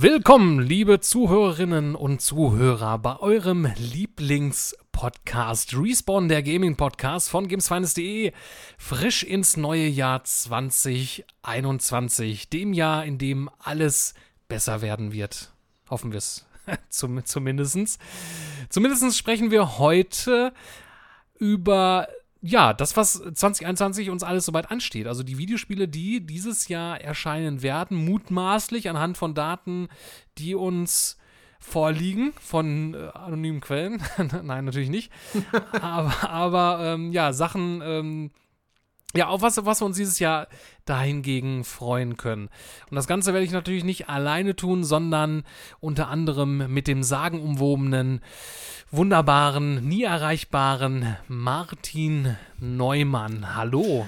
Willkommen, 0.00 0.60
liebe 0.60 1.00
Zuhörerinnen 1.00 1.96
und 1.96 2.22
Zuhörer, 2.22 2.98
bei 2.98 3.18
eurem 3.18 3.68
Lieblingspodcast 3.76 5.76
Respawn, 5.76 6.28
der 6.28 6.44
Gaming-Podcast 6.44 7.28
von 7.28 7.48
gamesfinest.de, 7.48 8.30
frisch 8.78 9.24
ins 9.24 9.56
neue 9.56 9.88
Jahr 9.88 10.22
2021, 10.22 12.48
dem 12.48 12.74
Jahr, 12.74 13.04
in 13.04 13.18
dem 13.18 13.50
alles 13.58 14.14
besser 14.46 14.82
werden 14.82 15.10
wird. 15.10 15.50
Hoffen 15.90 16.12
wir 16.12 16.18
es. 16.18 16.46
Zum, 16.90 17.24
zumindestens. 17.24 17.98
Zumindest 18.68 19.18
sprechen 19.18 19.50
wir 19.50 19.78
heute 19.78 20.52
über 21.40 22.06
ja, 22.40 22.72
das, 22.72 22.96
was 22.96 23.14
2021 23.14 24.10
uns 24.10 24.22
alles 24.22 24.44
soweit 24.44 24.70
ansteht. 24.70 25.06
Also 25.06 25.22
die 25.22 25.38
Videospiele, 25.38 25.88
die 25.88 26.24
dieses 26.24 26.68
Jahr 26.68 27.00
erscheinen 27.00 27.62
werden, 27.62 28.04
mutmaßlich 28.04 28.88
anhand 28.88 29.18
von 29.18 29.34
Daten, 29.34 29.88
die 30.38 30.54
uns 30.54 31.18
vorliegen 31.58 32.32
von 32.40 32.94
äh, 32.94 33.08
anonymen 33.14 33.60
Quellen. 33.60 34.00
Nein, 34.42 34.64
natürlich 34.64 34.90
nicht. 34.90 35.12
aber 35.80 36.30
aber 36.30 36.80
ähm, 36.82 37.10
ja, 37.12 37.32
Sachen, 37.32 37.82
ähm, 37.82 38.30
ja, 39.14 39.28
auf 39.28 39.40
was, 39.40 39.64
was 39.64 39.80
wir 39.80 39.86
uns 39.86 39.96
dieses 39.96 40.18
Jahr 40.18 40.48
dahingegen 40.84 41.64
freuen 41.64 42.16
können. 42.16 42.50
Und 42.90 42.96
das 42.96 43.06
Ganze 43.06 43.32
werde 43.32 43.46
ich 43.46 43.52
natürlich 43.52 43.84
nicht 43.84 44.08
alleine 44.08 44.54
tun, 44.54 44.84
sondern 44.84 45.44
unter 45.80 46.08
anderem 46.08 46.72
mit 46.72 46.86
dem 46.86 47.02
sagenumwobenen, 47.02 48.20
wunderbaren, 48.90 49.86
nie 49.86 50.02
erreichbaren 50.02 51.16
Martin 51.26 52.36
Neumann. 52.60 53.56
Hallo. 53.56 54.06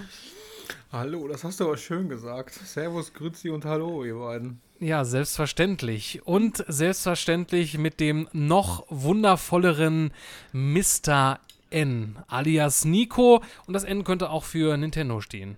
Hallo, 0.93 1.29
das 1.29 1.45
hast 1.45 1.61
du 1.61 1.65
aber 1.65 1.77
schön 1.77 2.09
gesagt. 2.09 2.53
Servus, 2.53 3.15
Grüezi 3.15 3.49
und 3.49 3.65
Hallo, 3.65 4.05
ihr 4.05 4.17
beiden. 4.17 4.61
Ja, 4.81 5.05
selbstverständlich. 5.05 6.23
Und 6.27 6.65
selbstverständlich 6.67 7.79
mit 7.79 8.01
dem 8.01 8.29
noch 8.33 8.87
wundervolleren 8.89 10.11
Mr. 10.53 11.39
N, 11.71 12.23
alias 12.29 12.85
Nico. 12.85 13.43
Und 13.67 13.75
das 13.75 13.85
N 13.85 14.05
könnte 14.05 14.31
auch 14.31 14.45
für 14.45 14.77
Nintendo 14.77 15.21
stehen. 15.21 15.57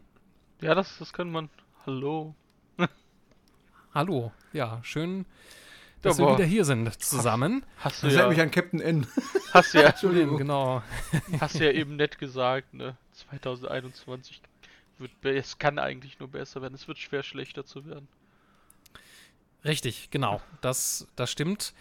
Ja, 0.61 0.75
das, 0.75 0.99
das 0.99 1.13
kann 1.13 1.31
man. 1.31 1.51
Hallo. 1.87 2.35
Hallo. 3.95 4.33
Ja, 4.53 4.81
schön, 4.83 5.27
dass 6.03 6.19
ja, 6.19 6.27
wir 6.27 6.35
wieder 6.35 6.45
hier 6.45 6.65
sind 6.65 7.03
zusammen. 7.03 7.65
Hast 7.79 8.03
du 8.03 8.07
das 8.07 8.17
ja, 8.17 8.29
mich 8.29 8.41
an 8.41 8.51
Captain 8.51 8.81
N. 8.81 9.07
Hast 9.53 9.75
ja, 9.75 9.83
Entschuldigung, 9.89 10.37
genau. 10.37 10.83
Hast 11.41 11.57
ja 11.57 11.71
eben 11.71 11.97
nett 11.97 12.19
gesagt, 12.19 12.75
ne? 12.75 12.97
2021 13.13 14.43
wird, 14.99 15.13
es 15.25 15.59
kann 15.59 15.79
eigentlich 15.79 16.19
nur 16.21 16.29
besser 16.29 16.63
werden. 16.63 16.75
Es 16.75 16.89
wird 16.89 16.99
schwer 16.99 17.23
schlechter 17.23 17.65
zu 17.65 17.87
werden. 17.87 18.09
Richtig, 19.65 20.11
genau. 20.11 20.41
Das, 20.61 21.07
das 21.17 21.31
stimmt. 21.31 21.75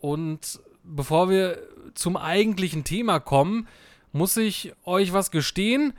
Und 0.00 0.60
bevor 0.84 1.28
wir 1.30 1.58
zum 1.94 2.16
eigentlichen 2.16 2.84
Thema 2.84 3.20
kommen, 3.20 3.66
muss 4.12 4.36
ich 4.36 4.72
euch 4.84 5.12
was 5.12 5.30
gestehen. 5.30 5.92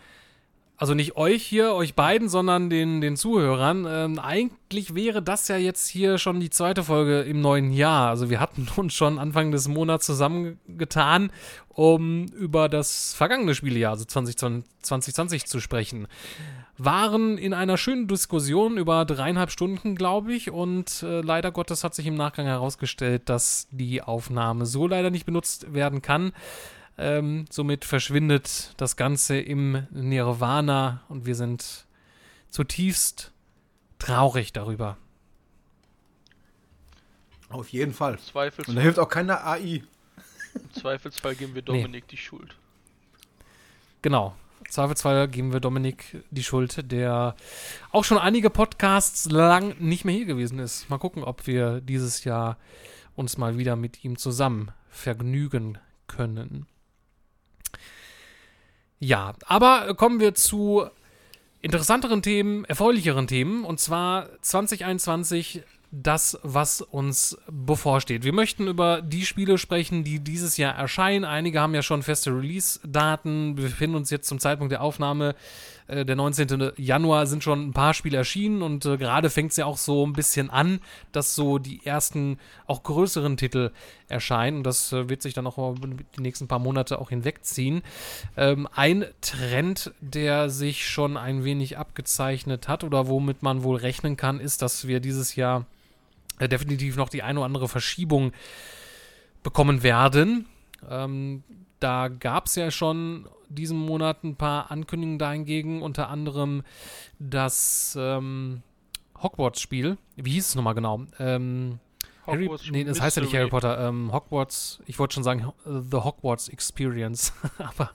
Also 0.78 0.94
nicht 0.94 1.16
euch 1.16 1.44
hier, 1.44 1.74
euch 1.74 1.96
beiden, 1.96 2.28
sondern 2.28 2.70
den, 2.70 3.00
den 3.00 3.16
Zuhörern. 3.16 3.86
Ähm, 3.88 4.20
eigentlich 4.20 4.94
wäre 4.94 5.22
das 5.22 5.48
ja 5.48 5.56
jetzt 5.56 5.88
hier 5.88 6.18
schon 6.18 6.42
die 6.42 6.50
zweite 6.50 6.84
Folge 6.84 7.22
im 7.22 7.40
neuen 7.40 7.72
Jahr. 7.72 8.10
Also 8.10 8.30
wir 8.30 8.42
hatten 8.42 8.68
uns 8.76 8.94
schon 8.94 9.18
Anfang 9.18 9.52
des 9.52 9.70
Monats 9.70 10.06
zusammengetan, 10.06 11.32
um 11.70 12.26
über 12.26 12.68
das 12.68 13.14
vergangene 13.14 13.56
Spieljahr, 13.56 13.92
also 13.92 14.04
2020, 14.04 14.70
2020 14.82 15.46
zu 15.46 15.62
sprechen 15.62 16.08
waren 16.78 17.38
in 17.38 17.54
einer 17.54 17.78
schönen 17.78 18.08
Diskussion 18.08 18.78
über 18.78 19.06
dreieinhalb 19.06 19.52
Stunden, 19.52 19.96
glaube 19.96 20.34
ich. 20.34 20.52
Und 20.52 21.04
äh, 21.04 21.22
leider 21.22 21.52
Gottes 21.52 21.84
hat 21.84 21.96
sich 21.96 22.06
im 22.06 22.16
Nachgang 22.16 22.46
herausgestellt, 22.46 23.30
dass 23.30 23.68
die 23.72 24.02
Aufnahme 24.02 24.66
so 24.66 24.88
leider 24.88 25.10
nicht 25.10 25.26
benutzt 25.26 25.74
werden 25.74 26.02
kann. 26.02 26.34
Ähm, 26.98 27.46
somit 27.50 27.86
verschwindet 27.86 28.74
das 28.78 28.96
Ganze 28.96 29.38
im 29.38 29.86
Nirvana 29.92 31.02
und 31.10 31.26
wir 31.26 31.36
sind 31.36 31.86
zutiefst 32.50 33.32
traurig 34.00 34.54
darüber. 34.54 34.98
Auf 37.50 37.70
jeden 37.70 37.94
Fall. 37.94 38.18
Und 38.68 38.76
da 38.76 38.82
hilft 38.82 39.00
auch 39.00 39.10
keine 39.10 39.44
AI. 39.44 39.84
Im 40.56 40.72
Zweifelsfall 40.74 41.36
geben 41.36 41.54
wir 41.54 41.62
Dominik 41.62 41.92
nee. 41.92 42.12
die 42.12 42.18
Schuld. 42.18 42.56
Genau. 44.02 44.36
Zweifelsfall 44.70 45.28
geben 45.28 45.54
wir 45.54 45.60
Dominik 45.60 46.24
die 46.32 46.44
Schuld, 46.44 46.92
der 46.92 47.36
auch 47.92 48.04
schon 48.04 48.18
einige 48.18 48.50
Podcasts 48.50 49.30
lang 49.30 49.76
nicht 49.80 50.06
mehr 50.06 50.16
hier 50.16 50.26
gewesen 50.26 50.60
ist. 50.60 50.90
Mal 50.90 50.98
gucken, 50.98 51.24
ob 51.24 51.48
wir 51.48 51.82
dieses 51.82 52.24
Jahr 52.24 52.58
uns 53.16 53.38
mal 53.38 53.58
wieder 53.58 53.76
mit 53.76 54.04
ihm 54.04 54.18
zusammen 54.18 54.72
vergnügen 54.90 55.78
können. 56.08 56.68
Ja, 59.00 59.34
aber 59.46 59.94
kommen 59.96 60.20
wir 60.20 60.34
zu 60.36 60.90
interessanteren 61.62 62.22
Themen, 62.22 62.64
erfreulicheren 62.66 63.28
Themen. 63.28 63.66
Und 63.66 63.80
zwar 63.80 64.30
2021 64.42 65.64
das, 66.04 66.38
was 66.44 66.82
uns 66.82 67.38
bevorsteht. 67.50 68.26
Wir 68.26 68.34
möchten 68.34 68.68
über 68.68 69.02
die 69.02 69.26
Spiele 69.26 69.58
sprechen, 69.58 70.04
die 70.04 70.20
dieses 70.20 70.58
Jahr 70.58 70.76
erscheinen. 70.76 71.24
Einige 71.24 71.62
haben 71.62 71.74
ja 71.74 71.82
schon 71.82 72.04
feste 72.04 72.32
Release-Daten. 72.32 73.56
Wir 73.56 73.66
befinden 73.66 73.96
uns 73.96 74.10
jetzt 74.10 74.28
zum 74.28 74.40
Zeitpunkt 74.40 74.74
der 74.74 74.82
Aufnahme, 74.82 75.36
äh, 75.88 76.04
der 76.04 76.18
19. 76.18 76.74
Januar, 76.76 77.28
sind 77.28 77.44
schon 77.44 77.70
ein 77.70 77.72
paar 77.72 77.94
Spiele 77.94 78.18
erschienen 78.18 78.62
und 78.62 78.86
äh, 78.86 78.98
gerade 78.98 79.30
fängt 79.30 79.52
es 79.52 79.58
ja 79.58 79.66
auch 79.66 79.78
so 79.78 80.06
ein 80.06 80.12
bisschen 80.12 80.50
an, 80.50 80.82
dass 81.14 81.34
so 81.34 81.60
die 81.60 81.86
ersten, 81.86 82.40
auch 82.68 82.84
größeren 82.84 83.38
Titel 83.38 83.72
erscheinen. 84.10 84.58
Und 84.58 84.64
das 84.64 84.92
äh, 84.92 85.08
wird 85.08 85.22
sich 85.22 85.34
dann 85.34 85.48
auch 85.48 85.76
die 86.18 86.22
nächsten 86.22 86.50
paar 86.50 86.60
Monate 86.60 87.00
auch 87.00 87.10
hinwegziehen. 87.10 87.84
Ähm, 88.36 88.68
ein 88.76 89.06
Trend, 89.22 89.94
der 90.02 90.50
sich 90.50 90.90
schon 90.90 91.16
ein 91.16 91.46
wenig 91.46 91.78
abgezeichnet 91.78 92.68
hat 92.68 92.84
oder 92.84 93.08
womit 93.08 93.44
man 93.44 93.64
wohl 93.64 93.78
rechnen 93.78 94.18
kann, 94.18 94.42
ist, 94.42 94.62
dass 94.62 94.88
wir 94.88 95.00
dieses 95.00 95.38
Jahr 95.38 95.66
äh, 96.40 96.48
definitiv 96.48 96.98
noch 96.98 97.10
die 97.10 97.24
eine 97.24 97.40
oder 97.40 97.46
andere 97.46 97.68
Verschiebung 97.68 98.32
bekommen 99.44 99.84
werden. 99.84 100.46
Ähm, 100.90 101.44
da 101.80 102.08
gab 102.08 102.48
es 102.48 102.56
ja 102.56 102.72
schon 102.72 103.28
diesen 103.50 103.78
Monat 103.78 104.24
ein 104.24 104.36
paar 104.36 104.72
Ankündigungen 104.72 105.20
dahingegen, 105.20 105.82
unter 105.82 106.10
anderem 106.10 106.64
das 107.20 107.98
ähm, 108.00 108.64
Hogwarts-Spiel. 109.22 109.98
Wie 110.16 110.32
hieß 110.32 110.50
es 110.50 110.56
nochmal 110.56 110.74
genau? 110.74 111.06
Ähm, 111.20 111.80
Harry, 112.26 112.50
nee, 112.72 112.84
das 112.84 113.00
heißt 113.00 113.18
ja 113.18 113.24
nicht 113.24 113.36
Harry 113.36 113.50
Potter. 113.50 113.88
Ähm, 113.88 114.12
Hogwarts, 114.12 114.82
ich 114.88 114.98
wollte 114.98 115.14
schon 115.14 115.24
sagen 115.24 115.52
The 115.66 115.98
Hogwarts 115.98 116.50
Experience, 116.50 117.34
aber 117.60 117.92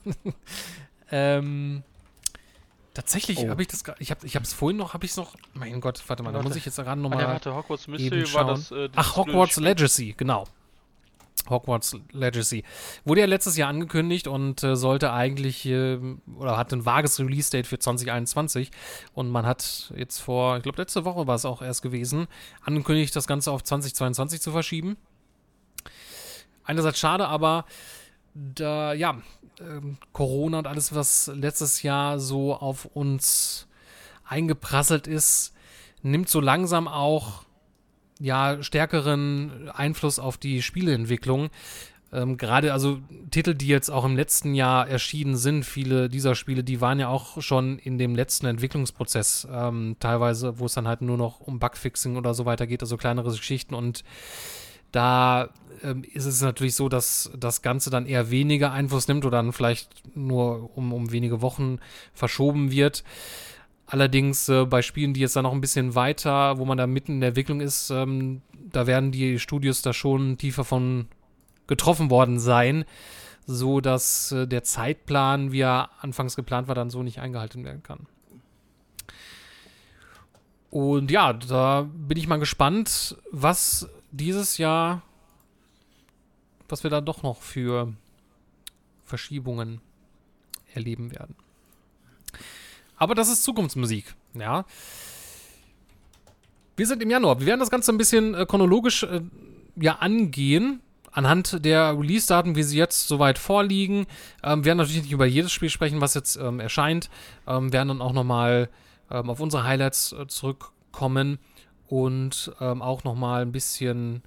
ähm, 1.10 1.82
Tatsächlich 2.94 3.38
oh. 3.38 3.48
habe 3.48 3.62
ich 3.62 3.68
das 3.68 3.84
ich 4.00 4.10
habe 4.10 4.26
ich 4.26 4.34
habe 4.34 4.44
es 4.44 4.52
vorhin 4.52 4.76
noch, 4.76 4.94
habe 4.94 5.04
ich 5.04 5.12
es 5.12 5.16
noch, 5.16 5.36
mein 5.54 5.80
Gott, 5.80 6.02
warte 6.08 6.22
mal, 6.22 6.32
warte. 6.32 6.42
da 6.42 6.48
muss 6.48 6.56
ich 6.56 6.64
jetzt 6.64 6.76
gerade 6.76 7.00
nochmal 7.00 7.24
ah, 7.24 7.28
warte, 7.28 7.54
Hogwarts 7.54 7.86
Mystery 7.86 8.32
war 8.34 8.46
das 8.46 8.72
äh, 8.72 8.88
Ach, 8.96 9.16
Hogwarts 9.16 9.56
Legacy, 9.58 10.14
genau. 10.16 10.46
Hogwarts 11.48 11.96
Legacy. 12.10 12.64
Wurde 13.04 13.20
ja 13.20 13.26
letztes 13.26 13.56
Jahr 13.56 13.68
angekündigt 13.68 14.26
und 14.26 14.62
äh, 14.62 14.74
sollte 14.74 15.12
eigentlich 15.12 15.64
äh, 15.66 15.98
oder 16.36 16.56
hat 16.56 16.72
ein 16.72 16.84
vages 16.84 17.20
Release-Date 17.20 17.66
für 17.66 17.78
2021 17.78 18.70
und 19.14 19.30
man 19.30 19.46
hat 19.46 19.92
jetzt 19.96 20.18
vor, 20.18 20.56
ich 20.56 20.64
glaube 20.64 20.78
letzte 20.82 21.04
Woche 21.04 21.26
war 21.26 21.36
es 21.36 21.44
auch 21.44 21.62
erst 21.62 21.82
gewesen, 21.82 22.26
angekündigt, 22.64 23.14
das 23.14 23.28
Ganze 23.28 23.52
auf 23.52 23.62
2022 23.62 24.40
zu 24.40 24.50
verschieben. 24.50 24.96
Einerseits 26.64 26.98
schade, 26.98 27.28
aber 27.28 27.64
da, 28.34 28.92
ja, 28.92 29.20
ähm, 29.60 29.98
Corona 30.12 30.58
und 30.58 30.66
alles, 30.66 30.94
was 30.94 31.30
letztes 31.34 31.82
Jahr 31.82 32.18
so 32.18 32.54
auf 32.54 32.86
uns 32.86 33.66
eingeprasselt 34.24 35.06
ist, 35.06 35.54
nimmt 36.02 36.28
so 36.28 36.40
langsam 36.40 36.88
auch 36.88 37.44
ja 38.20 38.62
stärkeren 38.62 39.70
Einfluss 39.70 40.18
auf 40.18 40.36
die 40.36 40.62
Spieleentwicklung. 40.62 41.50
Ähm, 42.12 42.36
Gerade 42.36 42.72
also 42.72 43.00
Titel, 43.30 43.54
die 43.54 43.68
jetzt 43.68 43.90
auch 43.90 44.04
im 44.04 44.16
letzten 44.16 44.54
Jahr 44.54 44.88
erschienen 44.88 45.36
sind, 45.36 45.64
viele 45.64 46.08
dieser 46.08 46.34
Spiele, 46.34 46.64
die 46.64 46.80
waren 46.80 46.98
ja 46.98 47.08
auch 47.08 47.40
schon 47.40 47.78
in 47.78 47.98
dem 47.98 48.14
letzten 48.14 48.46
Entwicklungsprozess, 48.46 49.46
ähm, 49.50 49.96
teilweise, 50.00 50.58
wo 50.58 50.66
es 50.66 50.74
dann 50.74 50.88
halt 50.88 51.02
nur 51.02 51.16
noch 51.16 51.40
um 51.40 51.58
Bugfixing 51.58 52.16
oder 52.16 52.34
so 52.34 52.46
weiter 52.46 52.66
geht, 52.66 52.82
also 52.82 52.96
kleinere 52.96 53.30
Geschichten 53.30 53.74
und 53.74 54.04
da 54.92 55.50
ähm, 55.82 56.04
ist 56.12 56.26
es 56.26 56.40
natürlich 56.42 56.74
so, 56.74 56.88
dass 56.88 57.30
das 57.38 57.62
Ganze 57.62 57.90
dann 57.90 58.06
eher 58.06 58.30
weniger 58.30 58.72
Einfluss 58.72 59.08
nimmt 59.08 59.24
oder 59.24 59.38
dann 59.38 59.52
vielleicht 59.52 60.16
nur 60.16 60.76
um, 60.76 60.92
um 60.92 61.12
wenige 61.12 61.42
Wochen 61.42 61.78
verschoben 62.12 62.70
wird. 62.70 63.04
Allerdings 63.86 64.48
äh, 64.48 64.66
bei 64.66 64.82
Spielen, 64.82 65.14
die 65.14 65.20
jetzt 65.20 65.36
dann 65.36 65.44
noch 65.44 65.52
ein 65.52 65.60
bisschen 65.60 65.94
weiter, 65.94 66.58
wo 66.58 66.64
man 66.64 66.78
da 66.78 66.86
mitten 66.86 67.14
in 67.14 67.20
der 67.20 67.28
Entwicklung 67.28 67.60
ist, 67.60 67.90
ähm, 67.90 68.42
da 68.52 68.86
werden 68.86 69.10
die 69.10 69.38
Studios 69.38 69.82
da 69.82 69.92
schon 69.92 70.38
tiefer 70.38 70.64
von 70.64 71.08
getroffen 71.66 72.10
worden 72.10 72.38
sein, 72.38 72.84
so 73.46 73.80
dass 73.80 74.32
äh, 74.32 74.46
der 74.46 74.62
Zeitplan, 74.62 75.50
wie 75.52 75.60
er 75.60 75.90
anfangs 76.00 76.36
geplant 76.36 76.68
war, 76.68 76.74
dann 76.74 76.90
so 76.90 77.02
nicht 77.02 77.18
eingehalten 77.18 77.64
werden 77.64 77.82
kann. 77.82 78.06
Und 80.70 81.10
ja, 81.10 81.32
da 81.32 81.88
bin 81.92 82.16
ich 82.16 82.28
mal 82.28 82.38
gespannt, 82.38 83.16
was 83.32 83.88
dieses 84.10 84.58
Jahr, 84.58 85.02
was 86.68 86.82
wir 86.82 86.90
da 86.90 87.00
doch 87.00 87.22
noch 87.22 87.42
für 87.42 87.92
Verschiebungen 89.04 89.80
erleben 90.74 91.10
werden. 91.12 91.34
Aber 92.96 93.14
das 93.14 93.28
ist 93.28 93.44
Zukunftsmusik, 93.44 94.14
ja. 94.34 94.64
Wir 96.76 96.86
sind 96.86 97.02
im 97.02 97.10
Januar. 97.10 97.40
Wir 97.40 97.46
werden 97.46 97.60
das 97.60 97.70
Ganze 97.70 97.92
ein 97.92 97.98
bisschen 97.98 98.34
äh, 98.34 98.46
chronologisch 98.46 99.02
äh, 99.02 99.20
ja 99.76 99.96
angehen. 99.96 100.80
Anhand 101.12 101.64
der 101.64 101.98
Release-Daten, 101.98 102.54
wie 102.54 102.62
sie 102.62 102.78
jetzt 102.78 103.08
soweit 103.08 103.38
vorliegen, 103.38 104.06
ähm, 104.44 104.64
werden 104.64 104.78
natürlich 104.78 105.02
nicht 105.02 105.12
über 105.12 105.26
jedes 105.26 105.50
Spiel 105.50 105.70
sprechen, 105.70 106.00
was 106.00 106.14
jetzt 106.14 106.36
ähm, 106.36 106.60
erscheint. 106.60 107.10
Ähm, 107.46 107.72
werden 107.72 107.88
dann 107.88 108.00
auch 108.00 108.12
nochmal 108.12 108.70
ähm, 109.10 109.28
auf 109.28 109.40
unsere 109.40 109.64
Highlights 109.64 110.12
äh, 110.12 110.26
zurückkommen 110.28 111.38
und 111.90 112.52
ähm, 112.60 112.82
auch 112.82 113.02
nochmal 113.02 113.42
ein 113.42 113.50
bisschen 113.50 114.22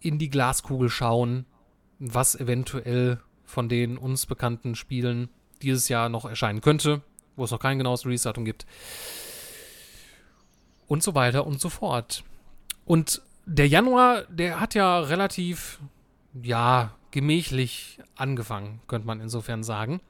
in 0.00 0.18
die 0.18 0.30
Glaskugel 0.30 0.90
schauen, 0.90 1.46
was 2.00 2.34
eventuell 2.34 3.20
von 3.44 3.68
den 3.68 3.96
uns 3.96 4.26
bekannten 4.26 4.74
Spielen 4.74 5.30
dieses 5.62 5.88
Jahr 5.88 6.08
noch 6.08 6.24
erscheinen 6.24 6.60
könnte, 6.60 7.02
wo 7.36 7.44
es 7.44 7.52
noch 7.52 7.60
kein 7.60 7.78
genaues 7.78 8.04
Release-Datum 8.04 8.44
gibt. 8.44 8.66
Und 10.88 11.04
so 11.04 11.14
weiter 11.14 11.46
und 11.46 11.60
so 11.60 11.68
fort. 11.68 12.24
Und 12.84 13.22
der 13.46 13.68
Januar, 13.68 14.22
der 14.24 14.58
hat 14.58 14.74
ja 14.74 14.98
relativ, 14.98 15.78
ja, 16.42 16.96
gemächlich 17.12 18.00
angefangen, 18.16 18.80
könnte 18.88 19.06
man 19.06 19.20
insofern 19.20 19.62
sagen. 19.62 20.00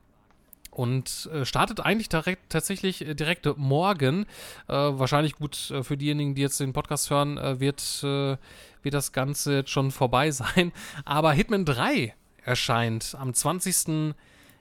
Und 0.78 1.28
äh, 1.32 1.44
startet 1.44 1.80
eigentlich 1.80 2.08
direkt, 2.08 2.50
tatsächlich 2.50 3.04
äh, 3.04 3.14
direkt 3.14 3.48
morgen. 3.56 4.26
Äh, 4.68 4.74
wahrscheinlich 4.74 5.34
gut 5.34 5.72
äh, 5.72 5.82
für 5.82 5.96
diejenigen, 5.96 6.36
die 6.36 6.42
jetzt 6.42 6.60
den 6.60 6.72
Podcast 6.72 7.10
hören, 7.10 7.36
äh, 7.36 7.58
wird, 7.58 7.82
äh, 8.04 8.36
wird 8.84 8.94
das 8.94 9.10
Ganze 9.10 9.56
jetzt 9.56 9.70
schon 9.70 9.90
vorbei 9.90 10.30
sein. 10.30 10.70
Aber 11.04 11.32
Hitman 11.32 11.64
3 11.64 12.14
erscheint 12.44 13.16
am 13.18 13.34
20. 13.34 14.14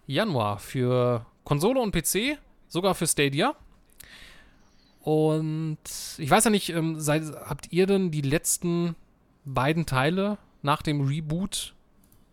Januar 0.08 0.58
für 0.58 1.28
Konsole 1.44 1.80
und 1.80 1.92
PC, 1.92 2.40
sogar 2.68 2.96
für 2.96 3.06
Stadia. 3.06 3.54
Und 5.02 5.78
ich 6.18 6.32
weiß 6.32 6.46
ja 6.46 6.50
nicht, 6.50 6.70
ähm, 6.70 7.00
seid, 7.00 7.26
habt 7.46 7.72
ihr 7.72 7.86
denn 7.86 8.10
die 8.10 8.22
letzten 8.22 8.96
beiden 9.46 9.86
Teile 9.86 10.40
nach 10.64 10.82
dem 10.82 11.02
Reboot 11.02 11.76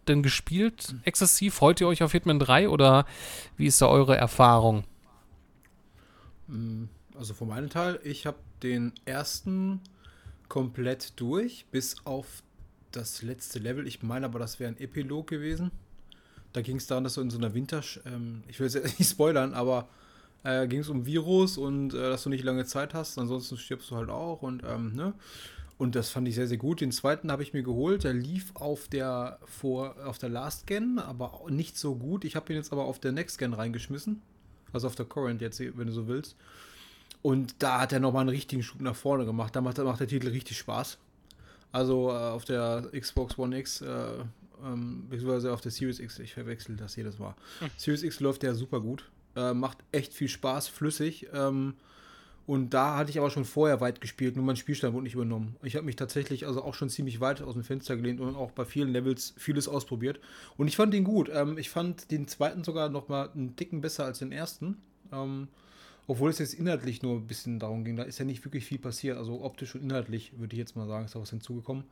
denn 0.08 0.22
gespielt? 0.22 0.94
Exzessiv? 1.04 1.54
Freut 1.54 1.80
ihr 1.80 1.88
euch 1.88 2.02
auf 2.02 2.12
Hitman 2.12 2.38
3 2.38 2.68
oder 2.68 3.06
wie 3.56 3.66
ist 3.66 3.80
da 3.80 3.86
eure 3.86 4.16
Erfahrung? 4.16 4.84
Mm, 6.46 6.84
also 7.16 7.34
von 7.34 7.48
meinem 7.48 7.70
Teil, 7.70 8.00
ich 8.04 8.26
habe 8.26 8.38
den 8.62 8.92
ersten 9.04 9.80
komplett 10.48 11.18
durch, 11.20 11.66
bis 11.70 11.96
auf 12.04 12.42
das 12.92 13.22
letzte 13.22 13.58
Level. 13.58 13.86
Ich 13.86 14.02
meine 14.02 14.26
aber, 14.26 14.38
das 14.38 14.60
wäre 14.60 14.70
ein 14.70 14.80
Epilog 14.80 15.26
gewesen. 15.26 15.70
Da 16.52 16.62
ging 16.62 16.76
es 16.76 16.86
darum, 16.86 17.04
dass 17.04 17.14
du 17.14 17.20
in 17.20 17.30
so 17.30 17.38
einer 17.38 17.54
Winter... 17.54 17.82
Ähm, 18.06 18.44
ich 18.48 18.60
will 18.60 18.68
jetzt 18.68 18.98
nicht 18.98 19.10
spoilern, 19.10 19.54
aber 19.54 19.88
äh, 20.44 20.68
ging 20.68 20.80
es 20.80 20.88
um 20.88 21.06
Virus 21.06 21.58
und 21.58 21.94
äh, 21.94 22.10
dass 22.10 22.22
du 22.22 22.30
nicht 22.30 22.44
lange 22.44 22.64
Zeit 22.64 22.94
hast. 22.94 23.18
Ansonsten 23.18 23.56
stirbst 23.56 23.90
du 23.90 23.96
halt 23.96 24.10
auch 24.10 24.42
und 24.42 24.62
ähm, 24.64 24.94
ne? 24.94 25.14
Und 25.76 25.96
das 25.96 26.10
fand 26.10 26.28
ich 26.28 26.36
sehr, 26.36 26.46
sehr 26.46 26.56
gut. 26.56 26.80
Den 26.80 26.92
zweiten 26.92 27.32
habe 27.32 27.42
ich 27.42 27.52
mir 27.52 27.62
geholt. 27.62 28.04
Der 28.04 28.14
lief 28.14 28.54
auf 28.54 28.86
der, 28.88 29.38
vor, 29.44 29.96
auf 30.04 30.18
der 30.18 30.28
Last 30.28 30.66
Gen, 30.66 30.98
aber 30.98 31.42
nicht 31.48 31.76
so 31.76 31.96
gut. 31.96 32.24
Ich 32.24 32.36
habe 32.36 32.52
ihn 32.52 32.56
jetzt 32.56 32.72
aber 32.72 32.84
auf 32.84 33.00
der 33.00 33.12
Next 33.12 33.38
Gen 33.38 33.54
reingeschmissen. 33.54 34.22
Also 34.72 34.86
auf 34.86 34.94
der 34.94 35.06
Current 35.06 35.40
jetzt, 35.40 35.60
wenn 35.60 35.86
du 35.86 35.92
so 35.92 36.06
willst. 36.06 36.36
Und 37.22 37.54
da 37.58 37.80
hat 37.80 37.92
er 37.92 38.00
nochmal 38.00 38.20
einen 38.20 38.30
richtigen 38.30 38.62
Schub 38.62 38.80
nach 38.80 38.94
vorne 38.94 39.24
gemacht. 39.24 39.56
Da 39.56 39.60
macht, 39.60 39.78
macht 39.78 40.00
der 40.00 40.08
Titel 40.08 40.28
richtig 40.28 40.58
Spaß. 40.58 40.98
Also 41.72 42.10
äh, 42.10 42.14
auf 42.14 42.44
der 42.44 42.88
Xbox 42.92 43.36
One 43.36 43.58
X, 43.58 43.80
äh, 43.80 43.86
ähm, 44.64 45.06
beziehungsweise 45.08 45.52
auf 45.52 45.60
der 45.60 45.72
Series 45.72 45.98
X, 45.98 46.18
ich 46.20 46.34
verwechsel 46.34 46.76
das 46.76 46.94
jedes 46.94 47.18
Mal. 47.18 47.34
Hm. 47.58 47.70
Series 47.76 48.02
X 48.04 48.20
läuft 48.20 48.42
der 48.42 48.54
super 48.54 48.80
gut. 48.80 49.10
Äh, 49.34 49.54
macht 49.54 49.78
echt 49.90 50.14
viel 50.14 50.28
Spaß, 50.28 50.68
flüssig. 50.68 51.26
Ähm, 51.32 51.74
und 52.46 52.74
da 52.74 52.96
hatte 52.96 53.10
ich 53.10 53.18
aber 53.18 53.30
schon 53.30 53.44
vorher 53.44 53.80
weit 53.80 54.00
gespielt, 54.00 54.36
nur 54.36 54.44
mein 54.44 54.56
Spielstand 54.56 54.92
wurde 54.92 55.04
nicht 55.04 55.14
übernommen. 55.14 55.56
Ich 55.62 55.76
habe 55.76 55.86
mich 55.86 55.96
tatsächlich 55.96 56.46
also 56.46 56.62
auch 56.62 56.74
schon 56.74 56.90
ziemlich 56.90 57.20
weit 57.20 57.40
aus 57.40 57.54
dem 57.54 57.64
Fenster 57.64 57.96
gelehnt 57.96 58.20
und 58.20 58.36
auch 58.36 58.50
bei 58.50 58.64
vielen 58.66 58.92
Levels 58.92 59.34
vieles 59.38 59.66
ausprobiert. 59.66 60.20
Und 60.58 60.68
ich 60.68 60.76
fand 60.76 60.92
den 60.92 61.04
gut. 61.04 61.30
Ähm, 61.32 61.56
ich 61.56 61.70
fand 61.70 62.10
den 62.10 62.28
zweiten 62.28 62.62
sogar 62.62 62.90
noch 62.90 63.08
mal 63.08 63.30
einen 63.30 63.56
Ticken 63.56 63.80
besser 63.80 64.04
als 64.04 64.18
den 64.18 64.30
ersten. 64.30 64.76
Ähm, 65.10 65.48
obwohl 66.06 66.30
es 66.30 66.38
jetzt 66.38 66.54
inhaltlich 66.54 67.02
nur 67.02 67.16
ein 67.16 67.26
bisschen 67.26 67.58
darum 67.58 67.84
ging. 67.84 67.96
Da 67.96 68.02
ist 68.02 68.18
ja 68.18 68.24
nicht 68.24 68.44
wirklich 68.44 68.66
viel 68.66 68.78
passiert. 68.78 69.16
Also 69.16 69.42
optisch 69.42 69.74
und 69.74 69.82
inhaltlich 69.82 70.38
würde 70.38 70.54
ich 70.54 70.58
jetzt 70.58 70.76
mal 70.76 70.86
sagen, 70.86 71.06
ist 71.06 71.14
da 71.14 71.20
was 71.20 71.30
hinzugekommen. 71.30 71.84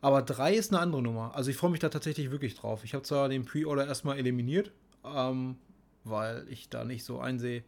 Aber 0.00 0.22
drei 0.22 0.54
ist 0.54 0.72
eine 0.72 0.80
andere 0.80 1.02
Nummer. 1.02 1.34
Also 1.34 1.50
ich 1.50 1.56
freue 1.56 1.70
mich 1.70 1.80
da 1.80 1.88
tatsächlich 1.88 2.30
wirklich 2.30 2.54
drauf. 2.54 2.84
Ich 2.84 2.94
habe 2.94 3.02
zwar 3.02 3.28
den 3.28 3.44
Pre-Order 3.44 3.86
erstmal 3.86 4.18
eliminiert, 4.18 4.70
ähm, 5.04 5.56
weil 6.04 6.46
ich 6.48 6.68
da 6.68 6.84
nicht 6.84 7.04
so 7.04 7.18
einsehe, 7.18 7.64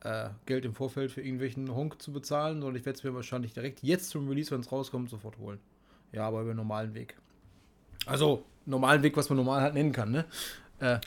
äh, 0.00 0.28
Geld 0.46 0.64
im 0.64 0.74
Vorfeld 0.74 1.10
für 1.10 1.20
irgendwelchen 1.20 1.74
Honk 1.74 2.00
zu 2.00 2.12
bezahlen, 2.12 2.60
sondern 2.60 2.76
ich 2.76 2.86
werde 2.86 2.98
es 2.98 3.04
mir 3.04 3.14
wahrscheinlich 3.14 3.52
direkt 3.52 3.82
jetzt 3.82 4.10
zum 4.10 4.28
Release, 4.28 4.50
wenn 4.50 4.60
es 4.60 4.70
rauskommt, 4.70 5.10
sofort 5.10 5.38
holen. 5.38 5.58
Ja, 6.12 6.26
aber 6.26 6.40
über 6.40 6.50
einen 6.50 6.58
normalen 6.58 6.94
Weg. 6.94 7.16
Also, 8.06 8.44
normalen 8.64 9.02
Weg, 9.02 9.16
was 9.16 9.28
man 9.28 9.36
normal 9.36 9.60
halt 9.60 9.74
nennen 9.74 9.92
kann, 9.92 10.10
ne? 10.12 10.24
Äh, 10.78 10.98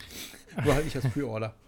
nur 0.64 0.74
halt 0.74 0.86
nicht 0.86 0.96
als 0.96 1.10
Pre-Order. 1.10 1.54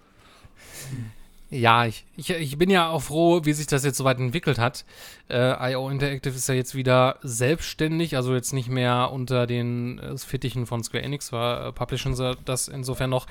Ja, 1.54 1.86
ich, 1.86 2.06
ich, 2.16 2.30
ich 2.30 2.58
bin 2.58 2.70
ja 2.70 2.90
auch 2.90 3.02
froh, 3.02 3.42
wie 3.44 3.52
sich 3.52 3.68
das 3.68 3.84
jetzt 3.84 3.98
soweit 3.98 4.18
entwickelt 4.20 4.58
hat. 4.58 4.86
Äh, 5.30 5.74
IO 5.74 5.90
Interactive 5.90 6.34
ist 6.34 6.48
ja 6.48 6.56
jetzt 6.56 6.76
wieder 6.76 7.18
selbstständig, 7.24 8.16
also 8.16 8.34
jetzt 8.34 8.54
nicht 8.54 8.70
mehr 8.70 9.12
unter 9.12 9.48
den 9.48 10.00
äh, 10.00 10.18
Fittichen 10.18 10.66
von 10.66 10.82
Square 10.82 11.04
Enix, 11.04 11.26
zwar 11.26 11.68
äh, 11.68 11.72
publishen 11.74 12.16
sie 12.16 12.38
das 12.46 12.70
insofern 12.70 13.10
noch, 13.10 13.28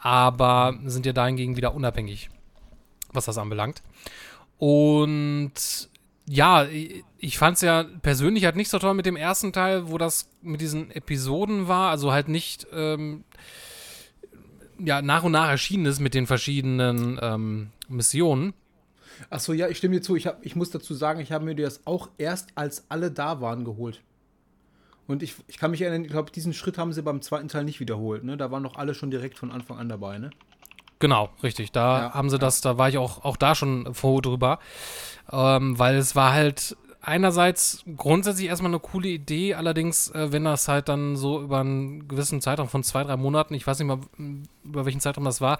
aber 0.00 0.78
sind 0.86 1.04
ja 1.04 1.12
dahingegen 1.12 1.58
wieder 1.58 1.74
unabhängig 1.74 2.30
was 3.12 3.24
das 3.24 3.38
anbelangt. 3.38 3.82
Und 4.58 5.52
ja, 6.26 6.66
ich 7.18 7.38
fand 7.38 7.56
es 7.56 7.62
ja 7.62 7.84
persönlich 8.02 8.44
halt 8.44 8.56
nicht 8.56 8.68
so 8.68 8.78
toll 8.78 8.94
mit 8.94 9.06
dem 9.06 9.16
ersten 9.16 9.52
Teil, 9.52 9.90
wo 9.90 9.98
das 9.98 10.28
mit 10.42 10.60
diesen 10.60 10.90
Episoden 10.90 11.68
war, 11.68 11.90
also 11.90 12.12
halt 12.12 12.28
nicht 12.28 12.66
ähm, 12.72 13.24
ja, 14.78 15.02
nach 15.02 15.24
und 15.24 15.32
nach 15.32 15.48
erschienen 15.48 15.86
ist 15.86 16.00
mit 16.00 16.14
den 16.14 16.26
verschiedenen 16.26 17.18
ähm, 17.20 17.70
Missionen. 17.88 18.54
Achso, 19.30 19.52
ja, 19.52 19.68
ich 19.68 19.78
stimme 19.78 19.96
dir 19.96 20.02
zu. 20.02 20.16
Ich, 20.16 20.26
hab, 20.26 20.44
ich 20.44 20.54
muss 20.54 20.70
dazu 20.70 20.94
sagen, 20.94 21.20
ich 21.20 21.32
habe 21.32 21.44
mir 21.44 21.54
das 21.54 21.86
auch 21.86 22.08
erst, 22.18 22.50
als 22.54 22.84
alle 22.88 23.10
da 23.10 23.40
waren, 23.40 23.64
geholt. 23.64 24.00
Und 25.06 25.22
ich, 25.22 25.34
ich 25.48 25.58
kann 25.58 25.70
mich 25.70 25.80
erinnern, 25.80 26.04
ich 26.04 26.10
glaube, 26.10 26.30
diesen 26.30 26.52
Schritt 26.52 26.78
haben 26.78 26.92
sie 26.92 27.02
beim 27.02 27.22
zweiten 27.22 27.48
Teil 27.48 27.64
nicht 27.64 27.80
wiederholt. 27.80 28.24
Ne? 28.24 28.36
Da 28.36 28.50
waren 28.50 28.62
noch 28.62 28.76
alle 28.76 28.94
schon 28.94 29.10
direkt 29.10 29.38
von 29.38 29.50
Anfang 29.50 29.78
an 29.78 29.88
dabei. 29.88 30.18
Ne? 30.18 30.30
Genau, 30.98 31.30
richtig. 31.42 31.72
Da 31.72 31.98
ja, 31.98 32.14
haben 32.14 32.30
sie 32.30 32.38
das, 32.38 32.60
da 32.60 32.78
war 32.78 32.88
ich 32.88 32.98
auch, 32.98 33.24
auch 33.24 33.36
da 33.36 33.54
schon 33.54 33.94
froh 33.94 34.20
drüber. 34.20 34.58
Ähm, 35.30 35.78
weil 35.78 35.96
es 35.96 36.16
war 36.16 36.32
halt 36.32 36.76
einerseits 37.00 37.84
grundsätzlich 37.96 38.48
erstmal 38.48 38.70
eine 38.70 38.80
coole 38.80 39.08
Idee, 39.08 39.54
allerdings, 39.54 40.10
äh, 40.10 40.32
wenn 40.32 40.44
das 40.44 40.68
halt 40.68 40.88
dann 40.88 41.16
so 41.16 41.40
über 41.40 41.60
einen 41.60 42.08
gewissen 42.08 42.40
Zeitraum 42.40 42.68
von 42.68 42.82
zwei, 42.82 43.04
drei 43.04 43.16
Monaten, 43.16 43.54
ich 43.54 43.66
weiß 43.66 43.78
nicht 43.78 43.88
mal, 43.88 44.00
über 44.64 44.84
welchen 44.84 45.00
Zeitraum 45.00 45.24
das 45.24 45.40
war, 45.40 45.58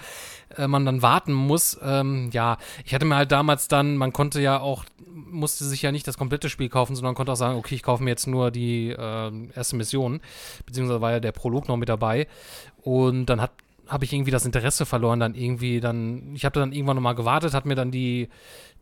äh, 0.57 0.67
man 0.67 0.85
dann 0.85 1.01
warten 1.01 1.33
muss. 1.33 1.79
Ähm, 1.83 2.29
ja, 2.33 2.59
ich 2.85 2.95
hatte 2.95 3.07
mir 3.07 3.17
halt 3.17 3.33
damals 3.33 3.69
dann, 3.69 3.97
man 3.97 4.13
konnte 4.13 4.41
ja 4.41 4.61
auch, 4.61 4.85
musste 5.07 5.65
sich 5.65 5.81
ja 5.81 5.93
nicht 5.93 6.07
das 6.07 6.19
komplette 6.19 6.51
Spiel 6.51 6.69
kaufen, 6.69 6.97
sondern 6.97 7.15
konnte 7.15 7.33
auch 7.33 7.37
sagen, 7.37 7.59
okay, 7.59 7.77
ich 7.77 7.83
kaufe 7.83 8.03
mir 8.03 8.11
jetzt 8.11 8.27
nur 8.27 8.51
die 8.51 8.91
äh, 8.91 9.33
erste 9.55 9.77
Mission, 9.77 10.21
beziehungsweise 10.67 11.01
war 11.01 11.13
ja 11.13 11.21
der 11.21 11.33
Prolog 11.33 11.69
noch 11.69 11.77
mit 11.77 11.89
dabei. 11.89 12.27
Und 12.83 13.27
dann 13.27 13.41
hat 13.41 13.53
habe 13.89 14.05
ich 14.05 14.13
irgendwie 14.13 14.31
das 14.31 14.45
Interesse 14.45 14.87
verloren, 14.87 15.19
dann 15.19 15.35
irgendwie 15.35 15.81
dann, 15.81 16.35
ich 16.35 16.45
habe 16.45 16.61
dann 16.61 16.73
irgendwann 16.73 16.97
nochmal 16.97 17.15
gewartet, 17.15 17.55
hat 17.55 17.65
mir 17.65 17.75
dann 17.75 17.91
die, 17.91 18.29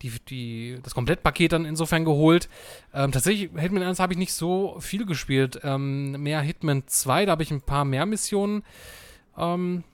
die, 0.03 0.13
die, 0.29 0.79
das 0.83 0.95
Komplettpaket 0.95 1.53
dann 1.53 1.65
insofern 1.65 2.05
geholt. 2.05 2.49
Ähm, 2.93 3.13
tatsächlich, 3.13 3.51
Hitman 3.57 3.83
1 3.83 4.01
habe 4.01 4.13
ich 4.13 4.19
nicht 4.19 4.33
so 4.33 4.77
viel 4.81 5.07
gespielt. 5.07 5.61
Ähm, 5.63 6.23
mehr 6.23 6.41
Hitman 6.41 6.83
2, 6.87 7.27
da 7.27 7.33
habe 7.33 7.43
ich 7.43 7.51
ein 7.51 7.61
paar 7.61 7.85
mehr 7.85 8.05
Missionen 8.05 8.65
ähm, 9.39 9.85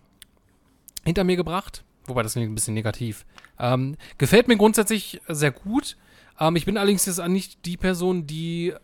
hinter 1.05 1.25
mir 1.25 1.37
gebracht. 1.37 1.85
Wobei 2.07 2.23
das 2.23 2.37
ein 2.37 2.55
bisschen 2.55 2.75
negativ. 2.75 3.27
Ähm, 3.59 3.97
gefällt 4.19 4.49
mir 4.49 4.57
grundsätzlich 4.57 5.21
sehr 5.29 5.53
gut. 5.53 5.97
Ähm, 6.41 6.57
ich 6.57 6.65
bin 6.65 6.77
allerdings 6.77 7.07
jetzt 7.07 7.25
nicht 7.29 7.65
die 7.67 7.77
Person, 7.77 8.27
die 8.27 8.75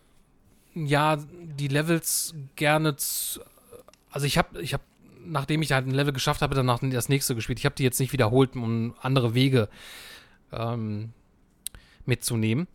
ja 0.74 1.16
die 1.16 1.68
Levels 1.68 2.34
gerne 2.54 2.94
also 4.10 4.26
ich 4.26 4.38
habe 4.38 4.60
ich 4.62 4.74
habe 4.74 4.82
nachdem 5.28 5.62
ich 5.62 5.72
halt 5.72 5.86
ein 5.86 5.92
Level 5.92 6.12
geschafft 6.12 6.42
habe, 6.42 6.54
danach 6.54 6.80
das 6.82 7.08
nächste 7.08 7.34
gespielt. 7.34 7.58
Ich 7.58 7.64
habe 7.64 7.74
die 7.74 7.84
jetzt 7.84 8.00
nicht 8.00 8.12
wiederholt, 8.12 8.56
um 8.56 8.94
andere 9.00 9.34
Wege 9.34 9.68
ähm, 10.52 11.12
mitzunehmen. 12.06 12.66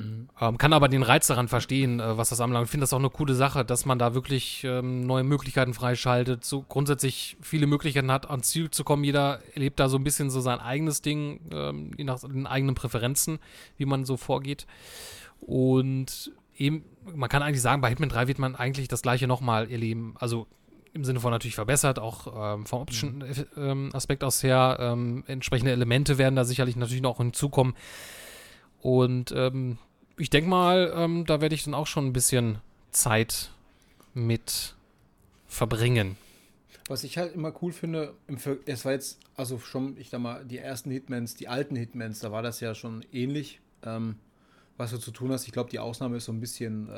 Mhm. 0.00 0.28
Ähm, 0.40 0.58
kann 0.58 0.72
aber 0.72 0.88
den 0.88 1.02
Reiz 1.02 1.26
daran 1.26 1.48
verstehen, 1.48 2.00
äh, 2.00 2.16
was 2.16 2.30
das 2.30 2.40
anbelangt. 2.40 2.66
Ich 2.66 2.70
finde 2.70 2.84
das 2.84 2.92
auch 2.92 2.98
eine 2.98 3.10
coole 3.10 3.34
Sache, 3.34 3.64
dass 3.64 3.84
man 3.86 3.98
da 3.98 4.14
wirklich 4.14 4.64
ähm, 4.64 5.06
neue 5.06 5.24
Möglichkeiten 5.24 5.74
freischaltet, 5.74 6.44
so 6.44 6.62
grundsätzlich 6.62 7.36
viele 7.40 7.66
Möglichkeiten 7.66 8.10
hat, 8.10 8.30
ans 8.30 8.48
Ziel 8.50 8.70
zu 8.70 8.84
kommen. 8.84 9.04
Jeder 9.04 9.40
erlebt 9.54 9.80
da 9.80 9.88
so 9.88 9.98
ein 9.98 10.04
bisschen 10.04 10.30
so 10.30 10.40
sein 10.40 10.60
eigenes 10.60 11.02
Ding, 11.02 11.40
ähm, 11.52 11.90
je 11.96 12.04
nach 12.04 12.20
den 12.20 12.46
eigenen 12.46 12.74
Präferenzen, 12.74 13.38
wie 13.76 13.86
man 13.86 14.04
so 14.04 14.16
vorgeht. 14.16 14.66
Und 15.40 16.32
eben, 16.56 16.84
man 17.14 17.28
kann 17.28 17.42
eigentlich 17.42 17.62
sagen, 17.62 17.80
bei 17.80 17.88
Hitman 17.88 18.08
3 18.08 18.28
wird 18.28 18.38
man 18.38 18.56
eigentlich 18.56 18.88
das 18.88 19.02
gleiche 19.02 19.26
nochmal 19.26 19.70
erleben. 19.70 20.14
Also 20.18 20.46
im 20.92 21.04
Sinne 21.04 21.20
von 21.20 21.30
natürlich 21.30 21.54
verbessert, 21.54 21.98
auch 21.98 22.54
ähm, 22.54 22.66
vom 22.66 22.82
optischen 22.82 23.18
mhm. 23.18 23.46
ähm, 23.56 23.90
Aspekt 23.92 24.24
aus 24.24 24.42
her. 24.42 24.76
Ähm, 24.80 25.24
entsprechende 25.26 25.72
Elemente 25.72 26.18
werden 26.18 26.36
da 26.36 26.44
sicherlich 26.44 26.76
natürlich 26.76 27.02
noch 27.02 27.18
hinzukommen. 27.18 27.74
Und 28.80 29.32
ähm, 29.32 29.78
ich 30.16 30.30
denke 30.30 30.50
mal, 30.50 30.92
ähm, 30.94 31.24
da 31.26 31.40
werde 31.40 31.54
ich 31.54 31.64
dann 31.64 31.74
auch 31.74 31.86
schon 31.86 32.06
ein 32.06 32.12
bisschen 32.12 32.58
Zeit 32.90 33.50
mit 34.14 34.74
verbringen. 35.46 36.16
Was 36.88 37.04
ich 37.04 37.18
halt 37.18 37.34
immer 37.34 37.52
cool 37.62 37.72
finde, 37.72 38.14
es 38.66 38.84
war 38.84 38.92
jetzt, 38.92 39.20
also 39.36 39.58
schon, 39.58 39.96
ich 39.96 40.10
sag 40.10 40.20
mal, 40.20 40.44
die 40.44 40.58
ersten 40.58 40.90
Hitmans, 40.90 41.36
die 41.36 41.46
alten 41.46 41.76
Hitmans, 41.76 42.18
da 42.18 42.32
war 42.32 42.42
das 42.42 42.58
ja 42.58 42.74
schon 42.74 43.04
ähnlich, 43.12 43.60
ähm, 43.84 44.16
was 44.76 44.90
du 44.90 44.98
zu 44.98 45.12
tun 45.12 45.30
hast. 45.30 45.46
Ich 45.46 45.52
glaube, 45.52 45.70
die 45.70 45.78
Ausnahme 45.78 46.16
ist 46.16 46.24
so 46.24 46.32
ein 46.32 46.40
bisschen 46.40 46.88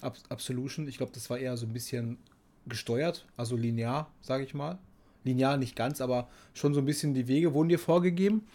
Ab 0.00 0.16
Absolution. 0.28 0.88
Ich 0.88 0.98
glaube, 0.98 1.12
das 1.12 1.30
war 1.30 1.38
eher 1.38 1.56
so 1.56 1.66
ein 1.66 1.72
bisschen 1.72 2.18
gesteuert, 2.66 3.26
also 3.36 3.56
linear, 3.56 4.10
sage 4.20 4.44
ich 4.44 4.54
mal. 4.54 4.78
Linear 5.24 5.56
nicht 5.56 5.76
ganz, 5.76 6.00
aber 6.00 6.28
schon 6.54 6.74
so 6.74 6.80
ein 6.80 6.86
bisschen 6.86 7.14
die 7.14 7.28
Wege 7.28 7.54
wurden 7.54 7.68
dir 7.68 7.78
vorgegeben. 7.78 8.46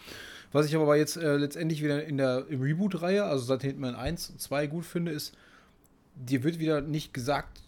Was 0.51 0.65
ich 0.65 0.75
aber 0.75 0.97
jetzt 0.97 1.15
äh, 1.17 1.37
letztendlich 1.37 1.81
wieder 1.81 2.03
in 2.03 2.17
der 2.17 2.45
Reboot-Reihe, 2.49 3.23
also 3.23 3.45
seit 3.45 3.61
Hitman 3.61 3.95
1 3.95 4.31
und 4.31 4.41
2 4.41 4.67
gut 4.67 4.85
finde, 4.85 5.11
ist, 5.11 5.33
dir 6.15 6.43
wird 6.43 6.59
wieder 6.59 6.81
nicht 6.81 7.13
gesagt, 7.13 7.61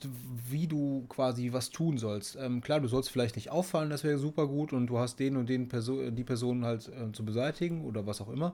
wie 0.50 0.68
du 0.68 1.06
quasi 1.08 1.54
was 1.54 1.70
tun 1.70 1.98
sollst. 1.98 2.36
Ähm, 2.36 2.62
klar, 2.62 2.82
du 2.82 2.88
sollst 2.88 3.10
vielleicht 3.10 3.36
nicht 3.36 3.52
auffallen, 3.52 3.90
das 3.90 4.04
wäre 4.04 4.18
super 4.18 4.48
gut 4.48 4.74
und 4.74 4.88
du 4.88 5.00
hast 5.00 5.18
den 5.20 5.38
und 5.38 5.48
den 5.48 5.70
Perso 5.70 6.12
die 6.12 6.24
Personen 6.24 6.66
halt 6.66 6.90
äh, 6.90 7.12
zu 7.14 7.24
beseitigen 7.24 7.86
oder 7.86 8.06
was 8.06 8.20
auch 8.20 8.30
immer. 8.30 8.54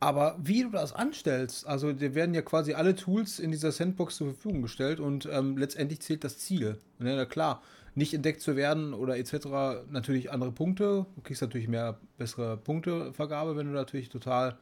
Aber 0.00 0.36
wie 0.42 0.62
du 0.62 0.70
das 0.70 0.92
anstellst, 0.92 1.66
also 1.66 1.92
dir 1.92 2.14
werden 2.14 2.34
ja 2.34 2.42
quasi 2.42 2.74
alle 2.74 2.94
Tools 2.94 3.38
in 3.38 3.50
dieser 3.50 3.72
Sandbox 3.72 4.16
zur 4.16 4.34
Verfügung 4.34 4.62
gestellt 4.62 5.00
und 5.00 5.28
ähm, 5.32 5.56
letztendlich 5.56 6.00
zählt 6.00 6.24
das 6.24 6.38
Ziel. 6.38 6.78
Ja, 6.98 7.16
na 7.16 7.24
klar, 7.24 7.62
nicht 7.94 8.12
entdeckt 8.12 8.40
zu 8.40 8.56
werden 8.56 8.92
oder 8.92 9.16
etc. 9.16 9.86
natürlich 9.90 10.30
andere 10.30 10.52
Punkte. 10.52 11.06
Du 11.14 11.22
kriegst 11.22 11.42
natürlich 11.42 11.68
mehr 11.68 11.98
bessere 12.18 12.56
Punktevergabe, 12.56 13.56
wenn 13.56 13.66
du 13.66 13.72
natürlich 13.72 14.08
total 14.08 14.56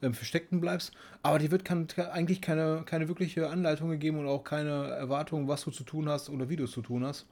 ähm, 0.00 0.14
versteckten 0.14 0.60
bleibst. 0.60 0.92
Aber 1.22 1.38
dir 1.38 1.50
wird 1.50 1.64
kann, 1.64 1.88
eigentlich 2.12 2.40
keine, 2.40 2.82
keine 2.86 3.08
wirkliche 3.08 3.50
Anleitung 3.50 3.90
gegeben 3.90 4.18
und 4.18 4.26
auch 4.26 4.44
keine 4.44 4.88
Erwartung, 4.88 5.48
was 5.48 5.64
du 5.64 5.70
zu 5.70 5.84
tun 5.84 6.08
hast 6.08 6.30
oder 6.30 6.48
wie 6.48 6.56
du 6.56 6.64
es 6.64 6.70
zu 6.70 6.82
tun 6.82 7.04
hast. 7.04 7.26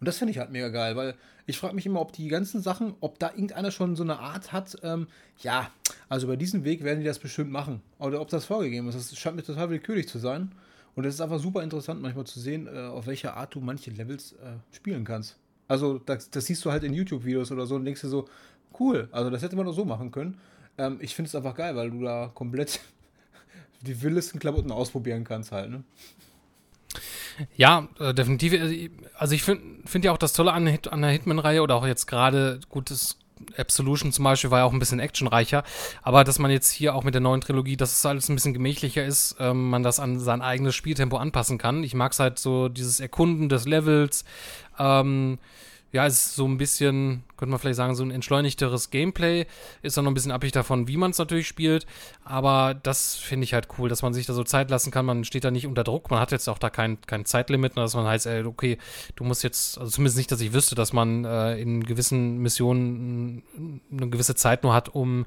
Und 0.00 0.06
das 0.06 0.18
finde 0.18 0.32
ich 0.32 0.38
halt 0.38 0.50
mega 0.50 0.68
geil, 0.68 0.96
weil 0.96 1.14
ich 1.46 1.58
frage 1.58 1.74
mich 1.74 1.86
immer, 1.86 2.00
ob 2.00 2.12
die 2.12 2.28
ganzen 2.28 2.60
Sachen, 2.60 2.94
ob 3.00 3.18
da 3.18 3.30
irgendeiner 3.30 3.70
schon 3.70 3.96
so 3.96 4.02
eine 4.02 4.18
Art 4.18 4.52
hat, 4.52 4.76
ähm, 4.82 5.06
ja, 5.40 5.70
also 6.08 6.26
bei 6.26 6.36
diesem 6.36 6.64
Weg 6.64 6.84
werden 6.84 7.00
die 7.00 7.06
das 7.06 7.18
bestimmt 7.18 7.50
machen. 7.50 7.82
Oder 7.98 8.20
ob 8.20 8.28
das 8.28 8.44
vorgegeben 8.44 8.88
ist. 8.88 8.94
Das 8.94 9.18
scheint 9.18 9.36
mir 9.36 9.42
total 9.42 9.70
willkürlich 9.70 10.08
zu 10.08 10.18
sein. 10.18 10.52
Und 10.94 11.04
es 11.04 11.14
ist 11.14 11.20
einfach 11.20 11.40
super 11.40 11.62
interessant, 11.62 12.00
manchmal 12.00 12.24
zu 12.24 12.38
sehen, 12.40 12.66
äh, 12.66 12.86
auf 12.86 13.06
welche 13.06 13.34
Art 13.34 13.54
du 13.54 13.60
manche 13.60 13.90
Levels 13.90 14.32
äh, 14.32 14.76
spielen 14.76 15.04
kannst. 15.04 15.36
Also, 15.66 15.98
das, 15.98 16.30
das, 16.30 16.46
siehst 16.46 16.64
du 16.64 16.70
halt 16.70 16.84
in 16.84 16.94
YouTube-Videos 16.94 17.50
oder 17.50 17.66
so 17.66 17.74
und 17.74 17.84
denkst 17.84 18.02
dir 18.02 18.08
so, 18.08 18.28
cool, 18.78 19.08
also 19.10 19.30
das 19.30 19.42
hätte 19.42 19.56
man 19.56 19.66
doch 19.66 19.72
so 19.72 19.84
machen 19.84 20.10
können. 20.10 20.38
Ähm, 20.78 20.98
ich 21.00 21.14
finde 21.14 21.28
es 21.28 21.34
einfach 21.34 21.54
geil, 21.54 21.74
weil 21.74 21.90
du 21.90 22.02
da 22.02 22.30
komplett 22.34 22.80
die 23.80 24.00
wildesten 24.02 24.38
Klamotten 24.38 24.70
ausprobieren 24.70 25.24
kannst 25.24 25.52
halt, 25.52 25.70
ne? 25.70 25.82
Ja, 27.56 27.88
äh, 27.98 28.14
definitiv. 28.14 28.54
Also 29.16 29.34
ich 29.34 29.42
finde 29.42 29.62
find 29.86 30.04
ja 30.04 30.12
auch 30.12 30.18
das 30.18 30.32
Tolle 30.32 30.52
an, 30.52 30.66
an 30.90 31.02
der 31.02 31.10
Hitman-Reihe 31.10 31.62
oder 31.62 31.76
auch 31.76 31.86
jetzt 31.86 32.06
gerade, 32.06 32.60
gutes 32.68 33.18
Absolution 33.58 34.12
zum 34.12 34.24
Beispiel 34.24 34.50
war 34.50 34.60
ja 34.60 34.64
auch 34.64 34.72
ein 34.72 34.78
bisschen 34.78 35.00
actionreicher, 35.00 35.64
aber 36.02 36.24
dass 36.24 36.38
man 36.38 36.50
jetzt 36.50 36.70
hier 36.70 36.94
auch 36.94 37.02
mit 37.04 37.14
der 37.14 37.20
neuen 37.20 37.40
Trilogie, 37.40 37.76
dass 37.76 37.92
es 37.92 38.06
alles 38.06 38.28
ein 38.28 38.36
bisschen 38.36 38.54
gemächlicher 38.54 39.04
ist, 39.04 39.36
ähm, 39.38 39.70
man 39.70 39.82
das 39.82 39.98
an 39.98 40.18
sein 40.18 40.40
eigenes 40.40 40.74
Spieltempo 40.74 41.16
anpassen 41.16 41.58
kann. 41.58 41.82
Ich 41.82 41.94
mag 41.94 42.12
es 42.12 42.20
halt 42.20 42.38
so, 42.38 42.68
dieses 42.68 43.00
Erkunden 43.00 43.48
des 43.48 43.66
Levels, 43.66 44.24
ähm, 44.78 45.38
ja, 45.94 46.06
es 46.06 46.14
ist 46.14 46.34
so 46.34 46.44
ein 46.44 46.58
bisschen, 46.58 47.22
könnte 47.36 47.52
man 47.52 47.60
vielleicht 47.60 47.76
sagen, 47.76 47.94
so 47.94 48.02
ein 48.02 48.10
entschleunigteres 48.10 48.90
Gameplay. 48.90 49.46
Ist 49.80 49.96
dann 49.96 50.04
noch 50.04 50.10
ein 50.10 50.14
bisschen 50.14 50.32
abhängig 50.32 50.52
davon, 50.52 50.88
wie 50.88 50.96
man 50.96 51.12
es 51.12 51.18
natürlich 51.18 51.46
spielt. 51.46 51.86
Aber 52.24 52.74
das 52.74 53.14
finde 53.14 53.44
ich 53.44 53.54
halt 53.54 53.68
cool, 53.78 53.88
dass 53.88 54.02
man 54.02 54.12
sich 54.12 54.26
da 54.26 54.32
so 54.32 54.42
Zeit 54.42 54.70
lassen 54.70 54.90
kann. 54.90 55.06
Man 55.06 55.22
steht 55.22 55.44
da 55.44 55.52
nicht 55.52 55.68
unter 55.68 55.84
Druck. 55.84 56.10
Man 56.10 56.18
hat 56.18 56.32
jetzt 56.32 56.48
auch 56.48 56.58
da 56.58 56.68
kein, 56.68 57.00
kein 57.02 57.24
Zeitlimit, 57.26 57.76
dass 57.76 57.94
man 57.94 58.06
heißt, 58.06 58.26
ey, 58.26 58.42
okay, 58.42 58.78
du 59.14 59.22
musst 59.22 59.44
jetzt, 59.44 59.78
also 59.78 59.88
zumindest 59.88 60.16
nicht, 60.16 60.32
dass 60.32 60.40
ich 60.40 60.52
wüsste, 60.52 60.74
dass 60.74 60.92
man 60.92 61.24
äh, 61.24 61.60
in 61.60 61.84
gewissen 61.84 62.38
Missionen 62.38 63.44
eine 63.92 64.08
gewisse 64.08 64.34
Zeit 64.34 64.64
nur 64.64 64.74
hat, 64.74 64.88
um 64.88 65.26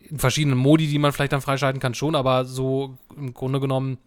in 0.00 0.18
verschiedenen 0.18 0.58
Modi, 0.58 0.88
die 0.88 0.98
man 0.98 1.12
vielleicht 1.12 1.32
dann 1.32 1.40
freischalten 1.40 1.80
kann, 1.80 1.94
schon. 1.94 2.16
Aber 2.16 2.46
so 2.46 2.98
im 3.16 3.32
Grunde 3.32 3.60
genommen 3.60 3.98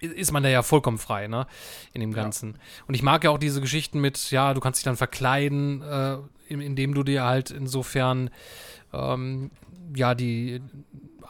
ist 0.00 0.32
man 0.32 0.42
da 0.42 0.48
ja 0.48 0.62
vollkommen 0.62 0.98
frei, 0.98 1.28
ne? 1.28 1.46
In 1.92 2.00
dem 2.00 2.12
Ganzen. 2.12 2.52
Ja. 2.52 2.58
Und 2.88 2.94
ich 2.94 3.02
mag 3.02 3.24
ja 3.24 3.30
auch 3.30 3.38
diese 3.38 3.60
Geschichten 3.60 4.00
mit, 4.00 4.30
ja, 4.30 4.54
du 4.54 4.60
kannst 4.60 4.78
dich 4.78 4.84
dann 4.84 4.96
verkleiden, 4.96 5.82
äh, 5.82 6.16
indem 6.48 6.94
du 6.94 7.02
dir 7.02 7.24
halt 7.24 7.50
insofern, 7.50 8.30
ähm, 8.92 9.50
ja, 9.94 10.14
die, 10.14 10.60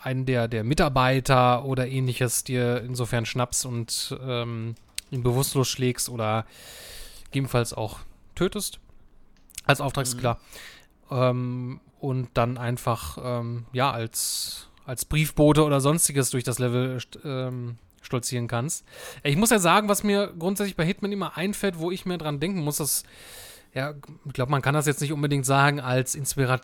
einen 0.02 0.24
der, 0.26 0.48
der 0.48 0.64
Mitarbeiter 0.64 1.64
oder 1.64 1.86
ähnliches 1.86 2.44
dir 2.44 2.82
insofern 2.82 3.26
schnappst 3.26 3.66
und 3.66 4.18
ähm, 4.22 4.74
ihn 5.10 5.22
bewusstlos 5.22 5.68
schlägst 5.68 6.08
oder 6.08 6.46
gegebenenfalls 7.26 7.74
auch 7.74 8.00
tötest. 8.34 8.78
Als 9.66 9.80
Auftragsklar. 9.80 10.40
Mhm. 11.10 11.16
Ähm, 11.16 11.80
und 12.00 12.30
dann 12.34 12.56
einfach, 12.56 13.18
ähm, 13.22 13.66
ja, 13.72 13.90
als, 13.90 14.68
als 14.86 15.04
Briefbote 15.04 15.64
oder 15.64 15.80
sonstiges 15.80 16.30
durch 16.30 16.44
das 16.44 16.58
Level 16.58 16.98
ähm, 17.24 17.76
stolzieren 18.10 18.48
kannst. 18.48 18.84
Ich 19.22 19.36
muss 19.36 19.50
ja 19.50 19.60
sagen, 19.60 19.88
was 19.88 20.02
mir 20.02 20.34
grundsätzlich 20.36 20.76
bei 20.76 20.84
Hitman 20.84 21.12
immer 21.12 21.36
einfällt, 21.36 21.78
wo 21.78 21.90
ich 21.90 22.04
mir 22.06 22.18
dran 22.18 22.40
denken 22.40 22.60
muss, 22.60 22.78
dass, 22.78 23.04
ja, 23.72 23.94
ich 24.26 24.32
glaube, 24.32 24.50
man 24.50 24.62
kann 24.62 24.74
das 24.74 24.86
jetzt 24.86 25.00
nicht 25.00 25.12
unbedingt 25.12 25.46
sagen 25.46 25.80
als 25.80 26.14
Inspirat 26.14 26.62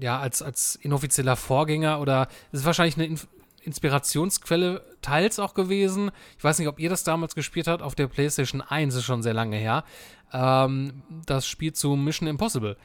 ja, 0.00 0.18
als, 0.18 0.42
als 0.42 0.76
inoffizieller 0.76 1.36
Vorgänger 1.36 2.00
oder 2.00 2.28
es 2.50 2.60
ist 2.60 2.66
wahrscheinlich 2.66 2.96
eine 2.96 3.06
Inf 3.06 3.28
Inspirationsquelle 3.60 4.82
teils 5.02 5.38
auch 5.38 5.52
gewesen. 5.52 6.10
Ich 6.38 6.44
weiß 6.44 6.58
nicht, 6.58 6.68
ob 6.68 6.78
ihr 6.80 6.88
das 6.88 7.04
damals 7.04 7.34
gespielt 7.34 7.66
habt 7.66 7.82
auf 7.82 7.94
der 7.94 8.06
PlayStation 8.06 8.62
1, 8.62 8.94
ist 8.94 9.04
schon 9.04 9.22
sehr 9.22 9.34
lange 9.34 9.56
her. 9.56 9.84
Ähm, 10.32 11.02
das 11.26 11.46
Spiel 11.46 11.74
zu 11.74 11.94
Mission 11.94 12.28
Impossible. 12.28 12.78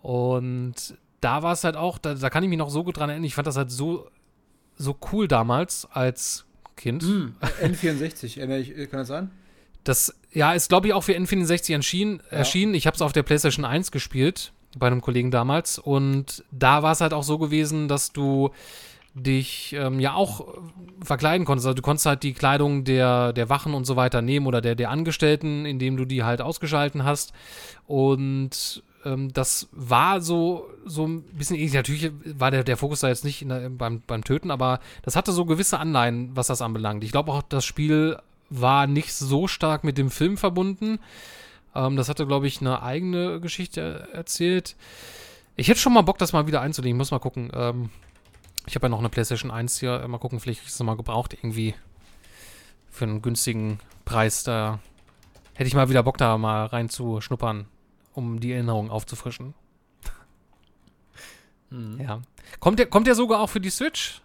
Und 0.00 0.96
da 1.20 1.42
war 1.42 1.54
es 1.54 1.64
halt 1.64 1.76
auch, 1.76 1.98
da, 1.98 2.14
da, 2.14 2.30
kann 2.30 2.44
ich 2.44 2.50
mich 2.50 2.58
noch 2.58 2.70
so 2.70 2.84
gut 2.84 2.98
dran 2.98 3.08
erinnern, 3.08 3.24
ich 3.24 3.34
fand 3.34 3.48
das 3.48 3.56
halt 3.56 3.72
so, 3.72 4.08
so 4.76 4.96
cool 5.10 5.26
damals 5.26 5.88
als 5.90 6.44
Kind. 6.76 7.02
Mm, 7.02 7.34
N64, 7.62 8.86
kann 8.90 9.00
das 9.00 9.08
sein? 9.08 9.30
Das, 9.84 10.14
ja, 10.32 10.52
ist 10.52 10.68
glaube 10.68 10.88
ich 10.88 10.94
auch 10.94 11.02
für 11.02 11.16
N64 11.16 11.74
erschienen. 11.74 12.22
Ja. 12.30 12.38
erschienen. 12.38 12.74
Ich 12.74 12.86
habe 12.86 12.94
es 12.94 13.02
auf 13.02 13.12
der 13.12 13.22
PlayStation 13.22 13.64
1 13.64 13.90
gespielt, 13.90 14.52
bei 14.78 14.86
einem 14.86 15.00
Kollegen 15.00 15.30
damals. 15.30 15.78
Und 15.78 16.44
da 16.50 16.82
war 16.82 16.92
es 16.92 17.00
halt 17.00 17.12
auch 17.12 17.24
so 17.24 17.38
gewesen, 17.38 17.88
dass 17.88 18.12
du 18.12 18.50
dich 19.14 19.74
ähm, 19.78 20.00
ja 20.00 20.14
auch 20.14 20.46
verkleiden 21.04 21.44
konntest. 21.44 21.66
Also 21.66 21.74
du 21.74 21.82
konntest 21.82 22.06
halt 22.06 22.22
die 22.22 22.32
Kleidung 22.32 22.84
der, 22.84 23.32
der 23.32 23.48
Wachen 23.48 23.74
und 23.74 23.84
so 23.84 23.96
weiter 23.96 24.22
nehmen 24.22 24.46
oder 24.46 24.60
der, 24.60 24.74
der 24.74 24.90
Angestellten, 24.90 25.66
indem 25.66 25.96
du 25.96 26.04
die 26.04 26.22
halt 26.22 26.40
ausgeschalten 26.40 27.04
hast. 27.04 27.32
Und 27.86 28.82
ähm, 29.04 29.32
das 29.32 29.68
war 29.72 30.20
so, 30.20 30.68
so 30.84 31.06
ein 31.06 31.22
bisschen 31.22 31.56
ähnlich. 31.56 31.74
Natürlich 31.74 32.10
war 32.24 32.50
der, 32.50 32.64
der 32.64 32.76
Fokus 32.76 33.00
da 33.00 33.08
jetzt 33.08 33.24
nicht 33.24 33.48
der, 33.48 33.68
beim, 33.70 34.02
beim 34.06 34.24
Töten, 34.24 34.50
aber 34.50 34.80
das 35.02 35.16
hatte 35.16 35.32
so 35.32 35.44
gewisse 35.44 35.78
Anleihen, 35.78 36.30
was 36.34 36.46
das 36.46 36.62
anbelangt. 36.62 37.04
Ich 37.04 37.12
glaube 37.12 37.32
auch, 37.32 37.42
das 37.42 37.64
Spiel 37.64 38.18
war 38.50 38.86
nicht 38.86 39.12
so 39.12 39.48
stark 39.48 39.84
mit 39.84 39.98
dem 39.98 40.10
Film 40.10 40.36
verbunden. 40.36 40.98
Ähm, 41.74 41.96
das 41.96 42.08
hatte, 42.08 42.26
glaube 42.26 42.46
ich, 42.46 42.60
eine 42.60 42.82
eigene 42.82 43.40
Geschichte 43.40 44.08
erzählt. 44.12 44.76
Ich 45.56 45.68
hätte 45.68 45.80
schon 45.80 45.92
mal 45.92 46.02
Bock, 46.02 46.18
das 46.18 46.32
mal 46.32 46.46
wieder 46.46 46.60
einzulegen. 46.60 46.96
Ich 46.96 46.98
muss 46.98 47.10
mal 47.10 47.18
gucken. 47.18 47.50
Ähm, 47.54 47.90
ich 48.66 48.74
habe 48.74 48.86
ja 48.86 48.90
noch 48.90 49.00
eine 49.00 49.08
PlayStation 49.08 49.50
1 49.50 49.80
hier. 49.80 50.06
Mal 50.06 50.18
gucken, 50.18 50.40
vielleicht 50.40 50.64
ist 50.64 50.74
es 50.74 50.82
mal 50.82 50.96
gebraucht 50.96 51.34
irgendwie. 51.34 51.74
Für 52.90 53.04
einen 53.04 53.22
günstigen 53.22 53.80
Preis. 54.04 54.44
Da 54.44 54.80
hätte 55.54 55.68
ich 55.68 55.74
mal 55.74 55.88
wieder 55.88 56.02
Bock, 56.02 56.18
da 56.18 56.36
mal 56.38 56.66
reinzuschnuppern 56.66 57.66
um 58.14 58.40
die 58.40 58.52
Erinnerung 58.52 58.90
aufzufrischen. 58.90 59.54
Mhm. 61.70 62.00
Ja. 62.00 62.22
Kommt 62.60 62.78
der, 62.78 62.86
kommt 62.86 63.06
der 63.06 63.14
sogar 63.14 63.40
auch 63.40 63.48
für 63.48 63.60
die 63.60 63.70
Switch? 63.70 64.20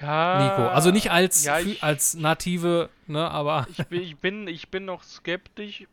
Ja. 0.00 0.56
Nico. 0.56 0.68
Also 0.68 0.90
nicht 0.90 1.10
als, 1.10 1.44
ja, 1.44 1.58
ich, 1.58 1.82
als 1.82 2.14
native, 2.14 2.88
ne, 3.06 3.30
aber. 3.30 3.66
Ich 3.70 3.86
bin, 3.86 4.02
ich, 4.02 4.16
bin, 4.16 4.48
ich 4.48 4.68
bin 4.68 4.84
noch 4.86 5.02
skeptisch, 5.02 5.86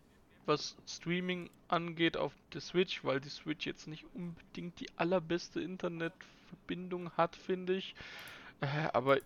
was 0.45 0.77
Streaming 0.87 1.49
angeht 1.67 2.15
auf 2.15 2.31
der 2.53 2.61
Switch, 2.61 3.03
weil 3.03 3.19
die 3.19 3.29
Switch 3.29 3.65
jetzt 3.65 3.87
nicht 3.87 4.05
unbedingt 4.13 4.79
die 4.79 4.87
allerbeste 4.95 5.59
Internetverbindung 5.59 7.11
hat, 7.17 7.35
finde 7.35 7.75
ich. 7.75 7.95
Äh, 8.61 8.67
aber 8.93 9.17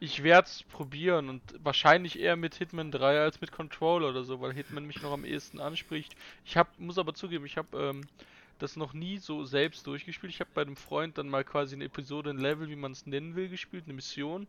ich 0.00 0.22
werde 0.22 0.48
es 0.48 0.62
probieren 0.62 1.28
und 1.28 1.42
wahrscheinlich 1.62 2.18
eher 2.18 2.34
mit 2.34 2.54
Hitman 2.54 2.90
3 2.90 3.20
als 3.20 3.42
mit 3.42 3.52
Control 3.52 4.02
oder 4.02 4.24
so, 4.24 4.40
weil 4.40 4.54
Hitman 4.54 4.86
mich 4.86 5.02
noch 5.02 5.12
am 5.12 5.26
ehesten 5.26 5.60
anspricht. 5.60 6.16
Ich 6.46 6.56
hab, 6.56 6.78
muss 6.80 6.96
aber 6.96 7.12
zugeben, 7.14 7.44
ich 7.44 7.58
habe 7.58 7.78
ähm, 7.78 8.00
das 8.58 8.76
noch 8.76 8.94
nie 8.94 9.18
so 9.18 9.44
selbst 9.44 9.86
durchgespielt. 9.86 10.32
Ich 10.32 10.40
habe 10.40 10.50
bei 10.54 10.62
einem 10.62 10.76
Freund 10.76 11.18
dann 11.18 11.28
mal 11.28 11.44
quasi 11.44 11.74
eine 11.74 11.84
Episode, 11.84 12.30
ein 12.30 12.38
Level, 12.38 12.70
wie 12.70 12.76
man 12.76 12.92
es 12.92 13.04
nennen 13.04 13.36
will, 13.36 13.50
gespielt, 13.50 13.84
eine 13.84 13.92
Mission. 13.92 14.46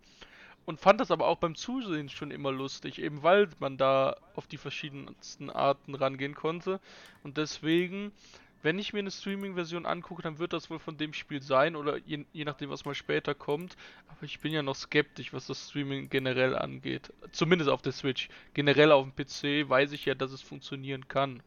Und 0.66 0.80
fand 0.80 1.02
das 1.02 1.12
aber 1.12 1.28
auch 1.28 1.38
beim 1.38 1.56
Zusehen 1.56 2.08
schon 2.08 2.32
immer 2.32 2.52
lustig, 2.52 3.02
eben 3.02 3.22
weil 3.24 3.50
man 3.60 3.78
da 3.78 4.16
auf 4.36 4.48
die 4.48 4.58
verschiedensten 4.58 5.50
Arten 5.50 5.96
rangehen 5.96 6.36
konnte. 6.36 6.80
Und 7.24 7.38
deswegen, 7.38 8.14
wenn 8.64 8.80
ich 8.80 8.94
mir 8.94 9.00
eine 9.00 9.12
Streaming-Version 9.12 9.86
angucke, 9.86 10.22
dann 10.22 10.40
wird 10.40 10.54
das 10.54 10.70
wohl 10.70 10.80
von 10.80 10.98
dem 10.98 11.14
Spiel 11.14 11.42
sein 11.42 11.76
oder 11.76 11.98
je, 11.98 12.26
je 12.32 12.46
nachdem, 12.46 12.70
was 12.70 12.86
mal 12.86 12.96
später 12.96 13.34
kommt. 13.34 13.76
Aber 14.08 14.24
ich 14.24 14.40
bin 14.40 14.54
ja 14.54 14.62
noch 14.62 14.76
skeptisch, 14.76 15.34
was 15.34 15.48
das 15.48 15.70
Streaming 15.70 16.10
generell 16.10 16.56
angeht. 16.56 17.14
Zumindest 17.32 17.70
auf 17.70 17.82
der 17.82 17.92
Switch. 17.92 18.30
Generell 18.54 18.92
auf 18.92 19.06
dem 19.06 19.16
PC 19.16 19.70
weiß 19.70 19.92
ich 19.94 20.06
ja, 20.06 20.16
dass 20.16 20.32
es 20.32 20.42
funktionieren 20.42 21.08
kann. 21.08 21.42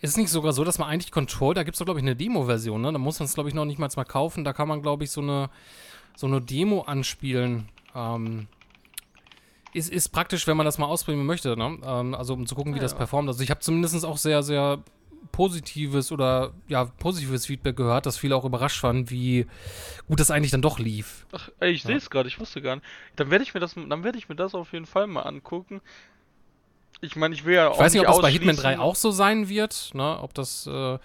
Ist 0.00 0.10
es 0.10 0.16
nicht 0.16 0.30
sogar 0.30 0.52
so, 0.52 0.64
dass 0.64 0.78
man 0.78 0.88
eigentlich 0.88 1.12
Control, 1.12 1.54
da 1.54 1.62
gibt 1.62 1.74
es 1.74 1.78
doch, 1.78 1.84
glaube 1.84 2.00
ich, 2.00 2.04
eine 2.04 2.16
Demo-Version, 2.16 2.80
ne? 2.80 2.92
Da 2.92 2.98
muss 2.98 3.18
man 3.18 3.26
es, 3.26 3.34
glaube 3.34 3.50
ich, 3.50 3.54
noch 3.54 3.66
nicht 3.66 3.78
mal 3.78 3.88
kaufen. 3.88 4.44
Da 4.44 4.52
kann 4.54 4.66
man, 4.66 4.80
glaube 4.80 5.04
ich, 5.04 5.10
so 5.10 5.20
eine, 5.20 5.50
so 6.16 6.26
eine 6.26 6.40
Demo 6.40 6.82
anspielen. 6.82 7.68
Ähm, 7.94 8.48
ist, 9.74 9.90
ist 9.90 10.08
praktisch, 10.08 10.46
wenn 10.46 10.56
man 10.56 10.64
das 10.64 10.78
mal 10.78 10.86
ausprobieren 10.86 11.26
möchte, 11.26 11.56
ne? 11.56 11.78
Ähm, 11.84 12.14
also 12.14 12.32
um 12.32 12.46
zu 12.46 12.54
gucken, 12.54 12.72
wie 12.72 12.78
ja, 12.78 12.82
das 12.82 12.96
performt. 12.96 13.28
Also 13.28 13.42
ich 13.42 13.50
habe 13.50 13.60
zumindest 13.60 14.04
auch 14.04 14.16
sehr, 14.16 14.42
sehr 14.42 14.82
positives 15.32 16.12
oder 16.12 16.52
ja, 16.68 16.84
positives 16.84 17.46
Feedback 17.46 17.76
gehört, 17.76 18.06
dass 18.06 18.18
viele 18.18 18.36
auch 18.36 18.44
überrascht 18.44 18.82
waren, 18.82 19.10
wie 19.10 19.46
gut 20.08 20.20
das 20.20 20.30
eigentlich 20.30 20.50
dann 20.50 20.62
doch 20.62 20.78
lief. 20.78 21.26
Ach, 21.32 21.48
ey, 21.60 21.70
ich 21.72 21.84
ja. 21.84 21.88
sehe 21.88 21.96
es 21.96 22.10
gerade, 22.10 22.28
ich 22.28 22.38
wusste 22.40 22.62
gar 22.62 22.76
nicht. 22.76 22.86
Dann 23.16 23.30
werde 23.30 23.44
ich 23.44 23.54
mir 23.54 23.60
das, 23.60 23.74
dann 23.74 24.04
werde 24.04 24.18
ich 24.18 24.28
mir 24.28 24.36
das 24.36 24.54
auf 24.54 24.72
jeden 24.72 24.86
Fall 24.86 25.06
mal 25.06 25.22
angucken. 25.22 25.80
Ich 27.00 27.16
meine, 27.16 27.34
ich 27.34 27.44
will 27.44 27.54
ja 27.54 27.68
auch. 27.68 27.74
Ich 27.74 27.80
weiß 27.80 27.92
nicht, 27.92 28.02
ob 28.02 28.08
das 28.08 28.20
bei 28.20 28.30
Hitman 28.30 28.56
3 28.56 28.78
auch 28.78 28.96
so 28.96 29.10
sein 29.10 29.48
wird, 29.48 29.90
ne? 29.94 30.18
Ob 30.20 30.34
das. 30.34 30.66
Äh, 30.66 30.98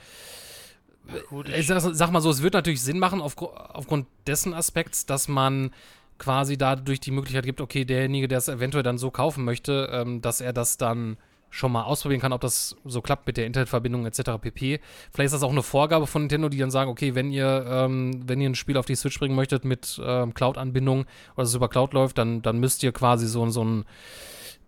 Gut, 1.29 1.49
ich 1.49 1.67
sag, 1.67 1.79
sag, 1.81 2.11
mal 2.11 2.19
so, 2.19 2.31
es 2.31 2.41
wird 2.41 2.55
natürlich 2.55 2.81
Sinn 2.81 2.97
machen 2.97 3.21
auf, 3.21 3.37
aufgrund 3.37 4.07
dessen 4.25 4.55
Aspekts, 4.55 5.05
dass 5.05 5.27
man 5.27 5.71
quasi 6.17 6.57
dadurch 6.57 6.99
die 6.99 7.11
Möglichkeit 7.11 7.45
gibt, 7.45 7.61
okay, 7.61 7.85
derjenige, 7.85 8.27
der 8.27 8.39
es 8.39 8.47
eventuell 8.47 8.83
dann 8.83 8.97
so 8.97 9.11
kaufen 9.11 9.43
möchte, 9.43 9.89
ähm, 9.91 10.21
dass 10.21 10.41
er 10.41 10.51
das 10.51 10.77
dann 10.77 11.17
schon 11.55 11.71
mal 11.71 11.83
ausprobieren 11.83 12.19
kann, 12.19 12.33
ob 12.33 12.41
das 12.41 12.75
so 12.83 13.01
klappt 13.01 13.27
mit 13.27 13.37
der 13.37 13.45
Internetverbindung 13.45 14.05
etc. 14.05 14.31
pp. 14.41 14.81
Vielleicht 15.13 15.27
ist 15.27 15.33
das 15.33 15.43
auch 15.43 15.51
eine 15.51 15.63
Vorgabe 15.63 16.05
von 16.05 16.23
Nintendo, 16.23 16.49
die 16.49 16.57
dann 16.57 16.69
sagen, 16.69 16.91
okay, 16.91 17.15
wenn 17.15 17.31
ihr, 17.31 17.65
ähm, 17.69 18.27
wenn 18.27 18.41
ihr 18.41 18.49
ein 18.49 18.55
Spiel 18.55 18.75
auf 18.75 18.85
die 18.85 18.95
Switch 18.95 19.17
bringen 19.17 19.35
möchtet 19.35 19.63
mit 19.63 19.99
ähm, 20.03 20.33
Cloud-Anbindung 20.33 21.05
oder 21.35 21.43
es 21.43 21.55
über 21.55 21.69
Cloud 21.69 21.93
läuft, 21.93 22.17
dann, 22.17 22.41
dann 22.41 22.59
müsst 22.59 22.83
ihr 22.83 22.91
quasi 22.91 23.25
so, 23.25 23.49
so 23.49 23.63
ein 23.63 23.85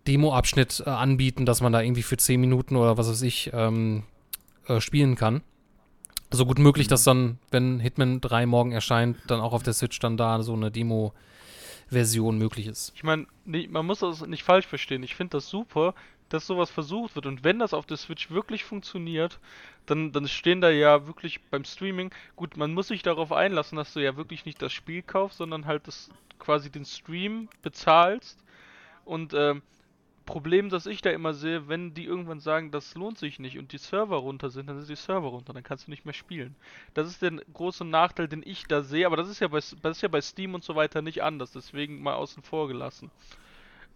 Demo-Abschnitt 0.07 0.83
äh, 0.85 0.89
anbieten, 0.89 1.45
dass 1.45 1.59
man 1.59 1.73
da 1.73 1.81
irgendwie 1.81 2.03
für 2.03 2.15
10 2.15 2.39
Minuten 2.39 2.77
oder 2.77 2.97
was 2.97 3.09
weiß 3.09 3.21
ich 3.23 3.51
ähm, 3.53 4.03
äh, 4.67 4.79
spielen 4.79 5.15
kann. 5.15 5.41
So 6.31 6.45
gut 6.45 6.57
möglich, 6.57 6.87
mhm. 6.87 6.91
dass 6.91 7.03
dann, 7.03 7.37
wenn 7.51 7.81
Hitman 7.81 8.21
3 8.21 8.45
morgen 8.45 8.71
erscheint, 8.71 9.17
dann 9.27 9.41
auch 9.41 9.51
auf 9.51 9.63
der 9.63 9.73
Switch 9.73 9.99
dann 9.99 10.15
da 10.15 10.41
so 10.41 10.53
eine 10.53 10.71
Demo-Version 10.71 12.37
möglich 12.37 12.67
ist. 12.67 12.93
Ich 12.95 13.03
meine, 13.03 13.27
man 13.43 13.85
muss 13.85 13.99
das 13.99 14.25
nicht 14.25 14.43
falsch 14.43 14.67
verstehen. 14.67 15.03
Ich 15.03 15.15
finde 15.15 15.31
das 15.31 15.49
super, 15.49 15.93
dass 16.29 16.47
sowas 16.47 16.69
versucht 16.69 17.15
wird. 17.15 17.25
Und 17.25 17.43
wenn 17.43 17.59
das 17.59 17.73
auf 17.73 17.85
der 17.85 17.97
Switch 17.97 18.29
wirklich 18.31 18.63
funktioniert, 18.63 19.39
dann, 19.85 20.11
dann 20.11 20.27
stehen 20.27 20.61
da 20.61 20.69
ja 20.69 21.07
wirklich 21.07 21.41
beim 21.49 21.63
Streaming, 21.63 22.11
gut, 22.35 22.57
man 22.57 22.73
muss 22.73 22.89
sich 22.89 23.03
darauf 23.03 23.31
einlassen, 23.31 23.77
dass 23.77 23.93
du 23.93 23.99
ja 23.99 24.17
wirklich 24.17 24.45
nicht 24.45 24.61
das 24.61 24.73
Spiel 24.73 25.01
kaufst, 25.01 25.37
sondern 25.37 25.65
halt 25.65 25.87
das 25.87 26.09
quasi 26.39 26.69
den 26.69 26.85
Stream 26.85 27.49
bezahlst. 27.61 28.43
Und 29.05 29.33
ähm, 29.33 29.61
Problem, 30.27 30.69
das 30.69 30.85
ich 30.85 31.01
da 31.01 31.09
immer 31.09 31.33
sehe, 31.33 31.69
wenn 31.69 31.93
die 31.93 32.03
irgendwann 32.03 32.41
sagen, 32.41 32.69
das 32.69 32.93
lohnt 32.95 33.17
sich 33.17 33.39
nicht 33.39 33.57
und 33.57 33.71
die 33.71 33.77
Server 33.77 34.17
runter 34.17 34.49
sind, 34.49 34.67
dann 34.67 34.77
sind 34.77 34.89
die 34.89 35.01
Server 35.01 35.29
runter, 35.29 35.53
dann 35.53 35.63
kannst 35.63 35.87
du 35.87 35.91
nicht 35.91 36.05
mehr 36.05 36.13
spielen. 36.13 36.55
Das 36.93 37.07
ist 37.07 37.21
der 37.21 37.31
große 37.53 37.85
Nachteil, 37.85 38.27
den 38.27 38.43
ich 38.45 38.65
da 38.65 38.83
sehe, 38.83 39.07
aber 39.07 39.15
das 39.15 39.29
ist 39.29 39.39
ja 39.39 39.47
bei, 39.47 39.59
das 39.59 39.97
ist 39.97 40.01
ja 40.01 40.09
bei 40.09 40.21
Steam 40.21 40.53
und 40.53 40.65
so 40.65 40.75
weiter 40.75 41.01
nicht 41.01 41.23
anders, 41.23 41.53
deswegen 41.53 42.03
mal 42.03 42.15
außen 42.15 42.43
vor 42.43 42.67
gelassen. 42.67 43.09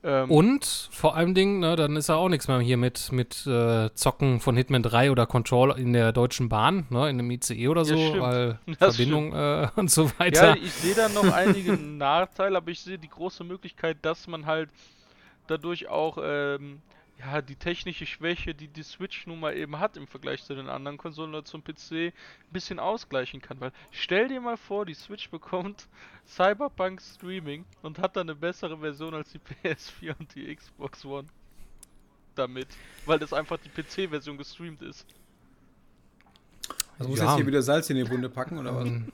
Ähm, 0.04 0.32
und 0.32 0.90
vor 0.92 1.16
allem 1.16 1.36
Dingen, 1.36 1.60
ne, 1.60 1.76
dann 1.76 1.96
ist 1.96 2.10
ja 2.10 2.16
auch 2.16 2.30
nichts 2.30 2.48
mehr 2.48 2.60
hier 2.60 2.78
mit, 2.78 3.12
mit 3.12 3.46
äh, 3.46 3.94
Zocken 3.94 4.40
von 4.40 4.58
Hitman 4.58 4.82
3 4.82 5.12
oder 5.12 5.28
Control 5.28 5.78
in 5.78 5.94
der 5.94 6.12
Deutschen 6.12 6.50
Bahn, 6.50 6.88
ne, 6.90 7.10
in 7.10 7.20
einem 7.20 7.30
ICE 7.30 7.68
oder 7.68 7.86
so, 7.86 7.96
ja, 7.96 8.20
weil 8.20 8.60
das 8.80 8.96
Verbindung 8.96 9.34
äh, 9.34 9.68
und 9.76 9.92
so 9.92 10.12
weiter. 10.18 10.56
Ja, 10.56 10.56
ich 10.56 10.74
sehe 10.74 10.96
da 10.96 11.08
noch 11.10 11.32
einige 11.32 11.74
Nachteile, 11.74 12.58
aber 12.58 12.72
ich 12.72 12.80
sehe 12.80 12.98
die 12.98 13.10
große 13.10 13.44
Möglichkeit, 13.44 13.98
dass 14.02 14.28
man 14.28 14.48
halt 14.48 14.70
dadurch 15.48 15.88
auch 15.88 16.18
ähm, 16.22 16.82
ja, 17.22 17.42
die 17.42 17.56
technische 17.56 18.06
Schwäche, 18.06 18.56
die 18.56 18.68
die 18.68 18.84
Switch 18.84 19.28
nun 19.28 19.40
mal 19.40 19.56
eben 19.56 19.80
hat 19.80 19.96
im 19.96 20.08
Vergleich 20.08 20.44
zu 20.44 20.56
den 20.56 20.70
anderen 20.70 20.98
Konsolen 20.98 21.30
oder 21.32 21.46
zum 21.46 21.64
PC, 21.64 21.92
ein 21.92 22.14
bisschen 22.52 22.80
ausgleichen 22.80 23.42
kann. 23.42 23.60
Weil 23.60 23.72
stell 23.92 24.28
dir 24.28 24.42
mal 24.42 24.58
vor, 24.58 24.86
die 24.86 24.96
Switch 24.96 25.30
bekommt 25.30 25.88
Cyberpunk 26.28 27.02
Streaming 27.02 27.66
und 27.84 28.00
hat 28.00 28.16
dann 28.16 28.30
eine 28.30 28.36
bessere 28.36 28.78
Version 28.80 29.14
als 29.14 29.32
die 29.32 29.40
PS4 29.64 30.16
und 30.20 30.34
die 30.36 30.56
Xbox 30.56 31.06
One. 31.06 31.28
Damit. 32.36 32.68
Weil 33.06 33.20
das 33.20 33.34
einfach 33.34 33.58
die 33.58 33.70
PC-Version 33.70 34.38
gestreamt 34.38 34.82
ist. 34.82 35.06
Also 36.98 37.10
muss 37.10 37.20
ja. 37.20 37.26
jetzt 37.26 37.36
hier 37.36 37.48
wieder 37.48 37.62
Salz 37.62 37.90
in 37.90 37.98
die 37.98 38.10
Wunde 38.10 38.30
packen 38.30 38.58
oder 38.58 38.76
was? 38.76 38.88
Ähm, 38.88 39.12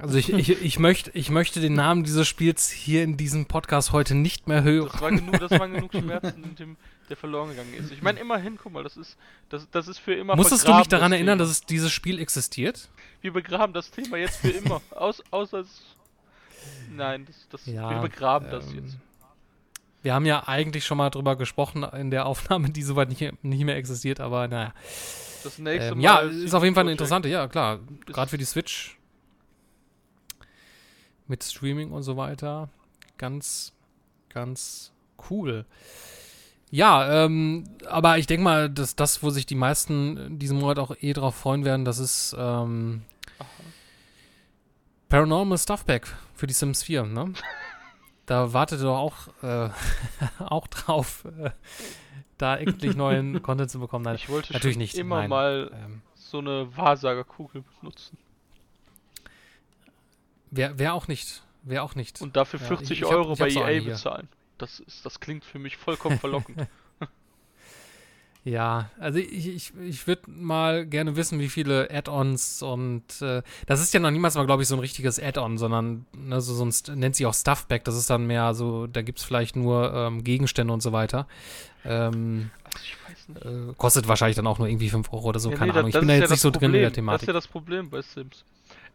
also 0.00 0.16
ich, 0.16 0.32
ich, 0.32 0.62
ich, 0.62 0.78
möchte, 0.78 1.10
ich 1.12 1.30
möchte 1.30 1.60
den 1.60 1.74
Namen 1.74 2.02
dieses 2.04 2.26
Spiels 2.26 2.70
hier 2.70 3.02
in 3.02 3.18
diesem 3.18 3.44
Podcast 3.44 3.92
heute 3.92 4.14
nicht 4.14 4.48
mehr 4.48 4.62
hören. 4.62 4.88
Das, 4.90 5.00
war 5.02 5.10
genug, 5.10 5.38
das 5.38 5.50
waren 5.50 5.74
genug 5.74 5.92
Schmerzen, 5.98 6.44
in 6.44 6.54
dem, 6.54 6.76
der 7.12 7.18
verloren 7.18 7.50
gegangen 7.50 7.74
ist. 7.74 7.92
Ich 7.92 8.00
meine, 8.00 8.18
immerhin, 8.20 8.56
guck 8.56 8.72
mal, 8.72 8.82
das 8.82 8.96
ist, 8.96 9.18
das, 9.50 9.68
das 9.70 9.86
ist 9.86 9.98
für 9.98 10.14
immer 10.14 10.34
Musstest 10.34 10.66
du 10.66 10.72
mich 10.74 10.88
daran 10.88 11.12
erinnern, 11.12 11.36
Thema. 11.36 11.44
dass 11.44 11.50
es 11.50 11.66
dieses 11.66 11.92
Spiel 11.92 12.18
existiert? 12.18 12.88
Wir 13.20 13.34
begraben 13.34 13.74
das 13.74 13.90
Thema 13.90 14.16
jetzt 14.16 14.38
für 14.38 14.48
immer. 14.48 14.80
Aus, 14.90 15.22
außer 15.30 15.60
es... 15.60 15.82
Nein, 16.90 17.26
das, 17.26 17.48
das, 17.50 17.66
ja, 17.66 17.90
wir 17.90 17.98
begraben 17.98 18.46
ähm, 18.46 18.52
das 18.52 18.72
jetzt. 18.72 18.96
Wir 20.02 20.14
haben 20.14 20.24
ja 20.24 20.48
eigentlich 20.48 20.86
schon 20.86 20.98
mal 20.98 21.10
drüber 21.10 21.36
gesprochen 21.36 21.82
in 21.82 22.10
der 22.10 22.24
Aufnahme, 22.32 22.70
die 22.70 22.82
soweit 22.82 23.10
nicht, 23.10 23.44
nicht 23.44 23.64
mehr 23.64 23.76
existiert, 23.76 24.20
aber 24.20 24.48
naja. 24.48 24.72
Das 25.44 25.58
nächste 25.58 25.92
ähm, 25.92 25.98
Mal. 25.98 26.04
Ja, 26.04 26.18
ist 26.20 26.54
auf 26.54 26.62
jeden 26.62 26.74
Fall 26.74 26.84
eine 26.84 26.92
interessante, 26.92 27.28
ja 27.28 27.46
klar. 27.46 27.80
Gerade 28.06 28.30
für 28.30 28.38
die 28.38 28.44
Switch 28.44 28.96
mit 31.26 31.44
Streaming 31.44 31.90
und 31.90 32.04
so 32.04 32.16
weiter. 32.16 32.70
Ganz, 33.18 33.72
ganz 34.30 34.92
cool. 35.30 35.66
Ja, 36.72 37.26
ähm, 37.26 37.64
aber 37.86 38.16
ich 38.16 38.26
denke 38.26 38.44
mal, 38.44 38.70
dass 38.70 38.96
das, 38.96 39.22
wo 39.22 39.28
sich 39.28 39.44
die 39.44 39.54
meisten 39.54 40.38
diesen 40.38 40.58
Monat 40.58 40.78
auch 40.78 40.96
eh 40.98 41.12
drauf 41.12 41.34
freuen 41.34 41.66
werden, 41.66 41.84
das 41.84 41.98
ist 41.98 42.34
ähm, 42.38 43.02
Paranormal 45.10 45.58
Stuff 45.58 45.84
Pack 45.84 46.16
für 46.34 46.46
die 46.46 46.54
Sims 46.54 46.82
4, 46.82 47.04
ne? 47.04 47.34
Da 48.24 48.54
wartet 48.54 48.80
doch 48.80 48.96
auch, 48.96 49.42
äh, 49.42 49.68
auch 50.38 50.66
drauf, 50.68 51.26
äh, 51.26 51.50
da 52.38 52.56
endlich 52.56 52.96
neuen 52.96 53.42
Content 53.42 53.70
zu 53.70 53.78
bekommen. 53.78 54.04
Nein, 54.04 54.14
ich 54.14 54.30
wollte 54.30 54.54
natürlich 54.54 54.78
nicht. 54.78 54.94
immer 54.94 55.18
Nein, 55.18 55.28
mal 55.28 55.70
ähm, 55.74 56.00
so 56.14 56.38
eine 56.38 56.74
Wahrsagerkugel 56.74 57.64
benutzen. 57.80 58.16
Wer, 60.50 60.78
wer 60.78 60.94
auch 60.94 61.08
nicht. 61.08 61.42
Wer 61.64 61.82
auch 61.82 61.96
nicht. 61.96 62.22
Und 62.22 62.34
dafür 62.36 62.60
40 62.60 62.88
ja, 62.88 62.94
ich, 62.94 63.00
ich 63.02 63.04
Euro 63.04 63.32
hab, 63.32 63.38
bei 63.38 63.50
EA 63.50 63.82
bezahlen. 63.82 64.28
Das, 64.62 64.78
ist, 64.78 65.04
das 65.04 65.18
klingt 65.18 65.44
für 65.44 65.58
mich 65.58 65.76
vollkommen 65.76 66.20
verlockend. 66.20 66.68
ja, 68.44 68.90
also 69.00 69.18
ich, 69.18 69.48
ich, 69.48 69.72
ich 69.80 70.06
würde 70.06 70.30
mal 70.30 70.86
gerne 70.86 71.16
wissen, 71.16 71.40
wie 71.40 71.48
viele 71.48 71.90
Add-ons 71.90 72.62
und 72.62 73.02
äh, 73.22 73.42
das 73.66 73.80
ist 73.80 73.92
ja 73.92 73.98
noch 73.98 74.12
niemals 74.12 74.36
mal, 74.36 74.46
glaube 74.46 74.62
ich, 74.62 74.68
so 74.68 74.76
ein 74.76 74.78
richtiges 74.78 75.18
Add-on, 75.18 75.58
sondern 75.58 76.06
ne, 76.16 76.40
so, 76.40 76.54
sonst 76.54 76.94
nennt 76.94 77.16
sich 77.16 77.26
auch 77.26 77.34
Stuffback. 77.34 77.82
Das 77.82 77.96
ist 77.96 78.08
dann 78.08 78.28
mehr 78.28 78.54
so, 78.54 78.86
da 78.86 79.02
gibt 79.02 79.18
es 79.18 79.24
vielleicht 79.24 79.56
nur 79.56 79.92
ähm, 79.92 80.22
Gegenstände 80.22 80.72
und 80.72 80.80
so 80.80 80.92
weiter. 80.92 81.26
Ähm, 81.84 82.52
also 83.34 83.70
äh, 83.70 83.74
kostet 83.74 84.06
wahrscheinlich 84.06 84.36
dann 84.36 84.46
auch 84.46 84.60
nur 84.60 84.68
irgendwie 84.68 84.90
5 84.90 85.12
Euro 85.12 85.30
oder 85.30 85.40
so, 85.40 85.50
ja, 85.50 85.56
keine 85.56 85.72
nee, 85.72 85.78
Ahnung. 85.78 85.88
Ich 85.88 85.98
bin 85.98 86.06
da 86.06 86.14
jetzt 86.14 86.28
ja 86.28 86.30
nicht 86.30 86.40
so 86.40 86.52
Problem. 86.52 86.70
drin 86.70 86.78
in 86.78 86.84
der 86.84 86.92
Thematik. 86.92 87.18
Das 87.18 87.22
ist 87.22 87.26
ja 87.26 87.32
das 87.32 87.48
Problem 87.48 87.90
bei 87.90 88.00
Sims. 88.00 88.44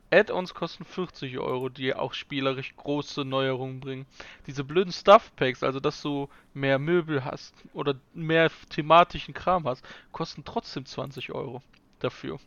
Add-ons 0.09 0.53
kosten 0.53 0.85
40 0.85 1.37
Euro, 1.39 1.69
die 1.69 1.93
auch 1.93 2.13
spielerisch 2.13 2.73
große 2.77 3.25
Neuerungen 3.25 3.79
bringen. 3.79 4.05
Diese 4.45 4.63
blöden 4.63 4.93
Stuff-Packs, 4.93 5.63
also 5.63 5.79
dass 5.79 6.01
du 6.01 6.29
mehr 6.53 6.79
Möbel 6.79 7.25
hast 7.25 7.53
oder 7.73 7.95
mehr 8.13 8.49
thematischen 8.69 9.33
Kram 9.33 9.67
hast, 9.67 9.83
kosten 10.11 10.45
trotzdem 10.45 10.85
20 10.85 11.31
Euro 11.33 11.61
dafür. 11.99 12.39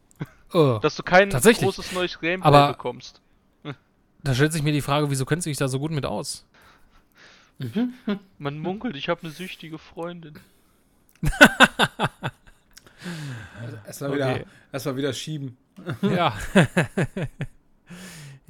Oh, 0.53 0.79
dass 0.83 0.97
du 0.97 1.03
kein 1.03 1.29
großes 1.29 1.93
neues 1.93 2.19
Gameplay 2.19 2.47
Aber 2.47 2.69
bekommst. 2.73 3.21
Da 4.23 4.35
stellt 4.35 4.53
sich 4.53 4.63
mir 4.63 4.73
die 4.73 4.83
Frage, 4.83 5.11
wieso 5.11 5.25
kennst 5.25 5.47
du 5.47 5.51
dich 5.51 5.57
da 5.57 5.67
so 5.67 5.79
gut 5.79 5.93
mit 5.93 6.05
aus? 6.05 6.45
Man 8.39 8.59
munkelt, 8.59 8.95
ich 8.97 9.09
habe 9.09 9.23
eine 9.23 9.31
süchtige 9.31 9.79
Freundin. 9.79 10.39
also 13.63 13.77
erstmal 13.87 14.11
okay. 14.11 14.19
wieder, 14.19 14.45
erst 14.73 14.97
wieder 14.97 15.13
schieben. 15.13 15.57
Ja. 16.03 16.35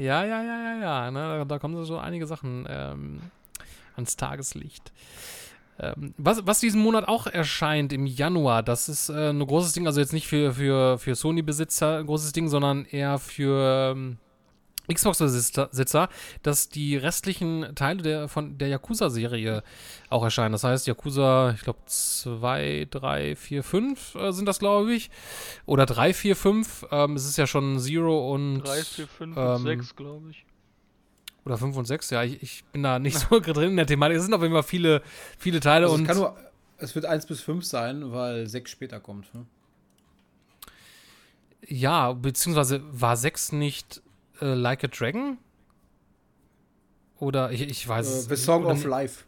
Ja, 0.01 0.25
ja, 0.25 0.42
ja, 0.42 0.62
ja, 0.62 0.81
ja. 0.81 1.11
Ne, 1.11 1.44
da, 1.46 1.59
kommen 1.59 1.85
so 1.85 1.99
einige 1.99 2.27
Sachen 2.27 2.66
ähm, 2.70 3.20
ans 3.96 4.16
Tageslicht. 4.16 4.92
Ähm, 5.79 6.14
was, 6.16 6.46
was 6.46 6.59
diesen 6.61 6.81
Monat 6.81 7.07
auch 7.07 7.27
erscheint 7.27 7.92
im 7.92 8.07
Januar, 8.07 8.62
das 8.62 8.88
ist 8.88 9.11
äh, 9.11 9.29
ein 9.29 9.46
großes 9.46 9.75
Ding, 9.75 9.87
also 9.87 10.01
jetzt 10.01 10.14
nicht 10.14 10.27
für, 10.27 10.55
für, 10.55 10.96
für 10.99 11.14
Sony-Besitzer 11.14 11.99
ein 11.99 12.07
großes 12.07 12.33
Ding, 12.33 12.49
sondern 12.49 12.87
eher 12.87 13.18
für 13.18 13.92
ähm, 13.94 14.16
Xbox-Besitzer, 14.92 16.09
dass 16.42 16.68
die 16.68 16.96
restlichen 16.96 17.74
Teile 17.74 18.03
der, 18.03 18.29
von 18.29 18.59
der 18.59 18.68
Yakuza-Serie 18.68 19.62
auch 20.09 20.22
erscheinen. 20.22 20.53
Das 20.53 20.64
heißt, 20.64 20.87
Yakuza, 20.87 21.53
ich 21.53 21.62
glaube, 21.62 21.81
2, 21.87 22.88
3, 22.90 23.37
4, 23.37 23.62
5 23.62 24.14
äh, 24.14 24.33
sind 24.33 24.46
das, 24.46 24.59
glaube 24.59 24.92
ich. 24.94 25.11
Oder 25.66 25.87
3, 25.87 26.14
4, 26.14 26.37
5. 26.37 26.87
Ähm, 26.90 27.16
es 27.16 27.24
ist 27.26 27.37
ja 27.37 27.46
schon 27.46 27.79
Zero 27.79 28.33
und. 28.33 28.62
3, 28.62 28.83
4, 28.83 29.09
5 29.09 29.37
ähm, 29.37 29.46
und 29.46 29.62
6, 29.62 29.96
glaube 29.96 30.31
ich. 30.31 30.44
Oder 31.44 31.57
5 31.57 31.76
und 31.76 31.87
6, 31.87 32.11
ja, 32.11 32.22
ich, 32.22 32.42
ich 32.42 32.64
bin 32.64 32.83
da 32.83 32.98
nicht 32.98 33.18
so 33.31 33.40
drin 33.40 33.70
in 33.70 33.76
der 33.76 33.87
Thematik. 33.87 34.18
Es 34.18 34.24
sind 34.24 34.35
auf 34.35 34.42
jeden 34.42 34.55
Fall 34.55 34.62
viele, 34.62 35.03
viele 35.38 35.61
Teile 35.61 35.87
Also 35.87 35.94
und. 35.94 36.03
es, 36.03 36.09
kann 36.09 36.16
nur, 36.18 36.37
es 36.79 36.94
wird 36.94 37.07
1 37.07 37.26
bis 37.26 37.40
5 37.40 37.64
sein, 37.64 38.12
weil 38.12 38.46
6 38.46 38.70
später 38.70 39.00
kommt. 39.00 39.33
Ne? 39.35 39.46
ja, 41.66 42.12
beziehungsweise 42.12 42.83
war 42.90 43.16
6 43.16 43.53
nicht 43.53 44.03
äh, 44.40 44.55
Like 44.55 44.85
a 44.85 44.88
Dragon? 44.88 45.38
Oder 47.18 47.50
ich, 47.53 47.62
ich 47.62 47.87
weiß 47.87 48.07
Äh, 48.07 48.18
es 48.18 48.24
The 48.26 48.37
Song 48.37 48.64
oder 48.64 48.72
of. 48.72 48.85
Life. 48.85 49.24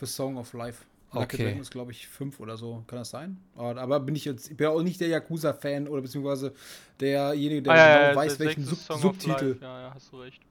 The 0.00 0.06
Song 0.06 0.36
of 0.36 0.52
Life. 0.52 0.84
Like 1.12 1.32
Okay. 1.32 1.42
a 1.42 1.44
Dragon 1.46 1.60
ist, 1.62 1.70
glaube 1.70 1.92
ich, 1.92 2.06
5 2.06 2.38
oder 2.40 2.56
so. 2.56 2.84
Kann 2.86 2.98
das 2.98 3.10
sein? 3.10 3.38
Aber, 3.56 3.80
aber 3.80 4.00
bin 4.00 4.14
ich 4.14 4.24
jetzt, 4.26 4.50
ich 4.50 4.56
bin 4.56 4.66
auch 4.66 4.82
nicht 4.82 5.00
der 5.00 5.08
Yakuza-Fan 5.08 5.88
oder 5.88 6.02
beziehungsweise 6.02 6.52
derjenige, 7.00 7.62
der 7.62 7.72
Ah, 7.72 7.76
ja, 7.76 7.96
genau 7.98 8.08
ja, 8.10 8.16
weiß, 8.16 8.36
der 8.38 8.46
welchen 8.46 8.64
Sub 8.64 8.78
Song 8.78 8.96
of 8.96 9.02
Subtitel. 9.02 9.46
Life. 9.52 9.58
Ja, 9.64 9.80
ja, 9.82 9.94
hast 9.94 10.12
du 10.12 10.20
recht. 10.20 10.42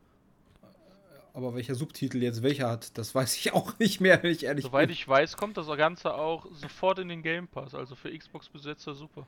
Aber 1.34 1.54
welcher 1.54 1.76
Subtitel 1.76 2.24
jetzt 2.24 2.42
welcher 2.42 2.68
hat, 2.72 2.98
das 2.98 3.13
weiß 3.13 3.36
ich 3.38 3.54
auch 3.54 3.78
nicht 3.80 4.02
mehr, 4.02 4.24
wenn 4.24 4.32
ich 4.32 4.46
ehrlich 4.46 4.66
Soweit 4.66 4.88
bin. 4.88 4.94
ich 4.94 5.08
weiß, 5.08 5.38
kommt 5.38 5.58
das 5.58 5.68
Ganze 5.68 6.16
auch 6.16 6.48
sofort 6.54 6.98
in 6.98 7.10
den 7.10 7.22
Game 7.22 7.48
Pass. 7.48 7.76
Also 7.76 7.94
für 7.96 8.10
Xbox-Besitzer 8.18 8.96
super. 8.96 9.28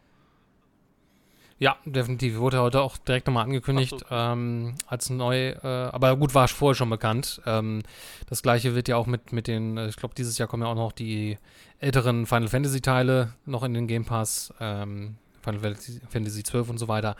Ja, 1.60 1.76
definitiv. 1.86 2.38
Wurde 2.38 2.62
heute 2.62 2.82
auch 2.82 2.98
direkt 2.98 3.28
nochmal 3.28 3.44
angekündigt 3.44 4.00
so. 4.00 4.06
ähm, 4.10 4.76
als 4.88 5.10
neu. 5.10 5.50
Äh, 5.50 5.58
aber 5.68 6.16
gut, 6.16 6.34
war 6.34 6.48
vorher 6.48 6.76
schon 6.76 6.90
bekannt. 6.90 7.42
Ähm, 7.46 7.84
das 8.28 8.42
gleiche 8.42 8.76
wird 8.76 8.88
ja 8.88 8.96
auch 8.96 9.08
mit, 9.08 9.34
mit 9.34 9.48
den, 9.48 9.78
äh, 9.78 9.90
ich 9.90 9.98
glaube, 9.98 10.16
dieses 10.16 10.38
Jahr 10.38 10.48
kommen 10.48 10.64
ja 10.64 10.70
auch 10.70 10.76
noch 10.76 10.94
die 10.94 11.38
älteren 11.80 12.26
Final 12.26 12.48
Fantasy 12.48 12.80
Teile 12.80 13.34
noch 13.46 13.64
in 13.64 13.74
den 13.74 13.88
Game 13.88 14.06
Pass. 14.06 14.54
Ähm, 14.62 15.18
Final 15.42 15.60
Fantasy- 15.60 16.02
Fantasy 16.10 16.44
12 16.44 16.70
und 16.70 16.78
so 16.78 16.88
weiter. 16.88 17.18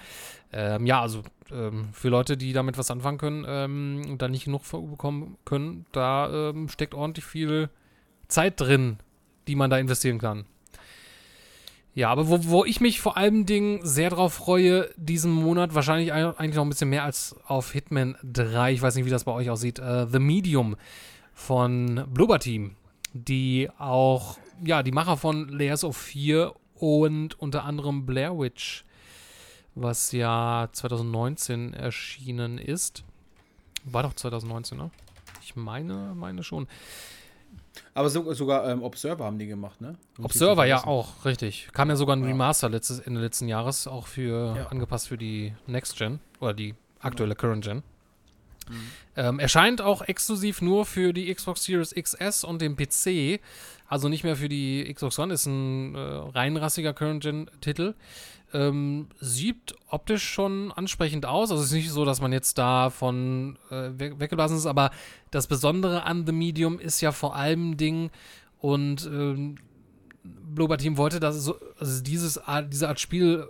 Ähm, 0.54 0.86
ja, 0.86 1.02
also 1.02 1.24
ähm, 1.52 1.90
für 1.92 2.10
Leute, 2.10 2.38
die 2.38 2.54
damit 2.54 2.78
was 2.78 2.92
anfangen 2.92 3.18
können 3.18 3.46
ähm, 3.48 4.02
und 4.10 4.22
da 4.22 4.30
nicht 4.30 4.46
genug 4.46 4.64
bekommen 4.72 5.38
können, 5.44 5.86
da 5.92 6.50
ähm, 6.50 6.70
steckt 6.70 6.94
ordentlich 6.94 7.26
viel 7.26 7.70
Zeit 8.30 8.60
drin, 8.62 8.98
die 9.48 9.56
man 9.56 9.70
da 9.70 9.78
investieren 9.78 10.20
kann. 10.20 10.46
Ja, 11.96 12.10
aber 12.12 12.30
wo, 12.30 12.40
wo 12.46 12.66
ich 12.66 12.80
mich 12.82 13.02
vor 13.02 13.18
allem 13.18 13.46
Dingen 13.46 13.80
sehr 13.84 14.10
drauf 14.10 14.34
freue, 14.34 14.90
diesen 14.96 15.32
Monat, 15.32 15.74
wahrscheinlich 15.76 16.14
ein- 16.14 16.36
eigentlich 16.38 16.56
noch 16.56 16.64
ein 16.64 16.70
bisschen 16.70 16.90
mehr 16.90 17.04
als 17.04 17.36
auf 17.46 17.72
Hitman 17.72 18.16
3, 18.24 18.72
ich 18.74 18.82
weiß 18.82 18.96
nicht, 18.96 19.06
wie 19.06 19.10
das 19.10 19.24
bei 19.26 19.32
euch 19.34 19.50
aussieht, 19.50 19.80
äh, 19.80 20.08
The 20.08 20.20
Medium 20.20 20.76
von 21.34 22.06
Blubber 22.14 22.40
Team, 22.40 22.76
die 23.14 23.70
auch, 23.80 24.38
ja, 24.64 24.84
die 24.84 24.92
Macher 24.92 25.18
von 25.18 25.50
Layers 25.50 25.84
of 25.84 25.98
4 25.98 26.54
und 26.76 27.38
unter 27.40 27.66
anderem 27.66 28.06
Blair 28.06 28.38
Witch, 28.38 28.86
was 29.76 30.12
ja 30.12 30.70
2019 30.72 31.74
erschienen 31.74 32.58
ist. 32.58 33.04
War 33.84 34.04
doch 34.04 34.14
2019, 34.14 34.78
ne? 34.78 34.92
Ich 35.42 35.56
meine, 35.56 36.14
meine 36.16 36.44
schon. 36.44 36.68
Aber 37.94 38.10
so, 38.10 38.34
sogar 38.34 38.68
ähm, 38.70 38.84
Observer 38.84 39.26
haben 39.26 39.38
die 39.40 39.48
gemacht, 39.48 39.82
ne? 39.82 39.96
Muss 40.18 40.26
Observer, 40.26 40.66
ja 40.66 40.86
auch, 40.86 41.26
richtig. 41.26 41.70
Kam 41.74 41.90
ja 41.90 41.96
sogar 41.96 42.16
ein 42.16 42.22
Ja. 42.24 42.28
Remaster 42.28 42.70
letztes, 42.70 43.00
Ende 43.00 43.22
letzten 43.22 43.48
Jahres, 43.48 43.88
auch 43.88 44.08
für 44.08 44.56
Ja. 44.56 44.68
angepasst 44.68 45.08
für 45.08 45.18
die 45.18 45.54
Next 45.68 45.98
Gen 45.98 46.20
oder 46.40 46.54
die 46.54 46.76
aktuelle 47.00 47.36
Current 47.36 47.64
Gen. 47.64 47.78
Mhm. 47.78 47.84
Ähm, 49.16 49.40
erscheint 49.40 49.82
auch 49.82 50.02
exklusiv 50.04 50.62
nur 50.62 50.86
für 50.86 51.12
die 51.14 51.34
Xbox 51.34 51.64
Series 51.64 51.94
XS 51.96 52.44
und 52.44 52.62
den 52.62 52.76
PC. 52.76 53.40
Also 53.88 54.08
nicht 54.10 54.24
mehr 54.24 54.36
für 54.36 54.48
die 54.50 54.92
Xbox 54.94 55.18
One, 55.18 55.34
ist 55.34 55.48
ein 55.48 55.96
äh, 55.96 56.00
reinrassiger 56.00 56.94
Current 56.94 57.24
Gen-Titel. 57.24 57.96
Ähm, 58.54 59.08
sieht 59.20 59.76
optisch 59.88 60.28
schon 60.28 60.72
ansprechend 60.72 61.26
aus. 61.26 61.52
Also 61.52 61.64
es 61.64 61.70
ist 61.70 61.76
nicht 61.76 61.92
so, 61.92 62.06
dass 62.06 62.22
man 62.22 62.32
jetzt 62.32 62.58
davon 62.58 63.58
äh, 63.70 63.92
we 63.98 64.20
weggeblasen 64.20 64.58
ist, 64.58 64.66
aber 64.66 64.92
das 65.32 65.48
Besondere 65.48 66.04
an 66.04 66.26
The 66.26 66.32
Medium 66.32 66.80
ist 66.80 67.02
ja 67.02 67.12
vor 67.12 67.36
allem 67.36 67.78
Ding 67.78 68.10
und 68.60 69.06
ähm, 69.06 69.56
Blubber 70.24 70.78
Team 70.78 70.98
wollte 70.98 71.20
das 71.20 71.38
so, 71.38 71.56
also 71.80 72.04
dieses 72.04 72.40
diese 72.72 72.88
Art 72.90 73.00
Spiel 73.00 73.48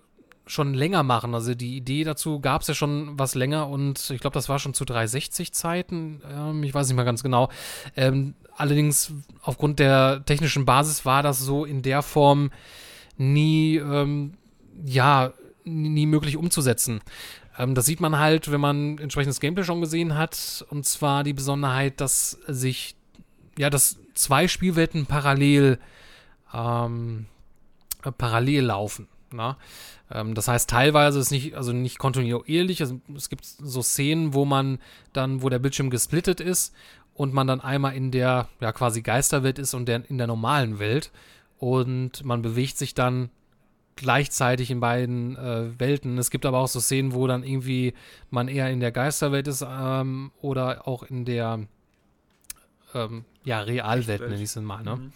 schon 0.50 0.74
länger 0.74 1.04
machen. 1.04 1.34
Also 1.36 1.54
die 1.54 1.78
Idee 1.78 2.04
dazu 2.04 2.40
gab 2.40 2.62
es 2.62 2.68
ja 2.68 2.74
schon 2.74 3.18
was 3.18 3.36
länger 3.36 3.70
und 3.70 4.10
ich 4.10 4.20
glaube, 4.20 4.34
das 4.34 4.50
war 4.50 4.60
schon 4.60 4.74
zu 4.74 4.84
360-Zeiten. 4.84 6.22
Ähm, 6.30 6.64
ich 6.64 6.74
weiß 6.74 6.88
nicht 6.88 6.96
mehr 6.96 7.06
ganz 7.06 7.24
genau. 7.24 7.50
Ähm, 7.96 8.34
allerdings 8.56 9.14
aufgrund 9.42 9.80
der 9.80 10.24
technischen 10.26 10.66
Basis 10.66 11.06
war 11.06 11.24
das 11.24 11.40
so 11.40 11.66
in 11.66 11.82
der 11.82 12.02
Form 12.02 12.52
nie, 13.18 13.78
ähm, 13.78 14.34
ja, 14.86 15.34
nie, 15.64 16.06
möglich 16.06 16.38
umzusetzen. 16.38 17.02
Ähm, 17.58 17.76
das 17.76 17.86
sieht 17.86 18.00
man 18.00 18.18
halt, 18.18 18.52
wenn 18.52 18.62
man 18.62 18.98
entsprechendes 18.98 19.40
Gameplay 19.40 19.64
schon 19.64 19.82
gesehen 19.82 20.18
hat. 20.18 20.66
Und 20.70 20.86
zwar 20.86 21.24
die 21.24 21.34
Besonderheit, 21.34 22.02
dass 22.02 22.40
sich, 22.48 22.96
ja, 23.58 23.70
dass 23.70 24.00
zwei 24.14 24.48
Spielwelten 24.48 25.06
parallel 25.06 25.80
ähm, 26.54 27.28
äh, 28.04 28.12
parallel 28.12 28.66
laufen. 28.66 29.08
Na? 29.32 29.58
Ähm, 30.12 30.34
das 30.34 30.48
heißt, 30.48 30.70
teilweise 30.70 31.20
ist 31.20 31.32
nicht, 31.32 31.56
also 31.56 31.74
nicht 31.74 32.00
kontinuierlich. 32.00 32.82
Also 32.82 33.00
es 33.16 33.30
gibt 33.30 33.46
so 33.46 33.82
Szenen, 33.82 34.34
wo 34.34 34.46
man 34.46 34.80
dann, 35.14 35.42
wo 35.42 35.50
der 35.50 35.60
Bildschirm 35.60 35.90
gesplittet 35.90 36.40
ist 36.40 36.74
und 37.14 37.34
man 37.34 37.48
dann 37.48 37.62
einmal 37.62 37.96
in 37.96 38.12
der 38.12 38.48
ja 38.60 38.72
quasi 38.72 39.02
Geisterwelt 39.02 39.60
ist 39.60 39.74
und 39.74 39.86
der, 39.88 40.10
in 40.10 40.18
der 40.18 40.28
normalen 40.28 40.80
Welt 40.80 41.12
und 41.58 42.24
man 42.24 42.42
bewegt 42.42 42.78
sich 42.78 42.94
dann 42.94 43.30
gleichzeitig 44.00 44.72
in 44.72 44.80
beiden 44.80 45.36
äh, 45.36 45.80
Welten. 45.80 46.18
Es 46.18 46.32
gibt 46.32 46.46
aber 46.46 46.60
auch 46.60 46.68
so 46.68 46.80
Szenen, 46.80 47.14
wo 47.14 47.28
dann 47.28 47.44
irgendwie 47.44 47.94
man 48.30 48.48
eher 48.48 48.70
in 48.70 48.80
der 48.80 48.92
Geisterwelt 48.92 49.48
ist 49.48 49.66
ähm, 49.68 50.32
oder 50.42 50.88
auch 50.88 51.04
in 51.04 51.26
der 51.26 51.60
ähm, 52.94 53.26
ja, 53.44 53.60
Realwelt, 53.60 54.22
nenne 54.22 54.36
ich 54.36 54.44
es 54.44 54.56
mal. 54.56 54.84
Ne? 54.84 54.96
Mhm. 54.96 55.12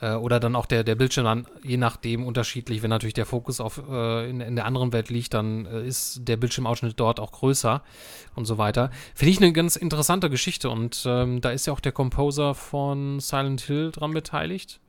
Äh, 0.00 0.14
oder 0.14 0.40
dann 0.40 0.56
auch 0.56 0.66
der, 0.66 0.84
der 0.84 0.94
Bildschirm 0.94 1.24
dann 1.24 1.46
je 1.62 1.76
nachdem 1.76 2.24
unterschiedlich. 2.24 2.82
Wenn 2.82 2.90
natürlich 2.90 3.14
der 3.14 3.26
Fokus 3.26 3.60
auf 3.60 3.82
äh, 3.88 4.28
in, 4.28 4.40
in 4.40 4.56
der 4.56 4.64
anderen 4.64 4.92
Welt 4.92 5.10
liegt, 5.10 5.34
dann 5.34 5.66
äh, 5.66 5.86
ist 5.86 6.26
der 6.26 6.36
Bildschirmausschnitt 6.36 6.98
dort 6.98 7.20
auch 7.20 7.32
größer 7.32 7.82
und 8.34 8.46
so 8.46 8.58
weiter. 8.58 8.90
Finde 9.14 9.30
ich 9.30 9.38
eine 9.38 9.52
ganz 9.52 9.76
interessante 9.76 10.30
Geschichte 10.30 10.70
und 10.70 11.04
ähm, 11.06 11.40
da 11.40 11.50
ist 11.50 11.66
ja 11.66 11.72
auch 11.72 11.80
der 11.80 11.92
Composer 11.92 12.54
von 12.54 13.20
Silent 13.20 13.60
Hill 13.62 13.90
dran 13.90 14.12
beteiligt. 14.12 14.80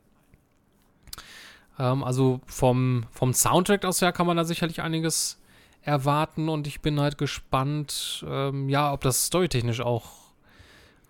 Ähm, 1.80 2.04
also 2.04 2.42
vom, 2.46 3.06
vom 3.12 3.34
Soundtrack 3.34 3.86
aus 3.86 4.02
her 4.02 4.12
kann 4.12 4.28
man 4.28 4.38
da 4.38 4.44
sicherlich 4.44 4.82
einiges 4.82 5.40
erwarten 5.82 6.50
und 6.50 6.68
ich 6.68 6.82
bin 6.82 7.00
halt 7.00 7.18
gespannt, 7.18 8.26
ähm, 8.28 8.68
ja, 8.70 8.92
ob 8.92 9.02
das 9.02 9.26
storytechnisch 9.26 9.82
auch, 9.82 10.12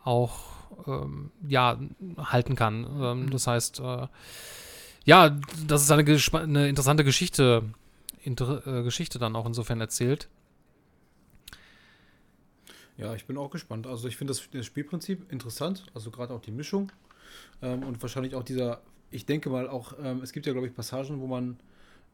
auch 0.04 0.40
ähm, 0.86 1.32
ja, 1.48 1.80
halten 2.18 2.56
kann. 2.56 2.88
Ähm, 3.02 3.30
das 3.30 3.48
heißt, 3.48 3.80
äh, 3.80 4.08
ja, 5.06 5.30
das 5.66 5.84
ist 5.84 5.92
eine, 5.92 6.04
eine 6.34 6.68
interessante 6.68 7.04
Geschichte, 7.04 7.64
inter 8.22 8.68
äh, 8.68 8.84
Geschichte 8.84 9.20
dann 9.20 9.36
auch 9.36 9.46
insofern 9.46 9.82
erzählt. 9.82 10.28
Ja, 12.98 13.14
ich 13.14 13.26
bin 13.26 13.38
auch 13.38 13.50
gespannt. 13.50 13.88
Also 13.88 14.08
ich 14.08 14.18
finde 14.18 14.32
das, 14.34 14.50
das 14.52 14.66
Spielprinzip 14.66 15.32
interessant, 15.32 15.86
also 15.94 16.12
gerade 16.12 16.34
auch 16.34 16.42
die 16.42 16.52
Mischung 16.52 16.92
ähm, 17.62 17.84
und 17.84 18.02
wahrscheinlich 18.02 18.36
auch 18.36 18.44
dieser, 18.44 18.82
ich 19.12 19.26
denke 19.26 19.50
mal 19.50 19.68
auch, 19.68 19.94
ähm, 20.02 20.22
es 20.22 20.34
gibt 20.34 20.46
ja 20.46 20.54
glaube 20.54 20.68
ich 20.68 20.74
Passagen, 20.74 21.20
wo 21.22 21.28
man 21.28 21.58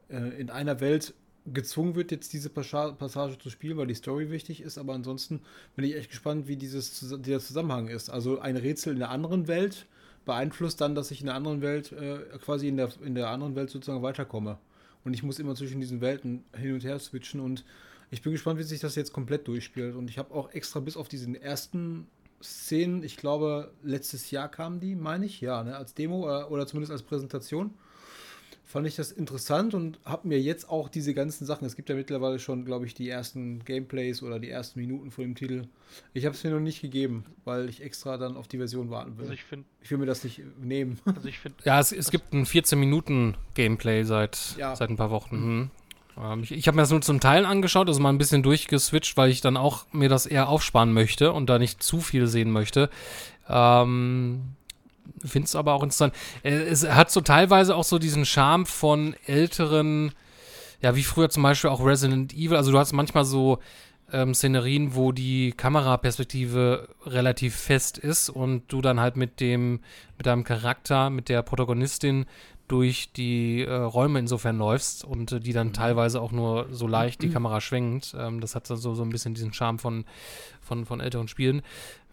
äh, 0.10 0.40
in 0.40 0.50
einer 0.50 0.80
Welt 0.80 1.14
gezwungen 1.46 1.96
wird, 1.96 2.12
jetzt 2.12 2.32
diese 2.32 2.50
Passage 2.50 3.38
zu 3.38 3.50
spielen, 3.50 3.78
weil 3.78 3.88
die 3.88 3.96
Story 3.96 4.30
wichtig 4.30 4.62
ist, 4.62 4.78
aber 4.78 4.94
ansonsten 4.94 5.42
bin 5.76 5.84
ich 5.84 5.96
echt 5.96 6.10
gespannt, 6.10 6.48
wie 6.48 6.56
dieses, 6.56 7.00
dieser 7.00 7.40
Zusammenhang 7.40 7.90
ist. 7.90 8.10
Also 8.10 8.40
ein 8.40 8.56
Rätsel 8.56 8.94
in 8.94 9.00
der 9.00 9.10
anderen 9.10 9.48
Welt 9.48 9.86
beeinflusst 10.26 10.80
dann, 10.80 10.96
dass 10.96 11.12
ich 11.12 11.20
in 11.20 11.26
der 11.26 11.36
anderen 11.36 11.62
Welt 11.62 11.92
äh, 11.92 12.20
quasi 12.40 12.70
in 12.70 12.78
der, 12.78 12.90
in 13.04 13.16
der 13.16 13.30
anderen 13.30 13.56
Welt 13.56 13.70
sozusagen 13.70 14.02
weiterkomme. 14.02 14.58
Und 15.04 15.14
ich 15.14 15.24
muss 15.24 15.40
immer 15.40 15.54
zwischen 15.56 15.82
diesen 15.82 16.00
Welten 16.00 16.46
hin 16.56 16.76
und 16.76 16.84
her 16.86 16.98
switchen 16.98 17.42
und 17.42 17.66
ich 18.10 18.22
bin 18.22 18.32
gespannt, 18.32 18.60
wie 18.60 18.64
sich 18.64 18.80
das 18.80 18.96
jetzt 18.96 19.12
komplett 19.12 19.48
durchspielt. 19.48 19.96
Und 19.96 20.10
ich 20.10 20.20
habe 20.20 20.34
auch 20.34 20.54
extra 20.54 20.80
bis 20.80 20.96
auf 20.96 21.08
diesen 21.08 21.36
ersten 21.36 22.08
Szenen, 22.44 23.04
ich 23.04 23.18
glaube, 23.18 23.72
letztes 23.84 24.30
Jahr 24.32 24.50
kamen 24.50 24.80
die, 24.80 24.96
meine 24.96 25.26
ich, 25.26 25.42
ja, 25.42 25.64
ne, 25.64 25.76
als 25.78 25.94
Demo 25.94 26.24
oder, 26.26 26.52
oder 26.52 26.68
zumindest 26.68 26.92
als 26.92 27.04
Präsentation 27.04 27.72
fand 28.66 28.88
ich 28.88 28.96
das 28.96 29.12
interessant 29.12 29.76
und 29.76 30.00
habe 30.04 30.28
mir 30.28 30.40
jetzt 30.42 30.68
auch 30.68 30.90
diese 30.90 31.14
ganzen 31.14 31.46
Sachen, 31.46 31.66
es 31.66 31.76
gibt 31.76 31.90
ja 31.90 31.96
mittlerweile 31.96 32.40
schon, 32.40 32.66
glaube 32.66 32.88
ich, 32.88 32.96
die 32.96 33.08
ersten 33.08 33.64
Gameplays 33.64 34.24
oder 34.24 34.40
die 34.40 34.50
ersten 34.50 34.80
Minuten 34.80 35.12
vor 35.12 35.24
dem 35.24 35.36
Titel. 35.36 35.68
Ich 36.14 36.26
habe 36.26 36.34
es 36.34 36.44
mir 36.44 36.50
noch 36.50 36.60
nicht 36.60 36.82
gegeben, 36.82 37.24
weil 37.46 37.70
ich 37.70 37.84
extra 37.84 38.18
dann 38.18 38.36
auf 38.36 38.48
die 38.48 38.58
Version 38.58 38.90
warten 38.90 39.16
will. 39.18 39.24
Also 39.26 39.34
ich 39.34 39.44
finde, 39.44 39.66
ich 39.82 39.92
will 39.92 40.00
mir 40.00 40.08
das 40.08 40.24
nicht 40.24 40.42
nehmen. 40.60 41.00
also 41.06 41.28
ich 41.28 41.38
finde, 41.38 41.58
Ja, 41.66 41.80
es, 41.80 41.92
es 41.92 42.10
gibt 42.10 42.34
ein 42.34 42.46
14-Minuten-Gameplay 42.46 44.04
seit, 44.06 44.56
Ja. 44.58 44.76
seit 44.76 44.90
ein 44.90 44.98
paar 44.98 45.12
Wochen. 45.12 45.36
Mhm. 45.60 45.72
Ähm, 46.22 46.44
ich 46.44 46.52
ich 46.52 46.68
habe 46.68 46.76
mir 46.76 46.84
das 46.84 46.92
nur 46.92 47.02
zum 47.02 47.20
Teil 47.20 47.46
angeschaut, 47.46 47.88
also 47.88 48.00
mal 48.02 48.10
ein 48.10 48.18
bisschen 48.18 48.44
durchgeswitcht, 48.44 49.18
weil 49.18 49.30
ich 49.30 49.42
dann 49.42 49.58
auch 49.58 49.86
mir 49.92 50.10
das 50.10 50.26
eher 50.26 50.50
aufsparen 50.50 50.94
möchte 50.94 51.32
und 51.32 51.50
da 51.50 51.60
nicht 51.60 51.82
zu 51.84 52.02
viel 52.02 52.28
sehen 52.28 52.52
möchte. 52.52 52.90
Ähm, 53.50 54.56
Finde 55.26 55.46
es 55.46 55.56
aber 55.56 55.74
auch 55.74 55.84
interessant. 55.84 56.14
Äh, 56.44 56.52
Es 56.52 56.88
hat 56.88 57.12
so 57.12 57.22
teilweise 57.22 57.76
auch 57.76 57.84
so 57.84 58.00
diesen 58.00 58.26
Charme 58.26 58.66
von 58.66 59.16
älteren, 59.26 60.14
ja, 60.82 60.96
wie 60.96 61.04
früher 61.04 61.30
zum 61.30 61.44
Beispiel 61.44 61.70
auch 61.70 61.86
Resident 61.86 62.34
Evil. 62.34 62.58
Also 62.58 62.72
du 62.72 62.80
hast 62.80 62.94
manchmal 62.94 63.26
so 63.26 63.60
ähm, 64.12 64.34
Szenerien, 64.34 64.96
wo 64.96 65.12
die 65.12 65.54
Kameraperspektive 65.54 66.90
relativ 67.06 67.56
fest 67.56 67.98
ist 67.98 68.30
und 68.30 68.64
du 68.72 68.82
dann 68.82 69.00
halt 69.00 69.16
mit 69.16 69.40
dem, 69.40 69.80
mit 70.18 70.26
deinem 70.26 70.44
Charakter, 70.44 71.10
mit 71.10 71.30
der 71.30 71.42
Protagonistin 71.42 72.26
durch 72.74 73.12
die 73.12 73.62
äh, 73.62 73.72
Räume 73.72 74.18
insofern 74.18 74.58
läufst 74.58 75.06
und 75.06 75.32
äh, 75.32 75.40
die 75.40 75.54
dann 75.54 75.74
teilweise 75.74 76.20
auch 76.20 76.32
nur 76.32 76.66
so 76.72 76.88
leicht 76.88 77.22
die 77.22 77.30
Kamera 77.30 77.62
schwenkt. 77.62 78.16
Ähm, 78.18 78.42
das 78.42 78.56
hat 78.56 78.66
so, 78.66 78.76
so 78.76 79.04
ein 79.04 79.10
bisschen 79.10 79.36
diesen 79.36 79.54
Charme 79.54 79.78
von, 79.78 80.06
von, 80.60 80.88
von 80.88 81.00
älteren 81.00 81.28
Spielen. 81.28 81.62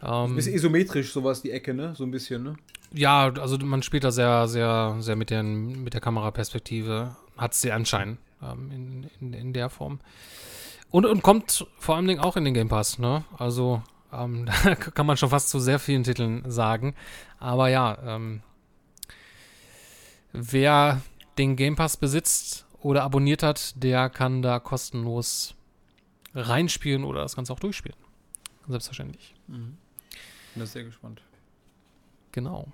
Ein 0.01 0.29
Ähm, 0.29 0.37
bisschen 0.37 0.53
isometrisch, 0.53 1.13
sowas, 1.13 1.41
die 1.41 1.51
Ecke, 1.51 1.73
ne? 1.73 1.95
So 1.97 2.05
ein 2.05 2.11
bisschen, 2.11 2.43
ne? 2.43 2.57
ja, 2.93 3.33
also 3.41 3.57
man 3.57 3.83
spielt 3.83 4.05
da 4.05 4.11
sehr, 4.11 4.49
sehr, 4.49 4.97
sehr 4.99 5.17
mit, 5.17 5.31
den, 5.31 5.83
mit 5.83 5.95
der 5.95 6.03
Kameraperspektive. 6.03 7.17
Hat 7.39 7.55
es 7.55 7.63
den 7.63 7.73
Anschein 7.73 8.19
ähm, 8.43 8.71
in, 8.71 9.11
in, 9.19 9.33
in 9.33 9.53
der 9.55 9.71
Form. 9.71 9.99
Und, 10.91 11.07
und 11.07 11.23
kommt 11.23 11.67
vor 11.79 11.97
allem 11.97 12.19
auch 12.19 12.37
in 12.37 12.45
den 12.45 12.53
Game 12.53 12.69
Pass, 12.69 12.99
ne? 12.99 13.25
Also, 13.39 13.83
ähm, 14.13 14.47
da 14.65 14.75
kann 14.75 15.07
man 15.07 15.17
schon 15.17 15.31
fast 15.31 15.49
zu 15.49 15.59
sehr 15.59 15.79
vielen 15.79 16.03
Titeln 16.03 16.43
sagen. 16.51 16.95
Aber 17.39 17.71
ja, 17.71 17.97
ähm, 18.05 18.43
wer 20.33 21.03
den 21.39 21.57
Game 21.57 21.77
Pass 21.77 21.97
besitzt 21.97 22.67
oder 22.81 23.03
abonniert 23.03 23.43
hat, 23.43 23.83
der 23.83 24.11
kann 24.11 24.43
da 24.43 24.59
kostenlos 24.59 25.55
reinspielen 26.35 27.05
oder 27.05 27.23
das 27.23 27.37
Ganze 27.37 27.53
auch 27.53 27.61
durchspielen. 27.61 27.99
Selbstverständlich. 28.69 29.35
Bin 29.47 29.77
da 30.55 30.67
sehr 30.67 30.85
gespannt. 30.85 31.23
Genau. 32.33 32.69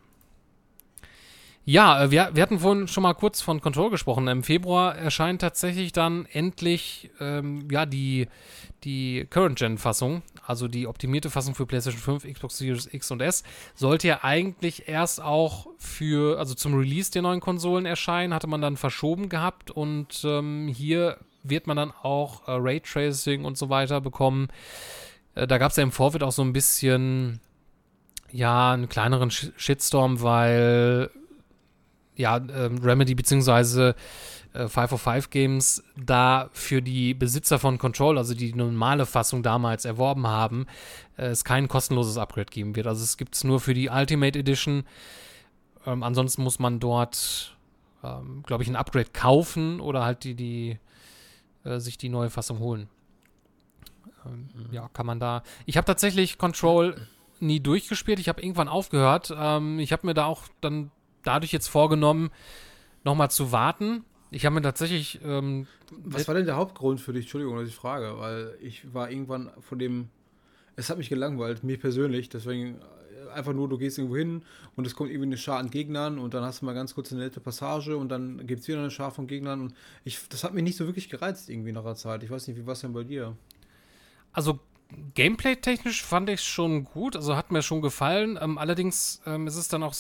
Ja, 1.69 2.05
äh, 2.05 2.11
wir, 2.13 2.31
wir 2.33 2.43
hatten 2.43 2.61
vorhin 2.61 2.87
schon 2.87 3.03
mal 3.03 3.15
kurz 3.15 3.43
von 3.43 3.61
Control 3.61 3.91
gesprochen. 3.91 4.29
Im 4.29 4.45
Februar 4.45 4.97
erscheint 4.97 5.41
tatsächlich 5.41 5.91
dann 5.91 6.25
endlich 6.27 7.11
ähm, 7.19 7.67
ja, 7.69 7.87
die, 7.87 8.29
die 8.85 9.27
Current-Gen-Fassung, 9.29 10.23
also 10.47 10.69
die 10.69 10.87
optimierte 10.87 11.29
Fassung 11.29 11.57
für 11.57 11.67
PlayStation 11.67 12.21
5, 12.21 12.33
Xbox 12.35 12.59
Series 12.59 12.89
X 12.93 13.11
und 13.11 13.21
S. 13.21 13.43
Sollte 13.75 14.07
ja 14.07 14.23
eigentlich 14.23 14.89
erst 14.89 15.21
auch 15.21 15.67
für, 15.77 16.39
also 16.39 16.55
zum 16.55 16.79
Release 16.79 17.11
der 17.11 17.23
neuen 17.23 17.41
Konsolen 17.41 17.85
erscheinen, 17.85 18.33
hatte 18.33 18.47
man 18.47 18.61
dann 18.61 18.77
verschoben 18.77 19.29
gehabt 19.29 19.73
und 19.73 20.23
ähm, 20.25 20.69
hier 20.69 21.19
wird 21.43 21.67
man 21.67 21.77
dann 21.77 21.91
auch 21.91 22.47
äh, 22.47 22.53
Raytracing 22.53 23.45
und 23.45 23.59
so 23.59 23.71
weiter 23.71 24.01
bekommen. 24.01 24.49
Äh, 25.35 25.49
da 25.49 25.59
gab 25.59 25.73
es 25.73 25.77
ja 25.77 25.83
im 25.83 25.91
Vorfeld 25.91 26.23
auch 26.23 26.33
so 26.33 26.43
ein 26.43 26.53
bisschen 26.53 27.41
ja, 28.31 28.73
einen 28.73 28.89
kleineren 28.89 29.33
Sh 29.33 29.51
Shitstorm, 29.57 30.23
weil 30.23 31.11
ja, 32.17 32.37
ähm, 32.37 32.79
Remedy 32.79 33.15
bzw. 33.15 33.93
Äh, 34.53 34.69
505 34.69 35.31
Games 35.31 35.85
da 35.97 36.49
für 36.53 36.81
die 36.81 37.13
Besitzer 37.15 37.59
von 37.59 37.79
Control, 37.79 38.17
also 38.17 38.35
die 38.35 38.55
normale 38.55 39.05
Fassung 39.05 39.43
damals 39.43 39.85
erworben 39.85 40.27
haben, 40.27 40.67
äh, 41.19 41.27
es 41.27 41.45
kein 41.45 41.69
kostenloses 41.69 42.17
Upgrade 42.17 42.51
geben 42.51 42.75
wird. 42.75 42.87
Also 42.87 43.05
es 43.05 43.17
gibt 43.17 43.35
es 43.35 43.45
nur 43.45 43.61
für 43.61 43.75
die 43.75 43.89
Ultimate 43.91 44.39
Edition. 44.39 44.85
Ähm, 45.85 46.03
ansonsten 46.03 46.43
muss 46.43 46.59
man 46.59 46.81
dort, 46.81 47.57
ähm, 48.03 48.43
glaube 48.47 48.63
ich, 48.63 48.69
ein 48.69 48.77
Upgrade 48.77 49.11
kaufen 49.13 49.81
oder 49.81 50.05
halt 50.05 50.25
die, 50.25 50.35
die 50.35 50.79
äh, 51.65 51.79
sich 51.79 51.99
die 51.99 52.09
neue 52.09 52.31
Fassung 52.31 52.59
holen. 52.59 52.89
Ähm, 54.25 54.49
Ja, 54.71 54.89
kann 54.89 55.07
man 55.07 55.21
da. 55.21 55.43
Ich 55.67 55.77
habe 55.77 55.85
tatsächlich 55.85 56.39
Control 56.39 56.97
nie 57.41 57.61
durchgespielt. 57.61 58.19
Ich 58.19 58.29
habe 58.29 58.41
irgendwann 58.41 58.69
aufgehört. 58.69 59.35
Ähm, 59.37 59.79
ich 59.79 59.93
habe 59.93 60.07
mir 60.07 60.15
da 60.15 60.25
auch 60.25 60.45
dann 60.61 60.91
dadurch 61.27 61.53
jetzt 61.53 61.69
vorgenommen, 61.69 62.31
nochmal 63.05 63.31
zu 63.31 63.53
warten. 63.53 64.05
Ich 64.31 64.45
habe 64.45 64.55
mir 64.55 64.63
tatsächlich, 64.63 65.21
ähm, 65.25 65.67
Was 66.05 66.27
war 66.27 66.35
denn 66.35 66.47
der 66.47 66.57
Hauptgrund 66.57 67.01
für 67.01 67.13
dich? 67.13 67.25
Entschuldigung, 67.25 67.57
dass 67.57 67.69
ich 67.69 67.75
frage, 67.75 68.19
weil 68.19 68.57
ich 68.61 68.93
war 68.93 69.11
irgendwann 69.11 69.51
von 69.61 69.79
dem. 69.79 70.09
Es 70.75 70.91
hat 70.91 70.99
mich 70.99 71.09
gelangweilt, 71.09 71.65
mir 71.65 71.79
persönlich. 71.79 72.29
Deswegen 72.29 72.77
äh, 72.77 73.33
einfach 73.33 73.55
nur, 73.55 73.69
du 73.69 73.79
gehst 73.79 73.99
irgendwo 73.99 74.17
hin 74.17 74.43
und 74.75 74.87
es 74.87 74.95
kommt 74.95 75.11
irgendwie 75.11 75.29
eine 75.29 75.39
Schar 75.39 75.59
an 75.59 75.71
Gegnern 75.71 76.19
und 76.19 76.35
dann 76.35 76.45
hast 76.45 76.61
du 76.61 76.67
mal 76.67 76.75
ganz 76.75 76.95
kurz 76.95 77.13
eine 77.13 77.23
nette 77.23 77.41
Passage 77.41 77.97
und 77.97 78.11
dann 78.11 78.47
gibt 78.47 78.61
es 78.61 78.69
wieder 78.69 78.81
eine 78.81 78.91
Schar 78.91 79.11
von 79.11 79.27
Gegnern 79.27 79.63
und 79.63 79.75
ich, 80.05 80.21
das 80.29 80.45
hat 80.45 80.53
mich 80.53 80.65
nicht 80.65 80.77
so 80.77 80.87
wirklich 80.87 81.09
gereizt 81.09 81.49
irgendwie 81.49 81.73
nach 81.73 81.85
der 81.85 81.95
Zeit. 81.95 82.23
Ich 82.23 82.31
weiß 82.31 82.49
nicht, 82.49 82.59
wie 82.59 82.67
war 82.67 82.73
es 82.75 82.81
denn 82.81 82.93
bei 82.93 83.05
dir? 83.05 83.37
also 84.37 84.61
Gameplay-technisch 85.15 86.05
fand 86.05 86.29
ich 86.29 86.41
es 86.41 86.47
schon 86.47 86.85
gut, 86.85 87.17
also 87.17 87.35
hat 87.35 87.51
mir 87.51 87.63
schon 87.63 87.81
gefallen. 87.81 88.39
Ähm, 88.41 88.59
allerdings 88.59 89.21
ähm, 89.27 89.49
ist 89.49 89.57
es 89.57 89.67
dann 89.67 89.83
auch, 89.83 89.95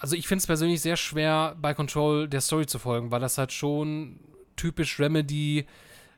also 0.00 0.16
ich 0.16 0.26
finde 0.26 0.40
es 0.40 0.46
persönlich 0.46 0.80
sehr 0.80 0.96
schwer, 0.96 1.56
bei 1.60 1.74
Control 1.74 2.28
der 2.28 2.40
Story 2.40 2.66
zu 2.66 2.78
folgen, 2.78 3.10
weil 3.10 3.20
das 3.20 3.38
halt 3.38 3.52
schon 3.52 4.18
typisch 4.56 4.98
Remedy 4.98 5.66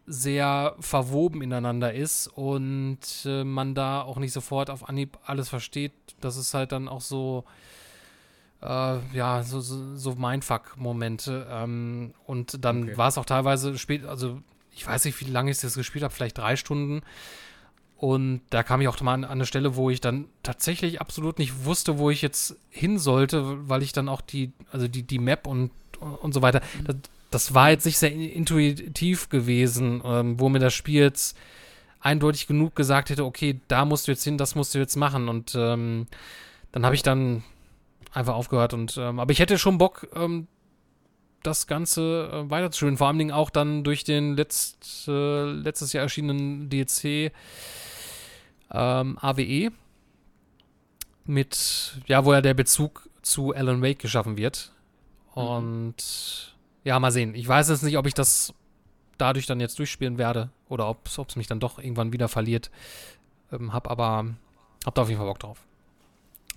sehr 0.06 0.74
verwoben 0.80 1.42
ineinander 1.42 1.92
ist 1.94 2.26
und 2.26 2.98
äh, 3.24 3.44
man 3.44 3.74
da 3.74 4.02
auch 4.02 4.16
nicht 4.16 4.32
sofort 4.32 4.70
auf 4.70 4.88
Anhieb 4.88 5.18
alles 5.24 5.48
versteht. 5.48 5.92
Das 6.20 6.36
ist 6.36 6.54
halt 6.54 6.72
dann 6.72 6.88
auch 6.88 7.00
so, 7.00 7.44
äh, 8.62 8.98
ja, 9.12 9.42
so, 9.44 9.60
so, 9.60 9.96
so 9.96 10.14
Mindfuck-Momente. 10.14 11.46
Ähm, 11.50 12.14
und 12.26 12.64
dann 12.64 12.84
Okay. 12.84 12.96
war 12.96 13.08
es 13.08 13.18
auch 13.18 13.26
teilweise 13.26 13.78
spät, 13.78 14.04
also 14.04 14.40
ich 14.74 14.86
weiß 14.86 15.04
nicht, 15.04 15.20
wie 15.20 15.30
lange 15.30 15.50
ich 15.50 15.60
das 15.60 15.74
gespielt 15.74 16.02
habe, 16.02 16.14
vielleicht 16.14 16.38
drei 16.38 16.56
Stunden. 16.56 17.02
Und 18.02 18.40
da 18.50 18.64
kam 18.64 18.80
ich 18.80 18.88
auch 18.88 19.00
mal 19.00 19.14
an, 19.14 19.22
an 19.22 19.30
eine 19.30 19.46
Stelle, 19.46 19.76
wo 19.76 19.88
ich 19.88 20.00
dann 20.00 20.24
tatsächlich 20.42 21.00
absolut 21.00 21.38
nicht 21.38 21.64
wusste, 21.66 21.98
wo 21.98 22.10
ich 22.10 22.20
jetzt 22.20 22.56
hin 22.68 22.98
sollte, 22.98 23.68
weil 23.68 23.80
ich 23.84 23.92
dann 23.92 24.08
auch 24.08 24.20
die, 24.20 24.50
also 24.72 24.88
die, 24.88 25.04
die 25.04 25.20
Map 25.20 25.46
und, 25.46 25.70
und 26.00 26.34
so 26.34 26.42
weiter, 26.42 26.62
das, 26.82 26.96
das 27.30 27.54
war 27.54 27.70
jetzt 27.70 27.86
nicht 27.86 27.98
sehr 27.98 28.10
intuitiv 28.10 29.28
gewesen, 29.28 30.02
ähm, 30.04 30.40
wo 30.40 30.48
mir 30.48 30.58
das 30.58 30.74
Spiel 30.74 31.00
jetzt 31.00 31.38
eindeutig 32.00 32.48
genug 32.48 32.74
gesagt 32.74 33.08
hätte, 33.10 33.24
okay, 33.24 33.60
da 33.68 33.84
musst 33.84 34.08
du 34.08 34.10
jetzt 34.10 34.24
hin, 34.24 34.36
das 34.36 34.56
musst 34.56 34.74
du 34.74 34.80
jetzt 34.80 34.96
machen. 34.96 35.28
Und 35.28 35.54
ähm, 35.54 36.08
dann 36.72 36.84
habe 36.84 36.96
ich 36.96 37.04
dann 37.04 37.44
einfach 38.12 38.34
aufgehört. 38.34 38.74
Und 38.74 38.96
ähm, 38.96 39.20
aber 39.20 39.30
ich 39.30 39.38
hätte 39.38 39.58
schon 39.58 39.78
Bock, 39.78 40.08
ähm, 40.16 40.48
das 41.44 41.68
Ganze 41.68 42.30
äh, 42.32 42.50
weiterzuspielen. 42.50 42.96
Vor 42.96 43.06
allen 43.06 43.18
Dingen 43.18 43.30
auch 43.30 43.50
dann 43.50 43.84
durch 43.84 44.02
den 44.02 44.34
letzt, 44.34 45.06
äh, 45.06 45.44
letztes 45.44 45.92
Jahr 45.92 46.02
erschienenen 46.02 46.68
DLC 46.68 47.30
ähm, 48.72 49.18
AWE 49.20 49.70
mit, 51.24 52.00
ja, 52.06 52.24
wo 52.24 52.32
ja 52.32 52.40
der 52.40 52.54
Bezug 52.54 53.08
zu 53.22 53.54
Alan 53.54 53.82
Wake 53.82 53.98
geschaffen 54.00 54.36
wird. 54.36 54.72
Und 55.34 56.54
ja, 56.84 56.98
mal 56.98 57.12
sehen. 57.12 57.34
Ich 57.34 57.46
weiß 57.46 57.68
jetzt 57.68 57.82
nicht, 57.82 57.96
ob 57.96 58.06
ich 58.06 58.14
das 58.14 58.52
dadurch 59.18 59.46
dann 59.46 59.60
jetzt 59.60 59.78
durchspielen 59.78 60.18
werde 60.18 60.50
oder 60.68 60.88
ob 60.88 61.06
es 61.06 61.36
mich 61.36 61.46
dann 61.46 61.60
doch 61.60 61.78
irgendwann 61.78 62.12
wieder 62.12 62.28
verliert. 62.28 62.70
Ähm, 63.52 63.72
hab 63.72 63.88
aber, 63.90 64.26
hab 64.84 64.94
da 64.94 65.02
auf 65.02 65.08
jeden 65.08 65.18
Fall 65.18 65.28
Bock 65.28 65.38
drauf. 65.38 65.58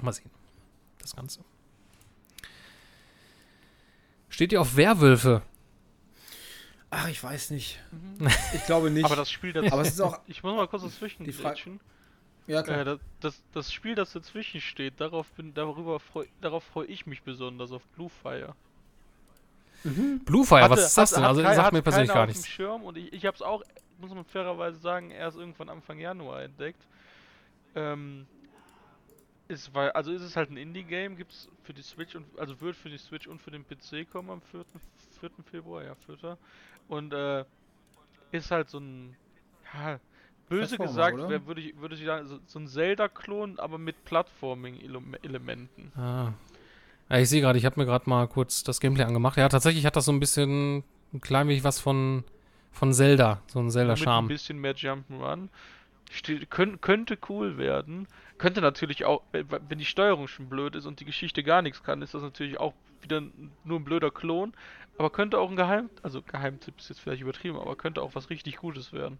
Mal 0.01 0.11
sehen. 0.13 0.31
Das 0.99 1.15
Ganze. 1.15 1.41
Steht 4.29 4.51
ihr 4.51 4.59
auf 4.61 4.75
Werwölfe? 4.75 5.41
Ach, 6.89 7.07
ich 7.07 7.23
weiß 7.23 7.51
nicht. 7.51 7.79
Ich 8.53 8.65
glaube 8.65 8.89
nicht. 8.89 9.05
aber 9.05 9.15
das 9.15 9.29
Spiel 9.29 9.53
dazwischen. 9.53 9.73
Aber 9.73 9.81
es 9.81 9.89
ist 9.89 10.01
auch. 10.01 10.19
ich 10.27 10.43
muss 10.43 10.55
mal 10.55 10.67
kurz 10.67 10.83
dazwischen 10.83 11.23
Die 11.23 11.31
Fra- 11.31 11.49
grätschen. 11.49 11.79
Ja, 12.47 12.61
klar. 12.63 12.79
Äh, 12.81 12.85
das, 12.85 12.99
das, 13.21 13.43
das 13.53 13.73
Spiel, 13.73 13.95
das 13.95 14.13
dazwischen 14.13 14.61
steht, 14.61 14.99
darauf 15.01 15.31
bin, 15.31 15.53
darüber 15.53 15.99
freu, 15.99 16.25
darauf 16.41 16.63
freue 16.63 16.85
ich 16.87 17.05
mich 17.05 17.23
besonders 17.23 17.71
auf 17.71 17.83
Bluefire. 17.95 18.55
Bluefire, 20.25 20.61
Hatte- 20.63 20.71
was 20.73 20.85
ist 20.87 20.97
das 20.97 21.11
hatte- 21.11 21.21
denn? 21.21 21.25
Also 21.25 21.41
hat 21.43 21.49
kei- 21.49 21.55
sagt 21.55 21.73
mir 21.73 21.81
persönlich 21.81 22.09
gar 22.11 22.23
auf 22.23 22.27
dem 22.29 22.33
nichts. 22.33 22.47
Schirm 22.47 22.83
und 22.83 22.97
ich, 22.97 23.13
ich 23.13 23.25
habe 23.25 23.35
es 23.35 23.41
auch, 23.41 23.63
muss 23.99 24.11
man 24.13 24.25
fairerweise 24.25 24.79
sagen, 24.79 25.11
erst 25.11 25.37
irgendwann 25.37 25.69
Anfang 25.69 25.99
Januar 25.99 26.41
entdeckt. 26.43 26.81
Ähm, 27.75 28.25
ist, 29.47 29.73
weil, 29.75 29.91
also 29.91 30.11
ist 30.11 30.23
es 30.23 30.35
halt 30.35 30.49
ein 30.49 30.57
Indie-Game, 30.57 31.17
gibt 31.17 31.31
es 31.31 31.49
für 31.63 31.73
die 31.73 31.83
Switch 31.83 32.15
und 32.15 32.25
also 32.39 32.59
wird 32.61 32.75
für 32.75 32.89
die 32.89 32.97
Switch 32.97 33.27
und 33.27 33.39
für 33.39 33.51
den 33.51 33.63
PC 33.63 34.09
kommen 34.11 34.31
am 34.31 34.41
4. 34.41 34.65
4. 35.19 35.29
Februar, 35.51 35.83
ja, 35.83 35.93
4. 35.95 36.37
Und 36.87 37.13
äh, 37.13 37.45
ist 38.31 38.49
halt 38.49 38.69
so 38.69 38.79
ein 38.79 39.15
ja, 39.73 39.99
böse 40.49 40.77
gesagt, 40.77 41.17
oder? 41.19 41.45
würde 41.47 41.61
ich, 41.61 41.79
würde 41.79 41.95
ich 41.95 42.05
sagen, 42.05 42.27
so, 42.27 42.39
so 42.45 42.59
ein 42.59 42.67
Zelda-Klon, 42.67 43.59
aber 43.59 43.77
mit 43.77 44.03
Plattforming-Elementen. 44.05 45.91
Ah, 45.95 46.33
Ja, 47.09 47.17
ich 47.19 47.29
sehe 47.29 47.41
gerade, 47.41 47.57
ich 47.59 47.65
habe 47.65 47.79
mir 47.79 47.85
gerade 47.85 48.09
mal 48.09 48.27
kurz 48.27 48.63
das 48.63 48.79
Gameplay 48.79 49.03
angemacht. 49.05 49.37
Ja, 49.37 49.47
tatsächlich 49.49 49.85
hat 49.85 49.95
das 49.95 50.05
so 50.05 50.11
ein 50.11 50.19
bisschen 50.19 50.83
ein 51.13 51.21
klein 51.21 51.47
wenig 51.47 51.63
was 51.63 51.79
von, 51.79 52.23
von 52.71 52.93
Zelda, 52.93 53.41
so 53.47 53.59
ein 53.59 53.65
Mit 53.65 53.69
ein 53.69 53.71
Zelda-Charme. 53.73 54.27
bisschen 54.27 54.59
mehr 54.59 54.75
Jump'n'Run. 54.75 55.49
Könnt- 56.49 56.81
könnte 56.81 57.17
cool 57.29 57.57
werden. 57.57 58.07
Könnte 58.37 58.61
natürlich 58.61 59.05
auch, 59.05 59.21
wenn 59.31 59.47
wenn 59.49 59.77
die 59.79 59.85
Steuerung 59.85 60.27
schon 60.27 60.49
blöd 60.49 60.75
ist 60.75 60.85
und 60.85 60.99
die 60.99 61.05
Geschichte 61.05 61.41
gar 61.43 61.61
nichts 61.61 61.83
kann, 61.83 62.01
ist 62.01 62.13
das 62.13 62.21
natürlich 62.21 62.59
auch 62.59 62.73
wieder 63.01 63.21
nur 63.63 63.79
ein 63.79 63.83
blöder 63.83 64.11
Klon. 64.11 64.53
Aber 64.97 65.09
könnte 65.09 65.39
auch 65.39 65.49
ein 65.49 65.55
Geheim, 65.55 65.89
also 66.03 66.21
Geheimtipp 66.21 66.75
ist 66.77 66.89
jetzt 66.89 66.99
vielleicht 67.01 67.21
übertrieben, 67.21 67.57
aber 67.57 67.75
könnte 67.75 68.01
auch 68.01 68.13
was 68.15 68.29
richtig 68.29 68.57
Gutes 68.57 68.93
werden. 68.93 69.17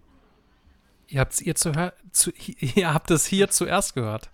Ihr 1.07 1.19
habt's 1.19 1.41
ihr 1.41 1.55
zu, 1.55 1.71
zu 2.11 2.31
ihr 2.59 2.93
habt 2.93 3.11
es 3.11 3.25
hier 3.25 3.49
zuerst 3.49 3.93
gehört. 3.93 4.29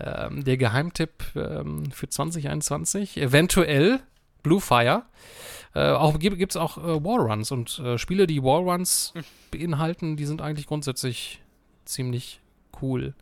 Ähm, 0.00 0.44
der 0.44 0.56
Geheimtipp 0.56 1.24
ähm, 1.34 1.90
für 1.90 2.08
2021, 2.08 3.16
eventuell 3.16 4.00
Bluefire. 4.42 5.02
Äh, 5.74 5.90
auch 5.90 6.18
gibt 6.18 6.52
es 6.52 6.56
auch 6.56 6.78
äh, 6.78 7.04
Wallruns 7.04 7.50
und 7.50 7.78
äh, 7.80 7.98
Spiele, 7.98 8.26
die 8.26 8.42
Wallruns 8.42 9.12
beinhalten, 9.50 10.16
die 10.16 10.24
sind 10.24 10.40
eigentlich 10.40 10.66
grundsätzlich 10.66 11.42
ziemlich 11.84 12.40
cool. 12.80 13.14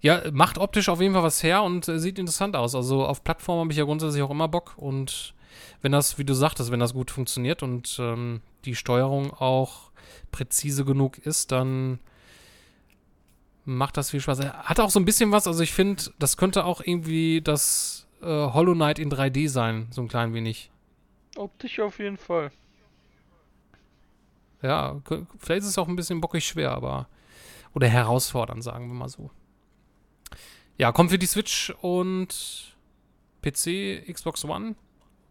Ja, 0.00 0.22
macht 0.32 0.58
optisch 0.58 0.88
auf 0.88 1.00
jeden 1.00 1.14
Fall 1.14 1.22
was 1.22 1.42
her 1.42 1.62
und 1.62 1.88
äh, 1.88 1.98
sieht 1.98 2.18
interessant 2.18 2.56
aus. 2.56 2.74
Also 2.74 3.06
auf 3.06 3.24
Plattformen 3.24 3.62
habe 3.62 3.72
ich 3.72 3.78
ja 3.78 3.84
grundsätzlich 3.84 4.22
auch 4.22 4.30
immer 4.30 4.48
Bock 4.48 4.74
und 4.76 5.34
wenn 5.82 5.92
das, 5.92 6.18
wie 6.18 6.24
du 6.24 6.34
sagtest, 6.34 6.70
wenn 6.70 6.80
das 6.80 6.94
gut 6.94 7.10
funktioniert 7.10 7.62
und 7.62 7.96
ähm, 7.98 8.40
die 8.64 8.74
Steuerung 8.74 9.32
auch 9.32 9.83
präzise 10.30 10.84
genug 10.84 11.18
ist, 11.18 11.52
dann 11.52 11.98
macht 13.64 13.96
das 13.96 14.10
viel 14.10 14.20
Spaß. 14.20 14.40
Er 14.40 14.64
hat 14.64 14.80
auch 14.80 14.90
so 14.90 15.00
ein 15.00 15.04
bisschen 15.04 15.32
was, 15.32 15.46
also 15.46 15.62
ich 15.62 15.72
finde, 15.72 16.02
das 16.18 16.36
könnte 16.36 16.64
auch 16.64 16.80
irgendwie 16.80 17.40
das 17.42 18.06
äh, 18.22 18.26
Hollow 18.26 18.74
Knight 18.74 18.98
in 18.98 19.10
3D 19.10 19.48
sein, 19.48 19.88
so 19.90 20.02
ein 20.02 20.08
klein 20.08 20.34
wenig. 20.34 20.70
Optisch 21.36 21.80
auf 21.80 21.98
jeden 21.98 22.16
Fall. 22.16 22.50
Ja, 24.62 25.00
vielleicht 25.38 25.62
ist 25.62 25.70
es 25.70 25.78
auch 25.78 25.88
ein 25.88 25.96
bisschen 25.96 26.20
bockig 26.20 26.44
schwer, 26.46 26.72
aber. 26.72 27.08
Oder 27.74 27.88
herausfordernd, 27.88 28.62
sagen 28.62 28.86
wir 28.88 28.94
mal 28.94 29.08
so. 29.08 29.30
Ja, 30.78 30.92
kommt 30.92 31.10
für 31.10 31.18
die 31.18 31.26
Switch 31.26 31.70
und 31.82 32.76
PC, 33.42 34.10
Xbox 34.10 34.44
One 34.44 34.74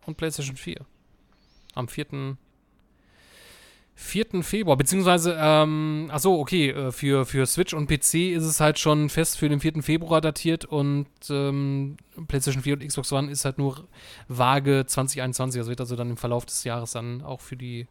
und 0.05 0.17
PlayStation 0.17 0.55
4. 0.55 0.85
Am 1.73 1.87
4. 1.87 2.37
4. 3.95 4.43
Februar, 4.43 4.75
beziehungsweise, 4.75 5.37
ähm, 5.39 6.09
achso, 6.11 6.39
okay, 6.39 6.69
äh, 6.69 6.91
für, 6.91 7.25
für 7.25 7.45
Switch 7.45 7.73
und 7.73 7.87
PC 7.87 8.33
ist 8.33 8.43
es 8.43 8.59
halt 8.59 8.79
schon 8.79 9.09
fest 9.09 9.37
für 9.37 9.49
den 9.49 9.59
4. 9.59 9.83
Februar 9.83 10.19
datiert 10.19 10.65
und 10.65 11.07
ähm, 11.29 11.97
PlayStation 12.27 12.63
4 12.63 12.73
und 12.73 12.87
Xbox 12.87 13.13
One 13.13 13.31
ist 13.31 13.45
halt 13.45 13.59
nur 13.59 13.87
vage 14.27 14.85
2021, 14.87 15.59
also 15.59 15.69
wird 15.69 15.79
also 15.79 15.95
dann 15.95 16.09
im 16.09 16.17
Verlauf 16.17 16.45
des 16.45 16.63
Jahres 16.63 16.91
dann 16.91 17.21
auch 17.21 17.41
für 17.41 17.55
die 17.55 17.87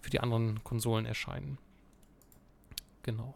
für 0.00 0.10
die 0.10 0.20
anderen 0.20 0.62
Konsolen 0.62 1.04
erscheinen. 1.04 1.58
Genau. 3.02 3.34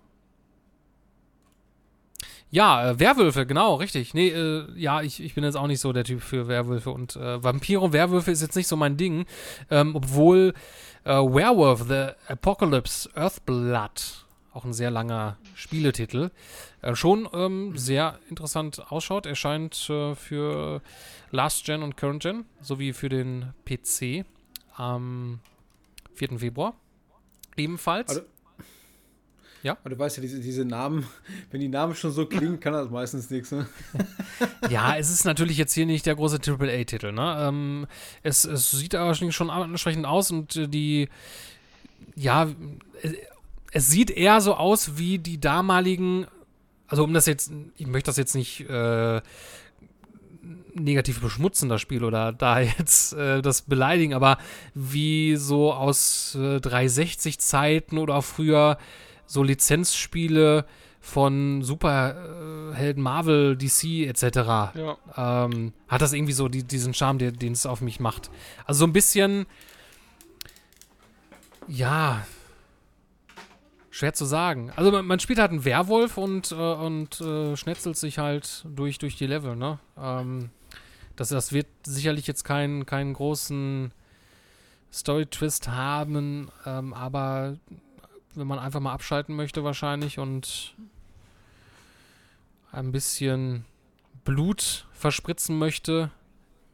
Ja, 2.52 2.90
äh, 2.90 2.98
Werwölfe, 2.98 3.46
genau, 3.46 3.74
richtig. 3.74 4.14
Nee, 4.14 4.28
äh, 4.28 4.66
ja, 4.76 5.02
ich, 5.02 5.22
ich 5.22 5.34
bin 5.34 5.44
jetzt 5.44 5.56
auch 5.56 5.68
nicht 5.68 5.80
so 5.80 5.92
der 5.92 6.04
Typ 6.04 6.20
für 6.20 6.48
Werwölfe 6.48 6.90
und 6.90 7.14
äh, 7.16 7.42
Vampire 7.42 7.80
und 7.80 7.92
Werwölfe 7.92 8.30
ist 8.30 8.42
jetzt 8.42 8.56
nicht 8.56 8.66
so 8.66 8.76
mein 8.76 8.96
Ding, 8.96 9.24
ähm, 9.70 9.94
obwohl 9.94 10.54
äh, 11.04 11.10
Werewolf, 11.10 11.84
The 11.88 12.10
Apocalypse, 12.32 13.08
Earthblood, 13.14 14.26
auch 14.52 14.64
ein 14.64 14.72
sehr 14.72 14.90
langer 14.90 15.36
Spieletitel, 15.54 16.30
äh, 16.82 16.94
schon 16.94 17.28
ähm, 17.32 17.76
sehr 17.76 18.18
interessant 18.28 18.90
ausschaut. 18.90 19.26
Erscheint 19.26 19.88
äh, 19.90 20.14
für 20.14 20.82
Last 21.30 21.64
Gen 21.64 21.82
und 21.82 21.96
Current 21.96 22.22
Gen 22.22 22.44
sowie 22.60 22.92
für 22.92 23.08
den 23.08 23.52
PC 23.64 24.24
am 24.76 25.40
4. 26.14 26.38
Februar. 26.38 26.74
Ebenfalls. 27.56 28.08
Also- 28.10 28.22
Aber 29.80 29.90
du 29.90 29.98
weißt 29.98 30.16
ja, 30.16 30.20
diese, 30.22 30.40
diese 30.40 30.64
Namen, 30.64 31.06
wenn 31.50 31.60
die 31.60 31.68
Namen 31.68 31.94
schon 31.94 32.12
so 32.12 32.26
klingen, 32.26 32.60
kann 32.60 32.72
das 32.72 32.90
meistens 32.90 33.30
nichts, 33.30 33.52
ne? 33.52 33.66
Ja, 34.70 34.96
es 34.96 35.10
ist 35.10 35.24
natürlich 35.24 35.58
jetzt 35.58 35.74
hier 35.74 35.86
nicht 35.86 36.06
der 36.06 36.14
große 36.14 36.38
AAA-Titel, 36.44 37.12
ne? 37.12 37.36
Ähm, 37.48 37.86
es, 38.22 38.44
es 38.44 38.70
sieht 38.70 38.94
aber 38.94 39.14
schon 39.14 39.32
schon 39.32 39.50
ansprechend 39.50 40.06
aus 40.06 40.30
und 40.30 40.56
äh, 40.56 40.68
die, 40.68 41.08
ja, 42.16 42.48
es, 43.72 43.88
sieht 43.88 44.10
eher 44.10 44.40
so 44.40 44.54
aus 44.54 44.96
wie 44.96 45.18
die 45.18 45.40
damaligen, 45.40 46.26
also 46.86 47.04
um 47.04 47.12
das 47.12 47.26
jetzt, 47.26 47.52
ich 47.76 47.86
möchte 47.86 48.08
das 48.08 48.16
jetzt 48.16 48.34
nicht 48.34 48.68
äh, 48.68 49.20
negativ 50.74 51.20
beschmutzen, 51.20 51.68
das 51.68 51.80
Spiel, 51.80 52.04
oder 52.04 52.32
da 52.32 52.60
jetzt 52.78 53.12
äh, 53.12 53.42
das 53.42 53.62
beleidigen, 53.62 54.14
aber 54.14 54.38
wie 54.74 55.36
so 55.36 55.72
aus 55.72 56.34
äh, 56.34 56.56
360-Zeiten 56.56 57.98
oder 57.98 58.22
früher 58.22 58.78
so 59.30 59.44
Lizenzspiele 59.44 60.66
von 61.00 61.62
Superhelden, 61.62 63.00
Marvel, 63.00 63.56
DC 63.56 64.08
etc. 64.08 64.24
Ja. 64.74 64.96
Ähm, 65.16 65.72
hat 65.86 66.02
das 66.02 66.12
irgendwie 66.12 66.32
so 66.32 66.48
die, 66.48 66.64
diesen 66.64 66.94
Charme, 66.94 67.18
den 67.18 67.52
es 67.52 67.64
auf 67.64 67.80
mich 67.80 68.00
macht. 68.00 68.28
Also 68.66 68.80
so 68.80 68.86
ein 68.86 68.92
bisschen, 68.92 69.46
ja, 71.68 72.26
schwer 73.90 74.14
zu 74.14 74.24
sagen. 74.24 74.72
Also 74.74 74.90
man, 74.90 75.06
man 75.06 75.20
spielt 75.20 75.38
halt 75.38 75.52
einen 75.52 75.64
Werwolf 75.64 76.18
und, 76.18 76.50
äh, 76.50 76.54
und 76.56 77.20
äh, 77.20 77.56
schnetzelt 77.56 77.96
sich 77.96 78.18
halt 78.18 78.64
durch, 78.68 78.98
durch 78.98 79.14
die 79.14 79.28
Level, 79.28 79.54
ne? 79.54 79.78
Ähm, 79.96 80.50
das, 81.14 81.28
das 81.28 81.52
wird 81.52 81.68
sicherlich 81.84 82.26
jetzt 82.26 82.42
keinen 82.42 82.84
keinen 82.84 83.14
großen 83.14 83.92
Story-Twist 84.92 85.68
haben, 85.68 86.50
ähm, 86.66 86.92
aber 86.94 87.56
wenn 88.40 88.46
man 88.46 88.58
einfach 88.58 88.80
mal 88.80 88.92
abschalten 88.92 89.36
möchte 89.36 89.62
wahrscheinlich 89.62 90.18
und 90.18 90.74
ein 92.72 92.90
bisschen 92.90 93.64
Blut 94.24 94.86
verspritzen 94.92 95.58
möchte, 95.58 96.10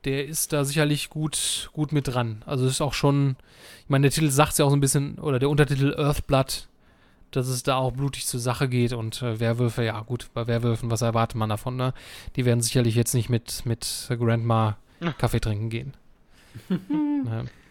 der 0.04 0.26
ist 0.26 0.52
da 0.52 0.64
sicherlich 0.64 1.10
gut, 1.10 1.70
gut 1.72 1.92
mit 1.92 2.06
dran. 2.06 2.42
Also 2.46 2.64
es 2.66 2.72
ist 2.72 2.80
auch 2.80 2.94
schon, 2.94 3.36
ich 3.82 3.88
meine, 3.88 4.02
der 4.02 4.12
Titel 4.12 4.30
sagt 4.30 4.52
es 4.52 4.58
ja 4.58 4.64
auch 4.64 4.70
so 4.70 4.76
ein 4.76 4.80
bisschen, 4.80 5.18
oder 5.18 5.40
der 5.40 5.50
Untertitel 5.50 5.94
Earthblood, 5.98 6.68
dass 7.32 7.48
es 7.48 7.64
da 7.64 7.76
auch 7.76 7.92
blutig 7.92 8.26
zur 8.26 8.38
Sache 8.38 8.68
geht 8.68 8.92
und 8.92 9.20
äh, 9.22 9.40
Werwölfe, 9.40 9.82
ja 9.84 10.00
gut, 10.00 10.30
bei 10.32 10.46
Werwölfen, 10.46 10.90
was 10.90 11.02
erwartet 11.02 11.36
man 11.36 11.48
davon, 11.48 11.74
ne? 11.74 11.92
Die 12.36 12.44
werden 12.44 12.60
sicherlich 12.60 12.94
jetzt 12.94 13.14
nicht 13.14 13.28
mit, 13.28 13.66
mit 13.66 14.06
Grandma 14.08 14.76
Kaffee 15.18 15.40
trinken 15.40 15.68
gehen. 15.68 15.94
ja. 16.68 17.44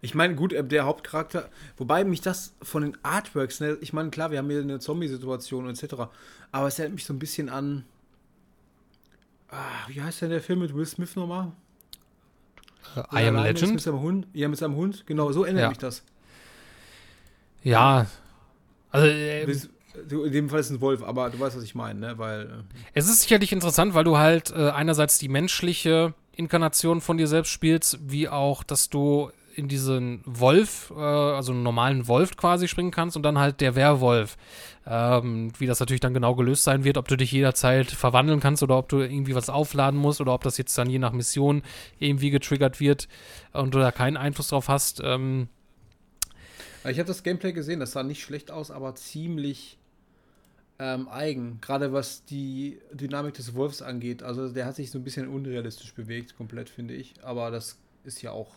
Ich 0.00 0.14
meine, 0.14 0.34
gut, 0.36 0.52
äh, 0.52 0.62
der 0.64 0.84
Hauptcharakter, 0.86 1.48
wobei 1.76 2.04
mich 2.04 2.20
das 2.20 2.54
von 2.62 2.82
den 2.82 2.96
Artworks, 3.02 3.60
ne, 3.60 3.76
ich 3.80 3.92
meine, 3.92 4.10
klar, 4.10 4.30
wir 4.30 4.38
haben 4.38 4.48
hier 4.50 4.60
eine 4.60 4.78
Zombie-Situation 4.78 5.68
etc., 5.68 5.94
aber 6.52 6.66
es 6.68 6.78
erinnert 6.78 6.94
mich 6.94 7.04
so 7.04 7.12
ein 7.12 7.18
bisschen 7.18 7.48
an, 7.48 7.84
ah, 9.50 9.56
wie 9.88 10.00
heißt 10.00 10.22
denn 10.22 10.30
der 10.30 10.40
Film 10.40 10.60
mit 10.60 10.74
Will 10.74 10.86
Smith 10.86 11.16
nochmal? 11.16 11.52
Er 12.94 13.06
I 13.12 13.28
Am 13.28 13.36
ist 13.36 13.42
Mit 13.44 13.60
Legend? 13.60 13.80
seinem 13.82 14.00
Hund? 14.00 14.26
Ja, 14.32 14.48
mit 14.48 14.58
seinem 14.58 14.76
Hund, 14.76 15.04
genau, 15.06 15.30
so 15.32 15.44
erinnert 15.44 15.62
Ja. 15.62 15.68
mich 15.68 15.78
das. 15.78 16.02
Ja. 17.62 18.06
Also, 18.90 19.06
äh, 19.06 19.46
du- 20.08 20.24
In 20.24 20.32
dem 20.32 20.48
Fall 20.48 20.60
ist 20.60 20.66
es 20.66 20.72
ein 20.72 20.80
Wolf, 20.80 21.02
aber 21.02 21.28
du 21.28 21.40
weißt, 21.40 21.56
was 21.56 21.64
ich 21.64 21.74
meine, 21.74 21.98
ne, 21.98 22.18
weil, 22.18 22.42
äh, 22.42 22.76
Es 22.94 23.08
ist 23.08 23.22
sicherlich 23.22 23.52
interessant, 23.52 23.94
weil 23.94 24.04
du 24.04 24.16
halt 24.16 24.50
äh, 24.50 24.70
einerseits 24.70 25.18
die 25.18 25.28
menschliche 25.28 26.14
Inkarnation 26.36 27.00
von 27.00 27.18
dir 27.18 27.26
selbst 27.26 27.50
spielst, 27.50 27.98
wie 28.08 28.28
auch, 28.28 28.62
dass 28.62 28.88
du 28.88 29.30
in 29.58 29.68
diesen 29.68 30.22
Wolf, 30.24 30.92
äh, 30.96 31.00
also 31.00 31.52
einen 31.52 31.62
normalen 31.62 32.06
Wolf 32.08 32.36
quasi 32.36 32.68
springen 32.68 32.90
kannst 32.92 33.16
und 33.16 33.22
dann 33.24 33.38
halt 33.38 33.60
der 33.60 33.74
Werwolf. 33.74 34.36
Ähm, 34.86 35.52
wie 35.58 35.66
das 35.66 35.80
natürlich 35.80 36.00
dann 36.00 36.14
genau 36.14 36.34
gelöst 36.34 36.64
sein 36.64 36.84
wird, 36.84 36.96
ob 36.96 37.08
du 37.08 37.16
dich 37.16 37.32
jederzeit 37.32 37.90
verwandeln 37.90 38.40
kannst 38.40 38.62
oder 38.62 38.78
ob 38.78 38.88
du 38.88 39.00
irgendwie 39.00 39.34
was 39.34 39.50
aufladen 39.50 40.00
musst 40.00 40.20
oder 40.20 40.32
ob 40.32 40.42
das 40.42 40.56
jetzt 40.58 40.78
dann 40.78 40.88
je 40.88 40.98
nach 40.98 41.12
Mission 41.12 41.62
irgendwie 41.98 42.30
getriggert 42.30 42.80
wird 42.80 43.08
und 43.52 43.74
du 43.74 43.78
da 43.80 43.92
keinen 43.92 44.16
Einfluss 44.16 44.48
drauf 44.48 44.68
hast. 44.68 45.00
Ähm, 45.04 45.48
Ich 46.84 46.98
habe 46.98 47.06
das 47.08 47.22
Gameplay 47.22 47.52
gesehen, 47.52 47.80
das 47.80 47.92
sah 47.92 48.02
nicht 48.02 48.22
schlecht 48.22 48.50
aus, 48.50 48.70
aber 48.70 48.94
ziemlich 48.94 49.78
ähm, 50.78 51.08
eigen. 51.08 51.60
Gerade 51.60 51.92
was 51.92 52.24
die 52.24 52.80
Dynamik 52.92 53.34
des 53.34 53.54
Wolfs 53.54 53.82
angeht. 53.82 54.22
Also 54.22 54.48
der 54.48 54.66
hat 54.66 54.76
sich 54.76 54.90
so 54.90 54.98
ein 54.98 55.04
bisschen 55.04 55.28
unrealistisch 55.28 55.92
bewegt, 55.94 56.36
komplett, 56.36 56.70
finde 56.70 56.94
ich. 56.94 57.14
Aber 57.24 57.50
das 57.50 57.78
ist 58.04 58.22
ja 58.22 58.32
auch. 58.32 58.54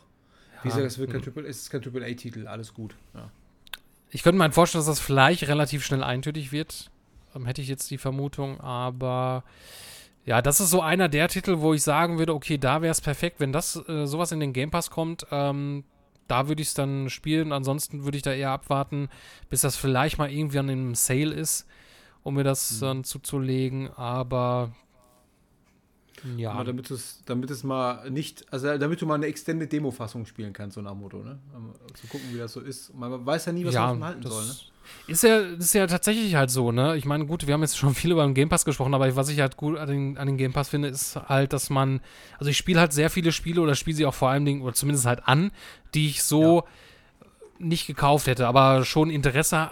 Wie 0.64 0.68
gesagt, 0.70 0.86
es, 0.86 0.98
wird 0.98 1.12
kein 1.12 1.20
hm. 1.20 1.26
Triple, 1.26 1.48
es 1.48 1.62
ist 1.64 1.70
kein 1.70 1.82
Triple-A-Titel, 1.82 2.48
alles 2.48 2.74
gut. 2.74 2.96
Ja. 3.14 3.30
Ich 4.10 4.24
könnte 4.24 4.38
mir 4.38 4.44
halt 4.44 4.54
vorstellen, 4.54 4.80
dass 4.80 4.88
das 4.88 5.00
vielleicht 5.00 5.48
relativ 5.48 5.86
schnell 5.86 6.04
eintönig 6.04 6.52
wird. 6.52 6.92
Ähm, 7.36 7.46
hätte 7.46 7.62
ich 7.62 7.68
jetzt 7.68 7.90
die 7.92 7.98
Vermutung, 7.98 8.60
aber 8.60 9.44
ja, 10.26 10.42
das 10.42 10.60
ist 10.60 10.70
so 10.70 10.82
einer 10.82 11.10
der 11.10 11.28
Titel, 11.30 11.60
wo 11.60 11.74
ich 11.74 11.82
sagen 11.82 12.20
würde, 12.20 12.34
okay, 12.34 12.58
da 12.58 12.82
wäre 12.82 12.92
es 12.92 13.02
perfekt, 13.02 13.40
wenn 13.40 13.52
das 13.52 13.76
äh, 13.88 14.06
sowas 14.06 14.32
in 14.32 14.40
den 14.40 14.54
Game 14.54 14.70
Pass 14.70 14.90
kommt. 14.90 15.26
Ähm, 15.32 15.84
da 16.28 16.48
würde 16.48 16.62
ich 16.62 16.70
es 16.70 16.74
dann 16.74 17.10
spielen. 17.10 17.52
Ansonsten 17.52 18.04
würde 18.04 18.18
ich 18.18 18.24
da 18.24 18.32
eher 18.32 18.52
abwarten, 18.52 19.10
bis 19.50 19.62
das 19.62 19.76
vielleicht 19.76 20.18
mal 20.18 20.32
irgendwie 20.32 20.60
an 20.60 20.70
einem 20.70 20.96
Sale 20.96 21.34
ist, 21.34 21.68
um 22.24 22.36
mir 22.36 22.44
das 22.44 22.74
Mhm. 22.74 22.80
dann 22.82 23.04
zuzulegen. 23.04 23.90
Aber 23.96 24.72
Ja, 26.38 26.52
Aber 26.52 26.66
damit 26.66 26.92
es, 26.92 27.22
damit 27.26 27.50
es 27.50 27.64
mal 27.64 28.10
nicht, 28.10 28.46
also 28.52 28.78
damit 28.78 29.02
du 29.02 29.06
mal 29.06 29.16
eine 29.16 29.26
Extended 29.26 29.72
Demo-Fassung 29.72 30.26
spielen 30.26 30.54
kannst, 30.54 30.76
so 30.76 30.82
nach 30.82 30.94
Motto, 30.94 31.18
ne? 31.18 31.40
Zu 31.94 32.08
gucken, 32.08 32.28
wie 32.32 32.38
das 32.38 32.54
so 32.54 32.60
ist. 32.60 32.94
Man 32.94 33.26
weiß 33.26 33.46
ja 33.46 33.54
nie, 33.54 33.66
was 33.66 33.74
man 33.74 33.84
ja, 33.84 33.88
davon 33.88 34.04
halten 34.04 34.24
soll, 34.24 34.46
ne? 34.46 34.56
ist 35.08 35.24
ja, 35.24 35.40
ist 35.40 35.74
ja 35.74 35.88
tatsächlich 35.88 36.36
halt 36.36 36.52
so, 36.52 36.72
ne? 36.72 36.96
Ich 36.96 37.06
meine, 37.06 37.26
gut, 37.26 37.48
wir 37.48 37.54
haben 37.54 37.62
jetzt 37.62 37.78
schon 37.78 37.96
viel 37.96 38.12
über 38.12 38.24
den 38.24 38.34
Game 38.34 38.50
Pass 38.50 38.66
gesprochen, 38.66 38.94
aber 38.94 39.16
was 39.16 39.30
ich 39.30 39.40
halt 39.40 39.58
gut 39.58 39.78
an 39.78 39.90
den, 39.90 40.18
an 40.18 40.28
den 40.28 40.38
Game 40.38 40.54
Pass 40.54 40.70
finde, 40.70 40.90
ist 40.90 41.16
halt, 41.16 41.54
dass 41.54 41.70
man, 41.70 42.02
also 42.38 42.50
ich 42.50 42.58
spiele 42.58 42.80
halt 42.80 42.94
sehr 42.94 43.10
viele 43.10 43.32
Spiele 43.32 43.62
oder 43.62 43.76
spiele 43.76 43.98
sie 43.98 44.06
auch 44.06 44.14
vor 44.14 44.30
allem 44.30 44.46
Dingen, 44.46 44.62
oder 44.62 44.74
zumindest 44.74 45.06
halt 45.06 45.28
an, 45.28 45.52
die 45.94 46.08
ich 46.08 46.24
so 46.24 46.64
nicht 47.60 47.88
gekauft 47.88 48.28
hätte, 48.28 48.48
aber 48.48 48.86
schon 48.86 49.10
Interesse 49.10 49.72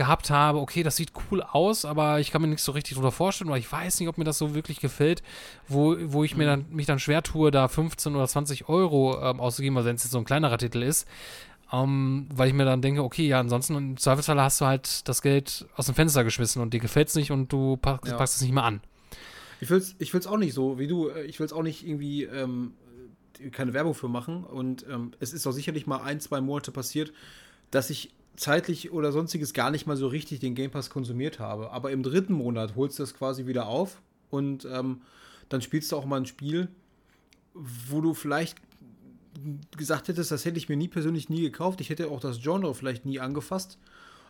gehabt 0.00 0.30
habe, 0.30 0.58
okay, 0.58 0.82
das 0.82 0.96
sieht 0.96 1.12
cool 1.30 1.42
aus, 1.42 1.84
aber 1.84 2.20
ich 2.20 2.30
kann 2.30 2.40
mir 2.42 2.48
nicht 2.48 2.62
so 2.62 2.72
richtig 2.72 2.94
drunter 2.94 3.12
vorstellen, 3.12 3.50
oder 3.50 3.58
ich 3.58 3.70
weiß 3.70 4.00
nicht, 4.00 4.08
ob 4.08 4.16
mir 4.18 4.24
das 4.24 4.38
so 4.38 4.54
wirklich 4.54 4.80
gefällt, 4.80 5.22
wo, 5.68 5.94
wo 6.04 6.24
ich 6.24 6.36
mir 6.36 6.46
dann, 6.46 6.64
mich 6.70 6.86
dann 6.86 6.98
schwer 6.98 7.22
tue, 7.22 7.50
da 7.50 7.68
15 7.68 8.14
oder 8.16 8.26
20 8.26 8.68
Euro 8.68 9.20
ähm, 9.22 9.40
auszugeben, 9.40 9.76
also 9.76 9.88
wenn 9.88 9.96
es 9.96 10.02
jetzt 10.04 10.12
so 10.12 10.18
ein 10.18 10.24
kleinerer 10.24 10.56
Titel 10.58 10.82
ist, 10.82 11.06
ähm, 11.72 12.26
weil 12.34 12.48
ich 12.48 12.54
mir 12.54 12.64
dann 12.64 12.82
denke, 12.82 13.04
okay, 13.04 13.26
ja, 13.28 13.38
ansonsten 13.40 13.76
im 13.76 13.96
Zweifelsfall 13.96 14.40
hast 14.40 14.60
du 14.60 14.66
halt 14.66 15.06
das 15.08 15.22
Geld 15.22 15.66
aus 15.76 15.86
dem 15.86 15.94
Fenster 15.94 16.24
geschmissen 16.24 16.62
und 16.62 16.72
dir 16.74 16.80
gefällt 16.80 17.08
es 17.08 17.14
nicht 17.14 17.30
und 17.30 17.52
du 17.52 17.76
pack, 17.76 18.06
Ja. 18.06 18.16
packst 18.16 18.36
es 18.36 18.42
nicht 18.42 18.52
mehr 18.52 18.64
an. 18.64 18.80
Ich 19.60 19.68
will 19.70 19.78
es 19.78 19.94
ich 19.98 20.12
will's 20.14 20.26
auch 20.26 20.38
nicht 20.38 20.54
so 20.54 20.78
wie 20.78 20.86
du. 20.86 21.10
äh, 21.10 21.24
Ich 21.24 21.38
will 21.38 21.44
es 21.46 21.52
auch 21.52 21.62
nicht 21.62 21.86
irgendwie 21.86 22.24
ähm, 22.24 22.72
keine 23.52 23.74
Werbung 23.74 23.94
für 23.94 24.08
machen. 24.08 24.42
Und 24.44 24.86
ähm, 24.90 25.12
es 25.20 25.32
ist 25.34 25.46
auch 25.46 25.52
sicherlich 25.52 25.86
mal 25.86 25.98
ein, 25.98 26.18
zwei 26.18 26.40
Monate 26.40 26.72
passiert, 26.72 27.12
dass 27.70 27.90
ich 27.90 28.10
zeitlich 28.36 28.92
oder 28.92 29.12
sonstiges 29.12 29.52
gar 29.52 29.70
nicht 29.70 29.86
mal 29.86 29.96
so 29.96 30.06
richtig 30.06 30.40
den 30.40 30.54
Game 30.54 30.70
Pass 30.70 30.90
konsumiert 30.90 31.38
habe. 31.38 31.70
Aber 31.70 31.90
im 31.90 32.02
dritten 32.02 32.32
Monat 32.32 32.76
holst 32.76 32.98
du 32.98 33.02
das 33.02 33.14
quasi 33.14 33.46
wieder 33.46 33.66
auf 33.66 34.00
und 34.30 34.64
ähm, 34.64 35.02
dann 35.48 35.60
spielst 35.60 35.92
du 35.92 35.96
auch 35.96 36.06
mal 36.06 36.18
ein 36.18 36.26
Spiel, 36.26 36.68
wo 37.54 38.00
du 38.00 38.14
vielleicht 38.14 38.56
gesagt 39.76 40.08
hättest, 40.08 40.30
das 40.30 40.44
hätte 40.44 40.58
ich 40.58 40.68
mir 40.68 40.76
nie 40.76 40.88
persönlich 40.88 41.28
nie 41.28 41.42
gekauft. 41.42 41.80
Ich 41.80 41.90
hätte 41.90 42.10
auch 42.10 42.20
das 42.20 42.40
Genre 42.40 42.74
vielleicht 42.74 43.06
nie 43.06 43.20
angefasst. 43.20 43.78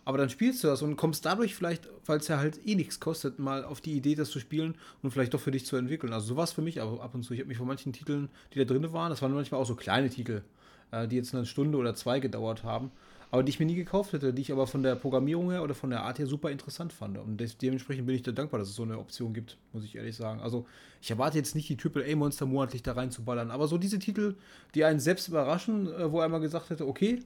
Aber 0.05 0.17
dann 0.19 0.31
spielst 0.31 0.65
du 0.65 0.69
das 0.69 0.83
und 0.83 0.97
kommst 0.97 1.27
dadurch 1.27 1.55
vielleicht, 1.55 1.89
weil 2.07 2.19
es 2.19 2.29
ja 2.29 2.39
halt 2.39 2.67
eh 2.67 2.75
nichts 2.75 3.01
kostet, 3.01 3.39
mal 3.39 3.65
auf 3.65 3.81
die 3.81 3.93
Idee, 3.93 4.15
das 4.15 4.31
zu 4.31 4.41
spielen 4.41 4.75
und 5.03 5.11
vielleicht 5.11 5.35
doch 5.35 5.41
für 5.41 5.51
dich 5.51 5.67
zu 5.67 5.77
entwickeln. 5.77 6.13
Also 6.13 6.29
so 6.29 6.37
war 6.37 6.45
es 6.45 6.53
für 6.53 6.63
mich 6.63 6.81
ab 6.81 7.15
und 7.15 7.23
zu. 7.23 7.35
Ich 7.35 7.41
habe 7.41 7.49
mich 7.49 7.59
von 7.59 7.67
manchen 7.67 7.93
Titeln, 7.93 8.31
die 8.55 8.59
da 8.59 8.65
drin 8.65 8.93
waren, 8.93 9.11
das 9.11 9.21
waren 9.21 9.35
manchmal 9.35 9.61
auch 9.61 9.67
so 9.67 9.75
kleine 9.75 10.09
Titel, 10.09 10.43
äh, 10.91 11.07
die 11.07 11.17
jetzt 11.17 11.35
eine 11.35 11.45
Stunde 11.45 11.77
oder 11.77 11.95
zwei 11.95 12.19
gedauert 12.19 12.65
haben, 12.65 12.91
aber 13.31 13.43
die 13.43 13.51
ich 13.51 13.61
mir 13.61 13.67
nie 13.67 13.77
gekauft 13.77 14.13
hätte, 14.13 14.33
die 14.33 14.43
ich 14.43 14.53
aber 14.53 14.67
von 14.67 14.83
der 14.83 14.97
Programmierung 14.97 15.51
her 15.51 15.63
oder 15.63 15.75
von 15.75 15.91
der 15.91 16.03
Art 16.03 16.19
her 16.19 16.27
super 16.27 16.51
interessant 16.51 16.93
fand. 16.93 17.17
Und 17.17 17.41
dementsprechend 17.63 18.07
bin 18.07 18.17
ich 18.17 18.23
da 18.23 18.33
dankbar, 18.33 18.59
dass 18.59 18.69
es 18.69 18.75
so 18.75 18.83
eine 18.83 18.99
Option 18.99 19.33
gibt, 19.33 19.57
muss 19.73 19.85
ich 19.85 19.95
ehrlich 19.95 20.17
sagen. 20.17 20.41
Also 20.41 20.67
ich 21.01 21.11
erwarte 21.11 21.39
jetzt 21.39 21.55
nicht 21.55 21.69
die 21.69 21.77
AAA-Monster 21.77 22.47
monatlich 22.47 22.83
da 22.83 22.93
reinzuballern, 22.93 23.51
aber 23.51 23.69
so 23.69 23.79
diese 23.79 23.99
Titel, 23.99 24.35
die 24.75 24.85
einen 24.85 24.99
selbst 24.99 25.29
überraschen, 25.29 25.93
äh, 25.93 26.11
wo 26.11 26.21
einmal 26.21 26.41
gesagt 26.41 26.71
hätte, 26.71 26.87
okay, 26.87 27.21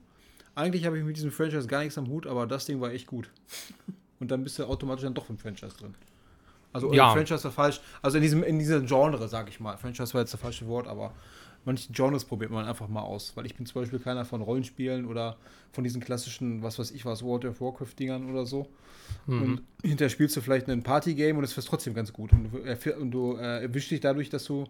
eigentlich 0.53 0.85
habe 0.85 0.97
ich 0.97 1.03
mit 1.03 1.17
diesem 1.17 1.31
Franchise 1.31 1.67
gar 1.67 1.79
nichts 1.79 1.97
am 1.97 2.07
Hut, 2.07 2.27
aber 2.27 2.45
das 2.45 2.65
Ding 2.65 2.79
war 2.79 2.91
echt 2.91 3.07
gut. 3.07 3.29
Und 4.19 4.31
dann 4.31 4.43
bist 4.43 4.57
du 4.59 4.65
automatisch 4.65 5.03
dann 5.03 5.13
doch 5.13 5.29
im 5.29 5.37
Franchise 5.37 5.75
drin. 5.75 5.95
Also 6.71 6.91
Ja. 6.93 7.07
ja. 7.07 7.13
Franchise 7.13 7.43
war 7.43 7.51
falsch. 7.51 7.81
Also 8.01 8.17
in 8.17 8.23
diesem, 8.23 8.43
in 8.43 8.59
diesem 8.59 8.85
Genre, 8.85 9.27
sag 9.27 9.49
ich 9.49 9.59
mal. 9.59 9.77
Franchise 9.77 10.13
war 10.13 10.21
jetzt 10.21 10.33
das 10.33 10.39
falsche 10.39 10.67
Wort, 10.67 10.87
aber 10.87 11.13
manche 11.65 11.91
Genres 11.91 12.23
probiert 12.25 12.51
man 12.51 12.65
einfach 12.65 12.87
mal 12.87 13.01
aus. 13.01 13.35
Weil 13.35 13.45
ich 13.45 13.55
bin 13.55 13.65
zum 13.65 13.81
Beispiel 13.81 13.99
keiner 13.99 14.23
von 14.25 14.41
Rollenspielen 14.41 15.05
oder 15.05 15.37
von 15.71 15.83
diesen 15.83 16.01
klassischen, 16.01 16.63
was 16.63 16.79
weiß 16.79 16.91
ich 16.91 17.05
was, 17.05 17.23
World 17.23 17.45
of 17.45 17.59
Warcraft-Dingern 17.59 18.29
oder 18.29 18.45
so. 18.45 18.67
Mhm. 19.27 19.41
Und 19.41 19.61
hinterher 19.83 20.09
spielst 20.09 20.35
du 20.37 20.41
vielleicht 20.41 20.69
ein 20.69 20.83
Partygame 20.83 21.37
und 21.37 21.43
es 21.43 21.55
wird 21.55 21.67
trotzdem 21.67 21.93
ganz 21.93 22.13
gut. 22.13 22.31
Und 22.31 22.51
du, 22.51 22.93
und 22.95 23.11
du 23.11 23.35
äh, 23.35 23.63
erwischst 23.63 23.91
dich 23.91 23.99
dadurch, 23.99 24.29
dass 24.29 24.45
du 24.45 24.65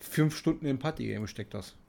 fünf 0.00 0.36
Stunden 0.36 0.64
in 0.64 0.76
ein 0.76 0.78
Partygame 0.78 1.22
gesteckt 1.22 1.54
hast. 1.54 1.76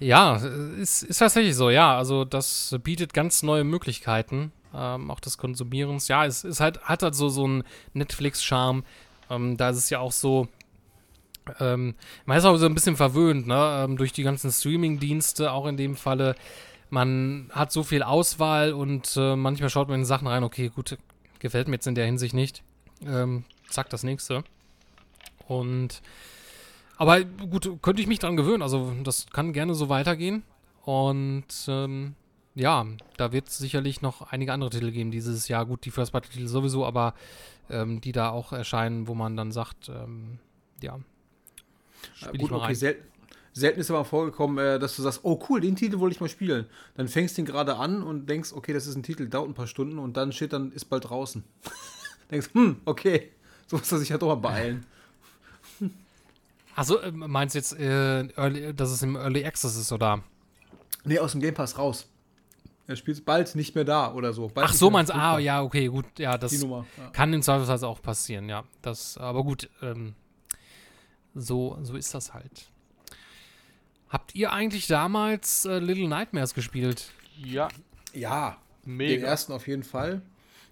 Ja, 0.00 0.36
ist, 0.36 1.04
ist 1.04 1.18
tatsächlich 1.18 1.54
so, 1.54 1.70
ja. 1.70 1.96
Also 1.96 2.24
das 2.24 2.76
bietet 2.82 3.14
ganz 3.14 3.42
neue 3.42 3.64
Möglichkeiten, 3.64 4.52
ähm, 4.74 5.10
auch 5.10 5.20
des 5.20 5.38
Konsumierens. 5.38 6.08
Ja, 6.08 6.26
es 6.26 6.44
ist 6.44 6.60
halt, 6.60 6.82
hat 6.82 7.02
halt 7.02 7.14
so, 7.14 7.28
so 7.28 7.44
einen 7.44 7.64
Netflix-Charme. 7.94 8.84
Ähm, 9.30 9.56
da 9.56 9.70
ist 9.70 9.78
es 9.78 9.90
ja 9.90 10.00
auch 10.00 10.12
so, 10.12 10.48
ähm, 11.60 11.94
man 12.26 12.38
ist 12.38 12.44
auch 12.44 12.56
so 12.56 12.66
ein 12.66 12.74
bisschen 12.74 12.96
verwöhnt, 12.96 13.46
ne? 13.46 13.84
Ähm, 13.84 13.96
durch 13.96 14.12
die 14.12 14.22
ganzen 14.22 14.50
Streaming-Dienste, 14.50 15.52
auch 15.52 15.66
in 15.66 15.76
dem 15.76 15.96
Falle. 15.96 16.34
Man 16.90 17.50
hat 17.52 17.72
so 17.72 17.82
viel 17.82 18.02
Auswahl 18.02 18.72
und 18.72 19.16
äh, 19.16 19.36
manchmal 19.36 19.70
schaut 19.70 19.88
man 19.88 20.00
in 20.00 20.04
Sachen 20.06 20.28
rein, 20.28 20.44
okay, 20.44 20.70
gut, 20.74 20.96
gefällt 21.38 21.68
mir 21.68 21.74
jetzt 21.74 21.86
in 21.86 21.94
der 21.94 22.06
Hinsicht 22.06 22.34
nicht. 22.34 22.62
Ähm, 23.04 23.44
zack, 23.68 23.90
das 23.90 24.02
nächste. 24.02 24.44
Und 25.46 26.02
aber 26.96 27.24
gut, 27.24 27.82
könnte 27.82 28.00
ich 28.00 28.08
mich 28.08 28.20
dran 28.20 28.36
gewöhnen. 28.36 28.62
Also 28.62 28.92
das 29.02 29.26
kann 29.32 29.52
gerne 29.52 29.74
so 29.74 29.88
weitergehen. 29.88 30.44
Und 30.84 31.44
ähm, 31.66 32.14
ja, 32.54 32.86
da 33.16 33.32
wird 33.32 33.48
es 33.48 33.58
sicherlich 33.58 34.00
noch 34.00 34.30
einige 34.30 34.52
andere 34.52 34.70
Titel 34.70 34.92
geben 34.92 35.10
dieses 35.10 35.48
Jahr. 35.48 35.66
Gut, 35.66 35.84
die 35.84 35.90
First-Party-Titel 35.90 36.46
sowieso, 36.46 36.86
aber 36.86 37.14
ähm, 37.68 38.00
die 38.00 38.12
da 38.12 38.30
auch 38.30 38.52
erscheinen, 38.52 39.08
wo 39.08 39.14
man 39.14 39.36
dann 39.36 39.50
sagt, 39.50 39.88
ähm, 39.88 40.38
ja, 40.80 40.92
Ja, 40.92 41.00
spiel 42.14 42.30
ich 42.34 42.40
gut, 42.40 42.52
okay, 42.52 42.74
sel 42.74 42.96
selten 43.54 43.80
ist 43.80 43.90
aber 43.90 44.04
vorgekommen, 44.04 44.58
äh, 44.58 44.78
dass 44.78 44.96
du 44.96 45.02
sagst, 45.02 45.20
oh 45.22 45.40
cool, 45.48 45.60
den 45.60 45.76
Titel 45.76 46.00
wollte 46.00 46.16
ich 46.16 46.20
mal 46.20 46.28
spielen. 46.28 46.66
Dann 46.96 47.08
fängst 47.08 47.36
du 47.36 47.42
ihn 47.42 47.46
gerade 47.46 47.76
an 47.76 48.02
und 48.02 48.28
denkst, 48.28 48.52
okay, 48.52 48.72
das 48.72 48.86
ist 48.86 48.96
ein 48.96 49.04
Titel, 49.04 49.28
dauert 49.28 49.48
ein 49.48 49.54
paar 49.54 49.68
Stunden 49.68 49.98
und 49.98 50.16
dann 50.16 50.32
steht 50.32 50.52
dann, 50.52 50.72
ist 50.72 50.86
bald 50.86 51.08
draußen. 51.08 51.44
denkst, 52.30 52.48
hm, 52.52 52.80
okay, 52.84 53.30
so 53.66 53.76
muss 53.76 53.90
er 53.92 53.98
sich 53.98 54.08
ja 54.08 54.18
doch 54.18 54.28
mal 54.28 54.34
beeilen. 54.34 54.84
Achso, 56.74 56.98
äh, 56.98 57.12
meinst 57.12 57.54
du 57.54 57.58
jetzt, 57.58 57.78
äh, 57.78 58.26
Early, 58.36 58.74
dass 58.74 58.90
es 58.90 59.02
im 59.02 59.14
Early 59.14 59.44
Access 59.44 59.76
ist, 59.76 59.92
oder? 59.92 60.22
Nee, 61.04 61.20
aus 61.20 61.32
dem 61.32 61.40
Game 61.40 61.54
Pass 61.54 61.78
raus. 61.78 62.08
Er 62.86 62.96
spielt 62.96 63.24
bald 63.24 63.54
nicht 63.54 63.74
mehr 63.74 63.84
da 63.84 64.12
oder 64.12 64.32
so. 64.32 64.48
Bald 64.48 64.68
Ach 64.68 64.72
so, 64.72 64.90
meinst 64.90 65.10
du, 65.10 65.16
ah, 65.16 65.38
ja, 65.38 65.62
okay, 65.62 65.86
gut, 65.86 66.06
ja, 66.18 66.36
das 66.36 66.66
kann 67.12 67.32
im 67.32 67.40
Zweifelsfall 67.40 67.88
auch 67.88 68.02
passieren, 68.02 68.48
ja. 68.48 68.64
Das, 68.82 69.16
aber 69.16 69.42
gut, 69.44 69.70
ähm, 69.80 70.14
so, 71.34 71.78
so 71.82 71.96
ist 71.96 72.14
das 72.14 72.32
halt. 72.34 72.70
Habt 74.08 74.34
ihr 74.34 74.52
eigentlich 74.52 74.86
damals 74.86 75.64
äh, 75.64 75.78
Little 75.78 76.08
Nightmares 76.08 76.54
gespielt? 76.54 77.10
Ja, 77.36 77.68
ja, 78.12 78.56
den 78.84 78.96
mega. 78.96 79.26
ersten 79.26 79.52
auf 79.52 79.66
jeden 79.66 79.82
Fall. 79.82 80.22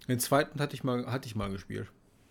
Den 0.07 0.19
zweiten 0.19 0.59
hatte 0.59 0.75
ich 0.75 0.83
mal, 0.83 1.05
hatte 1.11 1.27
ich 1.27 1.35
mal 1.35 1.49
gespielt. 1.51 1.87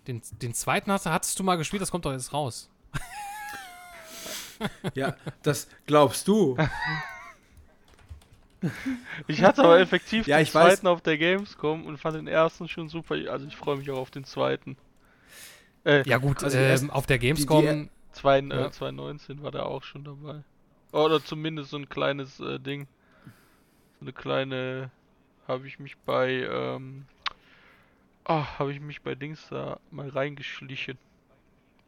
Den, 0.07 0.21
den 0.41 0.55
zweiten 0.55 0.91
hast, 0.91 1.07
hattest 1.07 1.39
du 1.39 1.45
mal 1.45 1.57
gespielt, 1.57 1.83
das 1.83 1.91
kommt 1.91 2.05
doch 2.05 2.13
jetzt 2.13 2.33
raus. 2.33 2.69
Ja, 4.95 5.17
das 5.43 5.67
glaubst 5.87 6.29
du. 6.29 6.57
Ich 9.27 9.43
hatte 9.43 9.65
aber 9.65 9.81
effektiv 9.81 10.27
Ja, 10.29 10.37
den 10.37 10.45
ich 10.45 10.55
weiß. 10.55 10.75
zweiten 10.75 10.87
auf 10.87 11.01
der 11.01 11.19
Gamescom 11.19 11.85
und 11.85 11.99
fand 11.99 12.17
den 12.17 12.29
ersten 12.29 12.69
schon 12.69 12.89
super. 12.89 13.17
Also 13.29 13.47
ich 13.47 13.57
freue 13.57 13.77
mich 13.77 13.91
auch 13.91 13.99
auf 13.99 14.13
den 14.13 14.25
zweiten. 14.25 14.77
Äh, 15.85 16.09
Ja, 16.09 16.19
gut, 16.19 16.45
Also 16.45 16.57
die 16.57 16.63
ähm, 16.63 16.91
auf 16.91 17.07
der 17.07 17.19
Gamescom. 17.19 17.63
die- 17.63 17.89
zwei, 18.13 18.41
Ja. 18.41 18.67
äh, 18.67 18.71
2019 18.71 19.43
war 19.43 19.51
der 19.51 19.67
auch 19.67 19.83
schon 19.83 20.05
dabei. 20.05 20.43
Oder 20.93 21.25
zumindest 21.25 21.71
so 21.71 21.79
ein 21.79 21.89
kleines 21.89 22.39
äh, 22.41 22.59
Ding. 22.59 22.87
So 23.99 24.05
eine 24.05 24.13
kleine. 24.13 24.91
Habe 25.49 25.67
ich 25.67 25.79
mich 25.79 25.97
bei. 25.99 26.47
Ähm, 26.51 27.07
ah, 28.25 28.59
habe 28.59 28.73
ich 28.73 28.81
mich 28.81 29.03
bei 29.03 29.15
Dings 29.15 29.49
da 29.51 29.79
mal 29.91 30.09
reingeschlichen. 30.09 30.99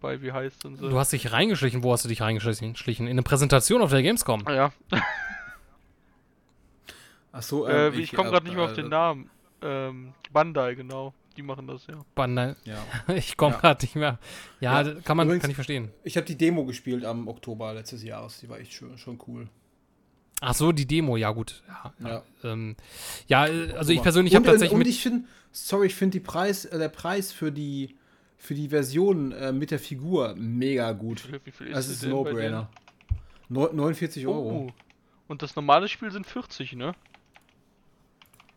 Bei, 0.00 0.20
wie 0.20 0.32
heißt 0.32 0.64
denn 0.64 0.76
so? 0.76 0.88
du 0.90 0.98
hast 0.98 1.12
dich 1.12 1.32
reingeschlichen. 1.32 1.82
Wo 1.82 1.92
hast 1.92 2.04
du 2.04 2.08
dich 2.08 2.20
reingeschlichen? 2.20 2.76
Schlichen? 2.76 3.06
In 3.06 3.12
eine 3.12 3.22
Präsentation 3.22 3.80
auf 3.80 3.90
der 3.90 4.02
Gamescom. 4.02 4.42
Ah, 4.46 4.52
ja, 4.52 4.72
Ach 7.32 7.42
so, 7.42 7.66
äh, 7.66 7.88
ähm, 7.88 7.94
ich 7.98 8.12
komme 8.12 8.30
gerade 8.30 8.44
nicht 8.44 8.54
mehr 8.54 8.64
auf 8.64 8.72
äh, 8.72 8.76
den 8.76 8.88
Namen. 8.88 9.28
Ähm, 9.60 10.14
Bandai, 10.32 10.74
genau. 10.74 11.12
Die 11.36 11.42
machen 11.42 11.66
das 11.66 11.86
ja. 11.86 11.94
Bandai- 12.16 12.54
Ja. 12.64 12.84
Ich 13.14 13.36
komme 13.36 13.54
Ja. 13.54 13.60
gerade 13.60 13.84
nicht 13.84 13.96
mehr. 13.96 14.18
Ja, 14.60 14.82
Ja. 14.82 14.94
kann 15.00 15.16
man, 15.16 15.26
Übrigens- 15.26 15.42
kann 15.42 15.50
ich 15.50 15.56
verstehen. 15.56 15.90
Ich 16.04 16.16
habe 16.16 16.26
die 16.26 16.36
Demo 16.36 16.64
gespielt 16.64 17.04
am 17.04 17.26
Oktober 17.28 17.74
letztes 17.74 18.02
Jahres. 18.04 18.38
Die 18.40 18.48
war 18.48 18.58
echt 18.58 18.72
schön, 18.72 18.96
schon 18.98 19.18
cool. 19.26 19.48
Ach 20.40 20.54
so, 20.54 20.72
die 20.72 20.86
Demo, 20.86 21.16
ja 21.16 21.30
gut. 21.30 21.62
Ja, 21.68 21.92
ja. 22.08 22.22
Ähm, 22.44 22.76
ja 23.28 23.46
äh, 23.46 23.72
also 23.72 23.92
ich 23.92 24.02
persönlich 24.02 24.34
habe 24.34 24.44
Und- 24.44 24.50
tatsächlich 24.52 24.72
und 24.72 24.78
mit. 24.78 24.88
ich 24.88 25.00
finde, 25.02 25.26
sorry, 25.52 25.86
ich 25.86 25.94
finde 25.94 26.12
die 26.18 26.24
Preis, 26.24 26.64
äh, 26.66 26.78
der 26.78 26.88
Preis 26.88 27.32
für 27.32 27.50
die 27.52 27.96
für 28.36 28.54
die 28.54 28.68
Version 28.68 29.32
äh, 29.32 29.52
mit 29.52 29.70
der 29.70 29.78
Figur 29.78 30.34
mega 30.36 30.92
gut. 30.92 31.26
Wie 31.46 31.50
viel 31.50 31.70
Das 31.72 31.86
die 31.86 31.92
ist 31.94 32.04
ein? 32.04 32.10
No-Brainer. 32.10 32.68
Neu- 33.48 33.72
49 33.72 34.26
Euro. 34.26 34.66
Oh. 34.68 34.72
Und 35.28 35.40
das 35.40 35.56
normale 35.56 35.88
Spiel 35.88 36.10
sind 36.10 36.26
40, 36.26 36.74
ne? 36.74 36.94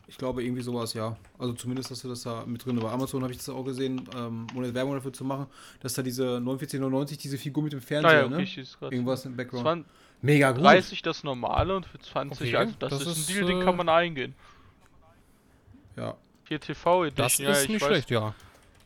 Ich 0.09 0.17
glaube, 0.17 0.41
irgendwie 0.43 0.61
sowas, 0.61 0.93
ja. 0.93 1.17
Also 1.37 1.53
zumindest, 1.53 1.91
dass 1.91 2.01
du 2.01 2.07
das 2.07 2.21
da 2.23 2.45
mit 2.45 2.65
drin. 2.65 2.79
Bei 2.79 2.89
Amazon 2.89 3.21
habe 3.23 3.31
ich 3.33 3.37
das 3.39 3.49
auch 3.49 3.63
gesehen, 3.63 4.07
ähm, 4.15 4.47
ohne 4.55 4.73
Werbung 4.73 4.93
dafür 4.93 5.11
zu 5.11 5.25
machen, 5.25 5.47
dass 5.81 5.95
da 5.95 6.01
diese 6.01 6.39
49,99, 6.39 7.17
diese 7.17 7.37
Figur 7.37 7.63
mit 7.63 7.73
dem 7.73 7.81
Fernseher, 7.81 8.29
Naja, 8.29 8.41
okay, 8.43 8.55
ne? 8.55 8.61
ist 8.61 8.79
grad. 8.79 8.91
Irgendwas 8.93 9.25
im 9.25 9.35
Background. 9.35 9.63
20, 9.63 9.85
Mega 10.21 10.51
gut. 10.51 10.63
30 10.63 11.01
das 11.01 11.23
normale 11.23 11.75
und 11.75 11.85
für 11.85 11.99
20, 11.99 12.47
Okay, 12.47 12.55
also 12.55 12.73
das, 12.79 12.89
das 12.89 13.01
ist 13.01 13.07
ist, 13.17 13.29
ein 13.29 13.33
Deal, 13.35 13.45
den 13.47 13.61
äh, 13.61 13.65
kann 13.65 13.75
man 13.75 13.89
eingehen. 13.89 14.33
Ja. 15.97 16.15
Hier 16.47 16.59
TV 16.59 17.03
Edition, 17.05 17.25
Das 17.25 17.37
ja, 17.39 17.49
ist 17.51 17.63
ich 17.63 17.69
nicht 17.69 17.81
weiß, 17.81 17.87
schlecht, 17.89 18.09
ja. 18.09 18.33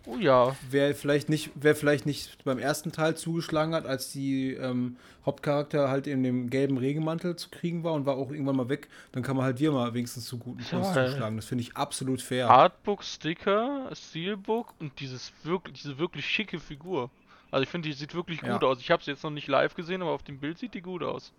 Oh 0.06 0.18
ja. 0.18 0.56
Wer 0.70 0.96
vielleicht 0.96 1.30
nicht, 1.30 1.52
wer 1.56 1.76
vielleicht 1.76 2.06
nicht 2.06 2.44
beim 2.44 2.58
ersten 2.58 2.92
Teil 2.92 3.16
zugeschlagen 3.16 3.76
hat, 3.76 3.86
als 3.86 4.12
die 4.12 4.54
ähm, 4.54 4.98
Hauptcharakter 5.26 5.90
halt 5.90 6.08
in 6.08 6.24
dem 6.24 6.50
gelben 6.50 6.78
Regenmantel 6.78 7.36
zu 7.36 7.50
kriegen 7.50 7.84
war 7.84 7.94
und 7.94 8.06
war 8.08 8.16
auch 8.16 8.32
irgendwann 8.32 8.56
mal 8.56 8.68
weg, 8.70 8.88
dann 9.12 9.22
kann 9.22 9.36
man 9.36 9.46
halt 9.46 9.60
wir 9.60 9.72
mal 9.72 9.94
wenigstens 9.94 10.26
zu 10.26 10.38
guten 10.40 10.64
Kurs 10.64 10.96
Ja. 10.96 11.06
zuschlagen. 11.08 11.36
Das 11.36 11.46
finde 11.46 11.64
ich 11.64 11.78
absolut 11.78 12.22
fair. 12.22 12.50
Artbook, 12.50 13.04
Sticker, 13.04 13.90
Steelbook 13.94 14.74
und 14.80 15.00
dieses 15.00 15.32
wirklich, 15.44 15.82
diese 15.82 16.00
wirklich 16.00 16.26
schicke 16.26 16.60
Figur. 16.60 17.12
Also 17.52 17.64
ich 17.64 17.70
finde, 17.70 17.90
die 17.90 17.94
sieht 17.94 18.16
wirklich 18.16 18.42
Ja. 18.42 18.54
gut 18.54 18.64
aus. 18.64 18.80
Ich 18.80 18.90
habe 18.90 19.04
sie 19.04 19.12
jetzt 19.12 19.24
noch 19.24 19.30
nicht 19.30 19.48
live 19.48 19.76
gesehen, 19.76 20.02
aber 20.02 20.12
auf 20.12 20.24
dem 20.24 20.40
Bild 20.40 20.58
sieht 20.58 20.74
die 20.74 20.82
gut 20.82 21.04
aus. 21.04 21.32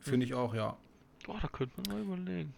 Finde 0.00 0.24
ich 0.24 0.32
auch, 0.34 0.54
ja. 0.54 0.76
Oh, 1.28 1.36
da 1.40 1.48
könnte 1.48 1.74
man 1.88 2.06
mal 2.06 2.14
überlegen. 2.16 2.54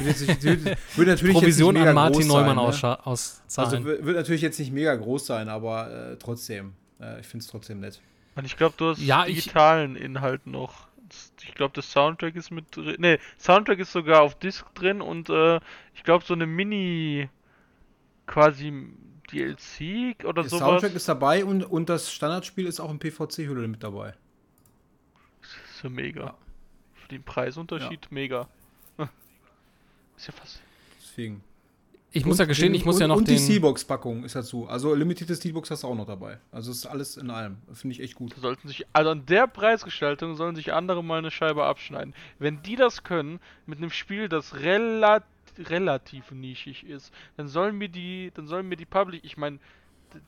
Wird 0.00 1.08
natürlich 1.08 1.34
Provision 1.34 1.36
jetzt 1.36 1.56
nicht 1.56 1.72
mega 1.74 1.88
an 1.90 1.94
Martin 1.94 2.20
groß 2.22 2.26
Neumann 2.28 2.72
sein, 2.72 2.90
ne? 2.90 3.06
auszahlen. 3.06 3.70
Also 3.70 3.84
wird 3.84 4.04
wird 4.04 4.16
natürlich 4.16 4.42
jetzt 4.42 4.58
nicht 4.58 4.72
mega 4.72 4.94
groß 4.94 5.26
sein, 5.26 5.48
aber 5.48 6.12
äh, 6.12 6.16
trotzdem. 6.16 6.74
Äh, 7.00 7.20
ich 7.20 7.26
finde 7.26 7.44
es 7.44 7.50
trotzdem 7.50 7.80
nett. 7.80 8.00
Und 8.34 8.44
ich 8.44 8.56
glaube, 8.56 8.74
du 8.76 8.90
hast 8.90 9.00
Ja, 9.00 9.26
ich- 9.26 9.36
digitalen 9.36 9.96
Inhalt 9.96 10.46
noch. 10.46 10.88
Ich 11.42 11.54
glaube, 11.54 11.74
das 11.74 11.92
Soundtrack 11.92 12.34
ist 12.36 12.50
mit 12.50 12.74
drin. 12.74 12.96
Ne, 12.98 13.18
Soundtrack 13.38 13.78
ist 13.78 13.92
sogar 13.92 14.22
auf 14.22 14.34
Disc 14.38 14.64
drin 14.74 15.02
und 15.02 15.28
äh, 15.28 15.60
ich 15.94 16.04
glaube, 16.04 16.24
so 16.24 16.32
eine 16.32 16.46
Mini 16.46 17.28
quasi 18.26 18.72
DLC 19.30 20.24
oder 20.24 20.42
Der 20.42 20.48
sowas. 20.50 20.60
Soundtrack 20.60 20.94
ist 20.94 21.08
dabei 21.08 21.44
und, 21.44 21.64
und 21.64 21.88
das 21.88 22.10
Standardspiel 22.12 22.66
ist 22.66 22.80
auch 22.80 22.90
im 22.90 22.98
PVC-Hülle 22.98 23.68
mit 23.68 23.82
dabei. 23.82 24.14
Das 25.42 25.50
ist 25.76 25.82
ja 25.82 25.90
mega. 25.90 26.20
Ja. 26.24 26.34
Für 26.94 27.08
den 27.08 27.22
Preisunterschied 27.22 28.10
mega. 28.10 28.48
Ist 30.22 30.28
ja 30.28 30.34
fast. 30.34 30.60
Deswegen. 31.00 31.42
ich 32.12 32.24
muss 32.24 32.34
Und 32.38 32.44
ja 32.44 32.44
gestehen, 32.46 32.72
den- 32.72 32.76
ich 32.78 32.84
muss 32.84 32.94
und, 32.96 33.00
ja 33.00 33.08
noch 33.08 33.16
Und 33.16 33.26
die. 33.26 33.36
Steelbox-Packung 33.38 34.22
ist 34.22 34.36
dazu. 34.36 34.68
Also 34.68 34.94
Limited 34.94 35.36
Steelbox 35.36 35.72
hast 35.72 35.82
du 35.82 35.88
auch 35.88 35.96
noch 35.96 36.06
dabei. 36.06 36.38
Also 36.52 36.70
ist 36.70 36.86
alles 36.86 37.16
in 37.16 37.28
allem. 37.28 37.56
Finde 37.72 37.94
ich 37.96 38.00
echt 38.02 38.14
gut. 38.14 38.32
Sollten 38.40 38.68
sich, 38.68 38.86
also 38.92 39.10
an 39.10 39.26
der 39.26 39.48
Preisgestaltung 39.48 40.36
sollen 40.36 40.54
sich 40.54 40.72
andere 40.72 41.02
mal 41.02 41.18
eine 41.18 41.32
Scheibe 41.32 41.64
abschneiden. 41.64 42.14
Wenn 42.38 42.62
die 42.62 42.76
das 42.76 43.02
können, 43.02 43.40
mit 43.66 43.78
einem 43.78 43.90
Spiel, 43.90 44.28
das 44.28 44.54
relat 44.60 45.24
relativ 45.58 46.30
nischig 46.30 46.86
ist, 46.86 47.12
dann 47.36 47.48
sollen 47.48 47.76
mir 47.76 47.88
die, 47.88 48.30
dann 48.34 48.46
sollen 48.46 48.68
mir 48.68 48.76
die 48.76 48.86
Public, 48.86 49.24
ich 49.24 49.36
meine, 49.36 49.58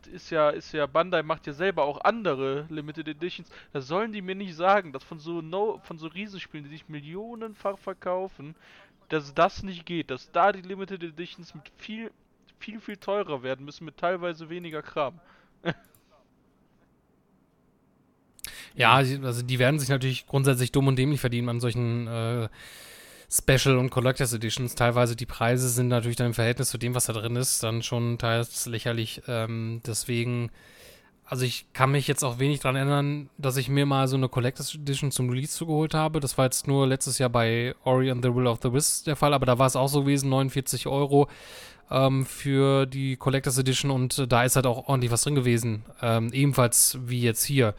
das 0.02 0.12
ist 0.12 0.30
ja, 0.30 0.50
ist 0.50 0.72
ja, 0.72 0.86
Bandai 0.86 1.22
macht 1.22 1.46
ja 1.46 1.52
selber 1.52 1.84
auch 1.84 2.00
andere 2.02 2.66
Limited 2.68 3.06
Editions, 3.08 3.48
da 3.72 3.80
sollen 3.80 4.12
die 4.12 4.22
mir 4.22 4.34
nicht 4.34 4.54
sagen, 4.54 4.92
dass 4.92 5.04
von 5.04 5.18
so 5.18 5.40
no, 5.42 5.78
von 5.84 5.98
so 5.98 6.06
Riesenspielen, 6.08 6.64
die 6.64 6.70
sich 6.70 6.88
millionenfach 6.88 7.78
verkaufen, 7.78 8.54
dass 9.08 9.34
das 9.34 9.62
nicht 9.62 9.86
geht, 9.86 10.10
dass 10.10 10.30
da 10.32 10.52
die 10.52 10.62
Limited 10.62 11.02
Editions 11.02 11.54
mit 11.54 11.70
viel, 11.76 12.10
viel, 12.58 12.80
viel 12.80 12.96
teurer 12.96 13.42
werden 13.42 13.64
müssen, 13.64 13.84
mit 13.84 13.96
teilweise 13.96 14.48
weniger 14.48 14.82
Kram. 14.82 15.20
Ja, 18.76 18.94
also 18.94 19.42
die 19.42 19.58
werden 19.60 19.78
sich 19.78 19.88
natürlich 19.88 20.26
grundsätzlich 20.26 20.72
dumm 20.72 20.88
und 20.88 20.96
dämlich 20.96 21.20
verdienen 21.20 21.48
an 21.48 21.60
solchen 21.60 22.08
äh, 22.08 22.48
Special 23.30 23.78
und 23.78 23.90
Collectors 23.90 24.32
Editions. 24.32 24.74
Teilweise 24.74 25.16
die 25.16 25.26
Preise 25.26 25.68
sind 25.68 25.88
natürlich 25.88 26.16
dann 26.16 26.28
im 26.28 26.34
Verhältnis 26.34 26.70
zu 26.70 26.78
dem, 26.78 26.94
was 26.94 27.06
da 27.06 27.12
drin 27.12 27.36
ist, 27.36 27.62
dann 27.62 27.82
schon 27.82 28.18
teils 28.18 28.66
lächerlich. 28.66 29.22
Ähm, 29.28 29.80
deswegen, 29.86 30.50
also 31.26 31.44
ich 31.44 31.66
kann 31.72 31.90
mich 31.90 32.06
jetzt 32.06 32.22
auch 32.22 32.38
wenig 32.38 32.60
dran 32.60 32.76
erinnern, 32.76 33.30
dass 33.38 33.56
ich 33.56 33.68
mir 33.68 33.86
mal 33.86 34.08
so 34.08 34.16
eine 34.16 34.28
Collectors 34.28 34.74
Edition 34.74 35.10
zum 35.10 35.30
Release 35.30 35.52
zugeholt 35.52 35.94
habe. 35.94 36.20
Das 36.20 36.36
war 36.36 36.44
jetzt 36.44 36.68
nur 36.68 36.86
letztes 36.86 37.18
Jahr 37.18 37.30
bei 37.30 37.74
Ori 37.84 38.10
and 38.10 38.22
the 38.22 38.34
Will 38.34 38.46
of 38.46 38.60
the 38.62 38.72
Wisps 38.72 39.04
der 39.04 39.16
Fall, 39.16 39.32
aber 39.32 39.46
da 39.46 39.58
war 39.58 39.66
es 39.66 39.76
auch 39.76 39.88
so 39.88 40.02
gewesen, 40.02 40.28
49 40.28 40.86
Euro 40.86 41.28
ähm, 41.90 42.26
für 42.26 42.86
die 42.86 43.16
Collectors 43.16 43.58
Edition 43.58 43.90
und 43.90 44.18
äh, 44.18 44.26
da 44.26 44.44
ist 44.44 44.56
halt 44.56 44.66
auch 44.66 44.88
ordentlich 44.88 45.10
was 45.10 45.22
drin 45.22 45.34
gewesen. 45.34 45.84
Ähm, 46.02 46.30
ebenfalls 46.32 46.98
wie 47.06 47.20
jetzt 47.20 47.44
hier. 47.44 47.74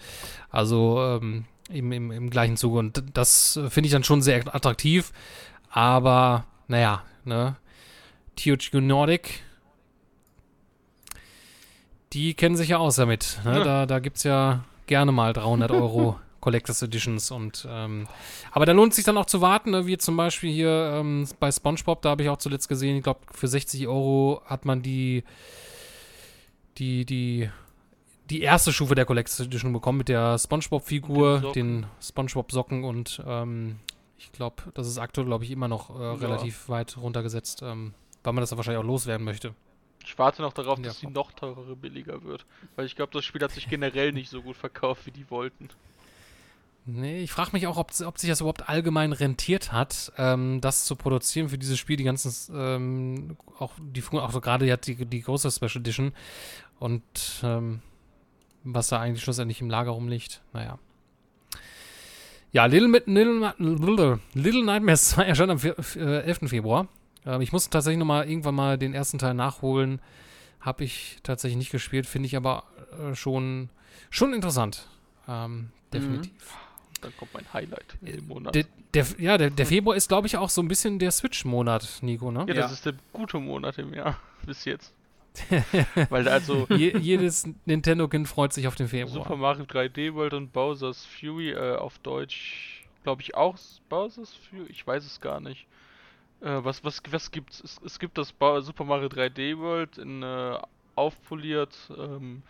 Also 0.50 1.20
ähm, 1.22 1.46
im, 1.70 1.91
im, 1.91 2.12
im 2.12 2.30
gleichen 2.30 2.58
Zuge. 2.58 2.80
Und 2.80 3.04
das 3.14 3.60
finde 3.70 3.88
ich 3.88 3.91
dann 3.91 4.04
schon 4.04 4.22
sehr 4.22 4.54
attraktiv. 4.54 5.12
Aber, 5.70 6.46
naja, 6.68 7.04
ne? 7.24 7.58
THQ 8.36 8.76
Nordic, 8.76 9.41
die 12.16 12.34
kennen 12.34 12.55
sich 12.55 12.70
ja 12.70 12.78
aus 12.78 12.95
damit. 12.95 13.39
Ne? 13.45 13.59
Ja. 13.59 13.63
Da, 13.63 13.86
da 13.86 13.99
gibt 13.99 14.18
es 14.18 14.24
ja 14.24 14.63
gerne 14.88 15.11
mal 15.11 15.34
300 15.34 15.70
Euro 15.72 16.20
Collectors 16.39 16.82
Editions. 16.82 17.30
Und, 17.32 17.68
ähm, 17.70 18.07
aber 18.51 18.66
da 18.66 18.72
lohnt 18.72 18.91
es 18.93 18.95
sich 18.95 19.05
dann 19.05 19.18
auch 19.18 19.26
zu 19.26 19.41
warten, 19.41 19.72
ne? 19.72 19.86
wie 19.86 19.97
zum 19.97 20.16
Beispiel 20.18 20.51
hier 20.51 20.91
ähm, 20.95 21.28
bei 21.39 21.51
SpongeBob, 21.51 22.01
da 22.01 22.09
habe 22.09 22.24
ich 22.24 22.30
auch 22.30 22.38
zuletzt 22.38 22.70
gesehen, 22.70 22.97
ich 22.97 23.03
glaube, 23.03 23.20
für 23.32 23.47
60 23.47 23.88
Euro 23.88 24.41
hat 24.45 24.63
man 24.66 24.82
die, 24.82 25.24
die, 26.78 27.05
die, 27.05 27.49
die 28.30 28.41
erste 28.41 28.72
Stufe 28.74 28.95
der 28.95 29.05
Collectors 29.05 29.39
Edition 29.39 29.74
bekommen 29.74 29.99
mit 29.99 30.09
der 30.09 30.34
Den 30.34 30.39
SpongeBob-Figur, 30.39 31.39
Socken. 31.41 31.53
den 31.53 31.86
SpongeBob-Socken 32.01 32.84
und 32.84 33.22
ähm, 33.26 33.78
ich 34.18 34.32
glaube, 34.32 34.63
das 34.74 34.88
ist 34.88 34.97
aktuell, 34.97 35.26
glaube 35.28 35.43
ich, 35.43 35.51
immer 35.51 35.68
noch 35.68 35.89
äh, 35.99 36.03
Ja. 36.03 36.13
relativ 36.13 36.70
weit 36.70 36.97
runtergesetzt, 36.97 37.61
ähm, 37.63 37.93
weil 38.24 38.34
man 38.34 38.41
das 38.41 38.49
dann 38.49 38.57
wahrscheinlich 38.57 38.82
auch 38.84 38.88
loswerden 38.88 39.26
möchte. 39.26 39.53
Ich 40.06 40.18
warte 40.20 40.41
noch 40.41 40.53
darauf, 40.53 40.80
dass 40.82 40.99
sie 40.99 41.08
noch 41.08 41.32
teurere 41.32 41.76
billiger 41.76 42.24
wird. 42.24 42.45
Weil 42.76 42.86
ich 42.86 42.95
glaube, 42.95 43.12
das 43.14 43.26
Spiel 43.26 43.41
hat 43.41 43.51
sich 43.51 43.68
generell 43.68 44.12
nicht 44.14 44.30
so 44.30 44.41
gut 44.41 44.56
verkauft, 44.56 45.06
wie 45.06 45.12
die 45.12 45.30
wollten. 45.30 45.70
Nee, 46.88 47.24
ich 47.24 47.32
frage 47.32 47.49
mich 47.53 47.66
auch, 47.66 47.78
ob, 47.78 47.91
ob 48.06 48.20
sich 48.20 48.30
das 48.30 48.41
überhaupt 48.41 48.70
allgemein 48.70 49.12
rentiert 49.12 49.72
hat, 49.72 50.12
ähm, 50.20 50.62
das 50.62 50.86
zu 50.86 50.95
produzieren 50.95 51.49
für 51.49 51.58
dieses 51.58 51.80
Spiel, 51.80 51.97
die 51.97 52.03
ganzen, 52.03 52.32
ähm, 52.56 53.38
auch 53.58 53.72
die 53.80 54.03
auch 54.12 54.32
so 54.32 54.39
gerade 54.39 54.68
ja 54.68 54.78
die, 54.78 55.03
die 55.08 55.22
große 55.22 55.49
Special 55.49 55.78
Edition 55.78 56.14
und 56.78 57.01
ähm, 57.41 57.82
was 58.64 58.89
da 58.89 58.99
eigentlich 59.01 59.24
schlussendlich 59.24 59.62
im 59.62 59.70
Lager 59.72 59.91
rumliegt. 59.91 60.43
Naja. 60.53 60.78
Ja, 62.51 62.66
Little, 62.68 63.01
Little, 63.08 63.53
Little, 63.58 64.20
Little 64.36 64.64
Nightmares 64.64 65.06
2 65.10 65.24
erscheint 65.24 65.51
am 65.51 65.60
vier- 65.60 65.76
äh, 65.95 66.22
11. 66.22 66.49
Februar. 66.49 66.88
Ähm, 67.26 67.42
ich 67.42 67.52
muss 67.52 67.70
tatsächlich 67.70 68.00
noch 68.00 68.06
mal 68.06 68.28
irgendwann 68.30 68.56
mal 68.56 68.78
den 68.78 68.94
ersten 68.94 69.18
Teil 69.18 69.34
nachholen. 69.34 70.02
Habe 70.62 70.84
ich 70.84 71.18
tatsächlich 71.24 71.58
nicht 71.58 71.72
gespielt, 71.72 72.08
finde 72.08 72.28
ich 72.28 72.36
aber 72.36 72.64
äh, 73.00 73.16
schon, 73.16 73.70
schon 74.10 74.34
interessant. 74.34 74.88
Ähm, 75.28 75.70
definitiv. 75.94 76.32
Dann 77.02 77.16
kommt 77.18 77.34
mein 77.34 77.46
Highlight 77.54 77.98
in 78.02 78.16
dem 78.18 78.28
Monat. 78.28 78.56
Der, 78.56 78.66
der, 78.94 79.06
ja, 79.20 79.38
der, 79.38 79.50
der 79.52 79.66
Februar 79.66 79.96
ist, 79.96 80.08
glaube 80.08 80.28
ich, 80.28 80.38
auch 80.38 80.50
so 80.50 80.62
ein 80.62 80.68
bisschen 80.68 80.98
der 80.98 81.12
Switch-Monat, 81.12 82.00
Nico, 82.02 82.32
ne? 82.32 82.46
ja, 82.48 82.54
Ja. 82.56 82.62
das 82.62 82.72
ist 82.72 82.86
der 82.86 82.94
gute 83.14 83.38
Monat 83.40 83.78
im 83.78 83.94
Jahr. 83.94 84.20
Bis 84.46 84.66
jetzt. 84.66 84.94
Weil 86.10 86.30
also 86.30 86.66
Je, 86.70 86.98
jedes 86.98 87.46
Nintendo-Kind 87.66 88.28
freut 88.28 88.54
sich 88.54 88.68
auf 88.68 88.76
den 88.76 88.88
Februar. 88.88 89.14
Super 89.24 89.36
Mario 89.36 89.66
3D 89.66 90.14
World 90.14 90.34
und 90.34 90.54
Bowser's 90.54 91.06
Fury 91.06 91.52
äh, 91.52 91.76
auf 91.76 92.00
Deutsch, 92.00 92.86
glaube 93.04 93.22
ich 93.22 93.36
auch 93.36 93.58
Bowser's 93.90 94.34
Fury, 94.34 94.68
ich 94.70 94.88
weiß 94.88 95.06
es 95.06 95.20
gar 95.20 95.42
nicht. 95.42 95.68
Äh, 96.42 96.64
was 96.64 96.84
was 96.84 97.02
was 97.10 97.32
gibt's? 97.32 97.62
Es, 97.62 97.80
es 97.84 98.00
gibt 98.00 98.18
das 98.18 98.34
Ba- 98.34 98.62
Super 98.62 98.84
Mario 98.86 99.10
3D 99.10 99.58
World 99.58 99.98
in 99.98 100.24
äh, 100.24 100.58
aufpoliert, 100.96 101.92
ähm, 101.98 102.44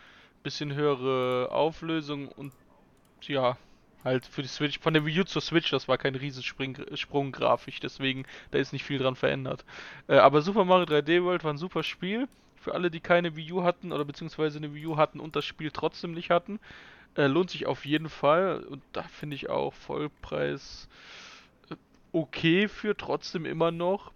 bisschen 0.43 0.73
höhere 0.73 1.49
Auflösung 1.51 2.27
und 2.29 2.53
ja, 3.23 3.57
halt 4.03 4.25
für 4.27 4.41
die 4.43 4.47
Switch, 4.49 4.79
von 4.79 4.93
der 4.93 5.05
Wii 5.05 5.21
U 5.21 5.25
zur 5.25 5.41
Switch, 5.41 5.71
das 5.71 5.87
war 5.87 5.97
kein 5.97 6.15
Riesensprung 6.15 6.77
Sprung 6.95 7.31
grafisch, 7.31 7.79
deswegen 7.81 8.25
da 8.51 8.59
ist 8.59 8.73
nicht 8.73 8.85
viel 8.85 8.99
dran 8.99 9.15
verändert. 9.15 9.65
Äh, 10.07 10.17
aber 10.17 10.41
Super 10.43 10.65
Mario 10.65 10.85
3D 10.85 11.23
World 11.23 11.43
war 11.43 11.53
ein 11.53 11.57
super 11.57 11.83
Spiel. 11.83 12.27
Für 12.55 12.73
alle, 12.75 12.91
die 12.91 13.01
keine 13.01 13.35
Wii 13.35 13.53
U 13.53 13.63
hatten 13.63 13.91
oder 13.93 14.05
beziehungsweise 14.05 14.57
eine 14.59 14.73
Wii 14.75 14.87
U 14.87 14.97
hatten 14.97 15.19
und 15.19 15.35
das 15.35 15.45
Spiel 15.45 15.71
trotzdem 15.71 16.13
nicht 16.13 16.31
hatten, 16.31 16.59
äh, 17.17 17.27
lohnt 17.27 17.49
sich 17.51 17.65
auf 17.67 17.85
jeden 17.85 18.09
Fall. 18.09 18.63
Und 18.65 18.83
da 18.93 19.03
finde 19.03 19.35
ich 19.35 19.49
auch 19.49 19.73
Vollpreis 19.73 20.87
okay 22.15 22.67
für, 22.69 22.95
trotzdem 22.95 23.45
immer 23.45 23.71
noch. 23.71 24.11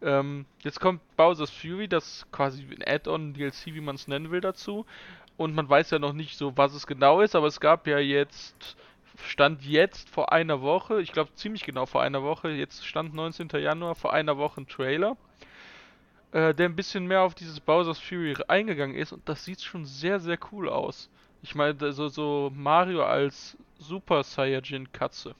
Ähm, 0.00 0.46
jetzt 0.60 0.80
kommt 0.80 1.00
Bowser's 1.16 1.50
Fury, 1.50 1.88
das 1.88 2.26
quasi 2.30 2.62
ein 2.62 2.84
Add-on, 2.86 3.34
DLC, 3.34 3.66
wie 3.66 3.80
man 3.80 3.96
es 3.96 4.08
nennen 4.08 4.30
will, 4.30 4.40
dazu. 4.40 4.86
Und 5.36 5.54
man 5.54 5.68
weiß 5.68 5.90
ja 5.90 5.98
noch 5.98 6.12
nicht 6.12 6.38
so, 6.38 6.56
was 6.56 6.74
es 6.74 6.86
genau 6.86 7.20
ist, 7.20 7.34
aber 7.34 7.48
es 7.48 7.58
gab 7.58 7.86
ja 7.88 7.98
jetzt, 7.98 8.76
stand 9.24 9.64
jetzt 9.64 10.08
vor 10.08 10.32
einer 10.32 10.60
Woche, 10.60 11.00
ich 11.02 11.12
glaube 11.12 11.34
ziemlich 11.34 11.64
genau 11.64 11.86
vor 11.86 12.02
einer 12.02 12.22
Woche, 12.22 12.50
jetzt 12.50 12.86
stand 12.86 13.14
19. 13.14 13.48
Januar, 13.54 13.94
vor 13.96 14.12
einer 14.12 14.36
Woche 14.36 14.60
ein 14.60 14.68
Trailer, 14.68 15.16
äh, 16.32 16.54
der 16.54 16.68
ein 16.68 16.76
bisschen 16.76 17.06
mehr 17.06 17.22
auf 17.22 17.34
dieses 17.34 17.58
Bowser's 17.60 17.98
Fury 17.98 18.36
eingegangen 18.46 18.96
ist 18.96 19.12
und 19.12 19.28
das 19.28 19.44
sieht 19.44 19.62
schon 19.62 19.84
sehr, 19.84 20.20
sehr 20.20 20.38
cool 20.52 20.68
aus. 20.68 21.10
Ich 21.42 21.54
meine, 21.56 21.92
so, 21.92 22.08
so 22.08 22.52
Mario 22.54 23.04
als 23.04 23.56
Super 23.78 24.22
Saiyajin 24.22 24.92
Katze. 24.92 25.34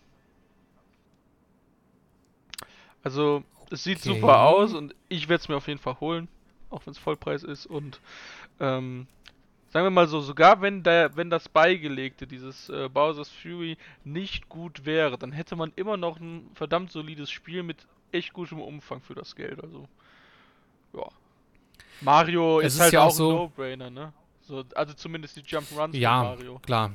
Also, 3.02 3.42
es 3.70 3.84
sieht 3.84 3.98
Okay. 3.98 4.08
super 4.20 4.40
aus 4.42 4.74
und 4.74 4.94
ich 5.08 5.28
werde 5.28 5.40
es 5.42 5.48
mir 5.48 5.56
auf 5.56 5.66
jeden 5.68 5.80
Fall 5.80 5.98
holen, 6.00 6.28
auch 6.70 6.84
wenn 6.86 6.92
es 6.92 6.98
Vollpreis 6.98 7.42
ist 7.42 7.66
und 7.66 8.00
ähm, 8.60 9.06
sagen 9.70 9.86
wir 9.86 9.90
mal 9.90 10.06
so, 10.06 10.20
sogar 10.20 10.60
wenn 10.60 10.82
der, 10.82 11.16
wenn 11.16 11.30
das 11.30 11.48
beigelegte, 11.48 12.26
dieses 12.26 12.68
äh, 12.68 12.88
Bowser's 12.88 13.30
Fury 13.30 13.76
nicht 14.04 14.48
gut 14.48 14.84
wäre, 14.84 15.16
dann 15.18 15.32
hätte 15.32 15.56
man 15.56 15.72
immer 15.76 15.96
noch 15.96 16.20
ein 16.20 16.50
verdammt 16.54 16.92
solides 16.92 17.30
Spiel 17.30 17.62
mit 17.62 17.86
echt 18.12 18.32
gutem 18.34 18.60
Umfang 18.60 19.00
für 19.00 19.14
das 19.14 19.34
Geld. 19.34 19.62
Also, 19.62 19.88
ja. 20.94 21.06
Mario 22.02 22.58
ist, 22.60 22.74
ist 22.74 22.80
halt 22.80 22.92
ja 22.92 23.00
auch 23.02 23.06
auch 23.06 23.10
so- 23.10 23.30
ein 23.30 23.36
No-Brainer, 23.36 23.90
ne? 23.90 24.12
So, 24.42 24.64
also 24.74 24.92
zumindest 24.94 25.36
die 25.36 25.42
Jump'n'Runs 25.42 25.96
Ja, 25.96 26.18
von 26.20 26.28
Mario. 26.36 26.58
klar. 26.58 26.90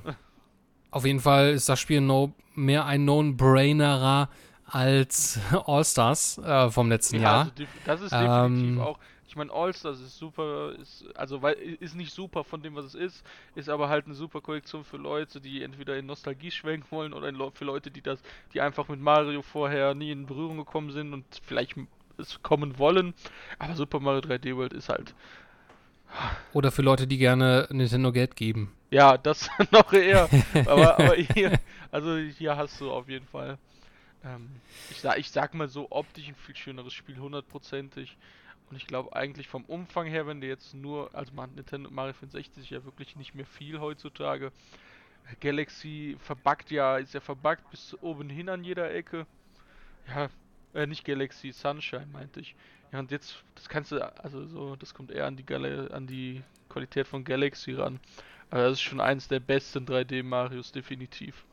Auf 0.92 1.06
jeden 1.06 1.20
Fall 1.22 1.52
ist 1.52 1.68
das 1.70 1.80
Spiel 1.80 2.02
no, 2.02 2.34
mehr 2.56 2.86
ein 2.86 3.06
Non-Brainerer 3.06 4.30
als 4.68 5.40
All-Stars 5.66 6.38
äh, 6.40 6.70
vom 6.70 6.90
letzten 6.90 7.20
Jahr. 7.20 7.40
also 7.40 7.52
das 7.86 8.02
ist 8.02 8.12
definitiv 8.12 8.78
Ähm, 8.78 8.80
auch. 8.80 9.00
Ich 9.30 9.36
meine, 9.36 9.52
All-Stars 9.52 10.00
ist 10.00 10.18
super, 10.18 10.72
ist, 10.82 11.06
also 11.16 11.42
weil 11.42 11.54
ist 11.56 11.96
nicht 11.96 12.14
super 12.14 12.44
von 12.46 12.62
dem, 12.62 12.76
was 12.76 12.86
es 12.86 12.96
ist, 12.96 13.26
ist 13.56 13.70
aber 13.70 13.90
halt 13.90 14.06
eine 14.06 14.16
super 14.16 14.40
Kollektion 14.42 14.84
für 14.86 14.98
Leute, 14.98 15.42
die 15.42 15.64
entweder 15.64 15.98
in 15.98 16.06
Nostalgie 16.06 16.50
schwenken 16.50 16.88
wollen 16.92 17.14
oder 17.14 17.28
in, 17.28 17.36
Leu- 17.36 17.52
für 17.54 17.66
Leute, 17.66 17.92
die 17.92 18.02
das, 18.02 18.20
die 18.54 18.62
einfach 18.62 18.88
mit 18.88 19.02
Mario 19.02 19.42
vorher 19.42 19.94
nie 19.96 20.12
in 20.12 20.26
Berührung 20.26 20.58
gekommen 20.58 20.92
sind 20.92 21.14
und 21.14 21.26
vielleicht 21.46 21.76
es 22.18 22.42
kommen 22.42 22.80
wollen. 22.80 23.14
Aber 23.60 23.76
Super 23.76 24.00
Mario 24.00 24.22
3D 24.22 24.56
World 24.56 24.74
ist 24.74 24.90
halt, 24.90 25.14
Oder 26.54 26.72
für 26.72 26.82
Leute, 26.82 27.08
die 27.08 27.18
gerne 27.18 27.68
Nintendo 27.72 28.12
Geld 28.12 28.36
geben. 28.36 28.74
ja, 28.90 29.18
das 29.18 29.50
noch 29.72 29.92
eher. 29.94 30.30
aber, 30.66 30.98
aber 31.00 31.16
hier, 31.34 31.60
also 31.92 32.16
hier 32.18 32.56
hast 32.58 32.80
du 32.82 32.92
auf 32.92 33.08
jeden 33.10 33.28
Fall. 33.28 33.58
Ähm, 34.24 34.50
ich, 34.90 35.02
sag, 35.02 35.18
ich 35.18 35.32
sag 35.32 35.54
mal 35.54 35.68
so, 35.68 35.88
optisch 35.90 36.28
ein 36.28 36.36
viel 36.36 36.56
schöneres 36.56 36.94
Spiel, 36.94 37.18
hundertprozentig. 37.18 38.18
Und 38.70 38.76
ich 38.76 38.88
glaube 38.88 39.16
eigentlich 39.16 39.48
vom 39.48 39.64
Umfang 39.66 40.08
her, 40.08 40.28
wenn 40.28 40.42
du 40.42 40.48
jetzt 40.48 40.74
nur, 40.74 41.14
also 41.16 41.34
man 41.34 41.54
Nintendo 41.56 41.90
Mario 41.90 42.14
64 42.14 42.64
ist 42.64 42.70
ja 42.70 42.84
wirklich 42.84 43.16
nicht 43.16 43.34
mehr 43.34 43.46
viel 43.46 43.80
heutzutage. 43.80 44.52
Galaxy 45.40 46.18
verbuggt 46.20 46.72
ja, 46.72 46.98
ist 46.98 47.14
ja 47.14 47.20
verbuggt 47.20 47.70
bis 47.70 47.96
oben 48.02 48.30
hin 48.30 48.50
an 48.50 48.64
jeder 48.64 48.94
Ecke. 48.94 49.26
Ja, 50.08 50.30
äh, 50.74 50.86
nicht 50.86 51.06
Galaxy, 51.06 51.52
Sunshine 51.52 52.08
meinte 52.08 52.40
ich. 52.40 52.56
Ja, 52.92 53.00
und 53.00 53.12
jetzt, 53.12 53.44
das 53.56 53.68
kannst 53.68 53.92
du, 53.92 54.00
also 54.24 54.46
so, 54.46 54.76
das 54.76 54.94
kommt 54.94 55.12
eher 55.12 55.26
an 55.26 55.36
die 55.36 55.46
Gal 55.46 55.92
an 55.92 56.08
die 56.08 56.44
Qualität 56.70 57.08
von 57.08 57.24
Galaxy 57.24 57.74
ran. 57.74 58.00
Aber 58.50 58.64
das 58.64 58.74
ist 58.74 58.82
schon 58.82 59.02
eins 59.02 59.28
der 59.28 59.42
besten 59.42 59.86
3D-Marios, 59.86 60.72
definitiv. 60.72 61.46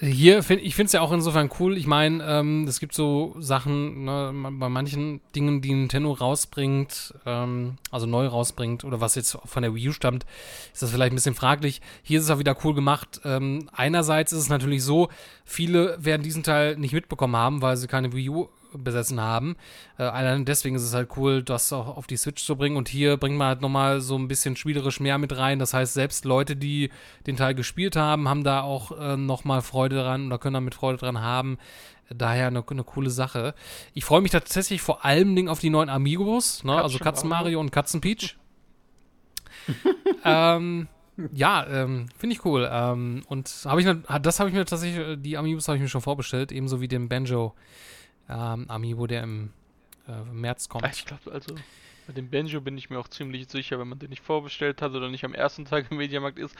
Hier, 0.00 0.42
find, 0.42 0.62
ich 0.62 0.74
finde 0.74 0.86
es 0.86 0.92
ja 0.92 1.02
auch 1.02 1.12
insofern 1.12 1.50
cool. 1.60 1.76
Ich 1.76 1.86
meine, 1.86 2.24
ähm, 2.24 2.64
es 2.66 2.80
gibt 2.80 2.94
so 2.94 3.36
Sachen, 3.38 4.04
ne, 4.04 4.32
bei 4.52 4.70
manchen 4.70 5.20
Dingen, 5.36 5.60
die 5.60 5.74
Nintendo 5.74 6.12
rausbringt, 6.12 7.14
ähm, 7.26 7.76
also 7.90 8.06
neu 8.06 8.26
rausbringt, 8.26 8.84
oder 8.84 9.02
was 9.02 9.14
jetzt 9.14 9.36
von 9.44 9.62
der 9.62 9.74
Wii 9.74 9.90
U 9.90 9.92
stammt, 9.92 10.24
ist 10.72 10.82
das 10.82 10.90
vielleicht 10.90 11.12
ein 11.12 11.16
bisschen 11.16 11.34
fraglich. 11.34 11.82
Hier 12.02 12.18
ist 12.18 12.24
es 12.24 12.30
auch 12.30 12.38
wieder 12.38 12.56
cool 12.64 12.74
gemacht. 12.74 13.20
Ähm, 13.24 13.68
einerseits 13.72 14.32
ist 14.32 14.38
es 14.40 14.48
natürlich 14.48 14.82
so, 14.82 15.10
viele 15.44 15.98
werden 16.02 16.22
diesen 16.22 16.42
Teil 16.42 16.76
nicht 16.76 16.94
mitbekommen 16.94 17.36
haben, 17.36 17.60
weil 17.60 17.76
sie 17.76 17.86
keine 17.86 18.14
Wii 18.14 18.30
U 18.30 18.48
besessen 18.76 19.20
haben. 19.20 19.56
Äh, 19.98 20.04
allein 20.04 20.44
deswegen 20.44 20.76
ist 20.76 20.82
es 20.82 20.94
halt 20.94 21.10
cool, 21.16 21.42
das 21.42 21.72
auch 21.72 21.96
auf 21.96 22.06
die 22.06 22.16
Switch 22.16 22.44
zu 22.44 22.56
bringen. 22.56 22.76
Und 22.76 22.88
hier 22.88 23.16
bringt 23.16 23.36
man 23.36 23.48
halt 23.48 23.60
nochmal 23.60 24.00
so 24.00 24.16
ein 24.18 24.28
bisschen 24.28 24.56
spielerisch 24.56 25.00
mehr 25.00 25.18
mit 25.18 25.36
rein. 25.36 25.58
Das 25.58 25.74
heißt, 25.74 25.94
selbst 25.94 26.24
Leute, 26.24 26.56
die 26.56 26.90
den 27.26 27.36
Teil 27.36 27.54
gespielt 27.54 27.96
haben, 27.96 28.28
haben 28.28 28.44
da 28.44 28.62
auch 28.62 28.98
äh, 28.98 29.16
nochmal 29.16 29.62
Freude 29.62 29.96
dran 29.96 30.26
oder 30.26 30.38
können 30.38 30.54
damit 30.54 30.74
Freude 30.74 30.98
dran 30.98 31.20
haben. 31.20 31.58
Daher 32.10 32.48
eine, 32.48 32.62
eine 32.68 32.84
coole 32.84 33.08
Sache. 33.10 33.54
Ich 33.94 34.04
freue 34.04 34.20
mich 34.20 34.30
tatsächlich 34.30 34.82
vor 34.82 35.04
allem 35.04 35.34
Dingen 35.34 35.48
auf 35.48 35.60
die 35.60 35.70
neuen 35.70 35.88
Amigos, 35.88 36.62
ne? 36.62 36.74
also 36.82 36.98
Katzen 36.98 37.28
Mario. 37.30 37.60
Und 37.60 37.72
Katzen 37.72 38.00
Peach. 38.02 38.36
ähm, 40.24 40.88
ja, 41.32 41.66
ähm, 41.66 42.06
finde 42.18 42.34
ich 42.36 42.44
cool. 42.44 42.68
Ähm, 42.70 43.22
und 43.28 43.48
habe 43.64 43.80
ich, 43.80 43.86
mir- 43.86 44.02
das 44.20 44.40
habe 44.40 44.50
ich 44.50 44.54
mir 44.54 44.64
tatsächlich, 44.64 45.18
die 45.20 45.36
Amiibos 45.36 45.68
habe 45.68 45.76
ich 45.76 45.82
mir 45.82 45.88
schon 45.88 46.00
vorbestellt, 46.00 46.52
ebenso 46.52 46.80
wie 46.80 46.88
den 46.88 47.08
Banjo 47.08 47.54
ähm, 48.28 48.66
Amiibo, 48.68 49.06
der 49.06 49.22
im 49.22 49.50
äh, 50.08 50.22
März 50.32 50.68
kommt. 50.68 50.86
Ich 50.92 51.04
glaube, 51.04 51.32
also 51.32 51.54
bei 52.06 52.12
dem 52.12 52.30
Banjo 52.30 52.60
bin 52.60 52.76
ich 52.76 52.90
mir 52.90 52.98
auch 52.98 53.08
ziemlich 53.08 53.48
sicher, 53.48 53.78
wenn 53.78 53.88
man 53.88 53.98
den 53.98 54.10
nicht 54.10 54.22
vorbestellt 54.22 54.82
hat 54.82 54.92
oder 54.92 55.08
nicht 55.08 55.24
am 55.24 55.34
ersten 55.34 55.64
Tag 55.64 55.90
im 55.90 55.96
Mediamarkt 55.96 56.38
ist. 56.38 56.54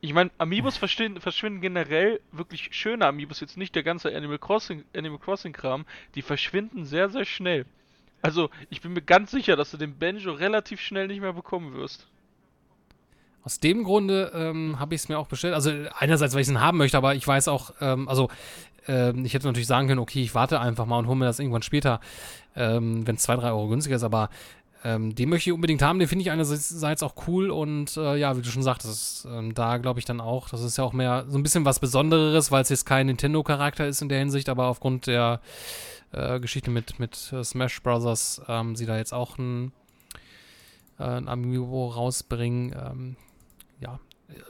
Ich 0.00 0.12
meine, 0.12 0.30
Amiibos 0.38 0.76
verschwinden, 0.78 1.60
generell 1.60 2.20
wirklich 2.32 2.70
schöne 2.72 3.06
Amiibos, 3.06 3.40
jetzt 3.40 3.56
nicht 3.56 3.74
der 3.74 3.84
ganze 3.84 4.14
Animal 4.14 4.38
Crossing, 4.38 4.84
Animal 4.96 5.18
Crossing 5.18 5.52
Kram, 5.52 5.86
die 6.14 6.22
verschwinden 6.22 6.84
sehr, 6.84 7.08
sehr 7.08 7.24
schnell. 7.24 7.66
Also, 8.20 8.50
ich 8.70 8.80
bin 8.80 8.92
mir 8.92 9.02
ganz 9.02 9.30
sicher, 9.32 9.56
dass 9.56 9.72
du 9.72 9.76
den 9.76 9.98
Banjo 9.98 10.32
relativ 10.32 10.80
schnell 10.80 11.08
nicht 11.08 11.20
mehr 11.20 11.32
bekommen 11.32 11.74
wirst. 11.74 12.08
Aus 13.44 13.58
dem 13.58 13.82
Grunde 13.82 14.30
ähm, 14.34 14.78
habe 14.78 14.94
ich 14.94 15.02
es 15.02 15.08
mir 15.08 15.18
auch 15.18 15.26
bestellt. 15.26 15.54
Also 15.54 15.72
einerseits, 15.98 16.34
weil 16.34 16.42
ich 16.42 16.48
es 16.48 16.54
haben 16.54 16.78
möchte, 16.78 16.96
aber 16.96 17.16
ich 17.16 17.26
weiß 17.26 17.48
auch, 17.48 17.72
ähm, 17.80 18.08
also 18.08 18.28
ähm, 18.88 19.24
ich 19.24 19.34
hätte 19.34 19.46
natürlich 19.46 19.66
sagen 19.66 19.88
können, 19.88 20.00
okay, 20.00 20.22
ich 20.22 20.34
warte 20.34 20.60
einfach 20.60 20.86
mal 20.86 20.98
und 20.98 21.06
hole 21.06 21.16
mir 21.16 21.26
das 21.26 21.38
irgendwann 21.38 21.62
später, 21.62 22.00
ähm, 22.56 23.06
wenn 23.06 23.16
es 23.16 23.22
2, 23.22 23.36
3 23.36 23.50
Euro 23.50 23.68
günstiger 23.68 23.96
ist, 23.96 24.04
aber 24.04 24.30
ähm, 24.84 25.14
den 25.14 25.28
möchte 25.28 25.50
ich 25.50 25.54
unbedingt 25.54 25.80
haben, 25.82 26.00
den 26.00 26.08
finde 26.08 26.22
ich 26.22 26.30
einerseits 26.30 27.02
auch 27.02 27.14
cool 27.28 27.50
und 27.50 27.96
äh, 27.96 28.16
ja, 28.16 28.36
wie 28.36 28.42
du 28.42 28.50
schon 28.50 28.64
sagtest, 28.64 29.26
ähm, 29.26 29.54
da 29.54 29.76
glaube 29.76 30.00
ich 30.00 30.04
dann 30.04 30.20
auch, 30.20 30.48
das 30.48 30.62
ist 30.62 30.76
ja 30.76 30.84
auch 30.84 30.92
mehr 30.92 31.24
so 31.28 31.38
ein 31.38 31.42
bisschen 31.44 31.64
was 31.64 31.78
Besonderes, 31.78 32.50
weil 32.50 32.62
es 32.62 32.68
jetzt 32.68 32.84
kein 32.84 33.06
Nintendo-Charakter 33.06 33.86
ist 33.86 34.02
in 34.02 34.08
der 34.08 34.18
Hinsicht, 34.18 34.48
aber 34.48 34.66
aufgrund 34.66 35.06
der 35.06 35.40
äh, 36.10 36.40
Geschichte 36.40 36.70
mit, 36.70 36.98
mit 36.98 37.32
äh, 37.32 37.44
Smash 37.44 37.82
Brothers 37.82 38.42
ähm, 38.48 38.74
sie 38.74 38.86
da 38.86 38.96
jetzt 38.96 39.14
auch 39.14 39.38
ein, 39.38 39.72
äh, 40.98 41.04
ein 41.04 41.28
Amiibo 41.28 41.88
rausbringen. 41.88 42.74
Ähm, 42.74 43.16
ja, 43.80 43.98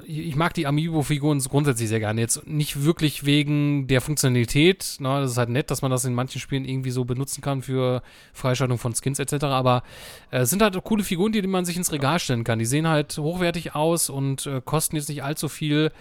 ich 0.05 0.37
mag 0.37 0.55
die 0.55 0.67
Amiibo-Figuren 0.67 1.39
grundsätzlich 1.41 1.89
sehr 1.89 2.01
gerne. 2.01 2.21
Jetzt 2.21 2.47
nicht 2.47 2.85
wirklich 2.85 3.25
wegen 3.25 3.87
der 3.87 4.01
Funktionalität. 4.01 4.97
Ne? 4.99 5.21
Das 5.21 5.33
ist 5.33 5.39
halt 5.39 5.49
nett, 5.49 5.71
dass 5.71 5.83
man 5.83 5.91
das 5.91 6.05
in 6.05 6.15
manchen 6.15 6.41
Spielen 6.41 6.65
irgendwie 6.65 6.91
so 6.91 7.05
benutzen 7.05 7.41
kann 7.41 7.63
für 7.63 8.03
Freischaltung 8.33 8.79
von 8.79 8.95
Skins 8.95 9.19
etc. 9.19 9.45
Aber 9.45 9.83
äh, 10.31 10.39
es 10.39 10.51
sind 10.51 10.63
halt 10.63 10.83
coole 10.85 11.05
Figuren, 11.05 11.33
die, 11.33 11.43
die 11.43 11.49
man 11.49 11.65
sich 11.65 11.77
ins 11.77 11.93
Regal 11.93 12.19
stellen 12.19 12.45
kann. 12.45 12.59
Die 12.59 12.65
sehen 12.65 12.89
halt 12.89 13.17
hochwertig 13.17 13.75
aus 13.75 14.11
und 14.11 14.47
äh, 14.47 14.61
kosten 14.65 14.97
jetzt 14.97 15.09
nicht 15.09 15.23
allzu 15.23 15.49
viel. 15.49 15.93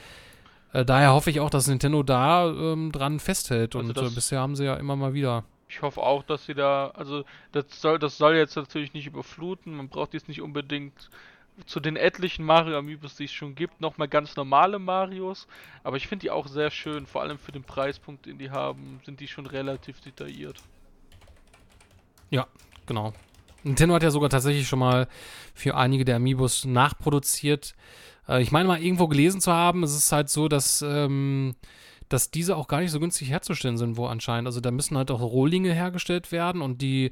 Äh, 0.74 0.86
daher 0.86 1.14
hoffe 1.14 1.30
ich 1.30 1.40
auch, 1.40 1.50
dass 1.50 1.68
Nintendo 1.68 2.04
da 2.04 2.50
ähm, 2.50 2.92
dran 2.92 3.20
festhält. 3.20 3.76
Also 3.76 3.90
und 3.90 3.98
äh, 3.98 4.16
bisher 4.16 4.40
haben 4.40 4.56
sie 4.56 4.66
ja 4.66 4.76
immer 4.76 4.96
mal 4.96 5.14
wieder. 5.14 5.44
Ich 5.70 5.82
hoffe 5.82 6.02
auch, 6.02 6.24
dass 6.24 6.46
sie 6.46 6.54
da, 6.54 6.90
also 6.96 7.24
das 7.54 7.66
soll, 7.70 7.98
das 7.98 8.18
soll 8.18 8.36
jetzt 8.36 8.58
natürlich 8.58 8.94
nicht 8.94 9.08
überfluten. 9.08 9.74
Man 9.76 9.88
braucht 9.88 10.14
jetzt 10.14 10.28
nicht 10.28 10.42
unbedingt 10.42 11.10
zu 11.66 11.80
den 11.80 11.96
etlichen 11.96 12.46
Mario 12.46 12.78
Amiibos, 12.78 13.16
die 13.16 13.26
es 13.26 13.32
schon 13.32 13.56
gibt, 13.56 13.82
nochmal 13.82 14.08
ganz 14.08 14.36
normale 14.36 14.80
Marios. 14.80 15.48
Aber 15.84 15.98
ich 15.98 16.08
finde 16.08 16.24
die 16.24 16.32
auch 16.32 16.48
sehr 16.48 16.72
schön, 16.72 17.06
vor 17.06 17.22
allem 17.22 17.38
für 17.38 17.52
den 17.52 17.64
Preispunkt, 17.64 18.26
den 18.26 18.38
die 18.38 18.52
haben, 18.52 19.00
sind 19.06 19.20
die 19.20 19.28
schon 19.28 19.46
relativ 19.46 20.02
detailliert. 20.02 20.62
Genau. 22.92 23.14
Nintendo 23.64 23.96
hat 23.96 24.04
ja 24.04 24.12
sogar 24.12 24.30
tatsächlich 24.30 24.68
schon 24.68 24.80
mal 24.80 25.08
für 25.54 25.78
einige 25.78 26.04
der 26.04 26.18
Amiibos 26.18 26.66
nachproduziert. 26.66 27.74
Äh, 28.28 28.42
ich 28.42 28.52
meine 28.52 28.68
mal 28.68 28.82
irgendwo 28.82 29.08
gelesen 29.08 29.40
zu 29.40 29.54
haben, 29.54 29.84
es 29.84 29.96
ist 29.96 30.12
halt 30.12 30.30
so, 30.30 30.50
dass, 30.50 30.82
ähm, 30.82 31.56
dass 32.12 32.30
diese 32.30 32.58
auch 32.58 32.68
gar 32.68 32.82
nicht 32.82 32.92
so 32.92 33.00
günstig 33.00 33.30
herzustellen 33.30 33.78
sind, 33.78 33.96
wo 33.96 34.06
anscheinend. 34.06 34.48
Also 34.48 34.60
da 34.60 34.70
müssen 34.72 34.98
halt 34.98 35.12
auch 35.12 35.22
Rohlinge 35.22 35.74
hergestellt 35.74 36.32
werden 36.32 36.62
und 36.62 36.82
die 36.82 37.12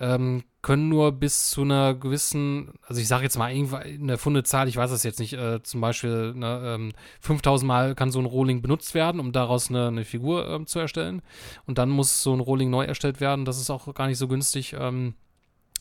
ähm, 0.00 0.42
können 0.62 0.88
nur 0.88 1.12
bis 1.12 1.50
zu 1.50 1.62
einer 1.62 1.94
gewissen, 1.94 2.72
also 2.82 3.00
ich 3.00 3.08
sage 3.08 3.24
jetzt 3.24 3.36
mal 3.36 3.52
eine 3.52 4.16
funde 4.16 4.44
Zahl, 4.44 4.66
ich 4.66 4.76
weiß 4.76 4.90
das 4.90 5.02
jetzt 5.02 5.20
nicht, 5.20 5.34
äh, 5.34 5.62
zum 5.62 5.82
Beispiel 5.82 6.32
ne, 6.34 6.62
ähm, 6.64 6.92
5000 7.20 7.68
Mal 7.68 7.94
kann 7.94 8.10
so 8.10 8.18
ein 8.18 8.24
Rohling 8.24 8.62
benutzt 8.62 8.94
werden, 8.94 9.20
um 9.20 9.32
daraus 9.32 9.68
eine, 9.68 9.88
eine 9.88 10.04
Figur 10.04 10.48
ähm, 10.48 10.66
zu 10.66 10.78
erstellen. 10.78 11.20
Und 11.66 11.76
dann 11.76 11.90
muss 11.90 12.22
so 12.22 12.32
ein 12.32 12.40
Rohling 12.40 12.70
neu 12.70 12.84
erstellt 12.84 13.20
werden. 13.20 13.44
Das 13.44 13.60
ist 13.60 13.68
auch 13.70 13.94
gar 13.94 14.06
nicht 14.06 14.18
so 14.18 14.28
günstig. 14.28 14.74
Ähm, 14.78 15.14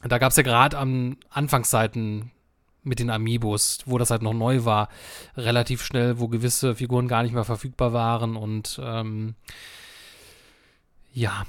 da 0.03 0.17
gab 0.17 0.31
es 0.31 0.37
ja 0.37 0.43
gerade 0.43 0.77
an 0.77 1.17
Anfangszeiten 1.29 2.31
mit 2.87 2.99
den 2.99 3.09
Amiibos, 3.09 3.79
wo 3.85 3.97
das 3.97 4.09
halt 4.11 4.21
noch 4.21 4.33
neu 4.33 4.65
war, 4.65 4.89
relativ 5.35 5.83
schnell, 5.83 6.19
wo 6.19 6.27
gewisse 6.27 6.75
Figuren 6.75 7.07
gar 7.07 7.23
nicht 7.23 7.33
mehr 7.33 7.43
verfügbar 7.43 7.93
waren 7.93 8.35
und 8.35 8.79
ähm, 8.83 9.35
ja, 11.13 11.45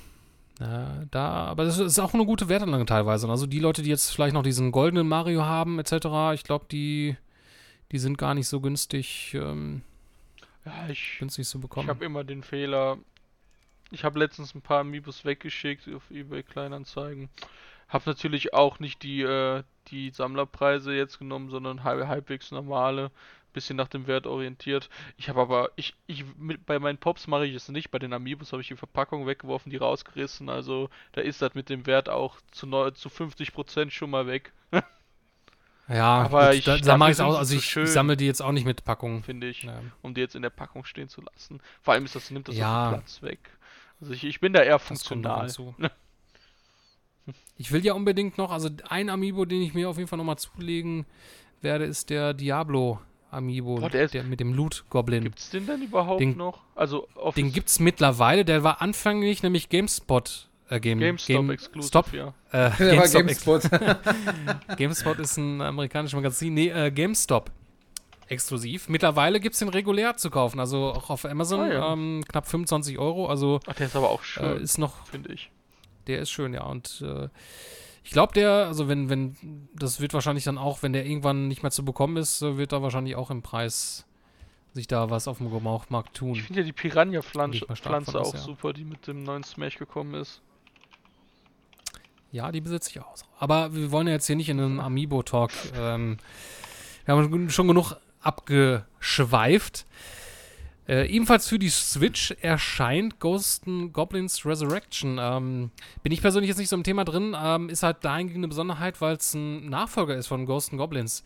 äh, 0.61 1.07
da, 1.11 1.29
aber 1.29 1.65
das 1.65 1.79
ist 1.79 1.99
auch 1.99 2.15
eine 2.15 2.25
gute 2.25 2.49
Wertanlage 2.49 2.87
teilweise. 2.87 3.29
Also 3.29 3.47
die 3.47 3.61
Leute, 3.61 3.83
die 3.83 3.91
jetzt 3.91 4.11
vielleicht 4.11 4.35
noch 4.35 4.43
diesen 4.43 4.73
goldenen 4.73 5.07
Mario 5.09 5.45
haben, 5.45 5.79
etc., 5.79 5.93
ich 6.35 6.43
glaube, 6.45 6.67
die, 6.71 7.17
die 7.93 7.99
sind 7.99 8.19
gar 8.19 8.35
nicht 8.35 8.49
so 8.49 8.61
günstig, 8.61 9.35
ähm, 9.35 9.83
Ja, 10.65 10.89
ich, 10.89 11.17
günstig 11.19 11.47
zu 11.47 11.59
ich 11.59 11.63
bekommen. 11.63 11.89
habe 11.89 12.05
immer 12.05 12.25
den 12.25 12.43
Fehler. 12.43 12.99
Ich 13.91 14.05
habe 14.05 14.19
letztens 14.19 14.55
ein 14.55 14.61
paar 14.61 14.81
Amiibos 14.81 15.25
weggeschickt 15.25 15.89
auf 15.95 16.11
eBay 16.11 16.43
Kleinanzeigen. 16.43 17.29
Hab 17.89 18.07
natürlich 18.07 18.53
auch 18.53 18.81
nicht 18.81 19.03
die, 19.03 19.23
äh, 19.23 19.63
die 19.91 20.11
Sammlerpreise 20.11 20.93
jetzt 20.95 21.19
genommen, 21.19 21.51
sondern 21.51 21.85
halb, 21.85 22.07
halbwegs 22.07 22.51
normale, 22.51 23.11
bisschen 23.53 23.77
nach 23.77 23.89
dem 23.89 24.07
Wert 24.07 24.27
orientiert. 24.27 24.89
Ich 25.17 25.29
habe 25.29 25.41
aber, 25.41 25.71
ich, 25.77 25.95
ich, 26.07 26.25
mit, 26.37 26.65
bei 26.67 26.79
meinen 26.79 26.99
Pops 26.99 27.27
mache 27.27 27.47
ich 27.47 27.55
es 27.55 27.69
nicht, 27.69 27.91
bei 27.91 27.99
den 27.99 28.13
Amiibos 28.13 28.53
habe 28.53 28.63
ich 28.63 28.69
die 28.69 28.77
Verpackung 28.77 29.27
weggeworfen, 29.27 29.71
die 29.71 29.77
rausgerissen, 29.79 30.49
also 30.49 30.91
da 31.13 31.23
ist 31.23 31.41
das 31.43 31.55
mit 31.55 31.69
dem 31.71 31.87
Wert 31.87 32.09
auch 32.09 32.37
zu, 32.53 32.67
neu, 32.67 32.91
zu 32.93 33.09
50% 33.09 33.91
schon 33.91 34.11
mal 34.11 34.27
weg, 34.27 34.53
ja, 35.89 36.19
aber 36.23 36.49
gut, 36.51 36.59
ich- 36.59 36.65
da, 36.65 36.77
da 36.77 36.97
mache 36.99 37.13
ich 37.13 37.21
auch, 37.21 37.37
also 37.39 37.55
ich, 37.57 37.75
ich 37.77 37.89
sammle 37.91 38.17
die 38.17 38.27
jetzt 38.27 38.43
auch 38.43 38.53
nicht 38.53 38.67
mit 38.67 38.85
Packung. 38.85 39.23
finde 39.23 39.49
ich, 39.49 39.63
Ja. 39.63 39.81
um 40.03 40.13
die 40.15 40.21
jetzt 40.21 40.35
in 40.37 40.43
der 40.43 40.51
Packung 40.51 40.85
stehen 40.85 41.09
zu 41.09 41.23
lassen. 41.23 41.61
Vor 41.83 41.95
allem 41.95 42.05
ist 42.05 42.15
das, 42.15 42.31
nimmt 42.31 42.49
das 42.49 42.57
Ja. 42.57 42.91
Platz 42.91 43.23
weg. 43.23 43.39
Also 44.01 44.13
ich, 44.13 44.25
ich 44.25 44.41
bin 44.41 44.53
da 44.53 44.61
eher 44.61 44.79
Das 44.79 44.87
kommt 44.87 45.01
funktional. 45.27 45.49
Ich 47.59 47.73
will 47.73 47.85
ja 47.85 47.93
unbedingt 47.95 48.39
noch, 48.39 48.51
also 48.53 48.69
ein 48.89 49.11
Amiibo, 49.11 49.45
den 49.45 49.61
ich 49.63 49.75
mir 49.75 49.89
auf 49.89 49.97
jeden 49.99 50.09
Fall 50.09 50.17
nochmal 50.17 50.39
zulegen 50.39 51.05
werde, 51.61 51.85
ist 51.85 52.09
der 52.11 52.33
Diablo 52.35 53.01
Amiibo, 53.31 53.77
Boah, 53.77 53.91
der 53.91 54.05
ist- 54.05 54.15
der 54.15 54.23
mit 54.23 54.41
dem 54.41 54.55
Loot 54.55 54.85
Goblin. 54.91 55.25
Gibt's 55.25 55.51
den 55.51 55.67
denn 55.67 55.83
überhaupt 55.83 56.21
Den- 56.21 56.37
noch? 56.37 56.61
Also 56.77 57.09
auf 57.15 57.35
Den 57.35 57.53
gibt's 57.53 57.79
mittlerweile, 57.81 58.45
der 58.45 58.63
war 58.65 58.81
anfänglich 58.81 59.43
nämlich 59.43 59.69
GameSpot. 59.69 60.49
Äh, 60.71 60.81
Game, 60.81 60.99
GameStop 61.01 61.27
Game, 61.37 61.51
Exclusive, 61.51 61.89
Stop, 61.89 62.13
ja. 62.13 62.29
äh, 62.53 62.71
Der 62.79 62.97
war 62.99 63.09
GameStop, 63.09 63.63
GameSpot. 63.63 63.71
GameSpot 64.77 65.19
ist 65.19 65.37
ein 65.39 65.61
amerikanisches 65.63 66.15
Magazin. 66.15 66.55
Nee, 66.55 66.69
äh, 66.69 66.91
GameStop 66.91 67.51
exklusiv. 68.29 68.89
Mittlerweile 68.91 69.41
gibt 69.41 69.55
es 69.55 69.59
den 69.61 69.69
regulär 69.71 70.17
zu 70.19 70.29
kaufen, 70.31 70.61
also 70.61 70.93
auch 70.93 71.09
auf 71.11 71.25
Amazon. 71.25 71.61
Ah, 71.61 71.73
ja. 71.73 71.93
ähm, 71.95 72.23
knapp 72.29 72.47
25 72.47 72.99
Euro. 72.99 73.27
Also 73.27 73.61
Ach, 73.67 73.75
der 73.75 73.87
ist 73.87 73.97
aber 73.97 74.11
auch 74.11 74.21
äh, 74.21 74.25
schön, 74.25 74.57
ist 74.63 74.77
noch, 74.79 75.07
finde 75.07 75.33
ich. 75.33 75.51
Der 76.09 76.21
ist 76.21 76.31
schön, 76.31 76.55
ja. 76.55 76.65
Und 76.65 77.03
äh, 77.07 77.29
ich 78.03 78.11
glaube, 78.11 78.33
der, 78.33 78.51
also 78.67 78.89
wenn, 78.89 79.11
wenn, 79.11 79.69
das 79.75 80.01
wird 80.01 80.15
wahrscheinlich 80.15 80.45
dann 80.45 80.59
auch, 80.59 80.83
wenn 80.83 80.93
der 80.93 81.07
irgendwann 81.07 81.47
nicht 81.47 81.63
mehr 81.63 81.71
zu 81.71 81.85
bekommen 81.85 82.17
ist, 82.17 82.43
äh, 82.43 82.57
wird 82.57 82.73
da 82.73 82.83
wahrscheinlich 82.83 83.17
auch 83.17 83.31
im 83.31 83.43
Preis 83.43 84.07
sich 84.73 84.87
da 84.87 85.11
was 85.11 85.29
auf 85.29 85.39
dem 85.39 85.51
Gebrauchmarkt 85.51 86.17
tun. 86.17 86.35
Ich 86.35 86.43
finde 86.43 86.61
ja 86.61 86.67
die 86.67 86.73
Piranha-Pflanze 86.73 88.21
auch 88.21 88.35
ja. 88.35 88.41
super, 88.41 88.73
die 88.73 88.85
mit 88.85 89.07
dem 89.07 89.23
neuen 89.23 89.45
Smash 89.45 89.77
gekommen 89.77 90.15
ist. 90.15 90.43
Ja, 92.31 92.53
die 92.53 92.61
besitze 92.61 92.91
ich 92.91 93.01
auch. 93.01 93.15
Aber 93.39 93.75
wir 93.75 93.91
wollen 93.91 94.07
ja 94.07 94.13
jetzt 94.15 94.27
hier 94.27 94.37
nicht 94.37 94.49
in 94.49 94.61
einen 94.61 94.81
Amiibo-Talk. 94.81 95.51
Ähm, 95.77 96.19
wir 97.05 97.15
haben 97.15 97.51
schon 97.51 97.69
genug 97.69 97.97
abgeschweift. 98.21 99.87
Äh, 100.89 101.07
ebenfalls 101.09 101.49
für 101.49 101.59
die 101.59 101.69
Switch 101.69 102.35
erscheint 102.41 103.21
Ghosts 103.21 103.67
and 103.67 103.93
Goblins 103.93 104.47
Resurrection. 104.47 105.19
Ähm, 105.21 105.71
bin 106.03 106.13
ich 106.13 106.23
persönlich 106.23 106.49
jetzt 106.49 106.57
nicht 106.57 106.71
so 106.71 106.77
im 106.77 106.83
Thema 106.83 107.05
drin. 107.05 107.37
Ähm, 107.39 107.69
ist 107.69 107.83
halt 107.83 108.03
dahingehend 108.05 108.39
eine 108.39 108.49
Besonderheit, 108.49 109.03
weil 109.03 109.17
es 109.17 109.35
ein 109.35 109.69
Nachfolger 109.69 110.17
ist 110.17 110.29
von 110.29 110.47
Ghosts 110.47 110.71
and 110.71 110.79
Goblins. 110.79 111.25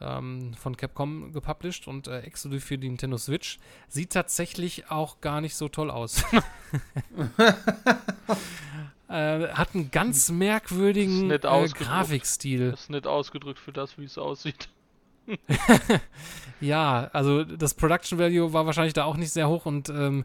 Ähm, 0.00 0.54
von 0.54 0.76
Capcom 0.76 1.32
gepublished 1.32 1.86
und 1.86 2.08
äh, 2.08 2.20
exklusiv 2.20 2.64
für 2.64 2.78
die 2.78 2.88
Nintendo 2.88 3.18
Switch. 3.18 3.58
Sieht 3.88 4.12
tatsächlich 4.12 4.90
auch 4.90 5.20
gar 5.20 5.42
nicht 5.42 5.54
so 5.54 5.68
toll 5.68 5.90
aus. 5.90 6.24
äh, 9.08 9.48
hat 9.48 9.74
einen 9.74 9.90
ganz 9.90 10.30
merkwürdigen 10.30 11.30
äh. 11.30 11.38
Grafikstil. 11.38 12.70
Das 12.70 12.80
ist 12.82 12.90
nicht 12.90 13.06
ausgedrückt 13.06 13.58
für 13.60 13.72
das, 13.72 13.98
wie 13.98 14.04
es 14.04 14.16
aussieht. 14.16 14.68
Ja, 16.60 17.10
also 17.12 17.44
das 17.44 17.74
Production 17.74 18.18
Value 18.18 18.52
war 18.52 18.64
wahrscheinlich 18.64 18.94
da 18.94 19.04
auch 19.04 19.16
nicht 19.16 19.32
sehr 19.32 19.48
hoch 19.48 19.66
und 19.66 19.88
ähm, 19.90 20.24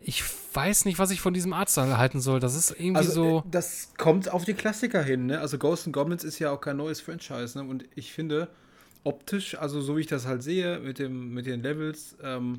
ich 0.00 0.22
weiß 0.52 0.84
nicht, 0.84 0.98
was 0.98 1.10
ich 1.10 1.20
von 1.20 1.34
diesem 1.34 1.52
Artstyle 1.52 1.98
halten 1.98 2.20
soll. 2.20 2.40
Das 2.40 2.54
ist 2.54 2.70
irgendwie 2.72 2.96
Also, 2.98 3.12
so. 3.12 3.38
äh, 3.38 3.50
das 3.50 3.92
kommt 3.96 4.30
auf 4.30 4.44
die 4.44 4.54
Klassiker 4.54 5.02
hin, 5.02 5.26
ne? 5.26 5.40
Also 5.40 5.56
Ghosts 5.58 5.86
and 5.86 5.94
Goblins 5.94 6.24
ist 6.24 6.38
ja 6.38 6.50
auch 6.50 6.60
kein 6.60 6.76
neues 6.76 7.00
Franchise, 7.00 7.56
ne? 7.58 7.68
Und 7.68 7.84
ich 7.94 8.12
finde, 8.12 8.48
optisch, 9.04 9.56
also 9.56 9.80
so 9.80 9.96
wie 9.96 10.00
ich 10.02 10.06
das 10.06 10.26
halt 10.26 10.42
sehe, 10.42 10.78
mit 10.80 10.98
dem, 10.98 11.32
mit 11.32 11.46
den 11.46 11.62
Levels, 11.62 12.16
ähm, 12.22 12.58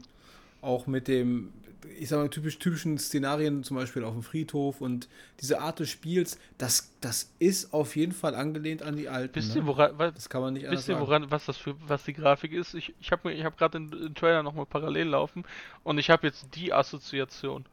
auch 0.62 0.88
mit 0.88 1.08
dem, 1.08 1.54
ich 2.00 2.10
sag 2.10 2.18
mal, 2.18 2.30
typisch, 2.30 2.60
typischen 2.60 2.98
Szenarien, 2.98 3.64
zum 3.64 3.78
Beispiel 3.78 4.04
auf 4.04 4.14
dem 4.14 4.24
Friedhof 4.24 4.82
und 4.82 5.08
diese 5.40 5.62
Art 5.62 5.80
des 5.80 5.90
Spiels, 5.90 6.38
das, 6.58 6.94
das 7.02 7.32
ist 7.40 7.74
auf 7.74 7.96
jeden 7.96 8.12
Fall 8.12 8.36
angelehnt 8.36 8.82
an 8.84 8.96
die 8.98 9.08
alten. 9.10 9.36
Wisst 9.36 9.56
ne? 9.56 9.66
woran, 9.66 9.98
wa- 9.98 10.12
Das 10.12 10.30
kann 10.30 10.42
man 10.42 10.54
nicht 10.54 10.66
anders 10.66 10.80
wisst 10.82 10.90
ihr, 10.90 10.96
sagen. 10.96 11.08
woran, 11.08 11.32
was 11.32 11.46
das 11.46 11.58
für, 11.58 11.76
was 11.88 12.04
die 12.04 12.14
Grafik 12.14 12.52
ist? 12.52 12.74
Ich, 12.74 12.94
ich 13.00 13.12
habe 13.12 13.32
ich 13.34 13.44
hab 13.44 13.58
gerade 13.58 13.80
den, 13.80 13.92
den 13.92 14.16
Trailer 14.16 14.44
nochmal 14.44 14.66
parallel 14.66 15.08
laufen 15.08 15.44
und 15.84 15.98
ich 15.98 16.10
habe 16.10 16.28
jetzt 16.28 16.56
die 16.56 16.74
Assoziation. 16.74 17.66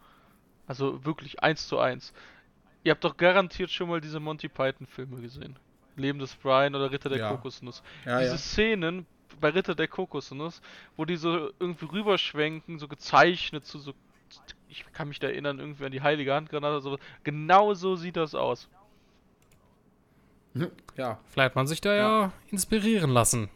Also 0.67 1.05
wirklich 1.05 1.43
eins 1.43 1.69
zu 1.69 1.79
eins. 1.79 2.13
Ihr 2.85 2.93
habt 2.93 3.05
doch 3.05 3.17
garantiert 3.17 3.71
schon 3.71 3.89
mal 3.89 4.01
diese 4.01 4.21
Monty 4.21 4.49
Python 4.49 4.87
Filme 4.87 5.21
gesehen. 5.21 5.57
Leben 5.97 6.19
des 6.19 6.35
Brian 6.35 6.75
oder 6.75 6.91
Ritter 6.91 7.09
der 7.09 7.19
Ja. 7.19 7.31
Kokosnuss. 7.31 7.83
Ja, 8.05 8.19
diese 8.21 8.33
ja. 8.33 8.39
Szenen 8.39 9.07
bei 9.41 9.51
Ritter 9.51 9.75
der 9.75 9.89
Kokosnuss, 9.89 10.61
wo 10.97 11.05
die 11.05 11.17
so 11.17 11.51
irgendwie 11.59 11.87
rüberschwenken, 11.87 12.79
so 12.79 12.89
gezeichnet 12.89 13.67
zu 13.67 13.79
so. 13.79 13.93
Ich 14.69 14.85
kann 14.93 15.09
mich 15.09 15.21
da 15.21 15.29
erinnern, 15.29 15.59
irgendwie 15.59 15.85
an 15.85 15.93
die 15.93 16.03
Heilige 16.03 16.35
Handgranate 16.35 16.73
oder 16.73 16.81
sowas. 16.81 17.01
Genau 17.23 17.75
so 17.75 17.97
sieht 17.97 18.17
das 18.17 18.35
aus. 18.35 18.69
Ja. 20.97 21.19
Vielleicht 21.29 21.51
hat 21.51 21.57
man 21.57 21.67
sich 21.67 21.81
da 21.81 21.95
ja, 21.95 22.33
inspirieren 22.51 23.11
lassen. 23.11 23.49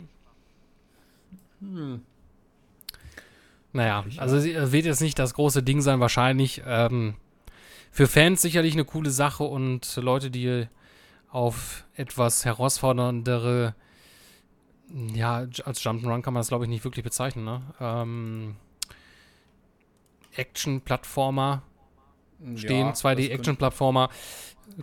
Hm. 1.61 2.03
Naja, 3.73 4.05
also 4.17 4.37
es 4.37 4.73
wird 4.73 4.85
jetzt 4.85 5.01
nicht 5.01 5.19
das 5.19 5.35
große 5.35 5.63
Ding 5.63 5.81
sein, 5.81 6.01
wahrscheinlich. 6.01 6.63
Ähm, 6.67 7.15
für 7.93 8.07
Fans 8.07 8.43
sicherlich 8.43 8.75
eine 8.75 8.85
coole 8.85 9.11
Sache 9.11 9.45
und 9.45 9.97
Leute, 9.97 10.31
die 10.31 10.67
auf 11.31 11.85
etwas 11.95 12.45
herausforderndere, 12.45 13.75
ja, 15.15 15.47
als 15.65 15.83
Jump'n'Run 15.83 16.23
kann 16.23 16.35
man 16.35 16.41
das 16.41 16.49
glaube 16.49 16.65
ich 16.65 16.71
nicht 16.71 16.85
wirklich 16.85 17.05
bezeichnen, 17.05 17.45
ne? 17.45 17.63
Ähm, 17.81 18.57
Action-Plattformer 20.35 21.63
stehen, 22.57 22.87
Ja, 22.87 22.93
2D-Action-Plattformer, 22.93 24.09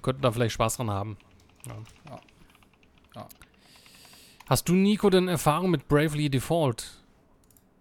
könnten 0.01 0.21
da 0.21 0.31
vielleicht 0.31 0.53
Spaß 0.53 0.77
dran 0.77 0.91
haben. 0.91 1.17
Ja. 1.65 1.75
Ja. 2.09 2.19
Ja. 3.15 3.27
Hast 4.47 4.69
du, 4.69 4.73
Nico, 4.73 5.09
denn 5.09 5.27
Erfahrung 5.27 5.71
mit 5.71 5.87
Bravely 5.87 6.29
Default? 6.29 7.03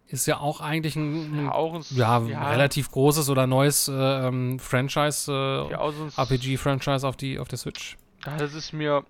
Ist 0.08 0.26
ja 0.26 0.38
auch 0.38 0.60
eigentlich 0.60 0.94
ein, 0.96 1.46
Ja, 1.46 1.52
auch 1.52 1.74
ein 1.74 2.32
relativ 2.32 2.90
großes 2.92 3.28
oder 3.28 3.46
neues 3.46 3.88
äh, 3.88 3.92
ähm, 3.92 4.58
Franchise, 4.60 5.30
äh, 5.32 6.20
RPG-Franchise 6.20 7.06
auf, 7.06 7.16
die, 7.16 7.38
auf 7.40 7.48
der 7.48 7.58
Switch. 7.58 7.96
Ja, 8.24 8.36
das 8.36 8.54
ist 8.54 8.72
mir. 8.72 9.04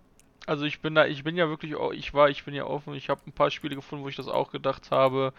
Also 0.46 0.64
ich 0.64 0.80
bin 0.80 0.94
da, 0.94 1.06
ich 1.06 1.24
bin 1.24 1.36
ja 1.36 1.48
wirklich, 1.48 1.74
ich 1.94 2.14
war, 2.14 2.30
ich 2.30 2.44
bin 2.44 2.54
ja 2.54 2.64
offen. 2.64 2.94
Ich 2.94 3.08
habe 3.08 3.20
ein 3.26 3.32
paar 3.32 3.50
Spiele 3.50 3.74
gefunden, 3.74 4.04
wo 4.04 4.08
ich 4.08 4.16
das 4.16 4.28
auch 4.28 4.50
gedacht 4.52 4.90
habe, 4.90 5.32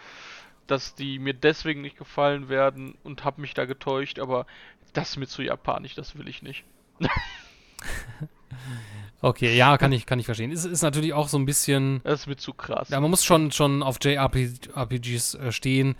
dass 0.67 0.95
die 0.95 1.17
mir 1.17 1.33
deswegen 1.33 1.81
nicht 1.81 1.97
gefallen 1.97 2.49
werden 2.49 2.95
und 3.03 3.23
habe 3.23 3.41
mich 3.41 3.53
da 3.53 3.65
getäuscht. 3.65 4.19
Aber 4.19 4.45
das 4.93 5.11
ist 5.11 5.17
mir 5.17 5.27
zu 5.27 5.41
japanisch, 5.41 5.95
das 5.95 6.17
will 6.17 6.27
ich 6.27 6.41
nicht. 6.41 6.65
Okay, 9.19 9.55
ja, 9.57 9.77
kann 9.77 9.91
ich, 9.91 10.05
kann 10.05 10.19
ich 10.19 10.25
verstehen. 10.27 10.51
Ist, 10.51 10.65
ist 10.65 10.83
natürlich 10.83 11.13
auch 11.13 11.27
so 11.27 11.39
ein 11.39 11.45
bisschen, 11.45 12.01
Das 12.03 12.21
ist 12.21 12.27
mir 12.27 12.37
zu 12.37 12.53
krass. 12.53 12.89
ja, 12.89 12.99
man 13.01 13.09
muss 13.09 13.25
schon, 13.25 13.51
schon 13.51 13.81
auf 13.81 13.97
JRPGs 14.01 15.33
äh, 15.33 15.51
stehen. 15.51 15.95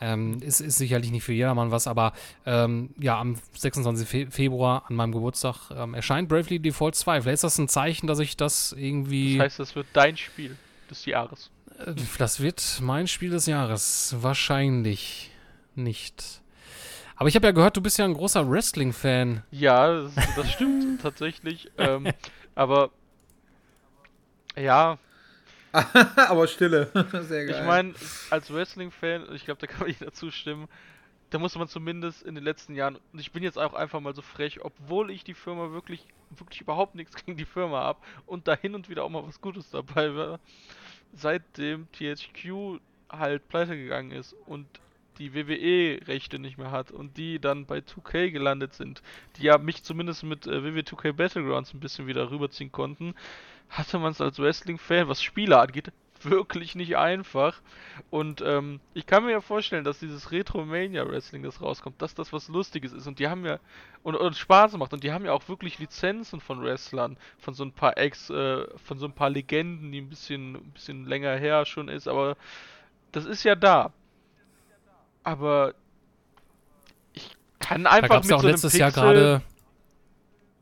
Ähm, 0.00 0.40
ist, 0.42 0.60
ist 0.60 0.78
sicherlich 0.78 1.10
nicht 1.10 1.24
für 1.24 1.32
jedermann 1.34 1.70
was, 1.70 1.86
aber 1.86 2.12
ähm, 2.46 2.94
ja, 2.98 3.18
am 3.20 3.36
26. 3.56 4.08
Fe 4.08 4.26
Februar 4.30 4.84
an 4.88 4.96
meinem 4.96 5.12
Geburtstag 5.12 5.70
ähm, 5.76 5.92
erscheint 5.94 6.28
Bravely 6.28 6.58
Default 6.58 6.94
2. 6.94 7.20
Vielleicht 7.22 7.34
ist 7.34 7.44
das 7.44 7.58
ein 7.58 7.68
Zeichen, 7.68 8.06
dass 8.06 8.18
ich 8.18 8.36
das 8.36 8.72
irgendwie. 8.72 9.36
Das 9.36 9.44
heißt, 9.44 9.58
das 9.58 9.74
wird 9.76 9.86
dein 9.92 10.16
Spiel 10.16 10.56
des 10.90 11.04
Jahres. 11.04 11.50
Äh, 11.78 11.94
Das 12.18 12.40
wird 12.40 12.78
mein 12.82 13.06
Spiel 13.08 13.30
des 13.30 13.44
Jahres. 13.46 14.14
Wahrscheinlich 14.20 15.30
nicht. 15.74 16.40
Aber 17.16 17.28
ich 17.28 17.34
habe 17.36 17.46
ja 17.46 17.52
gehört, 17.52 17.76
du 17.76 17.82
bist 17.82 17.98
ja 17.98 18.06
ein 18.06 18.14
großer 18.14 18.50
Wrestling-Fan. 18.50 19.42
Ja, 19.50 20.02
das, 20.04 20.14
das 20.34 20.50
stimmt 20.52 21.00
tatsächlich. 21.02 21.70
Ähm, 21.76 22.10
aber 22.54 22.90
ja, 24.56 24.98
Aber 26.16 26.46
Stille. 26.46 26.90
Sehr 27.22 27.46
geil. 27.46 27.60
Ich 27.60 27.66
meine, 27.66 27.94
als 28.30 28.52
Wrestling-Fan, 28.52 29.34
ich 29.34 29.44
glaube, 29.44 29.60
da 29.60 29.66
kann 29.66 29.80
man 29.80 29.88
jeder 29.98 30.12
zustimmen, 30.12 30.68
da 31.30 31.38
muss 31.38 31.56
man 31.56 31.68
zumindest 31.68 32.22
in 32.22 32.34
den 32.34 32.42
letzten 32.42 32.74
Jahren, 32.74 32.98
und 33.12 33.18
ich 33.18 33.32
bin 33.32 33.42
jetzt 33.42 33.58
auch 33.58 33.74
einfach 33.74 34.00
mal 34.00 34.14
so 34.14 34.22
frech, 34.22 34.64
obwohl 34.64 35.10
ich 35.10 35.22
die 35.22 35.34
Firma 35.34 35.70
wirklich, 35.70 36.04
wirklich 36.30 36.60
überhaupt 36.60 36.96
nichts 36.96 37.14
gegen 37.24 37.36
die 37.36 37.44
Firma 37.44 37.80
habe 37.80 38.00
und 38.26 38.48
da 38.48 38.56
hin 38.56 38.74
und 38.74 38.88
wieder 38.88 39.04
auch 39.04 39.10
mal 39.10 39.26
was 39.26 39.40
Gutes 39.40 39.70
dabei 39.70 40.14
war, 40.14 40.40
seitdem 41.12 41.86
THQ 41.92 42.80
halt 43.08 43.48
pleite 43.48 43.76
gegangen 43.76 44.10
ist 44.10 44.34
und 44.46 44.66
die 45.18 45.34
WWE-Rechte 45.34 46.38
nicht 46.38 46.56
mehr 46.56 46.70
hat 46.70 46.90
und 46.90 47.16
die 47.16 47.38
dann 47.38 47.66
bei 47.66 47.78
2K 47.78 48.30
gelandet 48.30 48.74
sind, 48.74 49.02
die 49.36 49.42
ja 49.44 49.58
mich 49.58 49.82
zumindest 49.84 50.22
mit 50.24 50.46
äh, 50.46 50.64
WWE 50.64 50.80
2K 50.80 51.12
Battlegrounds 51.12 51.74
ein 51.74 51.80
bisschen 51.80 52.06
wieder 52.06 52.30
rüberziehen 52.30 52.72
konnten, 52.72 53.14
hatte 53.70 53.98
man 53.98 54.12
es 54.12 54.20
als 54.20 54.38
Wrestling-Fan, 54.38 55.08
was 55.08 55.22
Spiele 55.22 55.58
angeht, 55.58 55.92
wirklich 56.22 56.74
nicht 56.74 56.96
einfach. 56.96 57.60
Und 58.10 58.42
ähm, 58.44 58.80
ich 58.92 59.06
kann 59.06 59.24
mir 59.24 59.30
ja 59.30 59.40
vorstellen, 59.40 59.84
dass 59.84 60.00
dieses 60.00 60.30
Retro-Mania-Wrestling, 60.30 61.42
das 61.42 61.62
rauskommt, 61.62 62.02
dass 62.02 62.14
das 62.14 62.32
was 62.32 62.48
Lustiges 62.48 62.92
ist. 62.92 63.06
Und 63.06 63.18
die 63.18 63.28
haben 63.28 63.46
ja, 63.46 63.58
und, 64.02 64.16
und 64.16 64.36
Spaß 64.36 64.76
macht. 64.76 64.92
Und 64.92 65.04
die 65.04 65.12
haben 65.12 65.24
ja 65.24 65.32
auch 65.32 65.48
wirklich 65.48 65.78
Lizenzen 65.78 66.40
von 66.40 66.62
Wrestlern, 66.62 67.16
von 67.38 67.54
so 67.54 67.64
ein 67.64 67.72
paar 67.72 67.96
Ex, 67.96 68.28
äh, 68.30 68.66
von 68.84 68.98
so 68.98 69.06
ein 69.06 69.12
paar 69.12 69.30
Legenden, 69.30 69.92
die 69.92 70.00
ein 70.00 70.10
bisschen, 70.10 70.56
ein 70.56 70.72
bisschen 70.72 71.06
länger 71.06 71.36
her 71.36 71.64
schon 71.64 71.88
ist. 71.88 72.08
Aber 72.08 72.36
das 73.12 73.24
ist 73.24 73.44
ja 73.44 73.54
da. 73.54 73.92
Aber 75.22 75.74
ich 77.12 77.30
kann 77.60 77.84
Da 77.84 77.90
einfach 77.90 78.08
gab 78.08 78.22
es 78.22 78.26
mit 78.26 78.30
ja 78.30 78.36
auch 78.36 78.42
so 78.42 78.48
letztes 78.48 78.72
Pixel, 78.72 78.80
Jahr 78.80 78.92
gerade. 78.92 79.42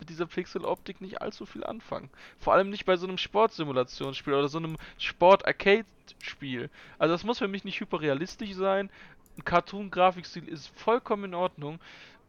Mit 0.09 0.17
dieser 0.17 0.27
Pixel-Optik 0.27 1.01
nicht 1.01 1.21
allzu 1.21 1.45
viel 1.45 1.65
anfangen. 1.65 2.09
Vor 2.39 2.55
allem 2.55 2.71
nicht 2.71 2.87
bei 2.87 2.97
so 2.97 3.07
einem 3.07 3.19
Sportsimulationsspiel 3.19 4.33
oder 4.33 4.49
so 4.49 4.59
einem 4.59 4.77
Sport-Arcade-Spiel. 4.99 6.71
Also 6.99 7.15
das 7.15 7.25
muss 7.25 7.39
für 7.39 7.49
mich 7.49 7.65
nicht 7.65 7.81
hyperrealistisch 7.81 8.55
sein. 8.55 8.91
Ein 9.37 9.45
Cartoon-Grafikstil 9.45 10.49
ist 10.49 10.69
vollkommen 10.75 11.25
in 11.25 11.35
Ordnung. 11.35 11.79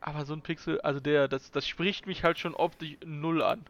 Aber 0.01 0.25
so 0.25 0.33
ein 0.33 0.41
Pixel, 0.41 0.79
also 0.81 0.99
der, 0.99 1.27
das, 1.27 1.51
das 1.51 1.67
spricht 1.67 2.05
mich 2.05 2.23
halt 2.23 2.39
schon 2.39 2.53
optisch 2.53 2.97
null 3.05 3.41
an. 3.41 3.65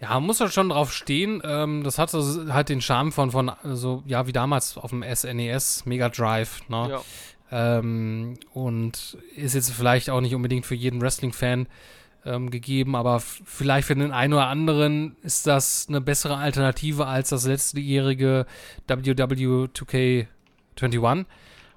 Ja, 0.00 0.14
man 0.14 0.24
muss 0.24 0.38
da 0.38 0.48
schon 0.48 0.70
drauf 0.70 0.92
stehen. 0.92 1.42
Ähm, 1.44 1.84
das 1.84 1.98
hat 1.98 2.10
so, 2.10 2.52
halt 2.52 2.68
den 2.68 2.80
Charme 2.80 3.12
von, 3.12 3.30
von 3.30 3.52
so, 3.64 4.02
ja, 4.06 4.26
wie 4.26 4.32
damals 4.32 4.78
auf 4.78 4.90
dem 4.90 5.02
SNES, 5.02 5.86
Mega 5.86 6.08
Drive, 6.08 6.68
ne? 6.68 6.88
Ja. 6.90 7.02
Ähm, 7.56 8.34
und 8.52 9.16
ist 9.36 9.54
jetzt 9.54 9.70
vielleicht 9.70 10.10
auch 10.10 10.20
nicht 10.20 10.34
unbedingt 10.34 10.66
für 10.66 10.74
jeden 10.74 11.00
Wrestling-Fan 11.00 11.68
ähm, 12.26 12.50
gegeben, 12.50 12.96
aber 12.96 13.20
vielleicht 13.20 13.86
für 13.86 13.94
den 13.94 14.10
einen 14.10 14.32
oder 14.32 14.48
anderen 14.48 15.14
ist 15.22 15.46
das 15.46 15.86
eine 15.88 16.00
bessere 16.00 16.36
Alternative 16.36 17.06
als 17.06 17.28
das 17.28 17.46
letztjährige 17.46 18.46
WW 18.88 19.68
2K21. 20.76 21.26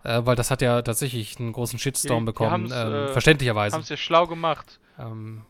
Äh, 0.03 0.25
weil 0.25 0.35
das 0.35 0.49
hat 0.51 0.61
ja 0.61 0.81
tatsächlich 0.81 1.37
einen 1.39 1.51
großen 1.51 1.77
Shitstorm 1.79 2.19
Die- 2.19 2.21
die 2.21 2.25
bekommen, 2.31 2.71
haben's, 2.71 2.73
ähm, 2.73 2.93
äh, 2.93 3.07
verständlicherweise. 3.09 3.73
Haben 3.75 3.81
es 3.83 3.89
ja 3.89 3.97
schlau 3.97 4.25
gemacht. 4.25 4.79
Ähm, 4.97 5.41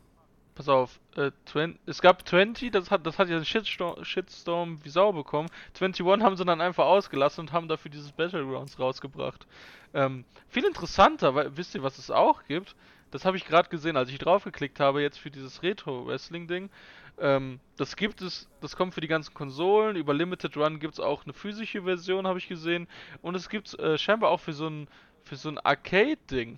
Pass 0.58 0.70
auf, 0.70 1.00
äh, 1.16 1.30
20, 1.46 1.80
es 1.86 2.02
gab 2.02 2.28
20, 2.28 2.72
das 2.72 2.90
hat, 2.90 3.06
das 3.06 3.20
hat 3.20 3.30
ja 3.30 3.36
einen 3.36 3.46
Shitstorm, 3.46 4.04
Shitstorm 4.04 4.80
wie 4.84 4.90
Sau 4.90 5.14
bekommen. 5.14 5.50
21 5.76 6.26
haben 6.26 6.36
sie 6.36 6.46
dann 6.46 6.62
einfach 6.62 6.86
ausgelassen 6.86 7.42
und 7.42 7.54
haben 7.54 7.68
dafür 7.68 7.92
dieses 7.92 8.12
Battlegrounds 8.12 8.80
rausgebracht. 8.80 9.46
Ähm, 9.94 10.26
viel 10.50 10.66
interessanter, 10.66 11.36
weil 11.36 11.56
wisst 11.56 11.76
ihr, 11.76 11.84
was 11.84 12.00
es 12.00 12.10
auch 12.10 12.44
gibt? 12.48 12.76
Das 13.12 13.24
habe 13.24 13.38
ich 13.38 13.46
gerade 13.46 13.70
gesehen, 13.70 13.98
als 13.98 14.10
ich 14.10 14.18
draufgeklickt 14.18 14.80
habe, 14.80 15.04
jetzt 15.04 15.20
für 15.20 15.30
dieses 15.30 15.62
Retro-Wrestling-Ding. 15.62 16.72
Ähm, 17.20 17.60
das 17.78 17.96
gibt 17.96 18.24
es, 18.24 18.50
das 18.60 18.76
kommt 18.76 18.96
für 18.96 19.02
die 19.02 19.08
ganzen 19.08 19.36
Konsolen. 19.36 19.96
Über 19.96 20.16
Limited 20.16 20.58
Run 20.58 20.80
gibt 20.80 20.96
es 20.96 21.00
auch 21.00 21.24
eine 21.24 21.34
physische 21.34 21.84
Version, 21.84 22.26
habe 22.26 22.40
ich 22.40 22.48
gesehen. 22.48 22.88
Und 23.22 23.36
es 23.36 23.48
gibt 23.48 23.78
äh, 23.78 24.00
scheinbar 24.00 24.32
auch 24.32 24.40
für 24.40 24.54
so 24.54 24.68
ein, 24.68 24.88
für 25.22 25.36
so 25.36 25.50
ein 25.50 25.60
Arcade-Ding 25.60 26.58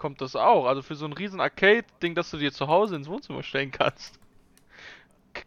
kommt 0.00 0.20
das 0.20 0.34
auch. 0.34 0.66
Also 0.66 0.82
für 0.82 0.96
so 0.96 1.04
ein 1.04 1.12
riesen 1.12 1.40
Arcade-Ding, 1.40 2.16
das 2.16 2.30
du 2.30 2.38
dir 2.38 2.50
zu 2.52 2.66
Hause 2.66 2.96
ins 2.96 3.06
Wohnzimmer 3.06 3.44
stellen 3.44 3.70
kannst. 3.70 4.18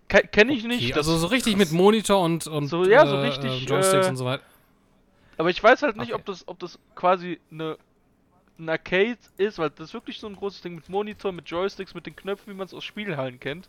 K 0.08 0.22
Kenne 0.22 0.54
ich 0.54 0.64
nicht. 0.64 0.84
okay, 0.86 0.94
also 0.94 1.18
so 1.18 1.28
richtig 1.28 1.58
mit 1.58 1.72
Monitor 1.74 2.22
und, 2.24 2.48
und 2.48 2.68
So, 2.68 2.86
ja, 2.86 3.06
so 3.06 3.16
äh, 3.18 3.20
richtig, 3.28 3.64
äh, 3.64 3.66
Joysticks 3.66 4.06
äh, 4.08 4.10
und 4.10 4.16
so 4.16 4.26
weiter. 4.26 4.44
aber 5.38 5.50
ich 5.50 5.62
weiß 5.62 5.82
halt 5.82 5.98
nicht, 5.98 6.14
Okay. 6.14 6.22
ob 6.22 6.26
das, 6.26 6.48
ob 6.48 6.60
das 6.60 6.80
quasi 6.96 7.42
eine 7.52 7.78
ein 8.60 8.70
Arcade 8.70 9.18
ist, 9.38 9.58
weil 9.58 9.72
das 9.72 9.90
ist 9.90 9.94
wirklich 9.96 10.20
so 10.20 10.28
ein 10.28 10.36
großes 10.36 10.62
Ding 10.62 10.76
mit 10.76 10.88
Monitor, 10.88 11.32
mit 11.32 11.50
Joysticks, 11.50 11.96
mit 11.96 12.06
den 12.06 12.16
Knöpfen, 12.16 12.54
wie 12.54 12.56
man 12.58 12.68
es 12.68 12.74
aus 12.76 12.84
Spielhallen 12.84 13.40
kennt. 13.40 13.68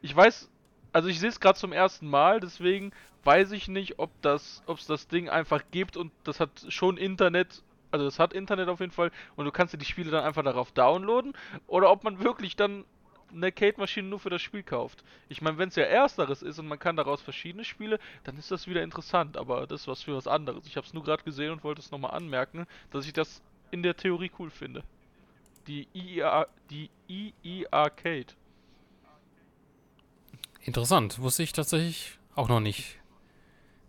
Ich 0.00 0.16
weiß, 0.16 0.48
also 0.94 1.08
ich 1.08 1.20
sehe 1.20 1.28
es 1.28 1.38
gerade 1.38 1.58
zum 1.58 1.70
ersten 1.74 2.08
Mal, 2.08 2.40
deswegen 2.40 2.92
weiß 3.24 3.52
ich 3.52 3.68
nicht, 3.68 3.98
ob 3.98 4.10
das, 4.22 4.62
ob 4.64 4.78
es 4.78 4.86
das 4.86 5.06
Ding 5.06 5.28
einfach 5.28 5.62
gibt 5.70 5.98
und 5.98 6.12
das 6.24 6.40
hat 6.40 6.48
schon 6.70 6.96
Internet, 6.96 7.62
also 7.90 8.04
das 8.04 8.18
hat 8.18 8.32
Internet 8.32 8.68
auf 8.68 8.80
jeden 8.80 8.92
Fall 8.92 9.10
und 9.36 9.44
du 9.44 9.52
kannst 9.52 9.74
dir 9.74 9.78
die 9.78 9.84
Spiele 9.84 10.10
dann 10.10 10.24
einfach 10.24 10.42
darauf 10.42 10.72
downloaden 10.72 11.34
oder 11.66 11.90
ob 11.90 12.04
man 12.04 12.22
wirklich 12.22 12.56
dann 12.56 12.84
eine 13.32 13.46
Arcade-Maschine 13.46 14.08
nur 14.08 14.20
für 14.20 14.30
das 14.30 14.42
Spiel 14.42 14.62
kauft. 14.62 15.02
Ich 15.28 15.42
meine, 15.42 15.58
wenn 15.58 15.68
es 15.68 15.76
ja 15.76 15.84
ersteres 15.84 16.42
ist 16.42 16.58
und 16.58 16.68
man 16.68 16.78
kann 16.78 16.96
daraus 16.96 17.20
verschiedene 17.22 17.64
Spiele, 17.64 17.98
dann 18.24 18.36
ist 18.38 18.50
das 18.50 18.66
wieder 18.66 18.82
interessant, 18.82 19.36
aber 19.36 19.66
das 19.66 19.82
ist 19.82 19.88
was 19.88 20.02
für 20.02 20.16
was 20.16 20.26
anderes. 20.26 20.66
Ich 20.66 20.76
habe 20.76 20.86
es 20.86 20.94
nur 20.94 21.02
gerade 21.02 21.24
gesehen 21.24 21.50
und 21.50 21.64
wollte 21.64 21.80
es 21.80 21.90
nochmal 21.90 22.12
anmerken, 22.12 22.66
dass 22.90 23.06
ich 23.06 23.12
das 23.12 23.42
in 23.70 23.82
der 23.82 23.96
Theorie 23.96 24.30
cool 24.38 24.50
finde. 24.50 24.84
Die 25.66 25.88
EEA, 25.94 26.46
die 26.70 26.90
EE 27.08 27.66
Arcade. 27.70 28.26
Interessant, 30.60 31.18
wusste 31.18 31.42
ich 31.42 31.52
tatsächlich 31.52 32.18
auch 32.34 32.48
noch 32.48 32.60
nicht. 32.60 32.98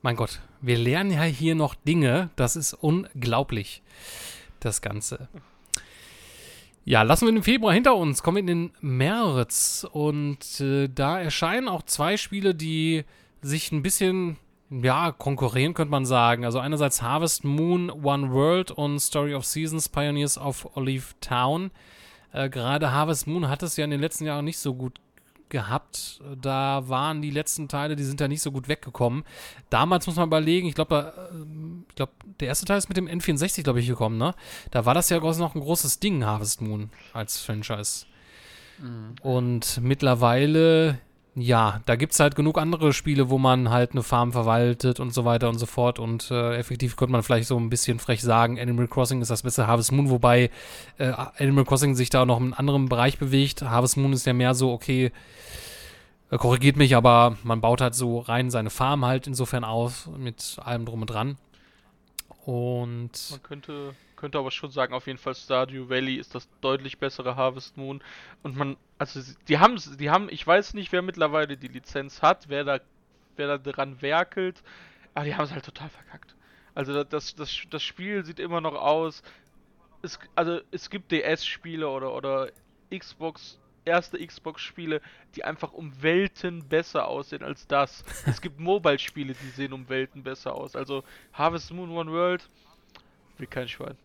Mein 0.08 0.16
Gott, 0.16 0.40
wir 0.62 0.78
lernen 0.78 1.12
ja 1.12 1.24
hier 1.24 1.54
noch 1.54 1.76
Dinge, 1.76 2.30
das 2.38 2.56
ist 2.56 2.72
unglaublich, 2.72 3.82
das 4.62 4.82
Ganze. 4.82 5.28
Ja, 6.86 7.02
lassen 7.02 7.26
wir 7.26 7.34
den 7.34 7.44
Februar 7.44 7.74
hinter 7.74 7.94
uns, 7.94 8.24
kommen 8.24 8.38
wir 8.38 8.40
in 8.40 8.48
den 8.48 8.72
März 8.80 9.86
und 9.92 10.62
äh, 10.62 10.88
da 10.88 11.20
erscheinen 11.20 11.68
auch 11.68 11.84
zwei 11.84 12.16
Spiele, 12.16 12.56
die 12.56 13.04
sich 13.42 13.74
ein 13.74 13.84
bisschen, 13.84 14.38
ja, 14.70 15.12
konkurrieren 15.12 15.74
könnte 15.74 15.92
man 15.92 16.06
sagen. 16.06 16.46
Also 16.46 16.60
einerseits 16.60 17.02
Harvest 17.02 17.44
Moon, 17.44 17.90
One 17.90 18.32
World 18.32 18.72
und 18.72 19.00
Story 19.00 19.36
of 19.36 19.44
Seasons, 19.44 19.90
Pioneers 19.90 20.38
of 20.38 20.70
Olive 20.78 21.16
Town. 21.20 21.70
Äh, 22.32 22.50
Gerade 22.50 22.94
Harvest 22.94 23.28
Moon 23.28 23.50
hat 23.50 23.62
es 23.62 23.76
ja 23.76 23.84
in 23.84 23.92
den 23.92 24.00
letzten 24.00 24.24
Jahren 24.24 24.46
nicht 24.46 24.60
so 24.60 24.74
gut 24.74 25.02
gehabt. 25.50 26.22
Da 26.42 26.88
waren 26.88 27.22
die 27.22 27.32
letzten 27.32 27.68
Teile, 27.68 27.96
die 27.96 28.04
sind 28.04 28.22
da 28.22 28.28
nicht 28.28 28.42
so 28.42 28.52
gut 28.52 28.68
weggekommen. 28.68 29.24
Damals 29.70 30.08
muss 30.08 30.16
man 30.16 30.28
überlegen, 30.28 30.68
ich 30.68 30.76
glaube, 30.76 31.30
ähm, 31.32 31.86
ich 31.90 31.96
glaube, 31.96 32.12
der 32.40 32.48
erste 32.50 32.66
Teil 32.66 32.78
ist 32.78 32.90
mit 32.90 32.98
dem 32.98 33.08
N64, 33.08 33.64
glaube 33.64 33.80
ich, 33.80 33.88
gekommen, 33.88 34.18
ne? 34.18 34.36
Da 34.72 34.86
war 34.86 34.94
das 34.94 35.10
ja 35.10 35.20
noch 35.20 35.56
ein 35.56 35.62
großes 35.62 36.00
Ding, 36.00 36.26
Harvest 36.26 36.62
Moon, 36.62 36.90
als 37.14 37.40
Franchise. 37.40 38.06
Und 39.22 39.80
mittlerweile, 39.82 41.00
ja, 41.40 41.82
da 41.86 41.96
gibt 41.96 42.14
es 42.14 42.20
halt 42.20 42.36
genug 42.36 42.58
andere 42.58 42.94
Spiele, 42.94 43.30
wo 43.30 43.38
man 43.38 43.70
halt 43.70 43.92
eine 43.92 44.02
Farm 44.02 44.32
verwaltet 44.32 45.00
und 45.00 45.14
so 45.14 45.24
weiter 45.24 45.50
und 45.50 45.60
so 45.60 45.68
fort. 45.68 46.00
Und 46.00 46.32
äh, 46.32 46.58
effektiv 46.58 46.96
könnte 46.96 47.12
man 47.12 47.22
vielleicht 47.22 47.48
so 47.48 47.60
ein 47.60 47.70
bisschen 47.70 48.00
frech 48.00 48.24
sagen, 48.24 48.60
Animal 48.60 48.88
Crossing 48.88 49.22
ist 49.22 49.30
das 49.30 49.44
beste 49.44 49.68
Harvest 49.68 49.92
Moon, 49.92 50.10
wobei 50.10 50.50
äh, 50.98 51.14
Animal 51.38 51.66
Crossing 51.66 51.94
sich 51.94 52.10
da 52.10 52.26
noch 52.26 52.38
in 52.38 52.46
einem 52.46 52.54
anderen 52.54 52.90
Bereich 52.90 53.20
bewegt. 53.20 53.62
Harvest 53.62 53.98
Moon 53.98 54.14
ist 54.14 54.26
ja 54.26 54.34
mehr 54.34 54.56
so, 54.56 54.72
okay, 54.72 55.12
äh, 56.32 56.38
korrigiert 56.38 56.76
mich, 56.76 56.96
aber 56.96 57.38
man 57.44 57.62
baut 57.62 57.82
halt 57.82 57.94
so 57.94 58.18
rein 58.18 58.50
seine 58.50 58.72
Farm 58.72 59.06
halt 59.06 59.28
insofern 59.28 59.64
auf, 59.64 60.10
mit 60.18 60.58
allem 60.64 60.86
drum 60.86 61.02
und 61.02 61.08
dran. 61.08 61.38
Und 62.46 63.12
Man 63.30 63.44
könnte, 63.44 63.94
könnte 64.18 64.38
aber 64.38 64.52
schon 64.52 64.72
sagen, 64.72 64.94
auf 64.94 65.08
jeden 65.08 65.20
Fall 65.20 65.36
Stardew 65.36 65.90
Valley 65.90 66.16
ist 66.16 66.36
das 66.36 66.50
deutlich 66.60 66.98
bessere 66.98 67.36
Harvest 67.36 67.78
Moon. 67.78 68.04
Und 68.44 68.58
man, 68.58 68.76
also 68.98 69.22
die 69.48 69.60
haben, 69.60 69.80
die 69.98 70.10
haben, 70.10 70.28
ich 70.30 70.46
weiß 70.46 70.74
nicht, 70.74 70.92
wer 70.92 71.02
mittlerweile 71.02 71.56
die 71.56 71.70
Lizenz 71.70 72.22
hat, 72.22 72.50
wer 72.50 72.66
da, 72.66 72.80
wer 73.38 73.48
da 73.48 73.58
dran 73.58 74.02
werkelt, 74.02 74.62
aber 75.14 75.26
die 75.26 75.36
haben 75.36 75.46
es 75.46 75.52
halt 75.52 75.66
total 75.66 75.90
verkackt. 75.90 76.36
Also 76.76 77.04
das, 77.04 77.36
das, 77.36 77.64
das 77.70 77.84
Spiel 77.84 78.26
sieht 78.26 78.40
immer 78.40 78.62
noch 78.62 78.76
aus. 78.76 79.24
Es, 80.02 80.20
also 80.36 80.60
es 80.72 80.90
gibt 80.90 81.12
DS-Spiele 81.12 81.88
oder, 81.88 82.14
oder 82.14 82.52
Xbox, 82.96 83.60
erste 83.86 84.24
Xbox-Spiele, 84.24 85.02
die 85.36 85.44
einfach 85.44 85.74
um 85.74 85.92
Welten 86.02 86.68
besser 86.68 87.08
aussehen 87.08 87.44
als 87.44 87.68
das. 87.68 88.04
Es 88.28 88.42
gibt 88.42 88.60
Mobile-Spiele, 88.60 89.34
die 89.34 89.50
sehen 89.50 89.74
um 89.74 89.90
Welten 89.90 90.24
besser 90.24 90.54
aus. 90.54 90.76
Also 90.76 91.04
Harvest 91.34 91.72
Moon 91.72 91.90
One 91.92 92.12
World, 92.12 92.48
wie 93.38 93.48
kein 93.48 93.68
Schwein. 93.68 93.98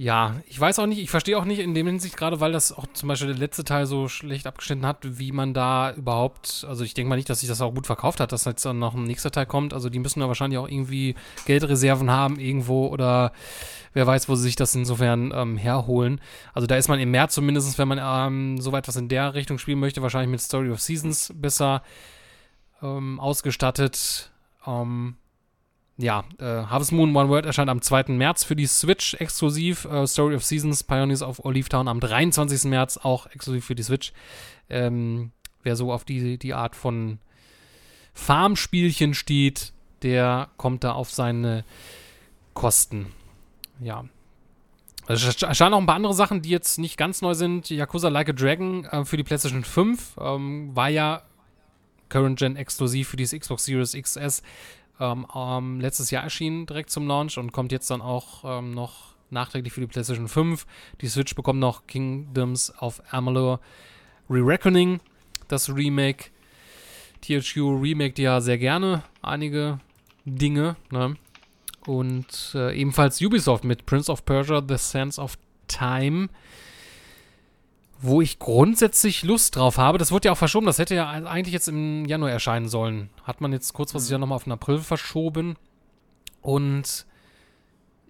Ja, 0.00 0.36
ich 0.46 0.58
weiß 0.58 0.78
auch 0.78 0.86
nicht, 0.86 0.98
ich 0.98 1.10
verstehe 1.10 1.36
auch 1.36 1.44
nicht 1.44 1.58
in 1.58 1.74
dem 1.74 1.86
Hinsicht 1.86 2.16
gerade, 2.16 2.40
weil 2.40 2.52
das 2.52 2.72
auch 2.72 2.86
zum 2.94 3.10
Beispiel 3.10 3.28
der 3.28 3.36
letzte 3.36 3.64
Teil 3.64 3.84
so 3.84 4.08
schlecht 4.08 4.46
abgeschnitten 4.46 4.86
hat, 4.86 4.96
wie 5.02 5.30
man 5.30 5.52
da 5.52 5.92
überhaupt, 5.92 6.64
also 6.66 6.84
ich 6.84 6.94
denke 6.94 7.10
mal 7.10 7.16
nicht, 7.16 7.28
dass 7.28 7.40
sich 7.40 7.50
das 7.50 7.60
auch 7.60 7.74
gut 7.74 7.86
verkauft 7.86 8.18
hat, 8.18 8.32
dass 8.32 8.46
jetzt 8.46 8.64
dann 8.64 8.78
noch 8.78 8.94
ein 8.94 9.04
nächster 9.04 9.30
Teil 9.30 9.44
kommt. 9.44 9.74
Also 9.74 9.90
die 9.90 9.98
müssen 9.98 10.20
ja 10.20 10.26
wahrscheinlich 10.26 10.58
auch 10.58 10.68
irgendwie 10.68 11.16
Geldreserven 11.44 12.10
haben 12.10 12.40
irgendwo 12.40 12.86
oder 12.86 13.32
wer 13.92 14.06
weiß, 14.06 14.30
wo 14.30 14.36
sie 14.36 14.44
sich 14.44 14.56
das 14.56 14.74
insofern 14.74 15.34
ähm, 15.34 15.58
herholen. 15.58 16.22
Also 16.54 16.66
da 16.66 16.76
ist 16.76 16.88
man 16.88 16.98
im 16.98 17.10
März 17.10 17.34
zumindest, 17.34 17.76
wenn 17.76 17.88
man 17.88 18.00
ähm, 18.02 18.58
so 18.58 18.74
etwas 18.74 18.96
in 18.96 19.10
der 19.10 19.34
Richtung 19.34 19.58
spielen 19.58 19.80
möchte, 19.80 20.00
wahrscheinlich 20.00 20.30
mit 20.30 20.40
Story 20.40 20.70
of 20.70 20.80
Seasons 20.80 21.30
besser 21.34 21.82
ähm, 22.80 23.20
ausgestattet. 23.20 24.30
Ähm, 24.66 25.16
ja, 25.96 26.24
äh, 26.38 26.44
Harvest 26.44 26.92
Moon 26.92 27.14
One 27.14 27.28
World 27.28 27.46
erscheint 27.46 27.68
am 27.68 27.82
2. 27.82 28.04
März 28.08 28.44
für 28.44 28.56
die 28.56 28.66
Switch 28.66 29.14
exklusiv. 29.14 29.84
Äh, 29.84 30.06
Story 30.06 30.34
of 30.34 30.44
Seasons, 30.44 30.82
Pioneers 30.82 31.22
of 31.22 31.44
Olive 31.44 31.68
Town 31.68 31.88
am 31.88 32.00
23. 32.00 32.64
März 32.70 32.96
auch 32.96 33.26
exklusiv 33.26 33.64
für 33.64 33.74
die 33.74 33.82
Switch. 33.82 34.12
Ähm, 34.68 35.32
wer 35.62 35.76
so 35.76 35.92
auf 35.92 36.04
die, 36.04 36.38
die 36.38 36.54
Art 36.54 36.74
von 36.74 37.18
Farmspielchen 38.14 39.14
steht, 39.14 39.72
der 40.02 40.48
kommt 40.56 40.84
da 40.84 40.92
auf 40.92 41.10
seine 41.10 41.64
Kosten. 42.54 43.12
Ja. 43.80 44.04
Es 45.06 45.42
erscheinen 45.42 45.74
auch 45.74 45.80
ein 45.80 45.86
paar 45.86 45.96
andere 45.96 46.14
Sachen, 46.14 46.40
die 46.40 46.50
jetzt 46.50 46.78
nicht 46.78 46.96
ganz 46.96 47.20
neu 47.20 47.34
sind. 47.34 47.68
Yakuza 47.68 48.08
Like 48.08 48.28
a 48.28 48.32
Dragon 48.32 48.84
äh, 48.84 49.04
für 49.04 49.16
die 49.16 49.24
PlayStation 49.24 49.64
5 49.64 50.16
ähm, 50.20 50.74
war 50.74 50.88
ja 50.88 51.22
Current 52.08 52.38
Gen 52.38 52.56
exklusiv 52.56 53.08
für 53.08 53.16
diese 53.16 53.38
Xbox 53.38 53.64
Series 53.64 53.92
XS 53.92 54.42
ähm, 55.00 55.26
ähm, 55.34 55.80
letztes 55.80 56.10
Jahr 56.10 56.22
erschienen, 56.22 56.66
direkt 56.66 56.90
zum 56.90 57.06
Launch 57.06 57.38
und 57.38 57.52
kommt 57.52 57.72
jetzt 57.72 57.90
dann 57.90 58.02
auch 58.02 58.44
ähm, 58.44 58.72
noch 58.72 59.14
nachträglich 59.30 59.72
für 59.72 59.80
die 59.80 59.86
PlayStation 59.86 60.28
5. 60.28 60.66
Die 61.00 61.08
Switch 61.08 61.34
bekommt 61.34 61.60
noch 61.60 61.86
Kingdoms 61.86 62.72
of 62.80 63.02
Amalur 63.10 63.60
Re-Reckoning, 64.28 65.00
das 65.48 65.74
Remake. 65.74 66.30
THQ 67.22 67.56
remaked 67.56 68.18
ja 68.18 68.40
sehr 68.40 68.58
gerne 68.58 69.02
einige 69.20 69.78
Dinge, 70.24 70.76
ne? 70.90 71.16
Und 71.86 72.52
äh, 72.54 72.78
ebenfalls 72.78 73.20
Ubisoft 73.20 73.64
mit 73.64 73.86
Prince 73.86 74.12
of 74.12 74.24
Persia, 74.24 74.62
The 74.66 74.76
Sands 74.76 75.18
of 75.18 75.38
Time 75.66 76.28
wo 78.02 78.22
ich 78.22 78.38
grundsätzlich 78.38 79.22
Lust 79.22 79.56
drauf 79.56 79.76
habe. 79.76 79.98
Das 79.98 80.12
wird 80.12 80.24
ja 80.24 80.32
auch 80.32 80.38
verschoben. 80.38 80.66
Das 80.66 80.78
hätte 80.78 80.94
ja 80.94 81.10
eigentlich 81.10 81.52
jetzt 81.52 81.68
im 81.68 82.06
Januar 82.06 82.30
erscheinen 82.30 82.68
sollen. 82.68 83.10
Hat 83.24 83.40
man 83.40 83.52
jetzt 83.52 83.72
kurzfristig 83.72 84.10
ja 84.10 84.18
nochmal 84.18 84.36
auf 84.36 84.44
den 84.44 84.52
April 84.52 84.78
verschoben. 84.78 85.56
Und 86.40 87.06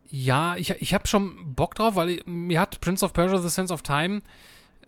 ja, 0.08 0.56
ich, 0.56 0.70
ich 0.70 0.94
habe 0.94 1.08
schon 1.08 1.54
Bock 1.54 1.74
drauf, 1.74 1.96
weil 1.96 2.20
mir 2.24 2.60
hat 2.60 2.80
Prince 2.80 3.04
of 3.04 3.12
Persia 3.12 3.38
The 3.38 3.48
Sense 3.48 3.72
of 3.72 3.82
Time 3.82 4.22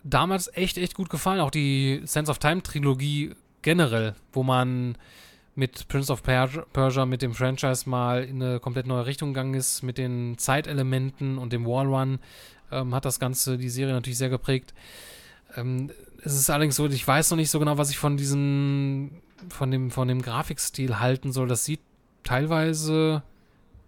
damals 0.04 0.50
echt, 0.54 0.78
echt 0.78 0.94
gut 0.94 1.10
gefallen. 1.10 1.40
Auch 1.40 1.50
die 1.50 2.02
Sense 2.04 2.30
of 2.30 2.38
Time 2.38 2.62
Trilogie 2.62 3.34
generell, 3.62 4.14
wo 4.32 4.42
man 4.42 4.96
mit 5.54 5.86
Prince 5.88 6.12
of 6.12 6.22
Persia, 6.22 7.06
mit 7.06 7.22
dem 7.22 7.34
Franchise 7.34 7.88
mal 7.88 8.24
in 8.24 8.42
eine 8.42 8.60
komplett 8.60 8.86
neue 8.86 9.06
Richtung 9.06 9.34
gegangen 9.34 9.54
ist, 9.54 9.82
mit 9.82 9.98
den 9.98 10.38
Zeitelementen 10.38 11.38
und 11.38 11.52
dem 11.52 11.66
Wallrun, 11.66 12.20
ähm, 12.72 12.94
hat 12.94 13.04
das 13.04 13.20
Ganze 13.20 13.58
die 13.58 13.68
Serie 13.68 13.94
natürlich 13.94 14.18
sehr 14.18 14.30
geprägt. 14.30 14.74
Ähm, 15.56 15.90
es 16.24 16.34
ist 16.34 16.50
allerdings 16.50 16.76
so, 16.76 16.86
ich 16.86 17.06
weiß 17.06 17.30
noch 17.30 17.36
nicht 17.36 17.50
so 17.50 17.58
genau, 17.58 17.78
was 17.78 17.90
ich 17.90 17.98
von 17.98 18.16
diesem, 18.16 19.10
von 19.48 19.70
dem, 19.70 19.90
von 19.90 20.08
dem 20.08 20.22
Grafikstil 20.22 20.98
halten 21.00 21.32
soll. 21.32 21.48
Das 21.48 21.64
sieht 21.64 21.80
teilweise 22.24 23.22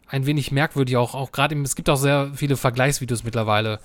ein 0.06 0.26
wenig 0.26 0.52
merkwürdig 0.52 0.96
auch, 0.96 1.14
auch 1.14 1.32
gerade, 1.32 1.60
es 1.62 1.76
gibt 1.76 1.88
auch 1.88 1.96
sehr 1.96 2.32
viele 2.34 2.56
Vergleichsvideos 2.56 3.24
mittlerweile 3.24 3.80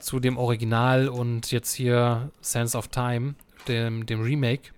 zu 0.00 0.20
dem 0.20 0.36
Original 0.36 1.08
und 1.08 1.50
jetzt 1.50 1.74
hier 1.74 2.30
Sense 2.40 2.76
of 2.76 2.88
Time, 2.88 3.34
dem, 3.66 4.06
dem 4.06 4.22
Remake. 4.22 4.70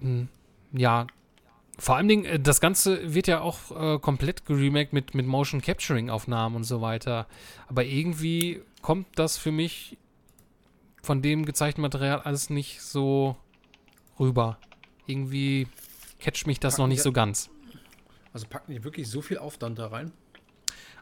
Hm, 0.00 0.28
ja, 0.72 1.06
vor 1.82 1.96
allem 1.96 2.06
Dingen, 2.06 2.24
äh, 2.26 2.38
das 2.38 2.60
Ganze 2.60 3.12
wird 3.12 3.26
ja 3.26 3.40
auch 3.40 3.72
äh, 3.72 3.98
komplett 3.98 4.46
geremaked 4.46 4.92
mit, 4.92 5.16
mit 5.16 5.26
Motion 5.26 5.60
Capturing 5.60 6.10
Aufnahmen 6.10 6.54
und 6.54 6.62
so 6.62 6.80
weiter. 6.80 7.26
Aber 7.66 7.84
irgendwie 7.84 8.62
kommt 8.82 9.08
das 9.16 9.36
für 9.36 9.50
mich 9.50 9.98
von 11.02 11.22
dem 11.22 11.44
gezeichneten 11.44 11.82
Material 11.82 12.20
alles 12.20 12.50
nicht 12.50 12.82
so 12.82 13.34
rüber. 14.20 14.58
Irgendwie 15.06 15.66
catcht 16.20 16.46
mich 16.46 16.60
das 16.60 16.74
packen 16.74 16.82
noch 16.82 16.86
nicht 16.86 17.02
so 17.02 17.10
ganz. 17.10 17.50
Also 18.32 18.46
packen 18.46 18.70
die 18.72 18.84
wirklich 18.84 19.08
so 19.08 19.20
viel 19.20 19.38
Aufwand 19.38 19.80
da 19.80 19.88
rein? 19.88 20.12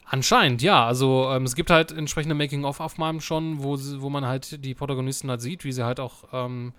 Anscheinend, 0.07 0.63
ja. 0.63 0.87
Also 0.87 1.31
ähm, 1.31 1.45
es 1.45 1.57
gibt 1.57 1.69
halt 1.69 1.93
entsprechende 1.93 2.35
Making-of-Aufnahmen 2.35 3.21
schon, 3.21 3.63
wo, 3.63 3.77
wo 3.77 4.09
man 4.09 4.25
halt 4.25 4.65
die 4.65 4.75
Protagonisten 4.75 5.29
halt 5.29 5.43
sieht, 5.43 5.63
wie 5.65 5.73
sie 5.73 5.85
halt 5.85 6.01
auch 6.01 6.25
ähm, 6.33 6.73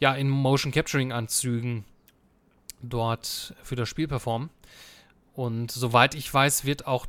ja, 0.00 0.14
in 0.14 0.28
Motion 0.28 0.70
Capturing-Anzügen 0.70 1.86
dort 2.88 3.54
für 3.62 3.76
das 3.76 3.88
Spiel 3.88 4.08
performen. 4.08 4.50
Und 5.34 5.70
soweit 5.70 6.14
ich 6.14 6.32
weiß, 6.32 6.64
wird 6.64 6.86
auch 6.86 7.06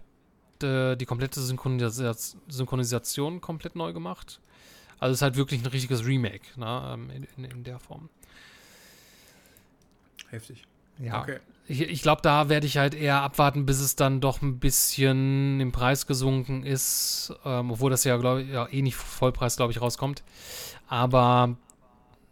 de, 0.61 0.95
die 0.95 1.05
komplette 1.05 1.39
Synchronis 1.39 2.01
Synchronisation 2.47 3.41
komplett 3.41 3.75
neu 3.75 3.93
gemacht. 3.93 4.39
Also 4.99 5.13
es 5.13 5.19
ist 5.19 5.21
halt 5.21 5.35
wirklich 5.35 5.61
ein 5.61 5.67
richtiges 5.67 6.05
Remake 6.05 6.59
ne, 6.59 6.91
ähm, 6.93 7.09
in, 7.11 7.27
in, 7.37 7.43
in 7.45 7.63
der 7.63 7.79
Form. 7.79 8.09
Heftig. 10.29 10.63
Ja. 10.99 11.21
Okay. 11.21 11.39
Ich, 11.67 11.81
ich 11.81 12.01
glaube, 12.01 12.21
da 12.21 12.49
werde 12.49 12.65
ich 12.65 12.77
halt 12.77 12.95
eher 12.95 13.21
abwarten, 13.21 13.65
bis 13.65 13.79
es 13.79 13.95
dann 13.95 14.21
doch 14.21 14.41
ein 14.41 14.59
bisschen 14.59 15.59
im 15.59 15.71
Preis 15.71 16.07
gesunken 16.07 16.63
ist, 16.63 17.33
ähm, 17.45 17.71
obwohl 17.71 17.91
das 17.91 18.03
ja, 18.05 18.17
glaube 18.17 18.43
ich, 18.43 18.49
ja, 18.49 18.67
eh 18.67 18.81
nicht 18.81 18.95
Vollpreis, 18.95 19.57
glaube 19.57 19.71
ich, 19.73 19.81
rauskommt. 19.81 20.23
Aber 20.87 21.57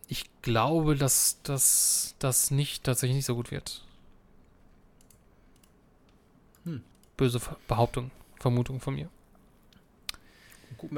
ich 0.08 0.26
glaube, 0.42 0.96
dass 0.96 1.42
das 1.44 2.52
nicht 2.52 2.84
tatsächlich 2.84 3.16
nicht 3.16 3.26
so 3.26 3.36
gut 3.36 3.52
wird. 3.52 3.84
Hm. 6.64 6.82
Böse 7.18 7.40
Behauptung, 7.68 8.12
Vermutung 8.40 8.80
von 8.80 8.96
mir. 8.96 9.10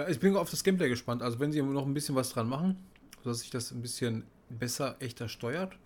Ich 0.10 0.20
bin 0.20 0.36
auf 0.36 0.50
das 0.50 0.64
Gameplay 0.64 0.90
gespannt. 0.90 1.22
Also 1.22 1.40
wenn 1.40 1.52
sie 1.52 1.62
noch 1.62 1.86
ein 1.86 1.94
bisschen 1.94 2.16
was 2.16 2.32
dran 2.32 2.48
machen, 2.48 2.78
dass 3.24 3.40
sich 3.40 3.50
das 3.50 3.72
ein 3.72 3.82
bisschen 3.82 4.24
besser, 4.50 4.96
echter 5.00 5.30
steuert. 5.30 5.78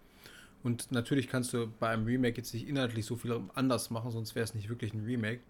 Und 0.64 0.92
natürlich 0.92 1.28
kannst 1.28 1.54
du 1.54 1.68
bei 1.80 1.90
einem 1.90 2.06
Remake 2.06 2.38
jetzt 2.38 2.54
nicht 2.54 2.68
inhaltlich 2.68 3.06
so 3.06 3.16
viel 3.16 3.42
anders 3.56 3.90
machen, 3.90 4.12
sonst 4.12 4.36
wäre 4.36 4.44
es 4.44 4.54
nicht 4.54 4.70
wirklich 4.70 4.94
ein 4.94 5.04
Remake. 5.04 5.42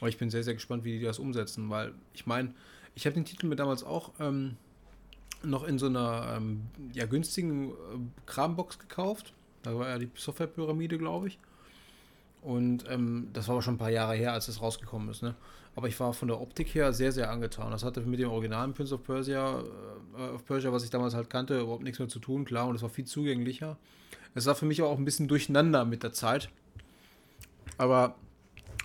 Aber 0.00 0.08
ich 0.08 0.18
bin 0.18 0.30
sehr, 0.30 0.42
sehr 0.42 0.54
gespannt, 0.54 0.84
wie 0.84 0.98
die 0.98 1.04
das 1.04 1.20
umsetzen, 1.20 1.70
weil 1.70 1.94
ich 2.12 2.26
meine, 2.26 2.52
ich 2.94 3.06
habe 3.06 3.14
den 3.14 3.24
Titel 3.24 3.46
mir 3.46 3.56
damals 3.56 3.84
auch 3.84 4.12
ähm, 4.18 4.56
noch 5.44 5.64
in 5.64 5.78
so 5.78 5.86
einer 5.86 6.34
ähm, 6.36 6.62
ja, 6.92 7.06
günstigen 7.06 7.70
äh, 7.70 7.74
Krambox 8.26 8.78
gekauft. 8.78 9.32
Da 9.62 9.76
war 9.76 9.88
ja 9.88 9.98
die 9.98 10.10
Softwarepyramide, 10.14 10.98
glaube 10.98 11.28
ich. 11.28 11.38
Und 12.42 12.84
ähm, 12.88 13.28
das 13.32 13.46
war 13.46 13.54
aber 13.54 13.62
schon 13.62 13.74
ein 13.74 13.78
paar 13.78 13.90
Jahre 13.90 14.14
her, 14.14 14.32
als 14.32 14.48
es 14.48 14.60
rausgekommen 14.60 15.08
ist. 15.08 15.22
Ne? 15.22 15.34
Aber 15.76 15.88
ich 15.88 15.98
war 16.00 16.12
von 16.12 16.28
der 16.28 16.40
Optik 16.40 16.74
her 16.74 16.92
sehr, 16.92 17.12
sehr 17.12 17.30
angetan. 17.30 17.70
Das 17.70 17.84
hatte 17.84 18.00
mit 18.00 18.18
dem 18.18 18.30
originalen 18.30 18.74
Prince 18.74 18.94
of 18.94 19.04
Persia, 19.04 19.62
äh, 20.18 20.34
of 20.34 20.44
Persia, 20.44 20.72
was 20.72 20.84
ich 20.84 20.90
damals 20.90 21.14
halt 21.14 21.30
kannte, 21.30 21.60
überhaupt 21.60 21.84
nichts 21.84 21.98
mehr 21.98 22.08
zu 22.08 22.18
tun, 22.18 22.44
klar. 22.44 22.66
Und 22.66 22.74
es 22.74 22.82
war 22.82 22.90
viel 22.90 23.04
zugänglicher. 23.04 23.76
Es 24.34 24.46
war 24.46 24.54
für 24.54 24.66
mich 24.66 24.82
auch 24.82 24.98
ein 24.98 25.04
bisschen 25.04 25.28
durcheinander 25.28 25.84
mit 25.84 26.02
der 26.02 26.12
Zeit. 26.12 26.50
Aber 27.78 28.16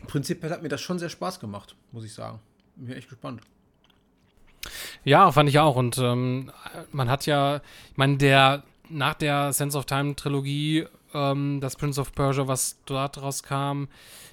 prinzipiell 0.07 0.51
hat 0.51 0.61
mir 0.61 0.69
das 0.69 0.81
schon 0.81 0.99
sehr 0.99 1.09
Spaß 1.09 1.39
gemacht, 1.39 1.75
muss 1.91 2.05
ich 2.05 2.13
sagen. 2.13 2.39
Bin 2.75 2.95
echt 2.95 3.09
gespannt. 3.09 3.41
Ja, 5.07 5.31
fand 5.31 5.47
ich 5.47 5.57
auch. 5.57 5.77
Und 5.77 5.97
ähm, 5.99 6.51
man 6.91 7.09
hat 7.09 7.25
ja, 7.25 7.61
ich 7.91 7.97
meine, 7.97 8.17
der 8.17 8.63
nach 8.89 9.13
der 9.13 9.53
Sense 9.53 9.77
of 9.77 9.85
Time 9.85 10.17
Trilogie, 10.17 10.85
ähm, 11.13 11.61
das 11.61 11.77
Prince 11.77 12.01
of 12.01 12.11
Persia, 12.11 12.49
was 12.49 12.77
dort 12.85 13.21
rauskam, 13.21 13.85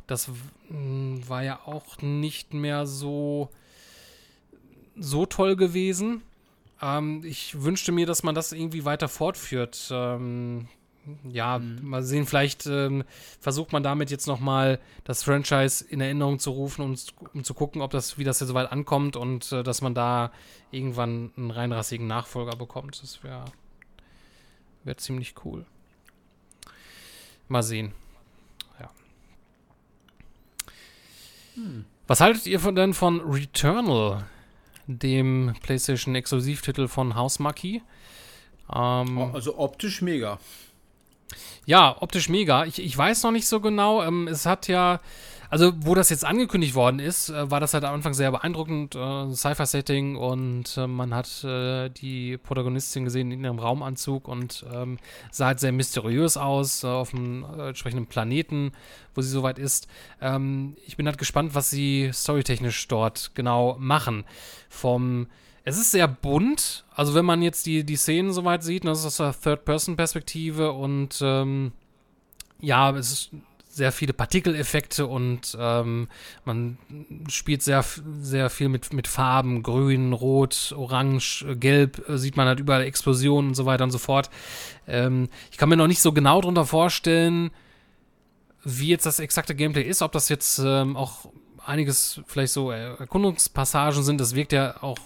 das 0.09 0.29
mh, 0.69 1.29
war 1.29 1.45
ja 1.45 1.61
auch 1.65 1.99
nicht 2.03 2.55
mehr 2.55 2.87
so 2.87 3.51
so 4.97 5.27
toll 5.27 5.55
gewesen. 5.55 6.23
Ähm, 6.83 7.23
ich 7.25 7.63
wünschte 7.63 7.93
mir, 7.93 8.07
dass 8.07 8.25
man 8.25 8.35
das 8.35 8.51
irgendwie 8.51 8.85
weiter 8.85 9.07
fortführt. 9.07 9.89
Ähm, 9.93 10.67
ja, 11.29 11.59
mhm. 11.59 11.89
mal 11.89 12.03
sehen, 12.03 12.27
vielleicht 12.27 12.67
ähm, 12.67 13.05
versucht 13.41 13.73
man 13.73 13.83
damit 13.83 14.11
jetzt 14.11 14.27
nochmal 14.27 14.81
das 15.05 15.23
Franchise 15.23 15.85
in 15.85 16.01
Erinnerung 16.01 16.39
zu 16.39 16.51
rufen, 16.51 16.83
und, 16.83 17.15
um 17.33 17.45
zu 17.45 17.55
gucken, 17.55 17.83
ob 17.83 17.91
das, 17.91 18.19
wie 18.19 18.25
das 18.25 18.41
jetzt 18.41 18.49
soweit 18.49 18.73
ankommt 18.73 19.17
und 19.17 19.53
äh, 19.53 19.63
dass 19.63 19.83
man 19.83 19.95
da 19.95 20.33
irgendwann 20.71 21.33
einen 21.37 21.51
reinrassigen 21.51 22.07
Nachfolger 22.07 22.57
bekommt. 22.57 23.03
Das 23.03 23.23
wäre 23.23 23.45
wär 24.85 24.97
ziemlich 24.97 25.35
cool. 25.45 25.65
Mal 27.49 27.63
sehen. 27.63 27.93
Ja. 28.81 28.91
Hm. 31.55 31.85
Was 32.07 32.21
haltet 32.21 32.47
ihr 32.47 32.61
von, 32.61 32.75
denn 32.75 32.95
von 32.95 33.21
Returnal, 33.21 34.27
dem 34.87 35.55
PlayStation-Exklusivtitel 35.63 36.89
von 36.89 37.15
House 37.15 37.39
Monkey? 37.39 37.83
Ähm, 38.73 39.19
also 39.33 39.59
optisch 39.59 40.03
mega. 40.03 40.39
Ja, 41.67 41.97
optisch 42.01 42.29
mega. 42.29 42.65
Ich, 42.65 42.79
ich 42.79 42.97
weiß 42.97 43.23
noch 43.23 43.31
nicht 43.31 43.47
so 43.47 43.61
genau. 43.61 44.03
Ähm, 44.03 44.29
es 44.29 44.47
hat 44.47 44.69
ja, 44.69 45.01
also 45.49 45.73
wo 45.77 45.95
das 45.95 46.11
jetzt 46.11 46.25
angekündigt 46.25 46.75
worden 46.75 46.99
ist, 46.99 47.31
äh, 47.31 47.51
war 47.51 47.61
das 47.61 47.75
halt 47.75 47.85
am 47.85 47.95
Anfang 47.95 48.13
sehr 48.13 48.31
beeindruckend. 48.31 48.95
Äh, 48.95 49.33
Cypher-Setting 49.33 50.17
und 50.17 50.77
äh, 50.77 50.87
man 50.87 51.15
hat 51.15 51.43
äh, 51.45 51.89
die 51.89 52.37
Protagonistin 52.37 53.05
gesehen 53.05 53.31
in 53.31 53.45
ihrem 53.45 53.59
Raumanzug 53.59 54.29
und 54.29 54.65
ähm, 54.73 54.99
sah 55.31 55.47
halt 55.47 55.61
sehr 55.61 55.73
mysteriös 55.73 56.37
aus 56.37 56.85
äh, 56.85 56.89
auf 56.89 57.15
einem 57.15 57.45
äh, 57.45 57.69
entsprechenden 57.69 58.07
Planeten, 58.07 58.73
wo 59.15 59.23
sie 59.23 59.31
soweit 59.31 59.59
ist. 59.59 59.89
Ähm, 60.21 60.77
ich 60.87 60.97
bin 60.97 61.07
halt 61.07 61.19
gespannt, 61.19 61.55
was 61.55 61.71
sie 61.71 62.11
storytechnisch 62.13 62.89
dort 62.89 63.31
genau 63.35 63.77
machen. 63.79 64.25
Vom 64.69 65.29
es 65.65 65.79
ist 65.79 65.91
sehr 65.91 66.07
bunt. 66.07 66.85
Also 66.95 67.15
wenn 67.15 67.25
man 67.25 67.43
jetzt 67.43 67.67
die, 67.67 67.85
die 67.85 67.97
Szenen 67.97 68.33
soweit 68.33 68.63
sieht, 68.63 68.85
das 68.85 69.01
ist 69.01 69.07
aus 69.07 69.17
der 69.17 69.35
Third-Person-Perspektive 69.41 70.73
und 70.73 71.21
ähm, 71.23 71.73
ja, 72.61 72.91
es 72.97 73.13
ist 73.13 73.31
sehr 73.69 73.91
viele 73.91 74.13
Partikeleffekte 74.13 75.07
und 75.07 75.57
ähm, 75.59 76.09
man 76.45 76.79
spielt 77.29 77.63
sehr, 77.63 77.85
sehr 78.21 78.49
viel 78.49 78.69
mit, 78.69 78.93
mit 78.93 79.09
Farben, 79.09 79.65
grün, 79.65 80.13
rot, 80.13 80.73
orange, 80.77 81.45
gelb, 81.59 82.09
äh, 82.09 82.17
sieht 82.17 82.37
man 82.37 82.47
halt 82.47 82.61
überall 82.61 82.83
Explosionen 82.83 83.49
und 83.49 83.55
so 83.55 83.67
weiter 83.67 83.85
und 83.85 83.91
so 83.91 83.99
fort. 83.99 84.31
Ähm, 84.87 85.29
ich 85.51 85.59
kann 85.59 85.69
mir 85.69 85.77
noch 85.77 85.89
nicht 85.89 86.03
so 86.03 86.13
genau 86.13 86.41
darunter 86.41 86.67
vorstellen, 86.67 87.51
wie 88.63 88.89
jetzt 88.89 89.07
das 89.07 89.19
exakte 89.19 89.57
Gameplay 89.57 89.83
ist, 89.83 90.03
ob 90.03 90.13
das 90.13 90.29
jetzt 90.29 90.61
ähm, 90.65 90.97
auch 90.97 91.27
einiges 91.67 92.21
vielleicht 92.27 92.53
so 92.53 92.71
Erkundungspassagen 92.71 94.05
sind. 94.05 94.21
Das 94.21 94.35
wirkt 94.35 94.53
ja 94.53 94.83
auch 94.83 94.99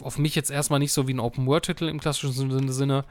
auf 0.00 0.18
mich 0.18 0.34
jetzt 0.34 0.50
erstmal 0.50 0.78
nicht 0.78 0.92
so 0.92 1.08
wie 1.08 1.14
ein 1.14 1.20
Open-World-Titel 1.20 1.88
im 1.88 2.00
klassischen 2.00 2.72
Sinne. 2.72 3.04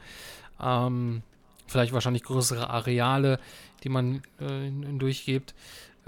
Ähm, 0.60 1.22
vielleicht 1.66 1.92
wahrscheinlich 1.92 2.24
größere 2.24 2.70
Areale, 2.70 3.38
die 3.84 3.88
man 3.88 4.22
äh, 4.40 4.70
durchgebt. 4.98 5.54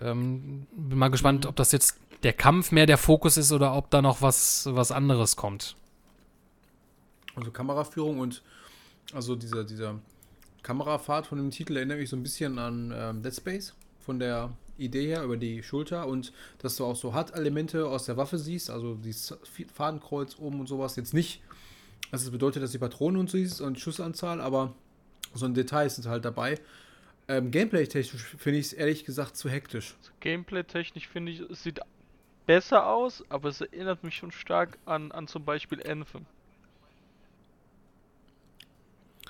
Ähm, 0.00 0.66
bin 0.72 0.98
mal 0.98 1.10
gespannt, 1.10 1.46
ob 1.46 1.56
das 1.56 1.72
jetzt 1.72 1.98
der 2.22 2.32
Kampf 2.32 2.72
mehr 2.72 2.86
der 2.86 2.98
Fokus 2.98 3.36
ist 3.36 3.52
oder 3.52 3.74
ob 3.74 3.90
da 3.90 4.02
noch 4.02 4.22
was, 4.22 4.68
was 4.70 4.92
anderes 4.92 5.36
kommt. 5.36 5.76
Also 7.36 7.50
Kameraführung 7.50 8.18
und 8.18 8.42
also 9.14 9.36
dieser, 9.36 9.64
dieser 9.64 9.98
Kamerafahrt 10.62 11.26
von 11.26 11.38
dem 11.38 11.50
Titel 11.50 11.76
erinnert 11.76 11.98
mich 11.98 12.10
so 12.10 12.16
ein 12.16 12.22
bisschen 12.22 12.58
an 12.58 12.92
ähm, 12.94 13.22
Dead 13.22 13.34
Space 13.34 13.74
von 14.00 14.18
der 14.18 14.50
Idee 14.80 15.06
her 15.08 15.22
über 15.24 15.36
die 15.36 15.62
Schulter 15.62 16.06
und 16.06 16.32
dass 16.58 16.76
du 16.76 16.84
auch 16.84 16.96
so 16.96 17.12
Hard-Elemente 17.14 17.86
aus 17.86 18.06
der 18.06 18.16
Waffe 18.16 18.38
siehst, 18.38 18.70
also 18.70 18.94
dieses 18.94 19.36
Fadenkreuz 19.74 20.38
oben 20.38 20.60
und 20.60 20.66
sowas. 20.66 20.96
Jetzt 20.96 21.14
nicht, 21.14 21.40
dass 22.10 22.22
es 22.22 22.30
bedeutet, 22.30 22.62
dass 22.62 22.72
die 22.72 22.78
Patronen 22.78 23.18
und 23.20 23.30
so 23.30 23.38
siehst 23.38 23.60
und 23.60 23.78
Schussanzahl, 23.78 24.40
aber 24.40 24.74
so 25.34 25.46
ein 25.46 25.54
Detail 25.54 25.88
sind 25.88 26.06
halt 26.06 26.24
dabei. 26.24 26.58
Ähm, 27.28 27.50
Gameplay-technisch 27.52 28.24
finde 28.38 28.58
ich 28.58 28.66
es 28.66 28.72
ehrlich 28.72 29.04
gesagt 29.04 29.36
zu 29.36 29.48
hektisch. 29.48 29.94
Gameplay-technisch 30.20 31.06
finde 31.06 31.30
ich, 31.32 31.40
es 31.40 31.62
sieht 31.62 31.80
besser 32.46 32.86
aus, 32.88 33.22
aber 33.28 33.50
es 33.50 33.60
erinnert 33.60 34.02
mich 34.02 34.16
schon 34.16 34.32
stark 34.32 34.78
an, 34.86 35.12
an 35.12 35.28
zum 35.28 35.44
Beispiel 35.44 35.80
Anthem. 35.88 36.26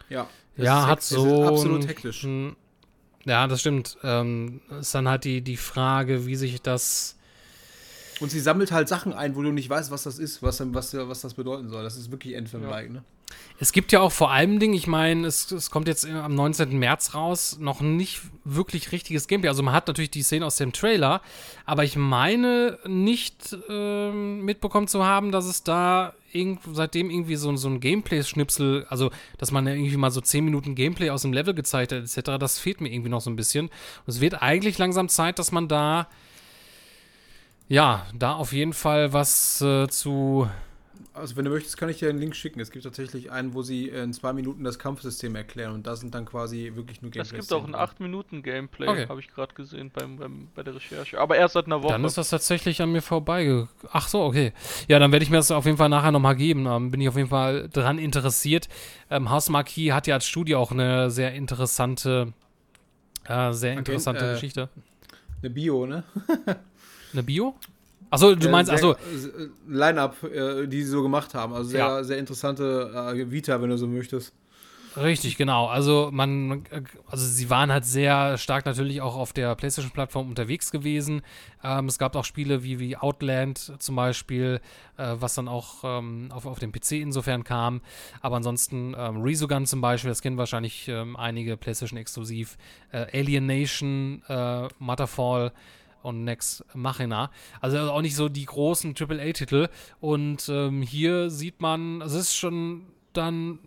Ja, 0.08 0.28
Ja, 0.56 0.86
hat 0.86 1.00
ist 1.00 1.10
so. 1.10 1.44
absolut 1.44 1.86
hektisch. 1.86 2.24
ein- 2.24 2.56
Ja, 3.24 3.46
das 3.46 3.60
stimmt. 3.60 3.98
Ähm, 4.02 4.60
ist 4.80 4.94
dann 4.94 5.08
halt 5.08 5.24
die, 5.24 5.42
die 5.42 5.56
Frage, 5.56 6.26
wie 6.26 6.36
sich 6.36 6.60
das. 6.62 7.16
Und 8.20 8.30
sie 8.30 8.40
sammelt 8.40 8.72
halt 8.72 8.88
Sachen 8.88 9.12
ein, 9.12 9.36
wo 9.36 9.42
du 9.42 9.50
nicht 9.50 9.68
weißt, 9.68 9.90
was 9.90 10.02
das 10.04 10.18
ist, 10.18 10.42
was, 10.42 10.60
was, 10.74 10.94
was 10.94 11.20
das 11.20 11.34
bedeuten 11.34 11.68
soll. 11.68 11.82
Das 11.82 11.96
ist 11.96 12.10
wirklich 12.10 12.34
Endfilm-like, 12.34 12.90
ne? 12.90 13.04
Es 13.58 13.72
gibt 13.72 13.92
ja 13.92 14.00
auch 14.00 14.12
vor 14.12 14.30
allem 14.30 14.58
Dingen, 14.58 14.74
ich 14.74 14.86
meine, 14.86 15.26
es, 15.26 15.50
es 15.50 15.70
kommt 15.70 15.88
jetzt 15.88 16.06
am 16.06 16.34
19. 16.34 16.78
März 16.78 17.14
raus, 17.14 17.58
noch 17.60 17.80
nicht 17.80 18.20
wirklich 18.44 18.92
richtiges 18.92 19.28
Gameplay. 19.28 19.48
Also 19.48 19.62
man 19.62 19.74
hat 19.74 19.86
natürlich 19.86 20.10
die 20.10 20.22
Szene 20.22 20.46
aus 20.46 20.56
dem 20.56 20.72
Trailer, 20.72 21.20
aber 21.66 21.84
ich 21.84 21.96
meine 21.96 22.78
nicht 22.86 23.56
ähm, 23.68 24.44
mitbekommen 24.44 24.88
zu 24.88 25.04
haben, 25.04 25.32
dass 25.32 25.44
es 25.44 25.62
da 25.62 26.14
irgend, 26.32 26.60
seitdem 26.72 27.10
irgendwie 27.10 27.36
so, 27.36 27.54
so 27.56 27.68
ein 27.68 27.80
Gameplay-Schnipsel, 27.80 28.86
also 28.88 29.10
dass 29.38 29.50
man 29.50 29.66
ja 29.66 29.74
irgendwie 29.74 29.96
mal 29.96 30.10
so 30.10 30.20
10 30.20 30.44
Minuten 30.44 30.74
Gameplay 30.74 31.10
aus 31.10 31.22
dem 31.22 31.32
Level 31.32 31.54
gezeigt 31.54 31.92
hat, 31.92 32.02
etc., 32.02 32.38
das 32.38 32.58
fehlt 32.58 32.80
mir 32.80 32.92
irgendwie 32.92 33.10
noch 33.10 33.20
so 33.20 33.30
ein 33.30 33.36
bisschen. 33.36 33.66
Und 33.66 34.08
es 34.08 34.20
wird 34.20 34.40
eigentlich 34.42 34.78
langsam 34.78 35.08
Zeit, 35.08 35.38
dass 35.38 35.52
man 35.52 35.68
da 35.68 36.08
ja, 37.70 38.04
da 38.12 38.32
auf 38.34 38.52
jeden 38.52 38.72
Fall 38.72 39.12
was 39.12 39.60
äh, 39.60 39.86
zu 39.86 40.50
Also, 41.12 41.36
wenn 41.36 41.44
du 41.44 41.50
möchtest, 41.50 41.76
kann 41.76 41.88
ich 41.88 41.98
dir 41.98 42.08
einen 42.08 42.20
Link 42.20 42.36
schicken. 42.36 42.60
Es 42.60 42.70
gibt 42.70 42.84
tatsächlich 42.84 43.32
einen, 43.32 43.52
wo 43.52 43.62
sie 43.62 43.88
in 43.88 44.12
zwei 44.12 44.32
Minuten 44.32 44.62
das 44.62 44.78
Kampfsystem 44.78 45.34
erklären 45.34 45.74
und 45.74 45.84
da 45.86 45.96
sind 45.96 46.14
dann 46.14 46.24
quasi 46.24 46.70
wirklich 46.76 47.02
nur 47.02 47.10
Es 47.10 47.14
Gameplay. 47.16 47.38
gibt 47.40 47.52
auch 47.52 47.64
ein 47.66 47.74
8-Minuten-Gameplay, 47.74 48.86
Okay. 48.88 49.06
habe 49.08 49.18
ich 49.20 49.28
gerade 49.28 49.52
gesehen 49.54 49.90
beim, 49.92 50.16
beim, 50.18 50.48
bei 50.54 50.62
der 50.62 50.76
Recherche. 50.76 51.18
Aber 51.20 51.36
erst 51.36 51.54
seit 51.54 51.66
einer 51.66 51.82
Woche. 51.82 51.92
Dann 51.92 52.04
ist 52.04 52.16
das 52.16 52.30
tatsächlich 52.30 52.80
an 52.80 52.92
mir 52.92 53.02
vorbei. 53.02 53.66
Ach 53.90 54.06
so, 54.06 54.22
okay. 54.22 54.52
Ja, 54.86 55.00
dann 55.00 55.10
werde 55.10 55.24
ich 55.24 55.30
mir 55.30 55.38
das 55.38 55.50
auf 55.50 55.66
jeden 55.66 55.78
Fall 55.78 55.88
nachher 55.88 56.12
nochmal 56.12 56.36
geben. 56.36 56.66
Ähm, 56.66 56.92
bin 56.92 57.00
ich 57.00 57.08
auf 57.08 57.16
jeden 57.16 57.28
Fall 57.28 57.68
dran 57.72 57.98
interessiert. 57.98 58.68
Ähm, 59.10 59.30
House 59.30 59.48
Marquis 59.48 59.92
hat 59.92 60.06
ja 60.06 60.14
als 60.14 60.26
Studio 60.26 60.60
auch 60.60 60.70
eine 60.70 61.10
sehr 61.10 61.34
interessante, 61.34 62.32
äh, 63.26 63.52
sehr 63.52 63.72
interessante 63.74 64.20
kennt, 64.20 64.30
äh, 64.30 64.34
Geschichte. 64.34 64.68
Eine 65.42 65.50
Bio, 65.50 65.86
ne? 65.86 66.04
Eine 67.12 67.22
Bio? 67.24 67.56
Achso, 68.10 68.34
du 68.34 68.48
Äh, 68.48 68.50
meinst, 68.50 68.70
achso, 68.72 68.92
äh, 68.92 68.96
Line-Up, 69.68 70.22
äh, 70.24 70.66
die 70.66 70.82
sie 70.82 70.90
so 70.90 71.02
gemacht 71.02 71.34
haben. 71.34 71.52
Also 71.54 71.70
sehr, 71.70 71.80
Ja. 71.80 72.04
sehr 72.04 72.18
interessante 72.18 72.90
äh, 73.16 73.30
Vita, 73.30 73.60
wenn 73.62 73.70
du 73.70 73.78
so 73.78 73.86
möchtest. 73.86 74.32
richtig, 74.96 75.36
genau. 75.36 75.66
Also 75.68 76.10
man, 76.12 76.64
also 77.08 77.24
sie 77.24 77.48
waren 77.48 77.70
halt 77.70 77.84
sehr 77.84 78.36
stark 78.38 78.66
natürlich 78.66 79.00
auch 79.00 79.14
auf 79.16 79.32
der 79.32 79.54
PlayStation-Plattform 79.54 80.28
unterwegs 80.28 80.72
gewesen. 80.72 81.22
Ähm, 81.62 81.86
es 81.86 81.96
gab 81.98 82.16
auch 82.16 82.24
Spiele 82.24 82.64
wie, 82.64 82.80
wie 82.80 82.96
Outland 82.96 83.74
zum 83.78 83.94
Beispiel, 83.94 84.60
äh, 84.96 85.14
was 85.20 85.36
dann 85.36 85.46
auch 85.46 85.84
ähm, 85.84 86.30
auf, 86.34 86.44
auf 86.46 86.58
dem 86.58 86.72
PC 86.72 86.92
insofern 87.00 87.44
kam. 87.44 87.80
Aber 88.20 88.34
ansonsten 88.36 88.94
ähm, 88.98 89.22
Resogun 89.22 89.66
zum 89.66 89.80
Beispiel, 89.80 90.10
das 90.10 90.22
kennen 90.22 90.36
wahrscheinlich 90.38 90.88
ähm, 90.88 91.14
einige 91.16 91.56
PlayStation 91.56 91.96
exklusiv. 91.96 92.56
Äh, 92.90 93.06
Alien 93.16 93.46
Nation, 93.46 94.22
äh, 94.28 94.66
Matterfall 94.80 95.52
und 96.02 96.24
Next 96.24 96.64
Machina. 96.74 97.30
Also 97.60 97.78
auch 97.78 98.02
nicht 98.02 98.16
so 98.16 98.28
die 98.28 98.44
großen 98.46 98.94
AAA-Titel. 98.98 99.68
Und 100.00 100.48
ähm, 100.48 100.82
hier 100.82 101.30
sieht 101.30 101.60
man, 101.60 102.00
es 102.02 102.12
ist 102.14 102.34
schon 102.36 102.86
dann 103.12 103.58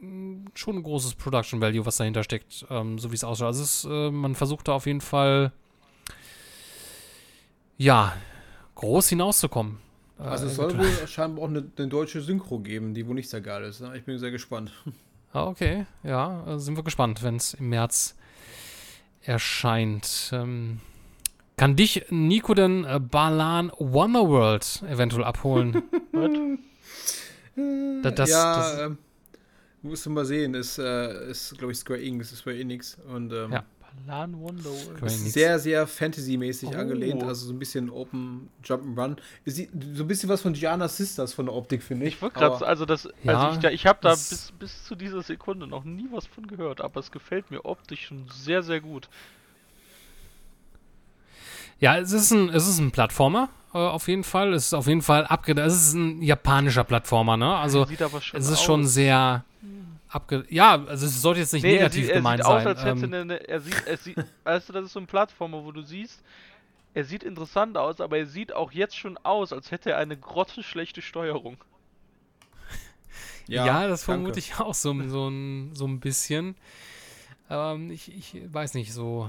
mh, 0.00 0.50
schon 0.54 0.76
ein 0.76 0.82
großes 0.82 1.14
Production 1.14 1.60
Value, 1.60 1.84
was 1.86 1.96
dahinter 1.96 2.22
steckt, 2.24 2.66
ähm, 2.70 2.98
so 2.98 3.10
wie 3.10 3.16
es 3.16 3.24
ausschaut. 3.24 3.48
Also 3.48 3.62
es 3.62 3.84
ist, 3.84 3.90
äh, 3.90 4.10
man 4.10 4.34
versucht 4.34 4.68
da 4.68 4.72
auf 4.72 4.86
jeden 4.86 5.00
Fall 5.00 5.52
ja, 7.76 8.14
groß 8.76 9.08
hinauszukommen. 9.08 9.78
Äh, 10.18 10.22
Also 10.22 10.46
es 10.46 10.56
soll 10.56 10.76
wohl 10.78 11.06
scheinbar 11.08 11.44
auch 11.44 11.48
eine, 11.48 11.64
eine 11.76 11.88
deutsche 11.88 12.20
Synchro 12.20 12.60
geben, 12.60 12.94
die 12.94 13.06
wohl 13.06 13.14
nicht 13.14 13.28
sehr 13.28 13.40
geil 13.40 13.64
ist. 13.64 13.80
Ne? 13.80 13.96
Ich 13.96 14.04
bin 14.04 14.18
sehr 14.18 14.30
gespannt. 14.30 14.72
Ah, 15.32 15.46
okay, 15.46 15.86
ja, 16.04 16.46
äh, 16.46 16.58
sind 16.60 16.76
wir 16.76 16.84
gespannt, 16.84 17.22
wenn 17.24 17.36
es 17.36 17.54
im 17.54 17.68
März 17.70 18.14
erscheint. 19.22 20.30
Ähm, 20.32 20.80
kann 21.56 21.76
dich 21.76 22.06
Nico 22.10 22.54
denn 22.54 22.84
äh, 22.84 22.98
Balan 23.00 23.70
Wonderworld 23.78 24.82
eventuell 24.88 25.24
abholen? 25.24 25.82
Da- 28.02 28.10
das- 28.10 28.30
ja, 28.30 28.56
das- 28.56 28.78
ähm, 28.80 28.98
musst 29.82 30.04
du 30.06 30.10
mal 30.10 30.24
sehen. 30.24 30.54
Ist, 30.54 30.78
äh, 30.78 31.30
ist 31.30 31.56
glaube 31.56 31.72
ich, 31.72 31.78
Square 31.78 32.02
Enix, 32.02 32.32
ist 32.32 32.38
Square 32.40 32.58
Enix. 32.58 32.98
Und 33.08 33.32
ähm, 33.32 33.52
Ja. 33.52 33.64
Balan 34.08 34.40
Wonderworld. 34.40 35.00
Ist 35.04 35.32
sehr, 35.32 35.56
sehr 35.60 35.86
Fantasy-mäßig 35.86 36.70
Oh. 36.74 36.78
angelehnt. 36.78 37.22
Also 37.22 37.46
so 37.46 37.52
ein 37.52 37.60
bisschen 37.60 37.88
Open 37.90 38.48
Jump'n'Run. 38.64 39.16
Ist 39.44 39.54
sie- 39.54 39.68
So 39.94 40.02
ein 40.02 40.08
bisschen 40.08 40.28
was 40.28 40.42
von 40.42 40.52
Gianna 40.52 40.88
Sisters 40.88 41.32
von 41.32 41.46
der 41.46 41.54
Optik, 41.54 41.80
finde 41.82 42.06
ich. 42.06 42.14
Ich 42.16 42.22
wollte 42.22 42.40
gerade, 42.40 42.66
also 42.66 42.84
das, 42.86 43.08
Ja, 43.22 43.38
also 43.38 43.54
ich, 43.56 43.62
da, 43.62 43.70
ich 43.70 43.86
habe 43.86 44.00
da 44.02 44.10
das- 44.10 44.28
bis, 44.30 44.52
bis 44.58 44.84
zu 44.84 44.96
dieser 44.96 45.22
Sekunde 45.22 45.68
noch 45.68 45.84
nie 45.84 46.08
was 46.10 46.26
von 46.26 46.48
gehört, 46.48 46.80
aber 46.80 46.98
es 46.98 47.12
gefällt 47.12 47.52
mir 47.52 47.64
optisch 47.64 48.06
schon 48.06 48.26
sehr, 48.34 48.64
sehr 48.64 48.80
gut. 48.80 49.08
Ja, 51.84 51.98
es 51.98 52.12
ist 52.12 52.30
ein, 52.30 52.48
es 52.48 52.66
ist 52.66 52.78
ein 52.78 52.92
Plattformer, 52.92 53.50
äh, 53.74 53.76
auf 53.76 54.08
jeden 54.08 54.24
Fall. 54.24 54.54
Es 54.54 54.68
ist 54.68 54.72
auf 54.72 54.86
jeden 54.86 55.02
Fall 55.02 55.26
abge... 55.26 55.52
Es 55.60 55.74
ist 55.74 55.92
ein 55.92 56.22
japanischer 56.22 56.82
Plattformer, 56.82 57.36
ne? 57.36 57.54
Also 57.54 57.84
Sieht 57.84 58.00
aber 58.00 58.22
schon 58.22 58.40
es 58.40 58.46
ist 58.46 58.52
aus. 58.54 58.62
schon 58.64 58.86
sehr 58.86 59.44
abge... 60.08 60.46
Ja, 60.48 60.82
also 60.86 61.04
es 61.04 61.20
sollte 61.20 61.40
jetzt 61.40 61.52
nicht 61.52 61.62
Nee, 61.62 61.72
er 61.74 61.82
negativ 61.82 62.04
sieht, 62.04 62.10
er 62.12 62.16
gemeint 62.16 62.40
sieht 62.42 62.46
aus, 62.50 62.62
sein. 62.62 62.66
als 62.68 62.84
hätte 62.84 62.98
Ähm, 63.00 63.04
eine, 63.04 63.20
eine, 63.20 63.48
er 63.48 63.60
sieht, 63.60 63.86
er 63.86 63.96
sieht, 63.98 64.16
weißt 64.44 64.70
du, 64.70 64.72
das 64.72 64.84
ist 64.86 64.92
so 64.94 65.00
ein 65.00 65.06
Plattformer, 65.06 65.62
wo 65.62 65.72
du 65.72 65.82
siehst, 65.82 66.22
er 66.94 67.04
sieht 67.04 67.22
interessant 67.22 67.76
aus, 67.76 68.00
aber 68.00 68.16
er 68.16 68.26
sieht 68.26 68.54
auch 68.54 68.72
jetzt 68.72 68.96
schon 68.96 69.18
aus, 69.18 69.52
als 69.52 69.70
hätte 69.70 69.90
er 69.90 69.98
eine 69.98 70.16
grottenschlechte 70.16 71.02
Steuerung. 71.02 71.58
Ja, 73.46 73.86
das 73.86 74.06
danke. 74.06 74.22
vermute 74.22 74.38
ich 74.38 74.58
auch 74.58 74.72
so, 74.72 74.94
so, 75.06 75.28
ein, 75.28 75.74
so 75.74 75.86
ein 75.86 76.00
bisschen. 76.00 76.56
Ähm, 77.50 77.90
ich, 77.90 78.10
ich 78.10 78.42
weiß 78.50 78.72
nicht 78.72 78.94
so, 78.94 79.28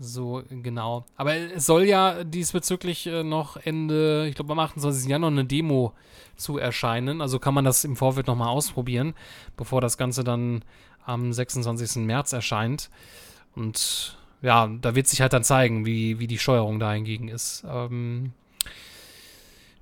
so 0.00 0.42
genau. 0.48 1.04
Aber 1.16 1.34
es 1.34 1.66
soll 1.66 1.84
ja 1.84 2.24
diesbezüglich 2.24 3.06
äh, 3.06 3.22
noch 3.22 3.58
Ende, 3.58 4.26
ich 4.28 4.34
glaube 4.34 4.52
am 4.52 4.58
28. 4.58 5.08
Januar 5.08 5.30
eine 5.30 5.44
Demo 5.44 5.92
zu 6.36 6.56
erscheinen. 6.56 7.20
Also 7.20 7.38
kann 7.38 7.54
man 7.54 7.66
das 7.66 7.84
im 7.84 7.96
Vorfeld 7.96 8.26
nochmal 8.26 8.48
ausprobieren, 8.48 9.14
bevor 9.58 9.82
das 9.82 9.98
Ganze 9.98 10.24
dann 10.24 10.64
am 11.04 11.32
26. 11.32 12.02
März 12.04 12.32
erscheint. 12.32 12.90
Und 13.54 14.16
ja, 14.40 14.68
da 14.80 14.94
wird 14.94 15.06
sich 15.06 15.20
halt 15.20 15.34
dann 15.34 15.44
zeigen, 15.44 15.84
wie, 15.84 16.18
wie 16.18 16.26
die 16.26 16.38
Steuerung 16.38 16.80
da 16.80 16.92
hingegen 16.92 17.28
ist. 17.28 17.64
Ähm, 17.68 18.32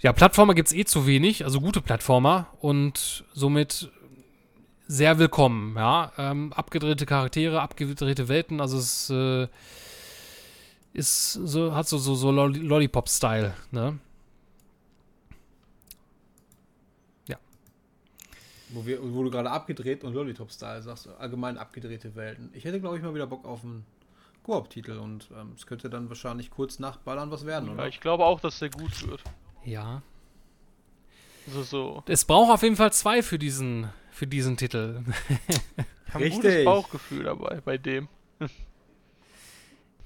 ja, 0.00 0.12
Plattformer 0.12 0.54
gibt 0.54 0.68
es 0.68 0.74
eh 0.74 0.84
zu 0.84 1.06
wenig, 1.06 1.44
also 1.44 1.60
gute 1.60 1.80
Plattformer 1.80 2.48
und 2.60 3.24
somit 3.34 3.90
sehr 4.88 5.18
willkommen, 5.18 5.76
ja. 5.76 6.12
Ähm, 6.18 6.52
abgedrehte 6.52 7.04
Charaktere, 7.04 7.60
abgedrehte 7.60 8.28
Welten, 8.28 8.60
also 8.60 8.78
es 8.78 9.10
äh, 9.10 9.48
ist 10.98 11.32
so, 11.32 11.74
hat 11.74 11.88
so, 11.88 11.96
so, 11.98 12.14
so 12.14 12.30
Lolli- 12.30 12.60
Lollipop-Style, 12.60 13.54
ne? 13.70 13.98
Wo, 18.70 18.84
wir, 18.84 18.98
wo 19.02 19.22
du 19.22 19.30
gerade 19.30 19.50
abgedreht 19.50 20.04
und 20.04 20.12
Lollipop-Style 20.12 20.82
sagst, 20.82 21.06
du, 21.06 21.10
allgemein 21.18 21.56
abgedrehte 21.56 22.14
Welten. 22.16 22.50
Ich 22.52 22.66
hätte, 22.66 22.78
glaube 22.80 22.98
ich, 22.98 23.02
mal 23.02 23.14
wieder 23.14 23.26
Bock 23.26 23.46
auf 23.46 23.64
einen 23.64 23.86
Koop-Titel 24.42 24.98
und 24.98 25.30
ähm, 25.34 25.52
es 25.56 25.66
könnte 25.66 25.88
dann 25.88 26.10
wahrscheinlich 26.10 26.50
kurz 26.50 26.78
nach 26.78 26.98
Ballern 26.98 27.30
was 27.30 27.46
werden, 27.46 27.68
Ja, 27.68 27.72
oder? 27.72 27.88
ich 27.88 27.98
glaube 28.00 28.26
auch, 28.26 28.40
dass 28.40 28.58
der 28.58 28.68
gut 28.68 29.08
wird. 29.08 29.22
Ja. 29.64 30.02
Also 31.46 31.62
so. 31.62 32.02
Es 32.08 32.26
braucht 32.26 32.50
auf 32.52 32.62
jeden 32.62 32.76
Fall 32.76 32.92
zwei 32.92 33.22
für 33.22 33.38
diesen, 33.38 33.88
für 34.10 34.26
diesen 34.26 34.58
Titel. 34.58 35.00
Ich 36.06 36.12
habe 36.14 36.24
ein 36.24 36.30
gutes 36.30 36.44
Richtig. 36.50 36.64
Bauchgefühl 36.66 37.24
dabei, 37.24 37.62
bei 37.64 37.78
dem. 37.78 38.08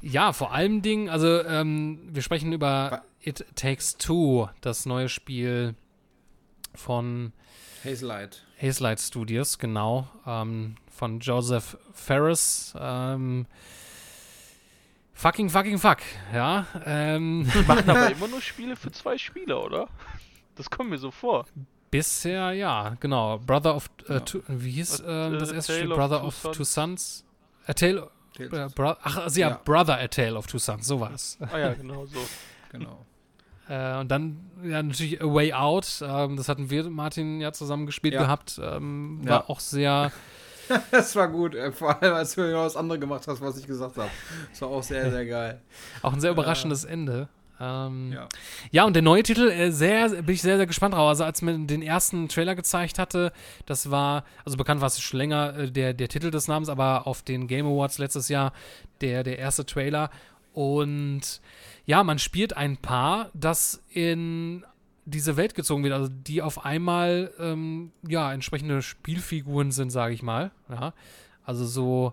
Ja, 0.02 0.32
vor 0.32 0.52
allem 0.52 0.82
Dingen, 0.82 1.08
also 1.08 1.42
ähm, 1.44 2.00
wir 2.12 2.22
sprechen 2.22 2.52
über 2.52 3.02
It 3.20 3.44
Takes 3.54 3.96
Two, 3.96 4.48
das 4.60 4.84
neue 4.84 5.08
Spiel 5.08 5.74
von 6.74 7.32
Hazelight. 7.84 8.44
Hazelight 8.60 9.00
Studios, 9.00 9.58
genau, 9.58 10.08
ähm, 10.26 10.74
von 10.90 11.20
Joseph 11.20 11.76
Ferris. 11.92 12.74
Ähm, 12.78 13.46
fucking, 15.14 15.50
fucking 15.50 15.78
fuck, 15.78 15.98
ja. 16.34 16.66
Ähm, 16.84 17.48
Die 17.54 17.62
machen 17.66 17.88
aber 17.88 18.10
immer 18.12 18.28
nur 18.28 18.40
Spiele 18.40 18.74
für 18.76 18.90
zwei 18.90 19.16
Spieler, 19.18 19.64
oder? 19.64 19.88
Das 20.56 20.68
kommt 20.68 20.90
mir 20.90 20.98
so 20.98 21.10
vor. 21.10 21.46
bisher, 21.90 22.52
ja, 22.52 22.96
genau. 23.00 23.38
Brother 23.38 23.76
of, 23.76 23.88
äh, 24.08 24.14
Ja. 24.14 24.20
two, 24.20 24.42
wie 24.48 24.70
hieß 24.72 25.00
äh, 25.00 25.30
das 25.38 25.52
erste 25.52 25.72
Tale 25.74 25.78
Spiel? 25.84 25.92
of 25.92 25.98
Brother 25.98 26.20
Two 26.20 26.26
of 26.26 26.42
Two 26.42 26.64
Sons? 26.64 26.74
Sons? 26.74 27.24
A 27.66 27.72
Tale, 27.74 28.10
Tales, 28.36 28.52
äh, 28.52 28.74
bro 28.74 28.94
ach, 29.02 29.16
also 29.18 29.40
ja, 29.40 29.50
Ja. 29.50 29.60
Brother, 29.64 29.98
A 29.98 30.08
Tale 30.08 30.36
of 30.36 30.46
Two 30.46 30.58
Sons, 30.58 30.86
so 30.86 31.00
war 31.00 31.12
es. 31.12 31.38
Ah 31.52 31.58
ja, 31.58 31.74
genau 31.74 32.06
so. 32.06 32.18
genau. 32.72 33.04
Äh, 33.68 33.98
und 34.00 34.08
dann 34.08 34.50
ja, 34.64 34.82
natürlich 34.82 35.22
A 35.22 35.26
Way 35.32 35.52
Out. 35.52 36.02
Ähm, 36.04 36.36
das 36.36 36.48
hatten 36.48 36.68
wir, 36.70 36.88
Martin, 36.90 37.40
ja 37.40 37.52
zusammen 37.52 37.86
gespielt 37.86 38.14
Ja. 38.14 38.22
gehabt. 38.22 38.60
Ähm, 38.62 39.20
war 39.22 39.40
Ja. 39.42 39.44
auch 39.48 39.60
sehr. 39.60 40.10
Das 40.90 41.14
war 41.16 41.28
gut, 41.28 41.54
äh, 41.54 41.70
vor 41.72 42.00
allem 42.00 42.14
als 42.14 42.34
du 42.34 42.46
genau 42.46 42.64
das 42.64 42.76
andere 42.76 42.98
gemacht 42.98 43.26
hast, 43.26 43.40
was 43.42 43.58
ich 43.58 43.66
gesagt 43.66 43.96
habe. 43.96 44.08
Das 44.50 44.62
war 44.62 44.68
auch 44.68 44.82
sehr, 44.82 45.10
sehr 45.10 45.26
geil. 45.26 45.60
Auch 46.02 46.12
ein 46.14 46.20
sehr 46.20 46.30
überraschendes 46.30 46.84
Ende. 46.84 47.28
Ähm, 47.62 48.12
ja. 48.12 48.28
ja, 48.72 48.84
und 48.84 48.94
der 48.94 49.02
neue 49.02 49.22
Titel, 49.22 49.48
äh, 49.48 49.70
sehr, 49.70 50.08
bin 50.08 50.34
ich 50.34 50.42
sehr, 50.42 50.56
sehr 50.56 50.66
gespannt 50.66 50.94
drauf. 50.94 51.08
Also, 51.08 51.22
als 51.22 51.42
man 51.42 51.68
den 51.68 51.80
ersten 51.80 52.28
Trailer 52.28 52.56
gezeigt 52.56 52.98
hatte, 52.98 53.32
das 53.66 53.90
war, 53.90 54.24
also 54.44 54.56
bekannt 54.56 54.80
war 54.80 54.88
es 54.88 55.00
schon 55.00 55.18
länger, 55.18 55.56
äh, 55.56 55.70
der, 55.70 55.94
der 55.94 56.08
Titel 56.08 56.32
des 56.32 56.48
Namens, 56.48 56.68
aber 56.68 57.06
auf 57.06 57.22
den 57.22 57.46
Game 57.46 57.66
Awards 57.66 57.98
letztes 57.98 58.28
Jahr 58.28 58.52
der, 59.00 59.22
der 59.22 59.38
erste 59.38 59.64
Trailer. 59.64 60.10
Und 60.52 61.40
ja, 61.86 62.02
man 62.02 62.18
spielt 62.18 62.56
ein 62.56 62.78
Paar, 62.78 63.30
das 63.32 63.80
in 63.90 64.64
diese 65.04 65.36
Welt 65.36 65.54
gezogen 65.54 65.84
wird, 65.84 65.94
also 65.94 66.08
die 66.08 66.42
auf 66.42 66.64
einmal 66.64 67.32
ähm, 67.38 67.92
ja 68.06 68.32
entsprechende 68.32 68.82
Spielfiguren 68.82 69.70
sind, 69.70 69.90
sage 69.90 70.14
ich 70.14 70.22
mal. 70.22 70.50
Ja, 70.68 70.94
also 71.44 71.64
so, 71.64 72.12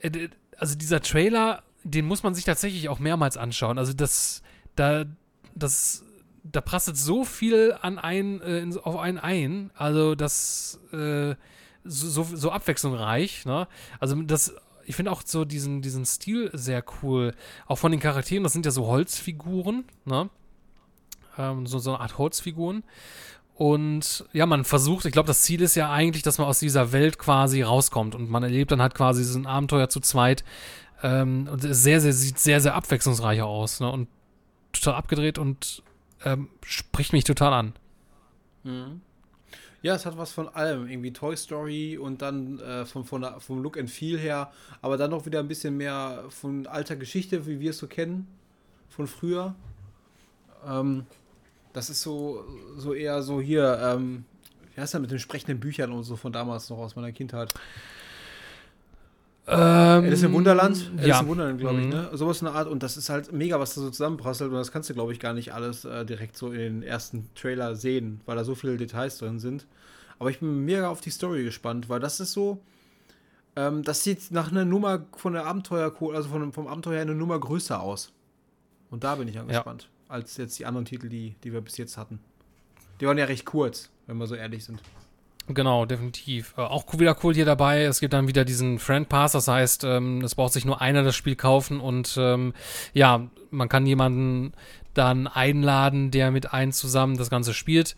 äh, 0.00 0.28
also 0.56 0.76
dieser 0.76 1.00
Trailer, 1.00 1.62
den 1.88 2.06
muss 2.06 2.22
man 2.22 2.34
sich 2.34 2.44
tatsächlich 2.44 2.88
auch 2.88 2.98
mehrmals 2.98 3.36
anschauen. 3.36 3.78
Also 3.78 3.92
das, 3.92 4.42
da, 4.76 5.04
das, 5.54 6.04
da 6.44 6.60
prasselt 6.60 6.96
so 6.96 7.24
viel 7.24 7.76
an 7.80 7.98
ein, 7.98 8.40
äh, 8.40 8.66
auf 8.82 8.96
einen 8.96 9.18
ein. 9.18 9.70
Also 9.74 10.14
das 10.14 10.80
äh, 10.92 11.34
so, 11.84 12.22
so 12.24 12.50
abwechslungsreich. 12.50 13.46
Ne? 13.46 13.66
Also 14.00 14.20
das 14.22 14.54
ich 14.88 14.96
finde 14.96 15.12
auch 15.12 15.22
so 15.22 15.44
diesen, 15.44 15.82
diesen 15.82 16.06
Stil 16.06 16.50
sehr 16.54 16.82
cool. 17.02 17.34
Auch 17.66 17.76
von 17.76 17.90
den 17.92 18.00
Charakteren, 18.00 18.42
das 18.42 18.54
sind 18.54 18.64
ja 18.64 18.72
so 18.72 18.86
Holzfiguren, 18.86 19.84
ne? 20.06 20.30
Ähm, 21.36 21.66
so, 21.66 21.78
so 21.78 21.90
eine 21.90 22.00
Art 22.00 22.16
Holzfiguren. 22.16 22.82
Und 23.54 24.24
ja, 24.32 24.46
man 24.46 24.64
versucht, 24.64 25.04
ich 25.04 25.12
glaube, 25.12 25.26
das 25.26 25.42
Ziel 25.42 25.60
ist 25.60 25.74
ja 25.74 25.90
eigentlich, 25.90 26.22
dass 26.22 26.38
man 26.38 26.46
aus 26.46 26.58
dieser 26.58 26.92
Welt 26.92 27.18
quasi 27.18 27.60
rauskommt 27.60 28.14
und 28.14 28.30
man 28.30 28.42
erlebt 28.42 28.70
dann 28.70 28.80
halt 28.80 28.94
quasi 28.94 29.20
diesen 29.20 29.46
Abenteuer 29.46 29.90
zu 29.90 30.00
zweit. 30.00 30.42
Ähm, 31.02 31.48
und 31.50 31.60
sehr, 31.60 32.00
sehr, 32.00 32.12
sieht 32.12 32.38
sehr, 32.38 32.60
sehr 32.60 32.74
abwechslungsreicher 32.74 33.46
aus, 33.46 33.80
ne? 33.80 33.90
Und 33.90 34.08
total 34.72 34.94
abgedreht 34.94 35.38
und 35.38 35.82
ähm, 36.24 36.48
spricht 36.64 37.12
mich 37.12 37.24
total 37.24 37.52
an. 37.52 37.72
Mhm. 38.64 39.00
Ja, 39.80 39.94
es 39.94 40.06
hat 40.06 40.18
was 40.18 40.32
von 40.32 40.48
allem. 40.48 40.88
Irgendwie 40.88 41.12
Toy 41.12 41.36
Story 41.36 41.96
und 41.96 42.20
dann 42.20 42.58
äh, 42.58 42.84
von, 42.84 43.04
von 43.04 43.24
vom 43.38 43.62
Look 43.62 43.78
and 43.78 43.88
Feel 43.88 44.18
her, 44.18 44.50
aber 44.82 44.96
dann 44.96 45.10
noch 45.10 45.24
wieder 45.24 45.38
ein 45.38 45.48
bisschen 45.48 45.76
mehr 45.76 46.24
von 46.30 46.66
alter 46.66 46.96
Geschichte, 46.96 47.46
wie 47.46 47.60
wir 47.60 47.70
es 47.70 47.78
so 47.78 47.86
kennen, 47.86 48.26
von 48.88 49.06
früher. 49.06 49.54
Ähm, 50.66 51.06
das 51.72 51.90
ist 51.90 52.02
so, 52.02 52.44
so 52.76 52.92
eher 52.92 53.22
so 53.22 53.40
hier, 53.40 53.78
ähm, 53.80 54.24
wie 54.74 54.80
heißt 54.80 54.94
das 54.94 55.00
mit 55.00 55.12
den 55.12 55.20
sprechenden 55.20 55.60
Büchern 55.60 55.92
und 55.92 56.02
so 56.02 56.16
von 56.16 56.32
damals 56.32 56.68
noch 56.70 56.78
aus 56.78 56.96
meiner 56.96 57.12
Kindheit. 57.12 57.54
Ähm, 59.50 60.04
Alice 60.04 60.22
im 60.22 60.32
Wunderland? 60.34 60.90
Alice 60.96 61.06
ja. 61.06 61.20
im 61.20 61.28
Wunderland, 61.28 61.58
glaube 61.58 61.80
ich, 61.80 61.86
mhm. 61.86 61.92
ne? 61.92 62.10
Sowas 62.12 62.40
in 62.42 62.46
der 62.46 62.54
Art. 62.54 62.68
Und 62.68 62.82
das 62.82 62.96
ist 62.96 63.08
halt 63.08 63.32
mega, 63.32 63.58
was 63.58 63.74
da 63.74 63.80
so 63.80 63.90
zusammenprasselt. 63.90 64.50
Und 64.50 64.56
das 64.56 64.70
kannst 64.70 64.90
du, 64.90 64.94
glaube 64.94 65.12
ich, 65.12 65.20
gar 65.20 65.32
nicht 65.32 65.54
alles 65.54 65.84
äh, 65.84 66.04
direkt 66.04 66.36
so 66.36 66.52
in 66.52 66.58
den 66.58 66.82
ersten 66.82 67.30
Trailer 67.34 67.74
sehen, 67.74 68.20
weil 68.26 68.36
da 68.36 68.44
so 68.44 68.54
viele 68.54 68.76
Details 68.76 69.18
drin 69.18 69.38
sind. 69.38 69.66
Aber 70.18 70.30
ich 70.30 70.40
bin 70.40 70.64
mega 70.64 70.88
auf 70.88 71.00
die 71.00 71.10
Story 71.10 71.44
gespannt, 71.44 71.88
weil 71.88 72.00
das 72.00 72.20
ist 72.20 72.32
so. 72.32 72.60
Ähm, 73.56 73.82
das 73.82 74.04
sieht 74.04 74.30
nach 74.30 74.50
einer 74.50 74.64
Nummer 74.64 75.06
von 75.16 75.32
der 75.32 75.46
Abenteuer, 75.46 75.94
also 76.14 76.28
von, 76.28 76.52
vom 76.52 76.66
Abenteuer 76.66 77.00
eine 77.00 77.14
Nummer 77.14 77.38
größer 77.38 77.80
aus. 77.80 78.12
Und 78.90 79.04
da 79.04 79.14
bin 79.14 79.28
ich 79.28 79.38
angespannt. 79.38 79.84
Ja. 79.84 80.14
Als 80.14 80.36
jetzt 80.36 80.58
die 80.58 80.66
anderen 80.66 80.84
Titel, 80.84 81.08
die, 81.08 81.36
die 81.44 81.52
wir 81.52 81.60
bis 81.60 81.76
jetzt 81.76 81.96
hatten. 81.96 82.20
Die 83.00 83.06
waren 83.06 83.18
ja 83.18 83.26
recht 83.26 83.44
kurz, 83.44 83.90
wenn 84.06 84.16
wir 84.16 84.26
so 84.26 84.34
ehrlich 84.34 84.64
sind. 84.64 84.80
Genau, 85.48 85.86
definitiv. 85.86 86.54
Äh, 86.56 86.62
auch 86.62 86.84
wieder 86.98 87.16
cool 87.22 87.34
hier 87.34 87.44
dabei. 87.44 87.82
Es 87.82 88.00
gibt 88.00 88.12
dann 88.12 88.28
wieder 88.28 88.44
diesen 88.44 88.78
Friend 88.78 89.08
Pass, 89.08 89.32
das 89.32 89.48
heißt, 89.48 89.84
ähm, 89.84 90.20
es 90.22 90.34
braucht 90.34 90.52
sich 90.52 90.64
nur 90.64 90.80
einer 90.80 91.02
das 91.02 91.16
Spiel 91.16 91.36
kaufen 91.36 91.80
und 91.80 92.16
ähm, 92.18 92.52
ja, 92.92 93.28
man 93.50 93.68
kann 93.68 93.86
jemanden 93.86 94.52
dann 94.94 95.26
einladen, 95.26 96.10
der 96.10 96.30
mit 96.30 96.52
einem 96.52 96.72
zusammen 96.72 97.16
das 97.16 97.30
Ganze 97.30 97.54
spielt. 97.54 97.94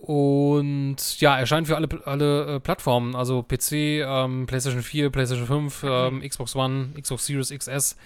Und 0.00 1.20
ja, 1.20 1.38
erscheint 1.38 1.68
für 1.68 1.76
alle, 1.76 1.88
alle 2.04 2.56
äh, 2.56 2.60
Plattformen, 2.60 3.14
also 3.14 3.42
PC, 3.42 3.72
ähm, 4.04 4.46
PlayStation 4.46 4.82
4, 4.82 5.10
PlayStation 5.10 5.46
5, 5.46 5.84
ähm, 5.84 6.22
Xbox 6.28 6.56
One, 6.56 6.88
Xbox 7.00 7.26
Series 7.26 7.50
XS, 7.50 7.96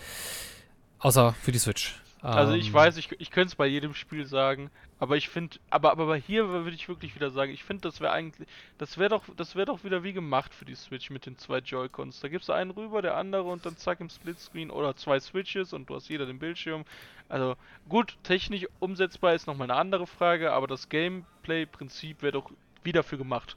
außer 0.99 1.35
für 1.41 1.53
die 1.53 1.59
Switch. 1.59 1.99
Also 2.21 2.53
ich 2.53 2.69
ähm, 2.69 2.75
weiß, 2.75 2.97
ich, 2.97 3.09
ich 3.19 3.31
könnte 3.31 3.49
es 3.49 3.55
bei 3.55 3.67
jedem 3.67 3.95
Spiel 3.95 4.27
sagen, 4.27 4.71
aber 4.99 5.17
ich 5.17 5.29
finde, 5.29 5.59
aber, 5.69 5.91
aber 5.93 6.17
hier 6.17 6.49
würde 6.49 6.71
ich 6.71 6.89
wirklich 6.89 7.15
wieder 7.15 7.31
sagen, 7.31 7.53
ich 7.53 7.65
finde, 7.65 7.83
das 7.83 8.01
wäre 8.01 8.13
eigentlich, 8.13 8.49
das 8.79 8.97
wäre 8.97 9.11
doch, 9.11 9.25
das 9.37 9.55
wäre 9.55 9.67
doch 9.67 9.85
wieder 9.85 10.03
wie 10.03 10.15
gemacht 10.15 10.55
für 10.55 10.65
die 10.65 10.75
Switch 10.75 11.11
mit 11.11 11.27
den 11.27 11.37
zwei 11.37 11.59
Joy-Cons. 11.59 12.21
Da 12.21 12.29
gibst 12.29 12.49
du 12.49 12.55
einen 12.55 12.71
rüber, 12.71 13.03
der 13.03 13.17
andere 13.17 13.45
und 13.45 13.67
dann 13.67 13.77
zack 13.77 14.01
im 14.01 14.09
Splitscreen 14.09 14.71
oder 14.71 14.97
zwei 14.97 15.21
Switches 15.21 15.73
und 15.73 15.91
du 15.91 15.95
hast 15.97 16.09
jeder 16.09 16.25
den 16.25 16.39
Bildschirm. 16.39 16.85
Also 17.29 17.57
gut, 17.89 18.17
technisch 18.23 18.67
umsetzbar 18.79 19.35
ist 19.35 19.47
nochmal 19.47 19.71
eine 19.71 19.79
andere 19.79 20.07
Frage, 20.07 20.53
aber 20.53 20.67
das 20.67 20.89
Gameplay-Prinzip 20.89 22.23
wäre 22.23 22.33
doch 22.33 22.51
wieder 22.83 23.03
für 23.03 23.19
gemacht. 23.19 23.57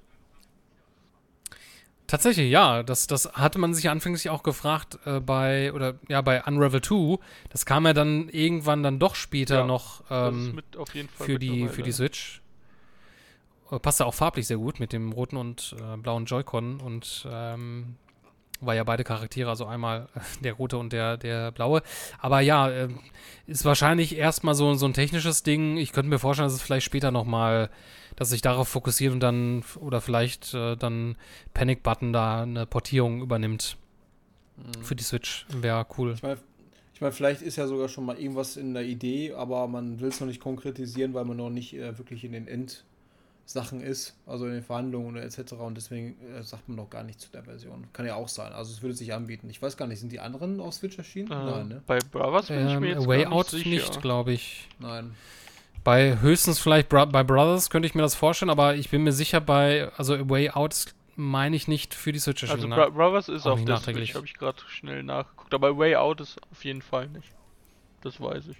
Tatsächlich, 2.09 2.49
ja. 2.49 2.81
Das, 2.81 3.05
das 3.05 3.33
hatte 3.33 3.59
man 3.59 3.75
sich 3.75 3.87
anfänglich 3.87 4.31
auch 4.31 4.41
gefragt 4.41 4.97
äh, 5.05 5.19
bei, 5.19 5.71
oder 5.73 5.93
ja, 6.07 6.21
bei 6.21 6.43
Unravel 6.43 6.81
2. 6.81 7.19
Das 7.49 7.67
kam 7.67 7.85
ja 7.85 7.93
dann 7.93 8.29
irgendwann 8.29 8.81
dann 8.81 8.97
doch 8.97 9.13
später 9.13 9.59
ja, 9.59 9.65
noch 9.65 10.03
ähm, 10.09 10.59
für, 11.15 11.37
die, 11.37 11.67
für 11.67 11.83
die 11.83 11.91
Switch. 11.91 12.41
Äh, 13.71 13.77
passte 13.77 14.07
auch 14.07 14.15
farblich 14.15 14.47
sehr 14.47 14.57
gut 14.57 14.79
mit 14.79 14.91
dem 14.91 15.11
roten 15.11 15.37
und 15.37 15.75
äh, 15.79 15.97
blauen 15.97 16.25
Joy-Con 16.25 16.81
und 16.81 17.27
ähm, 17.31 17.95
war 18.59 18.73
ja 18.73 18.83
beide 18.83 19.03
Charaktere, 19.03 19.49
also 19.49 19.65
einmal 19.65 20.09
der 20.43 20.53
rote 20.53 20.77
und 20.77 20.91
der, 20.91 21.15
der 21.17 21.51
blaue. 21.51 21.83
Aber 22.17 22.39
ja, 22.41 22.69
äh, 22.69 22.89
ist 23.45 23.65
wahrscheinlich 23.65 24.17
erstmal 24.17 24.55
so, 24.55 24.73
so 24.73 24.87
ein 24.87 24.93
technisches 24.93 25.43
Ding. 25.43 25.77
Ich 25.77 25.91
könnte 25.91 26.09
mir 26.09 26.19
vorstellen, 26.19 26.47
dass 26.47 26.55
es 26.55 26.61
vielleicht 26.61 26.85
später 26.85 27.11
nochmal, 27.11 27.69
dass 28.19 28.29
sich 28.29 28.41
darauf 28.41 28.67
fokussiert 28.67 29.13
und 29.13 29.21
dann, 29.21 29.63
oder 29.79 30.01
vielleicht 30.01 30.53
äh, 30.53 30.75
dann 30.75 31.15
Panic 31.53 31.81
Button 31.81 32.13
da 32.13 32.43
eine 32.43 32.65
Portierung 32.65 33.21
übernimmt. 33.21 33.77
Mhm. 34.57 34.83
Für 34.83 34.95
die 34.95 35.03
Switch. 35.03 35.47
Wäre 35.49 35.85
cool. 35.97 36.13
Ich 36.15 36.21
meine, 36.21 36.37
ich 36.93 36.99
mein, 36.99 37.13
vielleicht 37.13 37.41
ist 37.41 37.55
ja 37.55 37.65
sogar 37.65 37.87
schon 37.87 38.05
mal 38.05 38.19
irgendwas 38.19 38.57
in 38.57 38.73
der 38.73 38.83
Idee, 38.83 39.33
aber 39.33 39.67
man 39.67 40.01
will 40.01 40.09
es 40.09 40.19
noch 40.19 40.27
nicht 40.27 40.41
konkretisieren, 40.41 41.13
weil 41.13 41.23
man 41.23 41.37
noch 41.37 41.49
nicht 41.49 41.73
äh, 41.73 41.97
wirklich 41.97 42.25
in 42.25 42.33
den 42.33 42.47
End 42.47 42.83
Sachen 43.45 43.81
ist, 43.81 44.15
also 44.27 44.45
in 44.45 44.51
den 44.51 44.63
Verhandlungen 44.63 45.15
etc. 45.15 45.53
Und 45.53 45.75
deswegen 45.75 46.17
äh, 46.35 46.43
sagt 46.43 46.67
man 46.67 46.75
noch 46.75 46.89
gar 46.89 47.03
nichts 47.03 47.23
zu 47.23 47.31
der 47.31 47.43
Version. 47.43 47.87
Kann 47.93 48.05
ja 48.05 48.15
auch 48.15 48.27
sein. 48.27 48.51
Also 48.51 48.73
es 48.73 48.81
würde 48.81 48.95
sich 48.95 49.13
anbieten. 49.13 49.49
Ich 49.49 49.61
weiß 49.61 49.77
gar 49.77 49.87
nicht, 49.87 49.99
sind 49.99 50.11
die 50.11 50.19
anderen 50.19 50.59
auf 50.59 50.73
Switch 50.73 50.97
erschienen? 50.97 51.31
Äh, 51.31 51.35
Nein, 51.35 51.67
ne? 51.69 51.83
Bei 51.87 51.99
Brothers 51.99 52.47
bin 52.47 52.59
ähm, 52.59 52.67
ich 52.67 52.79
mir 52.79 52.89
jetzt 52.89 53.07
Way 53.07 53.27
Out 53.27 53.53
nicht, 53.53 53.65
nicht 53.65 54.01
glaube 54.01 54.33
ich. 54.33 54.67
Nein. 54.77 55.15
Bei 55.83 56.19
höchstens 56.19 56.59
vielleicht 56.59 56.89
Bro 56.89 57.07
bei 57.07 57.23
Brothers 57.23 57.69
könnte 57.69 57.87
ich 57.87 57.95
mir 57.95 58.01
das 58.01 58.15
vorstellen, 58.15 58.49
aber 58.49 58.75
ich 58.75 58.89
bin 58.89 59.03
mir 59.03 59.11
sicher 59.11 59.41
bei, 59.41 59.91
also 59.97 60.29
Way 60.29 60.51
Out 60.51 60.85
meine 61.15 61.55
ich 61.55 61.67
nicht 61.67 61.93
für 61.93 62.11
die 62.11 62.19
Switch 62.19 62.43
erschienen. 62.43 62.73
Also 62.73 62.91
Bro 62.91 62.91
Brothers 62.91 63.29
ist 63.29 63.45
auch 63.45 63.53
auf 63.53 63.65
der 63.65 63.77
Switch, 63.77 64.15
habe 64.15 64.25
ich 64.25 64.33
gerade 64.33 64.61
schnell 64.67 65.03
nachgeguckt. 65.03 65.53
Aber 65.53 65.77
Way 65.77 65.95
Out 65.95 66.21
ist 66.21 66.37
auf 66.51 66.63
jeden 66.63 66.81
Fall 66.81 67.07
nicht. 67.09 67.29
Das 68.01 68.21
weiß 68.21 68.47
ich. 68.47 68.57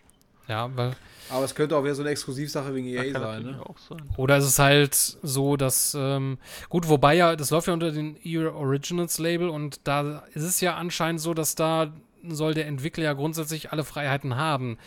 Ja, 0.50 0.76
weil. 0.76 0.94
Aber 1.30 1.46
es 1.46 1.54
könnte 1.54 1.78
auch 1.78 1.84
wieder 1.84 1.94
so 1.94 2.02
eine 2.02 2.10
Exklusivsache 2.10 2.74
wegen 2.74 2.88
EA 2.88 3.12
sein, 3.18 3.44
ne? 3.44 3.62
sein. 3.88 4.10
Oder 4.18 4.38
ist 4.38 4.46
es 4.46 4.58
halt 4.58 4.96
so, 4.96 5.56
dass. 5.56 5.96
Ähm, 5.98 6.40
gut, 6.70 6.90
wobei 6.90 7.14
ja, 7.14 7.36
das 7.36 7.52
läuft 7.52 7.68
ja 7.68 7.74
unter 7.74 7.92
den 7.92 8.18
EA 8.24 8.50
Originals 8.50 9.20
Label 9.20 9.50
und 9.50 9.88
da 9.88 10.24
ist 10.34 10.44
es 10.44 10.60
ja 10.60 10.76
anscheinend 10.76 11.22
so, 11.22 11.36
dass 11.36 11.54
da 11.54 11.94
soll 12.28 12.56
der 12.56 12.66
Entwickler 12.66 13.04
ja 13.04 13.14
grundsätzlich 13.14 13.72
alle 13.72 13.84
Freiheiten 13.84 14.36
haben, 14.36 14.80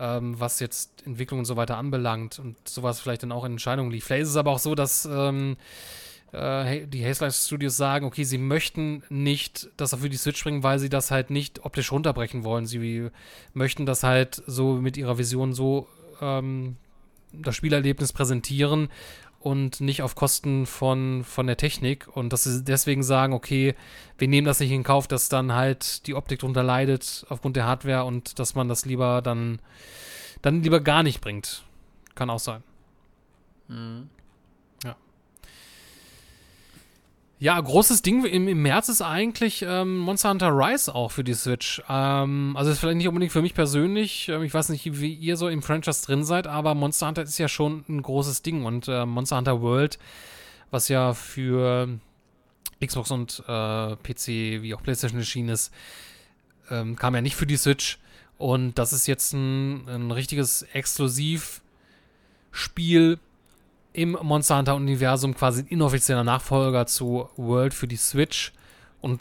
ähm, 0.00 0.40
was 0.40 0.58
jetzt 0.58 1.06
Entwicklung 1.06 1.40
und 1.40 1.44
so 1.44 1.56
weiter 1.56 1.76
anbelangt 1.76 2.38
und 2.38 2.56
sowas 2.68 3.00
vielleicht 3.00 3.22
dann 3.22 3.32
auch 3.32 3.44
in 3.44 3.52
Entscheidungen 3.52 3.90
liegt. 3.90 4.04
Vielleicht 4.04 4.22
ist 4.22 4.30
es 4.30 4.36
aber 4.36 4.50
auch 4.50 4.58
so, 4.58 4.74
dass. 4.74 5.04
Ähm, 5.10 5.56
äh, 6.32 6.86
die 6.86 7.04
Hazelight 7.04 7.34
Studios 7.34 7.76
sagen, 7.76 8.06
okay, 8.06 8.22
sie 8.22 8.38
möchten 8.38 9.02
nicht 9.08 9.68
das 9.76 9.94
für 9.94 10.08
die 10.08 10.16
Switch 10.16 10.42
bringen, 10.44 10.62
weil 10.62 10.78
sie 10.78 10.88
das 10.88 11.10
halt 11.10 11.30
nicht 11.30 11.64
optisch 11.64 11.90
runterbrechen 11.90 12.44
wollen. 12.44 12.66
Sie 12.66 13.08
möchten 13.52 13.84
das 13.84 14.04
halt 14.04 14.40
so 14.46 14.74
mit 14.74 14.96
ihrer 14.96 15.18
Vision 15.18 15.52
so 15.52 15.88
ähm, 16.20 16.76
das 17.32 17.56
Spielerlebnis 17.56 18.12
präsentieren 18.12 18.88
und 19.40 19.80
nicht 19.80 20.02
auf 20.02 20.14
Kosten 20.14 20.66
von, 20.66 21.24
von 21.24 21.46
der 21.46 21.56
Technik. 21.56 22.06
Und 22.14 22.32
dass 22.32 22.44
sie 22.44 22.62
deswegen 22.62 23.02
sagen, 23.02 23.32
okay, 23.32 23.74
wir 24.18 24.28
nehmen 24.28 24.46
das 24.46 24.60
nicht 24.60 24.70
in 24.70 24.82
Kauf, 24.82 25.08
dass 25.08 25.28
dann 25.28 25.54
halt 25.54 26.06
die 26.06 26.14
Optik 26.14 26.40
drunter 26.40 26.62
leidet 26.62 27.26
aufgrund 27.28 27.56
der 27.56 27.66
Hardware 27.66 28.04
und 28.04 28.38
dass 28.38 28.54
man 28.54 28.68
das 28.68 28.84
lieber 28.84 29.22
dann, 29.22 29.60
dann 30.42 30.62
lieber 30.62 30.80
gar 30.80 31.02
nicht 31.02 31.20
bringt. 31.20 31.64
Kann 32.14 32.30
auch 32.30 32.38
sein. 32.38 32.62
Mhm. 33.68 34.10
Ja, 37.42 37.58
großes 37.58 38.02
Ding 38.02 38.22
im, 38.26 38.48
im 38.48 38.60
März 38.60 38.90
ist 38.90 39.00
eigentlich 39.00 39.64
ähm, 39.66 39.96
Monster 39.96 40.28
Hunter 40.28 40.50
Rise 40.50 40.94
auch 40.94 41.10
für 41.10 41.24
die 41.24 41.32
Switch. 41.32 41.82
Ähm, 41.88 42.54
also 42.54 42.70
ist 42.70 42.80
vielleicht 42.80 42.98
nicht 42.98 43.08
unbedingt 43.08 43.32
für 43.32 43.40
mich 43.40 43.54
persönlich. 43.54 44.28
Ähm, 44.28 44.42
ich 44.42 44.52
weiß 44.52 44.68
nicht, 44.68 45.00
wie 45.00 45.14
ihr 45.14 45.38
so 45.38 45.48
im 45.48 45.62
Franchise 45.62 46.04
drin 46.04 46.22
seid, 46.22 46.46
aber 46.46 46.74
Monster 46.74 47.06
Hunter 47.06 47.22
ist 47.22 47.38
ja 47.38 47.48
schon 47.48 47.82
ein 47.88 48.02
großes 48.02 48.42
Ding. 48.42 48.66
Und 48.66 48.88
äh, 48.88 49.06
Monster 49.06 49.38
Hunter 49.38 49.62
World, 49.62 49.98
was 50.70 50.88
ja 50.88 51.14
für 51.14 51.88
Xbox 52.84 53.10
und 53.10 53.42
äh, 53.48 53.96
PC 53.96 54.60
wie 54.60 54.74
auch 54.74 54.82
PlayStation 54.82 55.18
erschienen 55.18 55.48
ist, 55.48 55.72
ähm, 56.70 56.94
kam 56.94 57.14
ja 57.14 57.22
nicht 57.22 57.36
für 57.36 57.46
die 57.46 57.56
Switch. 57.56 57.98
Und 58.36 58.78
das 58.78 58.92
ist 58.92 59.06
jetzt 59.06 59.32
ein, 59.32 59.88
ein 59.88 60.10
richtiges 60.10 60.60
Exklusivspiel 60.74 63.18
im 63.92 64.16
Monster 64.22 64.58
Hunter 64.58 64.74
Universum, 64.76 65.34
quasi 65.34 65.62
ein 65.62 65.66
inoffizieller 65.68 66.24
Nachfolger 66.24 66.86
zu 66.86 67.28
World 67.36 67.74
für 67.74 67.88
die 67.88 67.96
Switch. 67.96 68.52
Und 69.00 69.20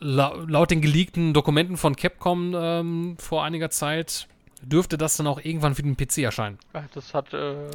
la 0.00 0.34
laut 0.46 0.70
den 0.70 0.80
geleakten 0.80 1.34
Dokumenten 1.34 1.76
von 1.76 1.96
Capcom 1.96 2.54
ähm, 2.54 3.16
vor 3.18 3.44
einiger 3.44 3.70
Zeit 3.70 4.28
dürfte 4.60 4.96
das 4.98 5.16
dann 5.16 5.26
auch 5.26 5.40
irgendwann 5.42 5.74
für 5.74 5.82
den 5.82 5.96
PC 5.96 6.18
erscheinen. 6.18 6.58
Das 6.92 7.12
hat 7.12 7.34
äh, 7.34 7.70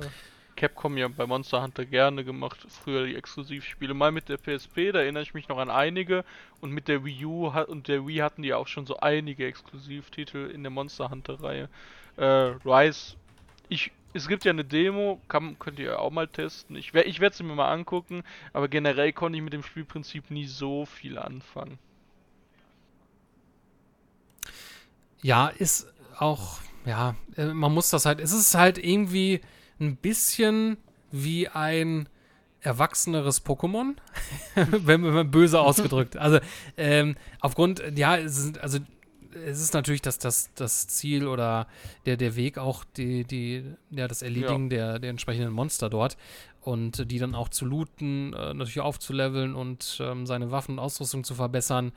Capcom 0.55 0.97
ja 0.97 1.07
bei 1.07 1.25
Monster 1.25 1.61
Hunter 1.61 1.85
gerne 1.85 2.23
gemacht, 2.23 2.59
früher 2.83 3.05
die 3.05 3.15
Exklusivspiele. 3.15 3.93
Mal 3.93 4.11
mit 4.11 4.27
der 4.27 4.37
PSP, 4.37 4.91
da 4.91 4.99
erinnere 4.99 5.23
ich 5.23 5.33
mich 5.33 5.47
noch 5.47 5.57
an 5.57 5.69
einige. 5.69 6.25
Und 6.61 6.71
mit 6.71 6.87
der 6.87 7.05
Wii 7.05 7.25
U 7.25 7.47
und 7.47 7.87
der 7.87 8.05
Wii 8.05 8.17
hatten 8.17 8.41
die 8.41 8.53
auch 8.53 8.67
schon 8.67 8.85
so 8.85 8.99
einige 8.99 9.45
Exklusivtitel 9.45 10.51
in 10.53 10.63
der 10.63 10.69
Monster 10.69 11.09
Hunter-Reihe. 11.09 11.69
Äh, 12.17 12.23
Rise, 12.65 13.15
ich, 13.69 13.91
es 14.13 14.27
gibt 14.27 14.45
ja 14.45 14.51
eine 14.51 14.65
Demo, 14.65 15.21
kann, 15.27 15.57
könnt 15.59 15.79
ihr 15.79 15.99
auch 15.99 16.11
mal 16.11 16.27
testen. 16.27 16.75
Ich, 16.75 16.93
ich 16.93 17.19
werde 17.19 17.35
sie 17.35 17.43
mir 17.43 17.55
mal 17.55 17.71
angucken, 17.71 18.23
aber 18.53 18.67
generell 18.67 19.13
konnte 19.13 19.37
ich 19.37 19.43
mit 19.43 19.53
dem 19.53 19.63
Spielprinzip 19.63 20.31
nie 20.31 20.47
so 20.47 20.85
viel 20.85 21.17
anfangen. 21.17 21.77
Ja, 25.21 25.47
ist 25.47 25.91
auch, 26.17 26.59
ja, 26.85 27.15
äh, 27.35 27.47
man 27.47 27.73
muss 27.73 27.89
das 27.89 28.05
halt, 28.05 28.19
es 28.19 28.31
ist 28.31 28.55
halt 28.55 28.77
irgendwie 28.77 29.41
ein 29.79 29.95
bisschen 29.95 30.77
wie 31.11 31.47
ein 31.47 32.07
erwachseneres 32.61 33.45
Pokémon, 33.45 33.95
wenn 34.55 35.01
man 35.01 35.31
böse 35.31 35.59
ausgedrückt. 35.59 36.17
Also 36.17 36.39
ähm, 36.77 37.15
aufgrund, 37.39 37.81
ja, 37.95 38.17
es 38.17 38.37
ist, 38.37 38.59
also 38.59 38.79
es 39.33 39.61
ist 39.61 39.73
natürlich 39.73 40.01
das, 40.01 40.19
das, 40.19 40.51
das 40.55 40.87
Ziel 40.87 41.27
oder 41.27 41.67
der, 42.05 42.17
der 42.17 42.35
Weg 42.35 42.57
auch 42.57 42.83
die, 42.83 43.23
die, 43.23 43.63
ja, 43.91 44.07
das 44.07 44.21
Erledigen 44.21 44.63
ja. 44.63 44.77
der, 44.77 44.99
der 44.99 45.09
entsprechenden 45.09 45.51
Monster 45.51 45.89
dort 45.89 46.17
und 46.61 47.09
die 47.09 47.19
dann 47.19 47.35
auch 47.35 47.49
zu 47.49 47.65
looten, 47.65 48.33
äh, 48.33 48.53
natürlich 48.53 48.81
aufzuleveln 48.81 49.55
und 49.55 49.99
ähm, 50.01 50.25
seine 50.25 50.51
Waffen 50.51 50.73
und 50.73 50.79
Ausrüstung 50.79 51.23
zu 51.23 51.35
verbessern, 51.35 51.91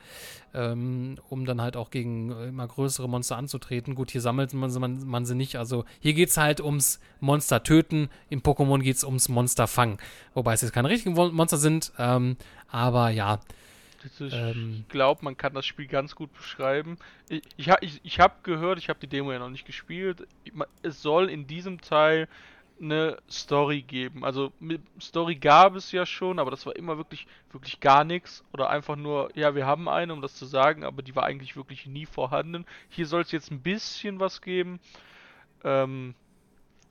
ähm, 0.53 1.15
um 1.29 1.45
dann 1.45 1.61
halt 1.61 1.75
auch 1.75 1.91
gegen 1.91 2.31
immer 2.31 2.67
größere 2.67 3.09
Monster 3.09 3.37
anzutreten. 3.37 3.93
Gut, 3.95 4.11
hier 4.11 4.21
sammelt 4.21 4.53
man, 4.53 4.71
man, 4.79 5.05
man 5.05 5.25
sie 5.25 5.35
nicht. 5.35 5.57
Also 5.57 5.85
hier 5.99 6.13
geht 6.13 6.29
es 6.29 6.37
halt 6.37 6.61
ums 6.61 6.99
Monster 7.19 7.63
töten, 7.63 8.09
im 8.29 8.41
Pokémon 8.41 8.79
geht 8.79 8.95
es 8.95 9.03
ums 9.03 9.27
Monster 9.27 9.67
fangen. 9.67 9.97
Wobei 10.33 10.53
es 10.53 10.61
jetzt 10.61 10.73
keine 10.73 10.89
richtigen 10.89 11.15
Monster 11.15 11.57
sind, 11.57 11.91
ähm, 11.97 12.37
aber 12.69 13.09
ja. 13.09 13.39
Ähm, 14.33 14.77
ich 14.81 14.87
glaube, 14.89 15.23
man 15.23 15.37
kann 15.37 15.53
das 15.53 15.65
Spiel 15.65 15.87
ganz 15.87 16.15
gut 16.15 16.33
beschreiben. 16.33 16.97
Ich, 17.29 17.41
ich, 17.57 17.69
ich, 17.81 18.01
ich 18.03 18.19
habe 18.19 18.35
gehört, 18.43 18.77
ich 18.77 18.89
habe 18.89 18.99
die 18.99 19.07
Demo 19.07 19.31
ja 19.31 19.39
noch 19.39 19.49
nicht 19.49 19.65
gespielt. 19.65 20.27
Es 20.81 21.01
soll 21.01 21.29
in 21.29 21.47
diesem 21.47 21.81
Teil 21.81 22.27
eine 22.81 23.17
Story 23.29 23.81
geben. 23.81 24.25
Also 24.25 24.51
Story 24.99 25.35
gab 25.35 25.75
es 25.75 25.91
ja 25.91 26.05
schon, 26.05 26.39
aber 26.39 26.51
das 26.51 26.65
war 26.65 26.75
immer 26.75 26.97
wirklich, 26.97 27.27
wirklich 27.51 27.79
gar 27.79 28.03
nichts. 28.03 28.43
Oder 28.51 28.69
einfach 28.69 28.95
nur, 28.95 29.29
ja, 29.35 29.55
wir 29.55 29.65
haben 29.65 29.87
eine, 29.87 30.13
um 30.13 30.21
das 30.21 30.35
zu 30.35 30.45
sagen, 30.45 30.83
aber 30.83 31.01
die 31.01 31.15
war 31.15 31.23
eigentlich 31.23 31.55
wirklich 31.55 31.85
nie 31.85 32.05
vorhanden. 32.05 32.65
Hier 32.89 33.07
soll 33.07 33.21
es 33.21 33.31
jetzt 33.31 33.51
ein 33.51 33.61
bisschen 33.61 34.19
was 34.19 34.41
geben. 34.41 34.79
Ähm, 35.63 36.15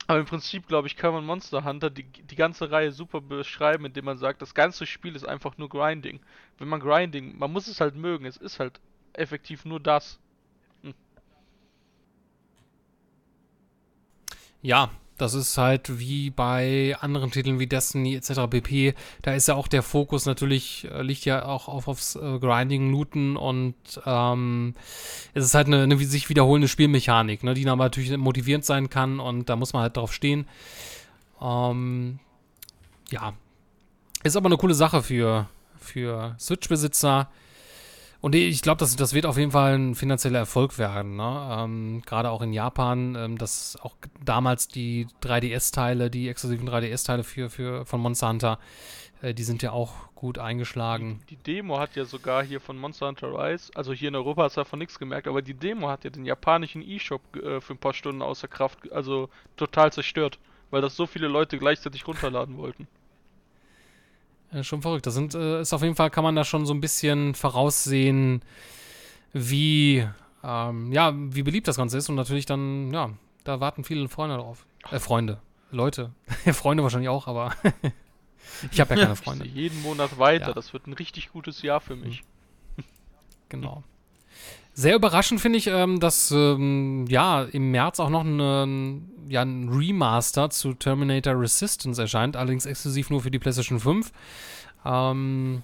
aber 0.07 0.19
im 0.19 0.25
Prinzip, 0.25 0.67
glaube 0.67 0.87
ich, 0.87 0.95
kann 0.95 1.13
man 1.13 1.25
Monster 1.25 1.63
Hunter 1.63 1.89
die, 1.89 2.03
die 2.03 2.35
ganze 2.35 2.71
Reihe 2.71 2.91
super 2.91 3.21
beschreiben, 3.21 3.85
indem 3.85 4.05
man 4.05 4.17
sagt, 4.17 4.41
das 4.41 4.53
ganze 4.53 4.85
Spiel 4.85 5.15
ist 5.15 5.27
einfach 5.27 5.57
nur 5.57 5.69
Grinding. 5.69 6.19
Wenn 6.57 6.67
man 6.67 6.79
Grinding, 6.79 7.37
man 7.37 7.51
muss 7.51 7.67
es 7.67 7.79
halt 7.79 7.95
mögen, 7.95 8.25
es 8.25 8.37
ist 8.37 8.59
halt 8.59 8.79
effektiv 9.13 9.65
nur 9.65 9.79
das. 9.79 10.19
Hm. 10.81 10.93
Ja, 14.61 14.89
das 15.17 15.33
ist 15.33 15.57
halt 15.57 15.99
wie 15.99 16.29
bei 16.29 16.95
anderen 16.99 17.31
Titeln 17.31 17.59
wie 17.59 17.67
Destiny 17.67 18.15
etc. 18.15 18.41
pp. 18.49 18.95
Da 19.21 19.33
ist 19.33 19.47
ja 19.47 19.55
auch 19.55 19.67
der 19.67 19.83
Fokus 19.83 20.25
natürlich, 20.25 20.87
äh, 20.91 21.01
liegt 21.01 21.25
ja 21.25 21.45
auch 21.45 21.67
auf, 21.67 21.87
aufs 21.87 22.15
äh, 22.15 22.39
Grinding, 22.39 22.91
Looten 22.91 23.37
und 23.37 23.75
ähm, 24.05 24.75
es 25.33 25.45
ist 25.45 25.53
halt 25.53 25.67
eine, 25.67 25.83
eine 25.83 25.97
sich 25.97 26.29
wiederholende 26.29 26.67
Spielmechanik, 26.67 27.43
ne, 27.43 27.53
die 27.53 27.63
dann 27.63 27.73
aber 27.73 27.85
natürlich 27.85 28.15
motivierend 28.17 28.65
sein 28.65 28.89
kann 28.89 29.19
und 29.19 29.49
da 29.49 29.55
muss 29.55 29.73
man 29.73 29.83
halt 29.83 29.97
drauf 29.97 30.13
stehen. 30.13 30.47
Ähm, 31.41 32.19
ja. 33.09 33.33
Ist 34.23 34.37
aber 34.37 34.47
eine 34.47 34.57
coole 34.57 34.73
Sache 34.73 35.03
für, 35.03 35.47
für 35.77 36.35
Switch-Besitzer. 36.39 37.29
Und 38.23 38.35
ich 38.35 38.61
glaube, 38.61 38.77
das, 38.77 38.95
das 38.95 39.13
wird 39.13 39.25
auf 39.25 39.37
jeden 39.37 39.51
Fall 39.51 39.77
ein 39.77 39.95
finanzieller 39.95 40.39
Erfolg 40.39 40.77
werden. 40.77 41.17
Ne? 41.17 41.57
Ähm, 41.59 42.01
Gerade 42.05 42.29
auch 42.29 42.41
in 42.41 42.53
Japan, 42.53 43.15
ähm, 43.15 43.37
dass 43.37 43.77
auch 43.81 43.97
damals 44.23 44.69
die 44.69 45.07
3DS-Teile, 45.21 46.09
die 46.09 46.29
exklusiven 46.29 46.69
3DS-Teile 46.69 47.25
für, 47.25 47.49
für, 47.49 47.85
von 47.85 47.99
Monster 47.99 48.29
Hunter, 48.29 48.59
äh, 49.21 49.33
die 49.33 49.43
sind 49.43 49.61
ja 49.61 49.73
auch 49.73 49.91
gut 50.15 50.39
eingeschlagen. 50.39 51.19
Die, 51.29 51.35
die, 51.35 51.43
Demo 51.43 51.77
hat 51.79 51.97
ja 51.97 52.05
sogar 52.05 52.45
hier 52.45 52.61
von 52.61 52.77
Monster 52.77 53.07
Hunter 53.07 53.27
Rise, 53.27 53.73
also 53.75 53.91
hier 53.91 54.07
in 54.07 54.15
Europa 54.15 54.43
hast 54.43 54.55
du 54.55 54.61
davon 54.61 54.79
nichts 54.79 54.97
gemerkt, 54.97 55.27
aber 55.27 55.41
die 55.41 55.53
Demo 55.53 55.89
hat 55.89 56.05
ja 56.05 56.09
den 56.09 56.25
japanischen 56.25 56.81
E-Shop 56.81 57.21
äh, 57.35 57.59
für 57.59 57.73
ein 57.73 57.77
paar 57.77 57.93
Stunden 57.93 58.21
außer 58.21 58.47
Kraft, 58.47 58.89
also 58.93 59.27
total 59.57 59.91
zerstört, 59.91 60.39
weil 60.71 60.81
das 60.81 60.95
so 60.95 61.07
viele 61.07 61.27
Leute 61.27 61.57
gleichzeitig 61.57 62.07
runterladen 62.07 62.55
wollten. 62.55 62.87
Äh, 64.53 64.63
schon 64.63 64.81
verrückt. 64.81 65.05
Das 65.05 65.13
sind, 65.13 65.35
äh, 65.35 65.61
ist 65.61 65.73
auf 65.73 65.81
jeden 65.81 65.95
Fall, 65.95 66.09
kann 66.09 66.23
man 66.23 66.35
da 66.35 66.43
schon 66.43 66.65
so 66.65 66.73
ein 66.73 66.81
bisschen 66.81 67.35
voraussehen, 67.35 68.41
wie, 69.33 70.07
ähm, 70.43 70.91
ja, 70.91 71.13
wie 71.15 71.43
beliebt 71.43 71.67
das 71.67 71.77
Ganze 71.77 71.97
ist. 71.97 72.09
Und 72.09 72.15
natürlich 72.15 72.45
dann, 72.45 72.93
ja, 72.93 73.09
da 73.43 73.59
warten 73.59 73.83
viele 73.83 74.07
Freunde 74.09 74.37
drauf. 74.37 74.65
Äh, 74.91 74.99
Freunde. 74.99 75.39
Leute. 75.71 76.11
Freunde 76.53 76.83
wahrscheinlich 76.83 77.09
auch, 77.09 77.27
aber 77.27 77.53
ich 78.71 78.79
habe 78.79 78.95
ja 78.95 79.03
keine 79.03 79.15
Freunde. 79.15 79.45
jeden 79.45 79.81
Monat 79.81 80.19
weiter. 80.19 80.49
Ja. 80.49 80.53
Das 80.53 80.73
wird 80.73 80.87
ein 80.87 80.93
richtig 80.93 81.31
gutes 81.31 81.61
Jahr 81.61 81.81
für 81.81 81.95
mich. 81.95 82.23
Genau. 83.49 83.83
Sehr 84.75 84.95
überraschend 84.95 85.39
finde 85.39 85.59
ich, 85.59 85.67
ähm, 85.67 85.99
dass 85.99 86.31
ähm, 86.31 87.05
ja 87.07 87.43
im 87.43 87.69
März 87.71 87.99
auch 87.99 88.09
noch 88.09 88.25
eine, 88.25 89.01
ja, 89.29 89.43
ein 89.43 89.69
Remaster 89.69 90.49
zu 90.49 90.73
Terminator 90.73 91.39
Resistance 91.39 92.01
erscheint, 92.01 92.35
allerdings 92.35 92.65
exklusiv 92.65 93.11
nur 93.11 93.21
für 93.21 93.29
die 93.29 93.37
PlayStation 93.37 93.79
5. 93.79 94.11
Ähm, 94.83 95.63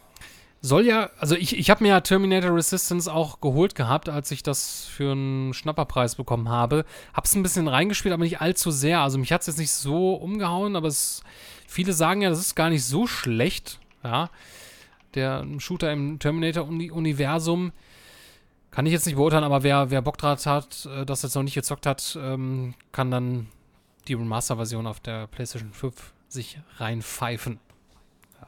soll 0.61 0.85
ja, 0.85 1.09
also 1.17 1.35
ich, 1.35 1.57
ich 1.57 1.69
habe 1.69 1.83
mir 1.83 1.89
ja 1.89 2.01
Terminator 2.01 2.53
Resistance 2.53 3.11
auch 3.11 3.39
geholt 3.41 3.75
gehabt, 3.75 4.09
als 4.09 4.29
ich 4.29 4.43
das 4.43 4.85
für 4.85 5.13
einen 5.13 5.53
Schnapperpreis 5.53 6.15
bekommen 6.15 6.49
habe. 6.49 6.85
Hab's 7.13 7.33
ein 7.33 7.43
bisschen 7.43 7.67
reingespielt, 7.67 8.13
aber 8.13 8.23
nicht 8.23 8.41
allzu 8.41 8.69
sehr. 8.69 8.99
Also 8.99 9.17
mich 9.17 9.31
hat 9.31 9.41
es 9.41 9.47
jetzt 9.47 9.57
nicht 9.59 9.71
so 9.71 10.13
umgehauen, 10.13 10.75
aber 10.75 10.89
es, 10.89 11.23
viele 11.65 11.93
sagen 11.93 12.21
ja, 12.21 12.29
das 12.29 12.39
ist 12.39 12.55
gar 12.55 12.69
nicht 12.69 12.83
so 12.83 13.07
schlecht. 13.07 13.79
Ja, 14.03 14.29
der 15.15 15.45
Shooter 15.57 15.91
im 15.91 16.19
Terminator-Universum. 16.19 17.71
Kann 18.71 18.85
ich 18.85 18.91
jetzt 18.91 19.05
nicht 19.05 19.15
beurteilen, 19.15 19.43
aber 19.43 19.63
wer, 19.63 19.89
wer 19.89 20.01
Bock 20.01 20.17
drauf 20.17 20.45
hat, 20.45 20.85
äh, 20.85 21.05
das 21.05 21.23
jetzt 21.23 21.35
noch 21.35 21.43
nicht 21.43 21.55
gezockt 21.55 21.85
hat, 21.85 22.17
ähm, 22.21 22.75
kann 22.91 23.11
dann 23.11 23.47
die 24.07 24.13
Remaster-Version 24.13 24.87
auf 24.87 24.99
der 24.99 25.27
PlayStation 25.27 25.73
5 25.73 26.13
sich 26.27 26.59
reinpfeifen. 26.77 27.59
Ja. 28.39 28.47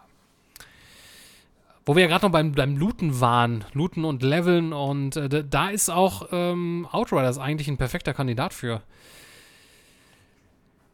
Wo 1.86 1.96
wir 1.96 2.04
ja 2.04 2.08
gerade 2.08 2.26
noch 2.26 2.32
beim, 2.32 2.52
beim 2.52 2.78
Looten 2.78 3.20
waren, 3.20 3.66
Looten 3.74 4.06
und 4.06 4.22
Leveln 4.22 4.74
und 4.74 5.16
äh, 5.16 5.44
da 5.44 5.70
ist 5.70 5.90
auch 5.90 6.30
ähm, 6.32 6.88
Outriders 6.92 7.40
eigentlich 7.40 7.68
ein 7.68 7.78
perfekter 7.78 8.14
Kandidat 8.14 8.54
für. 8.54 8.82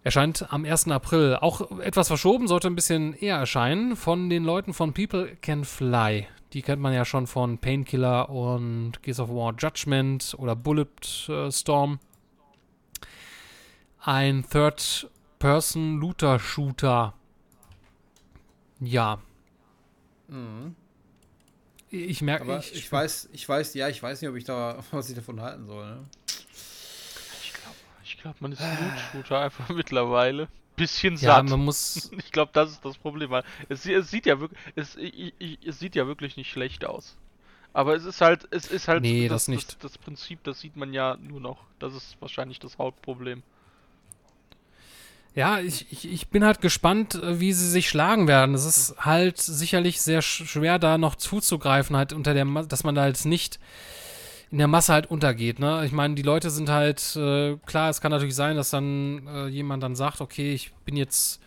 Erscheint 0.04 0.54
am 0.54 0.64
1. 0.64 0.88
April. 0.88 1.36
Auch 1.42 1.80
etwas 1.82 2.08
verschoben, 2.08 2.48
sollte 2.48 2.70
ein 2.70 2.76
bisschen 2.76 3.14
eher 3.14 3.36
erscheinen 3.36 3.98
von 3.98 4.30
den 4.30 4.46
Leuten 4.46 4.74
von 4.74 4.94
People 4.94 5.36
Can 5.42 5.66
Fly. 5.66 6.28
Die 6.54 6.62
kennt 6.62 6.82
man 6.82 6.94
ja 6.94 7.04
schon 7.04 7.28
von 7.28 7.58
Painkiller 7.58 8.30
und 8.30 9.04
Gears 9.04 9.20
of 9.20 9.28
War 9.30 9.54
Judgment 9.58 10.34
oder 10.38 10.56
Bullet 10.56 10.88
äh, 11.28 11.52
Storm. 11.52 12.00
Ein 14.00 14.46
Third-Person-Looter-Shooter. 14.50 17.14
Ja. 18.80 19.20
Mhm. 20.30 20.78
Ich 21.90 22.22
merke, 22.22 22.58
ich, 22.58 22.76
ich, 22.76 22.92
weiß, 22.92 23.30
ich 23.32 23.48
weiß, 23.48 23.74
ja, 23.74 23.88
ich 23.88 24.04
weiß 24.04 24.22
nicht, 24.22 24.30
ob 24.30 24.36
ich 24.36 24.44
da, 24.44 24.84
was 24.92 25.08
ich 25.10 25.16
davon 25.16 25.40
halten 25.42 25.66
soll. 25.66 25.86
Ne? 25.86 26.04
Ich 27.44 27.54
glaube, 27.54 27.76
ich 28.04 28.18
glaube, 28.18 28.38
man 28.40 28.52
ist 28.54 28.62
Loot-Shooter 28.62 29.40
einfach 29.42 29.70
mittlerweile 29.70 30.48
bisschen 30.78 31.18
satt. 31.18 31.50
Ja, 31.50 31.58
man 31.58 31.66
muss. 31.66 32.10
Ich 32.18 32.32
glaube, 32.32 32.52
das 32.54 32.72
ist 32.72 32.86
das 32.86 32.98
Problem. 32.98 33.34
Es, 33.68 33.86
es 33.86 34.10
sieht 34.10 34.26
ja 34.26 34.40
wirklich, 34.40 34.60
es, 34.76 34.96
es, 34.96 35.80
sieht 35.80 35.96
ja 35.96 36.08
wirklich 36.08 36.38
nicht 36.38 36.50
schlecht 36.50 36.86
aus. 36.86 37.18
Aber 37.74 37.96
es 37.96 38.06
ist 38.06 38.22
halt, 38.22 38.48
es 38.52 38.68
ist 38.68 38.88
halt 38.88 39.02
nee, 39.02 39.28
das, 39.28 39.44
das, 39.44 39.48
nicht. 39.50 39.68
Das, 39.68 39.80
das, 39.80 39.98
Prinzip, 39.98 40.44
das 40.44 40.62
sieht 40.62 40.78
man 40.78 40.94
ja 40.94 41.18
nur 41.18 41.42
noch. 41.42 41.60
Das 41.80 41.94
ist 41.94 42.16
wahrscheinlich 42.22 42.60
das 42.60 42.78
Hauptproblem. 42.78 43.44
Ja, 45.36 45.60
ich, 45.60 45.86
ich, 45.92 46.12
ich 46.12 46.30
bin 46.30 46.44
halt 46.44 46.62
gespannt, 46.62 47.16
äh, 47.16 47.40
wie 47.40 47.54
sie 47.54 47.70
sich 47.70 47.90
schlagen 47.90 48.28
werden. 48.28 48.56
Es 48.56 48.66
ist 48.66 48.96
halt 49.00 49.38
sicherlich 49.38 50.02
sehr 50.02 50.22
schwer, 50.22 50.80
da 50.80 50.98
noch 50.98 51.16
zuzugreifen, 51.16 51.96
halt 51.96 52.14
unter 52.14 52.34
der, 52.34 52.46
dass 52.64 52.84
man 52.84 52.96
da 52.96 53.06
jetzt 53.06 53.26
nicht 53.26 53.60
in 54.50 54.60
der 54.60 54.68
Masse 54.68 54.94
halt 54.94 55.08
untergeht. 55.08 55.60
Ne? 55.60 55.86
Ich 55.86 55.92
meine, 55.92 56.16
die 56.16 56.22
Leute 56.22 56.50
sind 56.50 56.70
halt, 56.70 57.16
äh, 57.16 57.58
klar, 57.66 57.90
es 57.90 58.00
kann 58.00 58.12
natürlich 58.12 58.36
sein, 58.36 58.56
dass 58.56 58.70
dann 58.70 59.28
äh, 59.28 59.48
jemand 59.48 59.84
dann 59.84 59.96
sagt, 59.96 60.22
okay, 60.22 60.54
ich 60.54 60.74
bin 60.86 60.96
jetzt, 60.96 61.42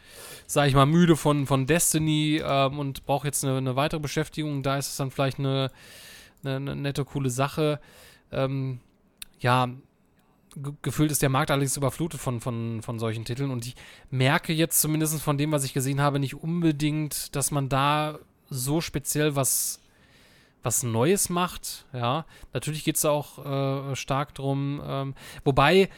sag 0.47 0.69
ich 0.69 0.75
mal, 0.75 0.87
müde 0.87 1.17
von, 1.17 1.47
von 1.47 1.67
Destiny 1.67 2.43
ähm, 2.45 2.79
und 2.79 3.07
brauche 3.07 3.27
jetzt 3.27 3.45
eine, 3.45 3.57
eine, 3.57 3.77
weitere 3.77 4.01
Beschäftigung. 4.01 4.63
Da 4.63 4.77
ist 4.77 4.89
es 4.89 4.97
dann 4.97 5.11
vielleicht 5.11 5.39
eine, 5.39 5.71
eine, 6.45 6.57
eine 6.57 6.77
nette, 6.77 7.05
coole 7.05 7.31
Sache. 7.31 7.81
Ähm, 8.33 8.81
ja, 9.39 9.71
gefühlt 10.83 11.11
ist 11.11 11.23
der 11.23 11.29
Markt 11.31 11.51
allerdings 11.51 11.77
überflutet 11.77 12.21
von, 12.21 12.41
von, 12.41 12.83
von 12.83 12.99
solchen 12.99 13.25
Titeln 13.25 13.51
und 13.51 13.67
ich 13.67 13.77
merke 14.11 14.53
jetzt 14.53 14.81
zumindest 14.81 15.23
von 15.23 15.39
dem, 15.39 15.53
was 15.53 15.65
ich 15.65 15.73
gesehen 15.73 16.01
habe, 16.01 16.19
nicht 16.19 16.35
unbedingt, 16.35 17.35
dass 17.37 17.51
man 17.51 17.69
da 17.69 18.19
so 18.51 18.81
speziell 18.81 19.37
was 19.37 19.80
was 20.63 20.83
Neues 20.83 21.29
macht. 21.29 21.87
Ja, 21.93 22.27
natürlich 22.53 22.85
geht 22.85 22.97
es 22.97 23.05
auch 23.05 23.93
äh, 23.93 23.97
stark 23.97 24.35
drum. 24.35 24.81
Ähm, 24.85 25.15
wobei 25.45 25.89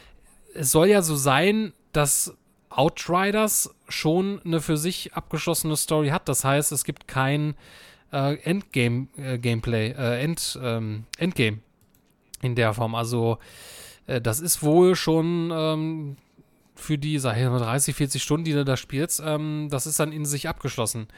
es 0.54 0.70
soll 0.70 0.88
ja 0.88 1.02
so 1.02 1.16
sein, 1.16 1.72
dass 1.92 2.36
Outriders 2.70 3.74
schon 3.88 4.40
eine 4.44 4.60
für 4.60 4.76
sich 4.76 5.14
abgeschlossene 5.14 5.76
Story 5.76 6.08
hat. 6.08 6.28
Das 6.28 6.44
heißt, 6.44 6.72
es 6.72 6.84
gibt 6.84 7.08
kein 7.08 7.54
äh, 8.12 8.36
Endgame-Gameplay, 8.42 9.90
äh, 9.90 10.18
äh, 10.18 10.22
End, 10.22 10.58
ähm, 10.62 11.04
Endgame 11.18 11.58
in 12.40 12.54
der 12.54 12.74
Form. 12.74 12.94
Also 12.94 13.38
äh, 14.06 14.20
das 14.20 14.40
ist 14.40 14.62
wohl 14.62 14.96
schon 14.96 15.50
ähm, 15.52 16.16
für 16.74 16.98
die, 16.98 17.18
sag 17.18 17.36
ich 17.36 17.44
mal, 17.44 17.58
30, 17.58 17.94
40 17.94 18.22
Stunden, 18.22 18.44
die 18.44 18.52
du 18.52 18.64
da 18.64 18.76
spielst, 18.76 19.22
ähm, 19.24 19.68
das 19.70 19.86
ist 19.86 20.00
dann 20.00 20.12
in 20.12 20.24
sich 20.24 20.48
abgeschlossen. 20.48 21.08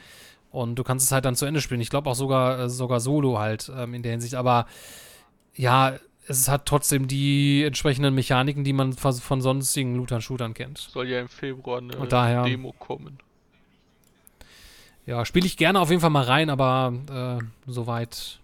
Und 0.55 0.75
du 0.75 0.83
kannst 0.83 1.05
es 1.05 1.11
halt 1.11 1.25
dann 1.25 1.35
zu 1.35 1.45
Ende 1.45 1.59
spielen. 1.59 1.81
Ich 1.81 1.89
glaube 1.89 2.09
auch 2.09 2.15
sogar, 2.15 2.59
äh, 2.59 2.69
sogar 2.69 3.01
solo 3.01 3.37
halt 3.37 3.69
ähm, 3.75 3.93
in 3.93 4.03
der 4.03 4.13
Hinsicht. 4.13 4.35
Aber 4.35 4.67
ja, 5.53 5.99
es 6.27 6.47
hat 6.47 6.65
trotzdem 6.65 7.07
die 7.07 7.63
entsprechenden 7.63 8.15
Mechaniken, 8.15 8.63
die 8.63 8.71
man 8.71 8.93
von 8.93 9.41
sonstigen 9.41 9.95
Lootern-Shootern 9.95 10.53
kennt. 10.53 10.77
Soll 10.77 11.09
ja 11.09 11.19
im 11.19 11.27
Februar 11.27 11.79
eine 11.79 12.07
daher, 12.07 12.43
Demo 12.43 12.71
kommen. 12.71 13.19
Ja, 15.05 15.25
spiele 15.25 15.45
ich 15.45 15.57
gerne 15.57 15.79
auf 15.79 15.89
jeden 15.89 16.01
Fall 16.01 16.09
mal 16.09 16.23
rein, 16.23 16.49
aber 16.49 16.93
äh, 17.41 17.71
soweit 17.71 18.39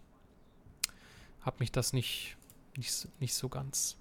hat 1.42 1.60
mich 1.62 1.72
das 1.72 1.94
nicht, 1.94 2.36
nicht, 2.76 3.08
nicht 3.20 3.34
so 3.34 3.48
ganz. 3.48 3.98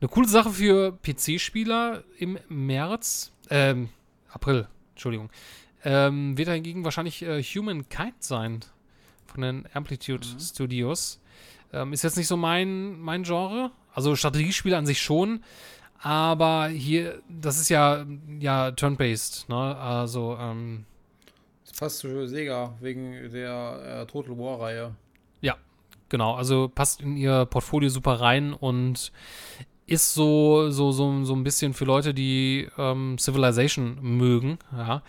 Eine 0.00 0.08
coole 0.08 0.28
Sache 0.28 0.50
für 0.50 0.98
PC-Spieler 1.02 2.04
im 2.18 2.38
März, 2.48 3.32
ähm, 3.50 3.90
April, 4.30 4.66
Entschuldigung, 4.94 5.30
ähm, 5.84 6.36
wird 6.36 6.48
hingegen 6.48 6.84
wahrscheinlich 6.84 7.22
äh, 7.22 7.42
Humankind 7.42 8.22
sein 8.22 8.60
von 9.26 9.42
den 9.42 9.68
Amplitude 9.72 10.26
mhm. 10.26 10.40
Studios. 10.40 11.20
Ähm, 11.72 11.92
ist 11.92 12.02
jetzt 12.02 12.16
nicht 12.16 12.28
so 12.28 12.36
mein, 12.36 13.00
mein 13.00 13.22
Genre. 13.22 13.70
Also 13.94 14.16
Strategiespiele 14.16 14.76
an 14.76 14.86
sich 14.86 15.00
schon. 15.00 15.42
Aber 15.98 16.66
hier, 16.66 17.22
das 17.28 17.60
ist 17.60 17.68
ja, 17.68 18.04
ja 18.40 18.72
turn-based, 18.72 19.48
ne? 19.48 19.76
Also, 19.76 20.36
ähm. 20.38 20.84
Das 21.64 21.78
passt 21.78 21.98
zu 22.00 22.26
Sega 22.26 22.74
wegen 22.80 23.30
der 23.32 24.02
äh, 24.02 24.06
Total 24.06 24.36
War-Reihe. 24.36 24.96
Ja, 25.40 25.56
genau. 26.08 26.34
Also 26.34 26.68
passt 26.68 27.00
in 27.00 27.16
ihr 27.16 27.46
Portfolio 27.46 27.88
super 27.88 28.20
rein 28.20 28.52
und 28.52 29.12
ist 29.86 30.14
so, 30.14 30.70
so, 30.70 30.90
so, 30.90 31.24
so 31.24 31.34
ein 31.34 31.44
bisschen 31.44 31.72
für 31.72 31.84
Leute, 31.84 32.14
die 32.14 32.68
ähm, 32.78 33.16
Civilization 33.18 33.98
mögen, 34.00 34.58
ja. 34.72 35.02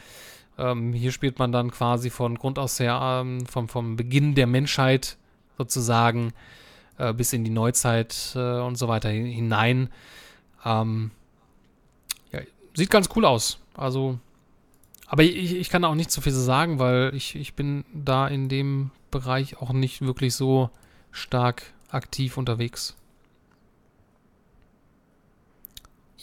Ähm, 0.57 0.93
hier 0.93 1.11
spielt 1.11 1.39
man 1.39 1.51
dann 1.51 1.71
quasi 1.71 2.09
von 2.09 2.37
Grund 2.37 2.59
aus 2.59 2.79
her, 2.79 2.99
ähm, 3.01 3.45
vom, 3.45 3.67
vom 3.67 3.95
Beginn 3.95 4.35
der 4.35 4.47
Menschheit 4.47 5.17
sozusagen 5.57 6.33
äh, 6.97 7.13
bis 7.13 7.33
in 7.33 7.43
die 7.43 7.51
Neuzeit 7.51 8.33
äh, 8.35 8.59
und 8.59 8.77
so 8.77 8.87
weiter 8.87 9.09
hinein. 9.09 9.89
Ähm, 10.63 11.11
ja, 12.31 12.41
sieht 12.73 12.89
ganz 12.89 13.09
cool 13.15 13.25
aus. 13.25 13.59
Also, 13.75 14.19
aber 15.07 15.23
ich, 15.23 15.55
ich 15.55 15.69
kann 15.69 15.83
auch 15.85 15.95
nicht 15.95 16.11
so 16.11 16.21
viel 16.21 16.31
sagen, 16.31 16.79
weil 16.79 17.13
ich, 17.15 17.35
ich 17.35 17.55
bin 17.55 17.85
da 17.93 18.27
in 18.27 18.49
dem 18.49 18.91
Bereich 19.11 19.57
auch 19.57 19.73
nicht 19.73 20.01
wirklich 20.01 20.35
so 20.35 20.69
stark 21.11 21.73
aktiv 21.89 22.37
unterwegs. 22.37 22.95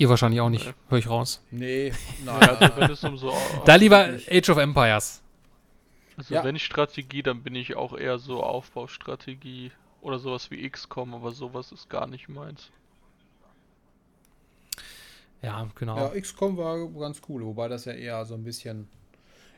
Ihr 0.00 0.08
wahrscheinlich 0.08 0.40
auch 0.40 0.48
nicht, 0.48 0.72
höre 0.88 0.98
ich 0.98 1.10
raus. 1.10 1.44
Nee, 1.50 1.92
nein. 2.24 2.40
also 2.40 2.74
wenn 2.74 2.90
es 2.90 3.04
um 3.04 3.18
so 3.18 3.34
da 3.66 3.74
lieber 3.74 4.08
Age 4.30 4.48
of 4.48 4.56
Empires. 4.56 5.20
Also 6.16 6.32
ja. 6.32 6.42
wenn 6.42 6.56
ich 6.56 6.64
Strategie, 6.64 7.22
dann 7.22 7.42
bin 7.42 7.54
ich 7.54 7.76
auch 7.76 7.94
eher 7.94 8.18
so 8.18 8.42
Aufbaustrategie 8.42 9.72
oder 10.00 10.18
sowas 10.18 10.50
wie 10.50 10.66
XCOM, 10.66 11.12
aber 11.12 11.32
sowas 11.32 11.70
ist 11.70 11.90
gar 11.90 12.06
nicht 12.06 12.30
meins. 12.30 12.70
Ja, 15.42 15.68
genau. 15.74 15.98
Ja, 15.98 16.18
XCOM 16.18 16.56
war 16.56 16.78
ganz 16.88 17.20
cool, 17.28 17.44
wobei 17.44 17.68
das 17.68 17.84
ja 17.84 17.92
eher 17.92 18.24
so 18.24 18.32
ein 18.32 18.42
bisschen. 18.42 18.88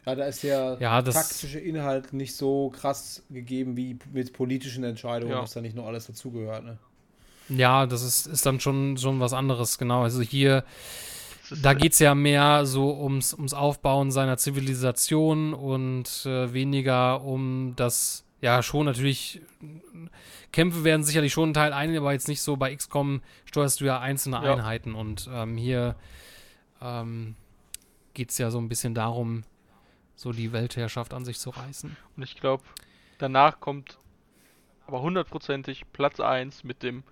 Ja, 0.04 0.16
da 0.16 0.24
ist 0.24 0.42
der 0.42 0.76
ja, 0.80 1.00
taktische 1.02 1.60
Inhalt 1.60 2.12
nicht 2.12 2.34
so 2.34 2.70
krass 2.70 3.22
gegeben 3.30 3.76
wie 3.76 3.96
mit 4.12 4.32
politischen 4.32 4.82
Entscheidungen, 4.82 5.34
ja. 5.34 5.42
dass 5.42 5.52
da 5.52 5.60
nicht 5.60 5.76
nur 5.76 5.86
alles 5.86 6.08
dazugehört, 6.08 6.64
ne? 6.64 6.78
Ja, 7.48 7.86
das 7.86 8.02
ist, 8.02 8.26
ist 8.26 8.46
dann 8.46 8.60
schon, 8.60 8.96
schon 8.96 9.20
was 9.20 9.32
anderes, 9.32 9.78
genau. 9.78 10.02
Also 10.02 10.22
hier, 10.22 10.64
da 11.62 11.74
geht 11.74 11.92
es 11.92 11.98
ja 11.98 12.14
mehr 12.14 12.66
so 12.66 12.98
ums, 13.02 13.34
ums 13.34 13.54
Aufbauen 13.54 14.10
seiner 14.10 14.38
Zivilisation 14.38 15.54
und 15.54 16.24
äh, 16.26 16.52
weniger 16.52 17.22
um 17.22 17.74
das, 17.76 18.24
ja, 18.40 18.62
schon 18.62 18.86
natürlich, 18.86 19.40
Kämpfe 20.52 20.84
werden 20.84 21.04
sicherlich 21.04 21.32
schon 21.32 21.50
ein 21.50 21.54
Teil 21.54 21.72
ein, 21.72 21.96
aber 21.96 22.12
jetzt 22.12 22.28
nicht 22.28 22.42
so 22.42 22.56
bei 22.56 22.74
XCOM 22.74 23.22
steuerst 23.44 23.80
du 23.80 23.86
ja 23.86 24.00
einzelne 24.00 24.36
ja. 24.36 24.54
Einheiten 24.54 24.94
und 24.94 25.28
ähm, 25.32 25.56
hier 25.56 25.96
ähm, 26.80 27.34
geht 28.14 28.30
es 28.30 28.38
ja 28.38 28.50
so 28.50 28.58
ein 28.58 28.68
bisschen 28.68 28.94
darum, 28.94 29.44
so 30.14 30.32
die 30.32 30.52
Weltherrschaft 30.52 31.14
an 31.14 31.24
sich 31.24 31.38
zu 31.38 31.50
reißen. 31.50 31.96
Und 32.16 32.22
ich 32.22 32.36
glaube, 32.36 32.62
danach 33.18 33.60
kommt 33.60 33.98
aber 34.86 35.02
hundertprozentig 35.02 35.84
Platz 35.92 36.20
1 36.20 36.64
mit 36.64 36.82
dem 36.82 37.02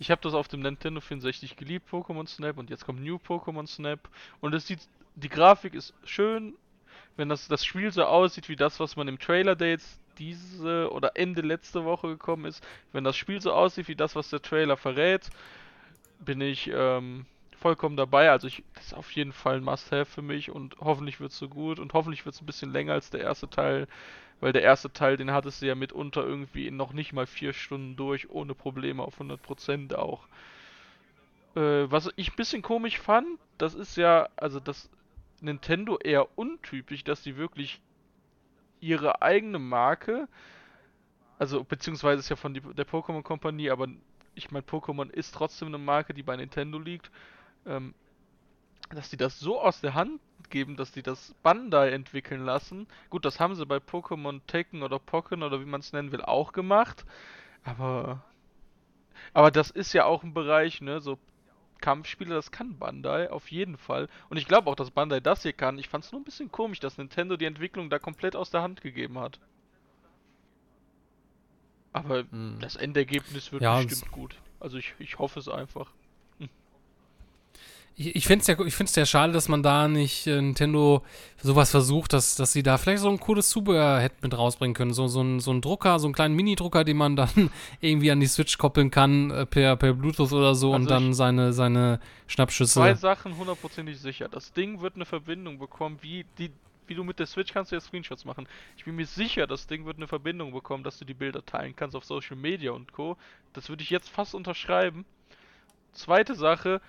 Ich 0.00 0.12
habe 0.12 0.20
das 0.22 0.32
auf 0.34 0.46
dem 0.46 0.60
Nintendo 0.60 1.00
64 1.00 1.56
geliebt, 1.56 1.90
Pokémon 1.90 2.28
Snap, 2.28 2.56
und 2.58 2.70
jetzt 2.70 2.86
kommt 2.86 3.02
New 3.02 3.16
Pokémon 3.16 3.66
Snap. 3.66 4.08
Und 4.40 4.54
es 4.54 4.66
sieht. 4.66 4.80
Die 5.16 5.28
Grafik 5.28 5.74
ist 5.74 5.94
schön, 6.04 6.54
wenn 7.16 7.28
das, 7.28 7.48
das 7.48 7.64
Spiel 7.64 7.90
so 7.90 8.04
aussieht 8.04 8.48
wie 8.48 8.54
das, 8.54 8.78
was 8.78 8.94
man 8.94 9.08
im 9.08 9.18
Trailer 9.18 9.56
Dates 9.56 9.98
diese 10.18 10.90
oder 10.92 11.16
Ende 11.16 11.42
letzte 11.42 11.84
Woche 11.84 12.08
gekommen 12.08 12.44
ist. 12.44 12.64
Wenn 12.92 13.02
das 13.02 13.16
Spiel 13.16 13.40
so 13.40 13.52
aussieht 13.52 13.88
wie 13.88 13.96
das, 13.96 14.14
was 14.14 14.30
der 14.30 14.42
Trailer 14.42 14.76
verrät, 14.76 15.30
bin 16.20 16.40
ich 16.40 16.70
ähm, 16.72 17.26
vollkommen 17.58 17.96
dabei. 17.96 18.30
Also 18.30 18.46
ich, 18.46 18.62
das 18.74 18.86
ist 18.86 18.94
auf 18.94 19.10
jeden 19.12 19.32
Fall 19.32 19.56
ein 19.56 19.64
Must-Have 19.64 20.06
für 20.06 20.22
mich 20.22 20.50
und 20.50 20.76
hoffentlich 20.80 21.20
wird 21.20 21.32
es 21.32 21.38
so 21.38 21.48
gut 21.48 21.78
und 21.78 21.92
hoffentlich 21.92 22.24
wird 22.24 22.34
es 22.34 22.40
ein 22.40 22.46
bisschen 22.46 22.72
länger 22.72 22.94
als 22.94 23.10
der 23.10 23.20
erste 23.20 23.50
Teil, 23.50 23.86
weil 24.40 24.52
der 24.52 24.62
erste 24.62 24.92
Teil, 24.92 25.16
den 25.16 25.32
hattest 25.32 25.62
du 25.62 25.66
ja 25.66 25.74
mitunter 25.74 26.24
irgendwie 26.24 26.66
in 26.66 26.76
noch 26.76 26.92
nicht 26.92 27.12
mal 27.12 27.26
vier 27.26 27.52
Stunden 27.52 27.96
durch, 27.96 28.30
ohne 28.30 28.54
Probleme 28.54 29.02
auf 29.02 29.20
100% 29.20 29.94
auch. 29.94 30.26
Äh, 31.56 31.90
was 31.90 32.10
ich 32.16 32.32
ein 32.32 32.36
bisschen 32.36 32.62
komisch 32.62 32.98
fand, 32.98 33.26
das 33.58 33.74
ist 33.74 33.96
ja, 33.96 34.28
also 34.36 34.60
das 34.60 34.88
Nintendo 35.40 35.98
eher 35.98 36.38
untypisch, 36.38 37.04
dass 37.04 37.22
die 37.22 37.36
wirklich 37.36 37.80
ihre 38.80 39.22
eigene 39.22 39.58
Marke, 39.58 40.28
also 41.38 41.64
beziehungsweise 41.64 42.20
ist 42.20 42.28
ja 42.28 42.36
von 42.36 42.54
die, 42.54 42.60
der 42.60 42.86
Pokémon 42.86 43.22
Kompanie, 43.22 43.70
aber 43.70 43.88
ich 44.34 44.50
meine, 44.50 44.64
Pokémon 44.64 45.10
ist 45.10 45.34
trotzdem 45.34 45.68
eine 45.68 45.78
Marke, 45.78 46.14
die 46.14 46.22
bei 46.22 46.36
Nintendo 46.36 46.78
liegt, 46.78 47.10
ähm, 47.68 47.94
dass 48.90 49.10
die 49.10 49.16
das 49.16 49.38
so 49.38 49.60
aus 49.60 49.80
der 49.80 49.94
Hand 49.94 50.20
geben, 50.50 50.76
dass 50.76 50.92
die 50.92 51.02
das 51.02 51.34
Bandai 51.42 51.90
entwickeln 51.90 52.44
lassen. 52.44 52.86
Gut, 53.10 53.24
das 53.24 53.38
haben 53.38 53.54
sie 53.54 53.66
bei 53.66 53.76
Pokémon 53.76 54.40
Tekken 54.46 54.82
oder 54.82 54.98
Pokken 54.98 55.42
oder 55.42 55.60
wie 55.60 55.66
man 55.66 55.80
es 55.80 55.92
nennen 55.92 56.12
will 56.12 56.22
auch 56.22 56.52
gemacht, 56.52 57.04
aber 57.64 58.22
aber 59.34 59.50
das 59.50 59.70
ist 59.70 59.92
ja 59.92 60.04
auch 60.04 60.22
ein 60.22 60.32
Bereich, 60.32 60.80
ne, 60.80 61.00
so 61.00 61.18
Kampfspiele, 61.80 62.34
das 62.34 62.50
kann 62.50 62.78
Bandai 62.78 63.30
auf 63.30 63.50
jeden 63.50 63.76
Fall. 63.76 64.08
Und 64.30 64.36
ich 64.36 64.46
glaube 64.46 64.70
auch, 64.70 64.74
dass 64.74 64.90
Bandai 64.90 65.20
das 65.20 65.42
hier 65.42 65.52
kann. 65.52 65.78
Ich 65.78 65.88
fand 65.88 66.04
es 66.04 66.12
nur 66.12 66.20
ein 66.20 66.24
bisschen 66.24 66.50
komisch, 66.50 66.80
dass 66.80 66.98
Nintendo 66.98 67.36
die 67.36 67.44
Entwicklung 67.44 67.90
da 67.90 67.98
komplett 67.98 68.34
aus 68.34 68.50
der 68.50 68.62
Hand 68.62 68.80
gegeben 68.80 69.18
hat. 69.18 69.38
Aber 71.92 72.24
hm. 72.30 72.58
das 72.60 72.76
Endergebnis 72.76 73.52
wird 73.52 73.62
ja, 73.62 73.80
bestimmt 73.80 74.12
gut. 74.12 74.36
Also 74.60 74.76
ich, 74.76 74.94
ich 74.98 75.18
hoffe 75.18 75.38
es 75.38 75.48
einfach. 75.48 75.92
Ich, 77.98 78.14
ich 78.14 78.26
finde 78.26 78.42
es 78.42 78.46
ja, 78.46 78.58
ich 78.64 78.76
find's 78.76 78.94
ja 78.94 79.04
schade, 79.04 79.32
dass 79.32 79.48
man 79.48 79.62
da 79.62 79.88
nicht 79.88 80.28
äh, 80.28 80.40
Nintendo 80.40 81.02
sowas 81.42 81.72
versucht, 81.72 82.12
dass, 82.12 82.36
dass 82.36 82.52
sie 82.52 82.62
da 82.62 82.78
vielleicht 82.78 83.02
so 83.02 83.10
ein 83.10 83.18
cooles 83.18 83.50
Zubehör 83.50 83.98
hätten 83.98 84.18
mit 84.22 84.38
rausbringen 84.38 84.74
können. 84.74 84.92
So, 84.92 85.08
so, 85.08 85.20
ein, 85.20 85.40
so 85.40 85.50
ein 85.50 85.60
Drucker, 85.60 85.98
so 85.98 86.06
einen 86.06 86.14
kleinen 86.14 86.36
Mini-Drucker, 86.36 86.84
den 86.84 86.96
man 86.96 87.16
dann 87.16 87.50
irgendwie 87.80 88.12
an 88.12 88.20
die 88.20 88.28
Switch 88.28 88.56
koppeln 88.56 88.92
kann, 88.92 89.32
äh, 89.32 89.46
per, 89.46 89.76
per 89.76 89.94
Bluetooth 89.94 90.32
oder 90.32 90.54
so 90.54 90.68
also 90.68 90.72
und 90.72 90.88
dann 90.88 91.12
seine, 91.12 91.52
seine 91.52 91.98
Schnappschüsse. 92.28 92.74
Zwei 92.74 92.94
Sachen 92.94 93.36
hundertprozentig 93.36 93.98
sicher. 93.98 94.28
Das 94.28 94.52
Ding 94.52 94.80
wird 94.80 94.94
eine 94.94 95.04
Verbindung 95.04 95.58
bekommen, 95.58 95.98
wie 96.00 96.24
die 96.38 96.52
wie 96.88 96.94
du 96.94 97.04
mit 97.04 97.18
der 97.18 97.26
Switch 97.26 97.52
kannst 97.52 97.70
du 97.70 97.76
ja 97.76 97.80
Screenshots 97.80 98.24
machen. 98.24 98.48
Ich 98.78 98.84
bin 98.84 98.96
mir 98.96 99.04
sicher, 99.04 99.46
das 99.46 99.66
Ding 99.66 99.84
wird 99.84 99.98
eine 99.98 100.08
Verbindung 100.08 100.52
bekommen, 100.52 100.84
dass 100.84 100.98
du 100.98 101.04
die 101.04 101.12
Bilder 101.12 101.44
teilen 101.44 101.76
kannst 101.76 101.94
auf 101.94 102.04
Social 102.04 102.36
Media 102.36 102.72
und 102.72 102.92
Co. 102.92 103.18
Das 103.52 103.68
würde 103.68 103.82
ich 103.82 103.90
jetzt 103.90 104.08
fast 104.08 104.34
unterschreiben. 104.34 105.04
Zweite 105.92 106.34
Sache, 106.34 106.80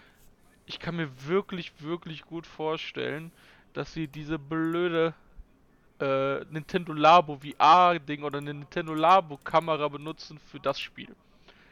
ich 0.69 0.79
kann 0.79 0.97
mir 0.97 1.09
wirklich, 1.25 1.71
wirklich 1.79 2.21
gut 2.21 2.45
vorstellen, 2.45 3.31
dass 3.73 3.91
sie 3.91 4.07
diese 4.07 4.37
blöde 4.37 5.15
äh, 5.99 6.45
Nintendo 6.51 6.93
Labo 6.93 7.39
VR-Ding 7.39 8.21
oder 8.21 8.37
eine 8.37 8.53
Nintendo 8.53 8.93
Labo-Kamera 8.93 9.87
benutzen 9.87 10.39
für 10.51 10.59
das 10.59 10.79
Spiel. 10.79 11.15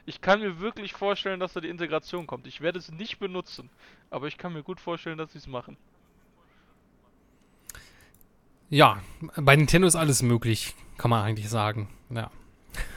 Ich 0.08 0.20
kann 0.20 0.40
mir 0.40 0.60
wirklich 0.60 0.94
vorstellen, 0.94 1.40
dass 1.40 1.54
da 1.54 1.62
die 1.62 1.70
Integration 1.70 2.26
kommt. 2.26 2.48
Ich 2.48 2.60
werde 2.62 2.80
es 2.80 2.92
nicht 2.92 3.20
benutzen, 3.20 3.70
aber 4.10 4.26
ich 4.26 4.40
kann 4.40 4.54
mir 4.54 4.64
gut 4.64 4.80
vorstellen, 4.80 5.20
dass 5.20 5.32
sie 5.32 5.38
es 5.38 5.46
machen. 5.46 5.78
Ja, 8.72 9.04
bei 9.36 9.56
Nintendo 9.56 9.88
ist 9.88 9.96
alles 9.96 10.24
möglich, 10.24 10.74
kann 10.98 11.12
man 11.12 11.24
eigentlich 11.24 11.50
sagen. 11.50 11.88
Ja. 12.10 12.32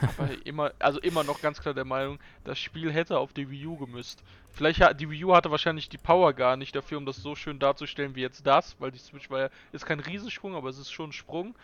Aber 0.01 0.29
immer, 0.45 0.71
also 0.79 0.99
immer 0.99 1.23
noch 1.23 1.41
ganz 1.41 1.59
klar 1.61 1.73
der 1.73 1.85
Meinung, 1.85 2.19
das 2.43 2.59
Spiel 2.59 2.91
hätte 2.91 3.17
auf 3.17 3.33
die 3.33 3.49
Wii 3.49 3.67
U 3.67 3.77
gemüsst. 3.77 4.23
Vielleicht 4.51 4.81
hat 4.81 4.99
die 4.99 5.09
Wii 5.09 5.25
U 5.25 5.35
hatte 5.35 5.51
wahrscheinlich 5.51 5.89
die 5.89 5.97
Power 5.97 6.33
gar 6.33 6.57
nicht 6.57 6.75
dafür, 6.75 6.97
um 6.97 7.05
das 7.05 7.17
so 7.17 7.35
schön 7.35 7.59
darzustellen 7.59 8.15
wie 8.15 8.21
jetzt 8.21 8.45
das, 8.45 8.75
weil 8.79 8.91
die 8.91 8.99
Switch 8.99 9.29
war 9.29 9.39
ja, 9.39 9.49
ist 9.71 9.85
kein 9.85 9.99
Riesensprung, 9.99 10.55
aber 10.55 10.69
es 10.69 10.77
ist 10.77 10.91
schon 10.91 11.09
ein 11.09 11.13
Sprung. 11.13 11.55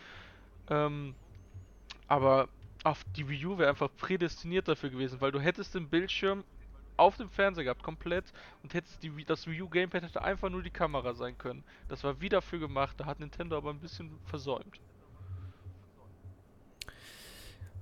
Ähm, 0.70 1.14
aber 2.06 2.48
auf 2.84 3.04
die 3.16 3.28
Wii 3.28 3.46
U 3.46 3.58
wäre 3.58 3.70
einfach 3.70 3.90
prädestiniert 3.96 4.68
dafür 4.68 4.90
gewesen, 4.90 5.20
weil 5.20 5.32
du 5.32 5.40
hättest 5.40 5.74
den 5.74 5.88
Bildschirm 5.88 6.44
auf 6.96 7.16
dem 7.16 7.30
Fernseher 7.30 7.64
gehabt, 7.64 7.82
komplett, 7.82 8.24
und 8.62 8.74
hättest 8.74 9.02
die, 9.02 9.24
das 9.24 9.46
Wii 9.46 9.62
U 9.62 9.68
Gamepad 9.68 10.02
hätte 10.02 10.22
einfach 10.22 10.48
nur 10.50 10.62
die 10.62 10.70
Kamera 10.70 11.14
sein 11.14 11.38
können. 11.38 11.64
Das 11.88 12.04
war 12.04 12.20
wie 12.20 12.28
dafür 12.28 12.58
gemacht, 12.58 12.98
da 12.98 13.06
hat 13.06 13.20
Nintendo 13.20 13.56
aber 13.56 13.70
ein 13.70 13.80
bisschen 13.80 14.18
versäumt. 14.24 14.80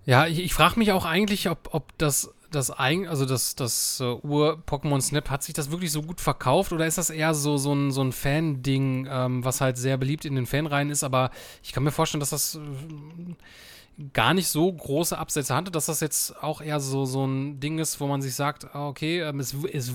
Ja, 0.06 0.26
ich, 0.26 0.38
ich 0.38 0.54
frage 0.54 0.78
mich 0.78 0.92
auch 0.92 1.04
eigentlich, 1.04 1.50
ob, 1.50 1.68
ob 1.72 1.98
das 1.98 2.32
das 2.50 2.70
eigen, 2.70 3.08
also 3.08 3.26
das, 3.26 3.56
das 3.56 4.00
uh, 4.00 4.20
Ur-Pokémon 4.22 5.00
Snap, 5.00 5.30
hat 5.30 5.42
sich 5.42 5.54
das 5.54 5.70
wirklich 5.70 5.92
so 5.92 6.02
gut 6.02 6.20
verkauft 6.20 6.72
oder 6.72 6.86
ist 6.86 6.98
das 6.98 7.10
eher 7.10 7.34
so, 7.34 7.56
so 7.56 7.74
ein, 7.74 7.90
so 7.90 8.02
ein 8.02 8.12
Fan-Ding, 8.12 9.08
ähm, 9.10 9.44
was 9.44 9.60
halt 9.60 9.76
sehr 9.76 9.96
beliebt 9.96 10.24
in 10.24 10.34
den 10.34 10.46
Fanreihen 10.46 10.90
ist, 10.90 11.04
aber 11.04 11.30
ich 11.62 11.72
kann 11.72 11.82
mir 11.82 11.90
vorstellen, 11.90 12.20
dass 12.20 12.30
das 12.30 12.54
äh, 12.56 14.08
gar 14.12 14.34
nicht 14.34 14.48
so 14.48 14.72
große 14.72 15.16
Absätze 15.16 15.54
hatte, 15.54 15.70
dass 15.70 15.86
das 15.86 16.00
jetzt 16.00 16.42
auch 16.42 16.60
eher 16.60 16.80
so, 16.80 17.04
so 17.04 17.26
ein 17.26 17.60
Ding 17.60 17.78
ist, 17.78 18.00
wo 18.00 18.06
man 18.06 18.22
sich 18.22 18.34
sagt, 18.34 18.74
ah, 18.74 18.88
okay, 18.88 19.20
ähm, 19.20 19.40
es, 19.40 19.54
es 19.72 19.92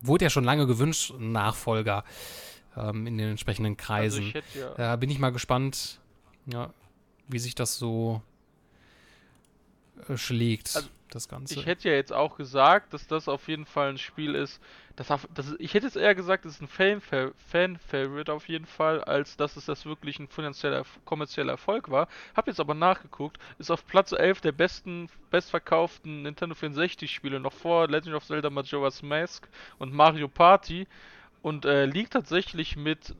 wurde 0.00 0.24
ja 0.24 0.30
schon 0.30 0.44
lange 0.44 0.66
gewünscht, 0.66 1.14
Nachfolger 1.18 2.04
ähm, 2.76 3.06
in 3.06 3.18
den 3.18 3.30
entsprechenden 3.30 3.72
also 3.72 3.84
Kreisen. 3.84 4.32
Also 4.34 4.78
ja 4.78 4.94
äh, 4.94 4.96
bin 4.96 5.10
ich 5.10 5.18
mal 5.18 5.32
gespannt, 5.32 5.98
ja, 6.46 6.72
wie 7.28 7.38
sich 7.38 7.54
das 7.54 7.76
so 7.76 8.20
äh, 8.20 8.31
schlägt, 10.16 10.74
also, 10.74 10.88
das 11.10 11.28
Ganze. 11.28 11.54
Ich 11.54 11.66
hätte 11.66 11.88
ja 11.88 11.94
jetzt 11.94 12.12
auch 12.12 12.36
gesagt, 12.36 12.92
dass 12.92 13.06
das 13.06 13.28
auf 13.28 13.48
jeden 13.48 13.66
Fall 13.66 13.90
ein 13.90 13.98
Spiel 13.98 14.34
ist, 14.34 14.60
das, 14.96 15.08
das 15.34 15.54
ich 15.58 15.74
hätte 15.74 15.86
jetzt 15.86 15.96
eher 15.96 16.14
gesagt, 16.14 16.44
es 16.44 16.60
ist 16.60 16.62
ein 16.62 16.68
Fan-Favorite 16.68 18.32
auf 18.32 18.48
jeden 18.48 18.66
Fall, 18.66 19.02
als 19.04 19.36
dass 19.36 19.56
es 19.56 19.66
das 19.66 19.86
wirklich 19.86 20.18
ein 20.18 20.28
finanzieller, 20.28 20.84
kommerzieller 21.04 21.52
Erfolg 21.52 21.90
war. 21.90 22.08
Hab 22.34 22.46
jetzt 22.46 22.60
aber 22.60 22.74
nachgeguckt, 22.74 23.38
ist 23.58 23.70
auf 23.70 23.86
Platz 23.86 24.12
11 24.12 24.40
der 24.42 24.52
besten, 24.52 25.08
bestverkauften 25.30 26.22
Nintendo 26.22 26.54
64-Spiele, 26.54 27.40
noch 27.40 27.54
vor 27.54 27.88
Legend 27.88 28.14
of 28.14 28.26
Zelda 28.26 28.50
Majora's 28.50 29.02
Mask 29.02 29.48
und 29.78 29.94
Mario 29.94 30.28
Party 30.28 30.86
und 31.40 31.64
äh, 31.64 31.86
liegt 31.86 32.12
tatsächlich 32.12 32.76
mit 32.76 33.14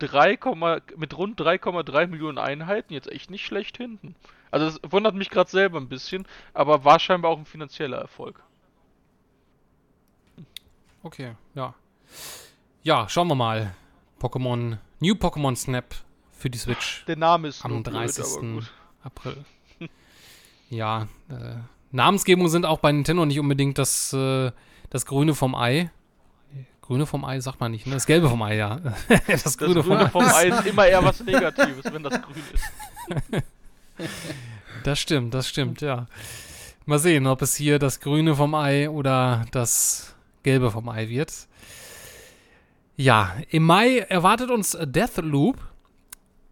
3, 0.00 0.38
mit 0.96 1.16
rund 1.16 1.40
3,3 1.40 2.08
Millionen 2.08 2.38
Einheiten 2.38 2.92
jetzt 2.92 3.10
echt 3.10 3.30
nicht 3.30 3.46
schlecht 3.46 3.76
hinten. 3.76 4.16
Also 4.52 4.78
das 4.78 4.92
wundert 4.92 5.14
mich 5.14 5.30
gerade 5.30 5.50
selber 5.50 5.80
ein 5.80 5.88
bisschen, 5.88 6.26
aber 6.52 6.84
war 6.84 7.00
scheinbar 7.00 7.30
auch 7.30 7.38
ein 7.38 7.46
finanzieller 7.46 7.96
Erfolg. 7.96 8.42
Okay, 11.02 11.34
ja. 11.54 11.74
Ja, 12.82 13.08
schauen 13.08 13.28
wir 13.28 13.34
mal. 13.34 13.74
Pokémon, 14.20 14.76
New 15.00 15.14
Pokémon 15.14 15.56
Snap 15.56 15.94
für 16.32 16.50
die 16.50 16.58
Switch. 16.58 17.04
Der 17.06 17.16
Name 17.16 17.48
ist 17.48 17.64
am 17.64 17.82
30. 17.82 18.24
Blöd, 18.40 18.70
April. 19.02 19.44
ja, 20.70 21.08
äh, 21.30 21.56
Namensgebungen 21.90 22.50
sind 22.50 22.66
auch 22.66 22.78
bei 22.78 22.92
Nintendo 22.92 23.24
nicht 23.24 23.40
unbedingt 23.40 23.78
das, 23.78 24.12
äh, 24.12 24.52
das 24.90 25.06
Grüne 25.06 25.34
vom 25.34 25.54
Ei. 25.54 25.90
Grüne 26.82 27.06
vom 27.06 27.24
Ei 27.24 27.40
sagt 27.40 27.58
man 27.58 27.72
nicht, 27.72 27.86
ne? 27.86 27.94
Das 27.94 28.04
Gelbe 28.04 28.28
vom 28.28 28.42
Ei, 28.42 28.56
ja. 28.56 28.80
das, 29.26 29.44
das 29.44 29.56
Grüne, 29.56 29.82
vom, 29.82 30.10
vom 30.10 30.24
Ei 30.24 30.48
ist 30.48 30.66
immer 30.66 30.86
eher 30.86 31.02
was 31.02 31.20
Negatives, 31.20 31.90
wenn 31.90 32.02
das 32.02 32.20
grün 32.20 32.42
ist. 32.52 33.42
Das 34.84 34.98
stimmt, 34.98 35.32
das 35.32 35.48
stimmt, 35.48 35.80
ja. 35.80 36.08
Mal 36.86 36.98
sehen, 36.98 37.28
ob 37.28 37.40
es 37.42 37.54
hier 37.54 37.78
das 37.78 38.00
Grüne 38.00 38.34
vom 38.34 38.54
Ei 38.56 38.90
oder 38.90 39.44
das 39.52 40.16
Gelbe 40.42 40.72
vom 40.72 40.88
Ei 40.88 41.08
wird. 41.08 41.32
Ja, 42.96 43.36
im 43.50 43.64
Mai 43.64 43.98
erwartet 43.98 44.50
uns 44.50 44.76
Deathloop 44.80 45.58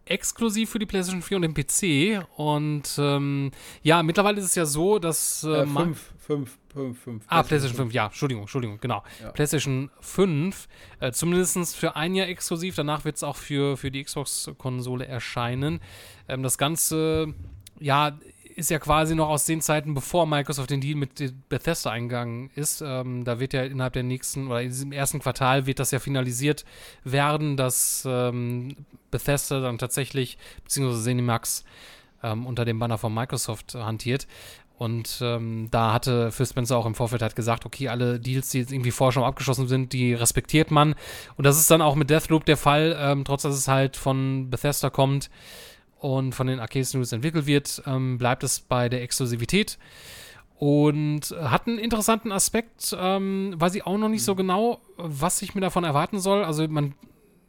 exklusiv 0.05 0.69
für 0.69 0.79
die 0.79 0.85
PlayStation 0.85 1.21
4 1.21 1.37
und 1.37 1.41
den 1.41 1.53
PC. 1.53 2.25
Und 2.37 2.83
ähm, 2.97 3.51
ja, 3.83 4.03
mittlerweile 4.03 4.39
ist 4.39 4.45
es 4.45 4.55
ja 4.55 4.65
so, 4.65 4.99
dass. 4.99 5.43
Äh, 5.43 5.65
5, 5.65 6.13
5, 6.19 6.57
5, 6.73 7.03
5. 7.03 7.23
Ah, 7.27 7.43
PlayStation 7.43 7.77
5, 7.77 7.93
ja, 7.93 8.05
Entschuldigung, 8.05 8.43
Entschuldigung, 8.43 8.79
genau. 8.79 9.03
Ja. 9.21 9.31
PlayStation 9.31 9.89
5, 9.99 10.67
äh, 10.99 11.11
zumindest 11.11 11.75
für 11.75 11.95
ein 11.95 12.15
Jahr 12.15 12.27
exklusiv. 12.27 12.75
Danach 12.75 13.05
wird 13.05 13.15
es 13.17 13.23
auch 13.23 13.35
für, 13.35 13.77
für 13.77 13.91
die 13.91 14.03
Xbox-Konsole 14.03 15.05
erscheinen. 15.05 15.79
Ähm, 16.27 16.43
das 16.43 16.57
Ganze, 16.57 17.33
ja, 17.79 18.17
ist 18.55 18.69
ja 18.69 18.79
quasi 18.79 19.15
noch 19.15 19.29
aus 19.29 19.45
den 19.45 19.61
Zeiten, 19.61 19.93
bevor 19.93 20.25
Microsoft 20.25 20.69
den 20.69 20.81
Deal 20.81 20.95
mit 20.95 21.33
Bethesda 21.49 21.91
eingegangen 21.91 22.49
ist. 22.55 22.81
Ähm, 22.85 23.23
da 23.23 23.39
wird 23.39 23.53
ja 23.53 23.63
innerhalb 23.63 23.93
der 23.93 24.03
nächsten 24.03 24.47
oder 24.47 24.61
in 24.61 24.69
diesem 24.69 24.91
ersten 24.91 25.19
Quartal 25.19 25.65
wird 25.65 25.79
das 25.79 25.91
ja 25.91 25.99
finalisiert 25.99 26.65
werden, 27.03 27.57
dass 27.57 28.03
ähm, 28.07 28.75
Bethesda 29.09 29.59
dann 29.59 29.77
tatsächlich, 29.77 30.37
beziehungsweise 30.63 31.03
Zenimax 31.03 31.63
ähm, 32.23 32.45
unter 32.45 32.65
dem 32.65 32.79
Banner 32.79 32.97
von 32.97 33.13
Microsoft 33.13 33.75
hantiert. 33.75 34.27
Und 34.81 35.19
ähm, 35.21 35.67
da 35.69 35.93
hatte 35.93 36.31
Phil 36.31 36.47
Spencer 36.47 36.75
auch 36.75 36.87
im 36.87 36.95
Vorfeld 36.95 37.21
halt 37.21 37.35
gesagt, 37.35 37.67
okay, 37.67 37.87
alle 37.87 38.19
Deals, 38.19 38.49
die 38.49 38.57
jetzt 38.57 38.71
irgendwie 38.71 38.89
vorher 38.89 39.11
schon 39.11 39.23
abgeschlossen 39.23 39.67
sind, 39.67 39.93
die 39.93 40.15
respektiert 40.15 40.71
man. 40.71 40.95
Und 41.37 41.45
das 41.45 41.59
ist 41.59 41.69
dann 41.69 41.83
auch 41.83 41.93
mit 41.93 42.09
Deathloop 42.09 42.45
der 42.45 42.57
Fall, 42.57 42.97
ähm, 42.99 43.23
trotz 43.23 43.43
dass 43.43 43.53
es 43.53 43.67
halt 43.67 43.95
von 43.95 44.49
Bethesda 44.49 44.89
kommt 44.89 45.29
und 45.99 46.33
von 46.33 46.47
den 46.47 46.59
Arcade 46.59 46.83
Studios 46.83 47.11
entwickelt 47.11 47.45
wird, 47.45 47.83
ähm, 47.85 48.17
bleibt 48.17 48.43
es 48.43 48.59
bei 48.59 48.89
der 48.89 49.03
Exklusivität. 49.03 49.77
Und 50.57 51.29
hat 51.39 51.67
einen 51.67 51.77
interessanten 51.77 52.31
Aspekt, 52.31 52.97
ähm, 52.99 53.53
weiß 53.57 53.75
ich 53.75 53.85
auch 53.85 53.99
noch 53.99 54.09
nicht 54.09 54.23
so 54.23 54.33
genau, 54.33 54.79
was 54.97 55.43
ich 55.43 55.53
mir 55.53 55.61
davon 55.61 55.83
erwarten 55.83 56.19
soll. 56.19 56.43
Also 56.43 56.67
man 56.67 56.95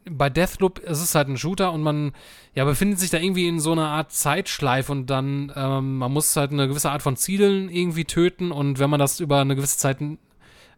bei 0.09 0.29
Deathloop 0.29 0.81
es 0.85 1.01
ist 1.01 1.15
halt 1.15 1.29
ein 1.29 1.37
Shooter 1.37 1.71
und 1.71 1.81
man 1.81 2.11
ja 2.55 2.65
befindet 2.65 2.99
sich 2.99 3.09
da 3.09 3.19
irgendwie 3.19 3.47
in 3.47 3.59
so 3.59 3.71
einer 3.71 3.87
Art 3.87 4.11
Zeitschleife 4.11 4.91
und 4.91 5.09
dann 5.09 5.51
ähm, 5.55 5.97
man 5.97 6.11
muss 6.11 6.35
halt 6.35 6.51
eine 6.51 6.67
gewisse 6.67 6.91
Art 6.91 7.01
von 7.01 7.15
Zielen 7.15 7.69
irgendwie 7.69 8.05
töten 8.05 8.51
und 8.51 8.79
wenn 8.79 8.89
man 8.89 8.99
das 8.99 9.19
über 9.19 9.39
eine 9.39 9.55
gewisse 9.55 9.77
Zeit 9.77 9.99
ähm, 10.01 10.19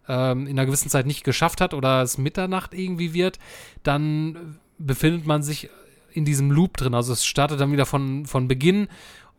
in 0.07 0.49
einer 0.49 0.65
gewissen 0.65 0.89
Zeit 0.89 1.05
nicht 1.05 1.23
geschafft 1.23 1.61
hat 1.61 1.73
oder 1.73 2.01
es 2.01 2.17
Mitternacht 2.17 2.73
irgendwie 2.73 3.13
wird, 3.13 3.39
dann 3.83 4.59
befindet 4.77 5.25
man 5.25 5.41
sich 5.41 5.69
in 6.11 6.25
diesem 6.25 6.51
Loop 6.51 6.77
drin. 6.77 6.93
Also 6.93 7.13
es 7.13 7.25
startet 7.25 7.59
dann 7.59 7.71
wieder 7.71 7.85
von, 7.85 8.25
von 8.25 8.47
Beginn 8.47 8.87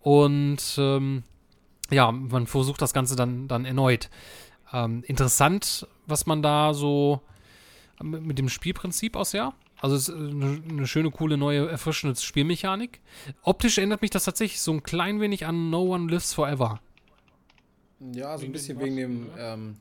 und 0.01 0.77
ähm, 0.79 1.23
ja, 1.91 2.11
man 2.11 2.47
versucht 2.47 2.83
das 2.83 2.93
Ganze 2.93 3.17
dann, 3.17 3.49
dann 3.49 3.65
erneut. 3.65 4.11
Ähm, 4.73 5.05
interessant, 5.07 5.87
was 6.07 6.27
man 6.27 6.43
da 6.43 6.75
so 6.75 7.23
mit, 8.03 8.23
mit 8.23 8.39
dem 8.39 8.49
Spielprinzip 8.49 9.17
aus, 9.17 9.33
ja. 9.33 9.55
Also 9.81 9.97
es 9.97 10.09
ist 10.09 10.15
eine, 10.15 10.63
eine, 10.69 10.87
schöne, 10.87 11.11
coole, 11.11 11.37
neue, 11.37 11.69
erfrischende 11.69 12.17
Spielmechanik. 12.17 13.01
Optisch 13.43 13.79
erinnert 13.79 14.03
mich 14.03 14.11
das 14.11 14.25
tatsächlich 14.25 14.61
so 14.61 14.73
ein 14.73 14.83
klein 14.83 15.21
wenig 15.21 15.47
an 15.47 15.71
No 15.71 15.83
One 15.95 16.11
Lives 16.11 16.33
Forever. 16.33 16.81
Ja, 18.13 18.37
so 18.39 18.47
ein 18.47 18.53
bisschen 18.53 18.79
wegen 18.81 18.97
dem 18.97 19.31
ähm, 19.39 19.77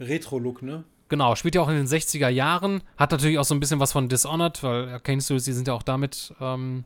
Retro-Look, 0.00 0.62
ne? 0.62 0.84
Genau, 1.08 1.34
spielt 1.34 1.54
ja 1.54 1.62
auch 1.62 1.68
in 1.68 1.76
den 1.76 1.86
60er 1.86 2.28
Jahren. 2.28 2.82
Hat 2.98 3.12
natürlich 3.12 3.38
auch 3.38 3.44
so 3.44 3.54
ein 3.54 3.60
bisschen 3.60 3.80
was 3.80 3.92
von 3.92 4.08
Dishonored, 4.08 4.62
weil 4.62 4.90
Arcane 4.90 5.22
Studios, 5.22 5.44
die 5.44 5.52
sind 5.52 5.66
ja 5.66 5.74
auch 5.74 5.82
damit, 5.82 6.34
ähm, 6.40 6.84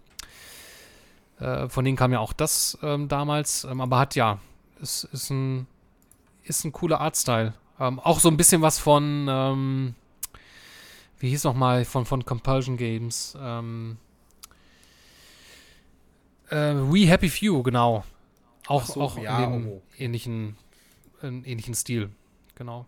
äh, 1.40 1.68
von 1.68 1.84
denen 1.84 1.96
kam 1.96 2.12
ja 2.12 2.20
auch 2.20 2.32
das 2.32 2.78
ähm, 2.82 3.08
damals. 3.08 3.64
Ähm, 3.64 3.80
aber 3.80 3.98
hat 3.98 4.14
ja, 4.14 4.38
ist, 4.80 5.04
ist, 5.12 5.30
ein, 5.30 5.66
ist 6.44 6.64
ein 6.64 6.70
cooler 6.70 7.00
Artstyle. 7.00 7.54
Ähm, 7.80 7.98
auch 7.98 8.20
so 8.20 8.28
ein 8.28 8.36
bisschen 8.36 8.62
was 8.62 8.78
von, 8.78 9.26
ähm, 9.28 9.94
wie 11.22 11.28
hieß 11.28 11.44
nochmal, 11.44 11.84
von, 11.84 12.04
von 12.04 12.24
Compulsion 12.24 12.76
Games. 12.76 13.38
Ähm, 13.40 13.96
äh, 16.50 16.74
We 16.74 17.06
Happy 17.06 17.28
Few, 17.28 17.62
genau. 17.62 18.04
Auch, 18.66 18.84
so, 18.84 19.00
auch 19.00 19.16
ja, 19.18 19.44
in 19.44 19.52
dem 19.52 19.68
oh. 19.68 19.82
ähnlichen, 19.96 20.56
in 21.22 21.44
ähnlichen 21.44 21.74
Stil. 21.74 22.10
Genau. 22.56 22.86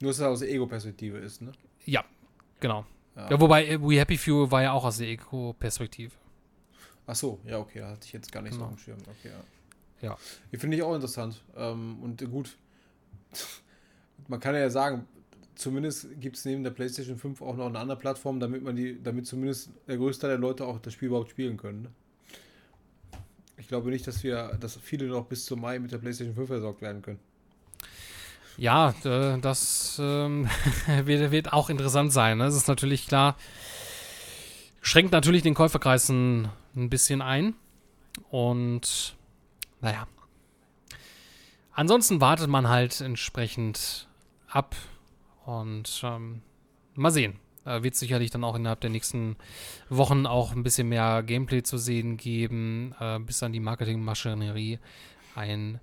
Nur, 0.00 0.10
dass 0.10 0.18
es 0.18 0.24
aus 0.24 0.40
der 0.40 0.50
Ego-Perspektive 0.50 1.18
ist, 1.18 1.42
ne? 1.42 1.52
Ja, 1.86 2.04
genau. 2.58 2.84
Ja. 3.14 3.30
ja. 3.30 3.40
wobei 3.40 3.66
äh, 3.68 3.80
We 3.80 4.00
Happy 4.00 4.18
Few 4.18 4.50
war 4.50 4.62
ja 4.62 4.72
auch 4.72 4.84
aus 4.84 4.98
der 4.98 5.06
Ego-Perspektive. 5.08 6.12
Ach 7.06 7.14
so, 7.14 7.38
ja, 7.44 7.58
okay, 7.58 7.84
hatte 7.84 8.04
ich 8.04 8.12
jetzt 8.12 8.32
gar 8.32 8.42
nicht 8.42 8.54
genau. 8.54 8.64
so 8.64 8.72
auf 8.72 8.76
dem 8.76 8.82
Schirm. 8.82 8.98
Okay, 9.02 9.32
ja. 10.02 10.08
ja. 10.08 10.18
Die 10.50 10.56
finde 10.56 10.76
ich 10.76 10.82
auch 10.82 10.94
interessant. 10.94 11.40
Ähm, 11.56 12.02
und 12.02 12.28
gut, 12.28 12.56
man 14.26 14.40
kann 14.40 14.56
ja 14.56 14.68
sagen, 14.70 15.06
zumindest 15.54 16.20
gibt 16.20 16.36
es 16.36 16.44
neben 16.44 16.62
der 16.64 16.70
PlayStation 16.70 17.18
5 17.18 17.42
auch 17.42 17.56
noch 17.56 17.66
eine 17.66 17.78
andere 17.78 17.98
Plattform, 17.98 18.40
damit 18.40 18.62
man 18.62 18.76
die, 18.76 19.02
damit 19.02 19.26
zumindest 19.26 19.70
der 19.86 19.96
größte 19.96 20.22
Teil 20.22 20.30
der 20.30 20.38
Leute 20.38 20.64
auch 20.64 20.78
das 20.78 20.92
Spiel 20.92 21.08
überhaupt 21.08 21.30
spielen 21.30 21.56
können. 21.56 21.82
Ne? 21.82 21.90
Ich 23.58 23.68
glaube 23.68 23.90
nicht, 23.90 24.06
dass 24.06 24.22
wir, 24.22 24.56
dass 24.58 24.76
viele 24.76 25.06
noch 25.06 25.26
bis 25.26 25.44
zum 25.44 25.60
Mai 25.60 25.78
mit 25.78 25.92
der 25.92 25.98
PlayStation 25.98 26.34
5 26.34 26.48
versorgt 26.48 26.80
werden 26.80 27.02
können. 27.02 27.20
Ja, 28.56 28.94
das 29.02 29.98
ähm, 29.98 30.48
wird, 31.04 31.52
auch 31.52 31.70
interessant 31.70 32.12
sein. 32.12 32.38
Ne? 32.38 32.44
Das 32.44 32.54
ist 32.54 32.68
natürlich 32.68 33.06
klar. 33.06 33.36
Schränkt 34.82 35.12
natürlich 35.12 35.42
den 35.42 35.54
Käuferkreis 35.54 36.08
ein, 36.08 36.48
ein 36.74 36.90
bisschen 36.90 37.22
ein. 37.22 37.54
Und 38.30 39.16
naja. 39.80 40.06
Ansonsten 41.72 42.20
wartet 42.20 42.48
man 42.48 42.68
halt 42.68 43.00
entsprechend 43.00 44.08
ab. 44.48 44.74
Und 45.50 46.00
ähm, 46.04 46.42
mal 46.94 47.10
sehen. 47.10 47.40
Äh, 47.64 47.82
wird 47.82 47.96
sicherlich 47.96 48.30
dann 48.30 48.44
auch 48.44 48.54
innerhalb 48.54 48.80
der 48.80 48.90
nächsten 48.90 49.36
Wochen 49.88 50.26
auch 50.26 50.52
ein 50.52 50.62
bisschen 50.62 50.88
mehr 50.88 51.22
Gameplay 51.22 51.62
zu 51.62 51.76
sehen 51.76 52.16
geben, 52.16 52.94
äh, 53.00 53.18
bis 53.18 53.40
dann 53.40 53.52
die 53.52 53.60
Marketingmaschinerie 53.60 54.78
ein 55.34 55.80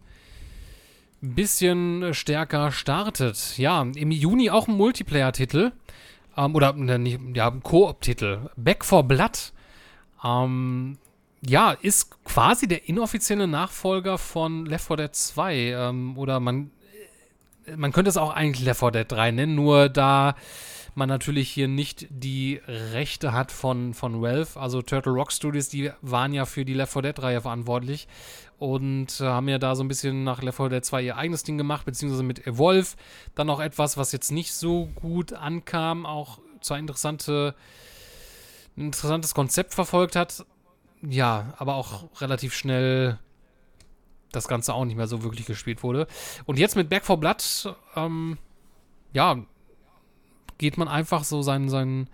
bisschen 1.21 2.13
stärker 2.13 2.71
startet. 2.71 3.57
Ja, 3.57 3.81
im 3.81 4.11
Juni 4.11 4.49
auch 4.49 4.67
ein 4.67 4.75
Multiplayer-Titel. 4.75 5.71
Ähm, 6.37 6.55
oder 6.55 6.73
ne, 6.73 7.19
ja, 7.33 7.51
Koop-Titel. 7.51 8.49
Back 8.55 8.85
for 8.85 9.03
Blood. 9.03 9.51
Ähm, 10.23 10.97
ja, 11.45 11.71
ist 11.71 12.23
quasi 12.23 12.67
der 12.67 12.87
inoffizielle 12.87 13.47
Nachfolger 13.47 14.17
von 14.17 14.65
Left 14.65 14.87
4 14.87 14.95
Dead 14.97 15.15
2. 15.15 15.55
Ähm, 15.55 16.17
oder 16.17 16.39
man, 16.39 16.71
man 17.75 17.91
könnte 17.91 18.09
es 18.09 18.17
auch 18.17 18.33
eigentlich 18.33 18.65
Left 18.65 18.79
4 18.79 18.91
Dead 18.91 19.11
3 19.11 19.31
nennen, 19.31 19.55
nur 19.55 19.89
da 19.89 20.35
man 20.95 21.09
natürlich 21.09 21.49
hier 21.49 21.67
nicht 21.67 22.07
die 22.09 22.59
Rechte 22.67 23.31
hat 23.31 23.51
von, 23.51 23.93
von 23.93 24.19
Valve. 24.21 24.59
Also 24.59 24.81
Turtle 24.81 25.11
Rock 25.11 25.31
Studios, 25.31 25.69
die 25.69 25.91
waren 26.01 26.33
ja 26.33 26.45
für 26.45 26.65
die 26.65 26.73
Left 26.73 26.93
4 26.93 27.03
Dead 27.03 27.21
Reihe 27.21 27.41
verantwortlich 27.41 28.07
und 28.57 29.21
äh, 29.21 29.25
haben 29.25 29.47
ja 29.47 29.59
da 29.59 29.75
so 29.75 29.83
ein 29.83 29.87
bisschen 29.87 30.23
nach 30.23 30.41
Left 30.41 30.57
4 30.57 30.69
Dead 30.69 30.83
2 30.83 31.01
ihr 31.03 31.17
eigenes 31.17 31.43
Ding 31.43 31.57
gemacht, 31.57 31.85
beziehungsweise 31.85 32.23
mit 32.23 32.47
Evolve 32.47 32.95
dann 33.35 33.47
noch 33.47 33.59
etwas, 33.59 33.97
was 33.97 34.11
jetzt 34.11 34.31
nicht 34.31 34.53
so 34.53 34.87
gut 34.95 35.33
ankam, 35.33 36.07
auch 36.07 36.39
zwar 36.61 36.79
interessante, 36.79 37.53
ein 38.75 38.85
interessantes 38.85 39.35
Konzept 39.35 39.75
verfolgt 39.75 40.15
hat. 40.15 40.45
Ja, 41.03 41.53
aber 41.57 41.75
auch 41.75 42.05
relativ 42.21 42.55
schnell 42.55 43.19
das 44.37 44.47
Ganze 44.47 44.73
auch 44.73 44.85
nicht 44.85 44.97
mehr 44.97 45.07
so 45.07 45.23
wirklich 45.23 45.45
gespielt 45.45 45.83
wurde. 45.83 46.07
Und 46.45 46.59
jetzt 46.59 46.75
mit 46.75 46.89
Back 46.89 47.05
4 47.05 47.17
Blood, 47.17 47.75
ähm, 47.95 48.37
ja, 49.13 49.37
geht 50.57 50.77
man 50.77 50.87
einfach 50.87 51.23
so 51.23 51.41
seinen, 51.41 51.69
seinen, 51.69 52.07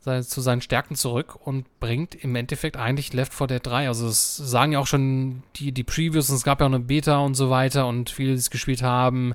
seinen, 0.00 0.22
zu 0.22 0.40
seinen 0.40 0.60
Stärken 0.60 0.94
zurück 0.94 1.36
und 1.44 1.66
bringt 1.80 2.14
im 2.14 2.34
Endeffekt 2.36 2.76
eigentlich 2.76 3.12
Left 3.12 3.34
4 3.34 3.46
Dead 3.46 3.66
3. 3.66 3.88
Also 3.88 4.08
es 4.08 4.36
sagen 4.36 4.72
ja 4.72 4.78
auch 4.78 4.86
schon 4.86 5.42
die, 5.56 5.72
die 5.72 5.84
Previews, 5.84 6.30
und 6.30 6.36
es 6.36 6.44
gab 6.44 6.60
ja 6.60 6.66
auch 6.66 6.70
eine 6.70 6.80
Beta 6.80 7.18
und 7.18 7.34
so 7.34 7.50
weiter 7.50 7.86
und 7.86 8.10
viele, 8.10 8.32
die 8.32 8.38
es 8.38 8.50
gespielt 8.50 8.82
haben, 8.82 9.34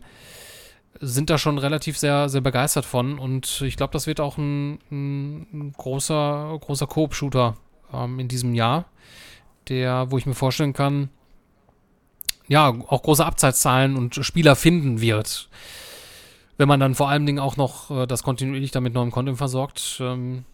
sind 0.99 1.29
da 1.29 1.37
schon 1.37 1.57
relativ 1.57 1.97
sehr, 1.97 2.29
sehr 2.29 2.41
begeistert 2.41 2.85
von. 2.85 3.19
Und 3.19 3.61
ich 3.61 3.77
glaube, 3.77 3.93
das 3.93 4.07
wird 4.07 4.19
auch 4.19 4.37
ein, 4.37 4.79
ein 4.91 5.73
großer, 5.75 6.57
großer 6.61 6.87
Koop-Shooter 6.87 7.55
ähm, 7.93 8.19
in 8.19 8.27
diesem 8.27 8.53
Jahr, 8.53 8.85
der, 9.69 10.11
wo 10.11 10.17
ich 10.17 10.25
mir 10.25 10.35
vorstellen 10.35 10.73
kann, 10.73 11.09
ja, 12.47 12.69
auch 12.69 13.03
große 13.03 13.25
Abseitszahlen 13.25 13.95
und 13.95 14.15
Spieler 14.25 14.55
finden 14.55 15.01
wird. 15.01 15.49
Wenn 16.57 16.67
man 16.67 16.79
dann 16.79 16.95
vor 16.95 17.09
allen 17.09 17.25
Dingen 17.25 17.39
auch 17.39 17.57
noch 17.57 17.89
äh, 17.91 18.05
das 18.05 18.23
kontinuierlich 18.23 18.71
damit 18.71 18.93
neuem 18.93 19.11
Content 19.11 19.37
versorgt, 19.37 19.97
ähm, 20.01 20.45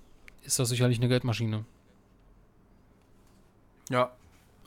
ist 0.43 0.59
das 0.59 0.69
sicherlich 0.69 0.99
eine 0.99 1.09
Geldmaschine. 1.09 1.65
Ja, 3.89 4.11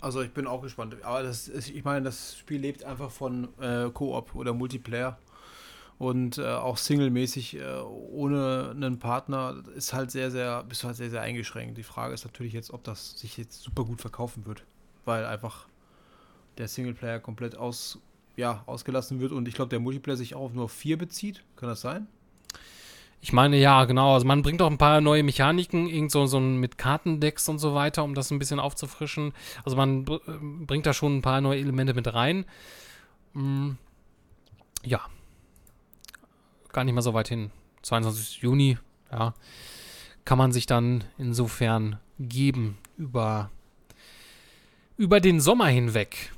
also 0.00 0.20
ich 0.20 0.32
bin 0.32 0.46
auch 0.46 0.62
gespannt. 0.62 0.96
Aber 1.02 1.22
das 1.22 1.48
ist, 1.48 1.70
ich 1.70 1.84
meine, 1.84 2.02
das 2.02 2.36
Spiel 2.36 2.60
lebt 2.60 2.84
einfach 2.84 3.10
von 3.10 3.48
äh, 3.60 3.88
Koop 3.90 4.34
oder 4.34 4.52
Multiplayer. 4.52 5.18
Und 5.98 6.38
äh, 6.38 6.46
auch 6.46 6.76
singlemäßig 6.76 7.56
äh, 7.56 7.78
ohne 7.80 8.72
einen 8.74 8.98
Partner 8.98 9.62
ist 9.76 9.92
halt 9.92 10.10
sehr, 10.10 10.32
sehr, 10.32 10.64
bist 10.64 10.82
halt 10.82 10.96
sehr, 10.96 11.10
sehr 11.10 11.22
eingeschränkt. 11.22 11.78
Die 11.78 11.84
Frage 11.84 12.12
ist 12.12 12.24
natürlich 12.24 12.52
jetzt, 12.52 12.72
ob 12.72 12.82
das 12.82 13.16
sich 13.18 13.36
jetzt 13.36 13.62
super 13.62 13.84
gut 13.84 14.00
verkaufen 14.00 14.44
wird. 14.44 14.64
Weil 15.04 15.24
einfach 15.24 15.66
der 16.58 16.68
Singleplayer 16.68 17.20
komplett 17.20 17.56
aus 17.56 17.98
ja, 18.36 18.62
ausgelassen 18.66 19.20
wird 19.20 19.32
und 19.32 19.46
ich 19.46 19.54
glaube, 19.54 19.68
der 19.68 19.80
Multiplayer 19.80 20.16
sich 20.16 20.34
auch 20.34 20.42
auf 20.42 20.54
nur 20.54 20.68
vier 20.68 20.96
bezieht. 20.96 21.42
Kann 21.56 21.68
das 21.68 21.80
sein? 21.80 22.06
Ich 23.20 23.32
meine, 23.32 23.56
ja, 23.56 23.84
genau. 23.84 24.14
Also 24.14 24.26
man 24.26 24.42
bringt 24.42 24.60
auch 24.62 24.70
ein 24.70 24.78
paar 24.78 25.00
neue 25.00 25.22
Mechaniken, 25.22 25.86
irgend 25.86 26.10
so, 26.10 26.26
so 26.26 26.40
mit 26.40 26.76
Kartendecks 26.76 27.48
und 27.48 27.60
so 27.60 27.72
weiter, 27.72 28.02
um 28.02 28.14
das 28.14 28.30
ein 28.32 28.38
bisschen 28.40 28.58
aufzufrischen. 28.58 29.32
Also 29.64 29.76
man 29.76 30.04
äh, 30.06 30.18
bringt 30.66 30.86
da 30.86 30.92
schon 30.92 31.18
ein 31.18 31.22
paar 31.22 31.40
neue 31.40 31.60
Elemente 31.60 31.94
mit 31.94 32.12
rein. 32.12 32.44
Hm, 33.34 33.76
ja. 34.82 35.02
Gar 36.72 36.84
nicht 36.84 36.94
mal 36.94 37.02
so 37.02 37.14
weit 37.14 37.28
hin. 37.28 37.52
22. 37.82 38.42
Juni, 38.42 38.78
ja. 39.12 39.34
Kann 40.24 40.38
man 40.38 40.50
sich 40.50 40.66
dann 40.66 41.04
insofern 41.18 42.00
geben 42.18 42.78
über, 42.96 43.50
über 44.96 45.20
den 45.20 45.40
Sommer 45.40 45.66
hinweg. 45.66 46.32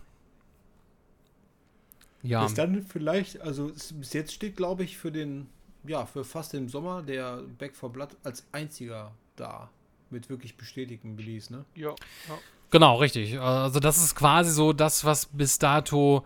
Ja. 2.24 2.42
Bis 2.42 2.54
dann 2.54 2.82
vielleicht, 2.82 3.40
also 3.42 3.70
bis 3.94 4.12
jetzt 4.14 4.32
steht, 4.32 4.56
glaube 4.56 4.82
ich, 4.82 4.96
für 4.96 5.12
den, 5.12 5.46
ja, 5.86 6.06
für 6.06 6.24
fast 6.24 6.54
den 6.54 6.68
Sommer 6.68 7.02
der 7.02 7.42
Back 7.58 7.76
for 7.76 7.92
Blood 7.92 8.16
als 8.24 8.46
einziger 8.50 9.12
da. 9.36 9.70
Mit 10.10 10.28
wirklich 10.30 10.56
bestätigten 10.56 11.16
Release, 11.16 11.52
ne? 11.52 11.64
Ja. 11.74 11.90
ja. 11.90 12.38
Genau, 12.70 12.96
richtig. 12.96 13.38
Also 13.38 13.80
das 13.80 13.98
ist 13.98 14.14
quasi 14.14 14.50
so 14.50 14.72
das, 14.72 15.04
was 15.04 15.26
bis 15.26 15.58
dato 15.58 16.24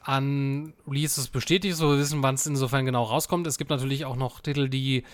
an 0.00 0.74
Releases 0.86 1.28
bestätigt 1.28 1.74
ist. 1.74 1.80
Wir 1.80 1.98
wissen, 1.98 2.22
wann 2.22 2.34
es 2.34 2.46
insofern 2.46 2.84
genau 2.84 3.04
rauskommt. 3.04 3.46
Es 3.46 3.58
gibt 3.58 3.70
natürlich 3.70 4.04
auch 4.04 4.16
noch 4.16 4.40
Titel, 4.40 4.68
die 4.68 5.04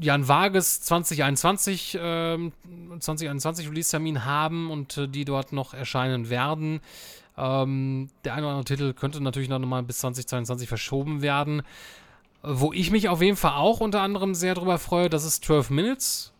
ja 0.00 0.14
ein 0.14 0.28
vages 0.28 0.80
2021, 0.82 1.94
äh, 1.94 2.50
2021 2.98 3.68
Release-Termin 3.68 4.24
haben 4.24 4.70
und 4.70 4.96
äh, 4.96 5.08
die 5.08 5.24
dort 5.24 5.52
noch 5.52 5.74
erscheinen 5.74 6.30
werden. 6.30 6.80
Ähm, 7.36 8.08
der 8.24 8.34
eine 8.34 8.46
oder 8.46 8.56
andere 8.56 8.64
Titel 8.64 8.92
könnte 8.92 9.20
natürlich 9.22 9.48
noch 9.48 9.58
mal 9.58 9.82
bis 9.82 9.98
2022 9.98 10.68
verschoben 10.68 11.22
werden. 11.22 11.62
Wo 12.42 12.72
ich 12.72 12.90
mich 12.90 13.08
auf 13.08 13.22
jeden 13.22 13.36
Fall 13.36 13.54
auch 13.54 13.80
unter 13.80 14.02
anderem 14.02 14.34
sehr 14.34 14.54
drüber 14.54 14.78
freue, 14.78 15.08
das 15.08 15.24
ist 15.24 15.44
12 15.44 15.70
Minutes. 15.70 16.32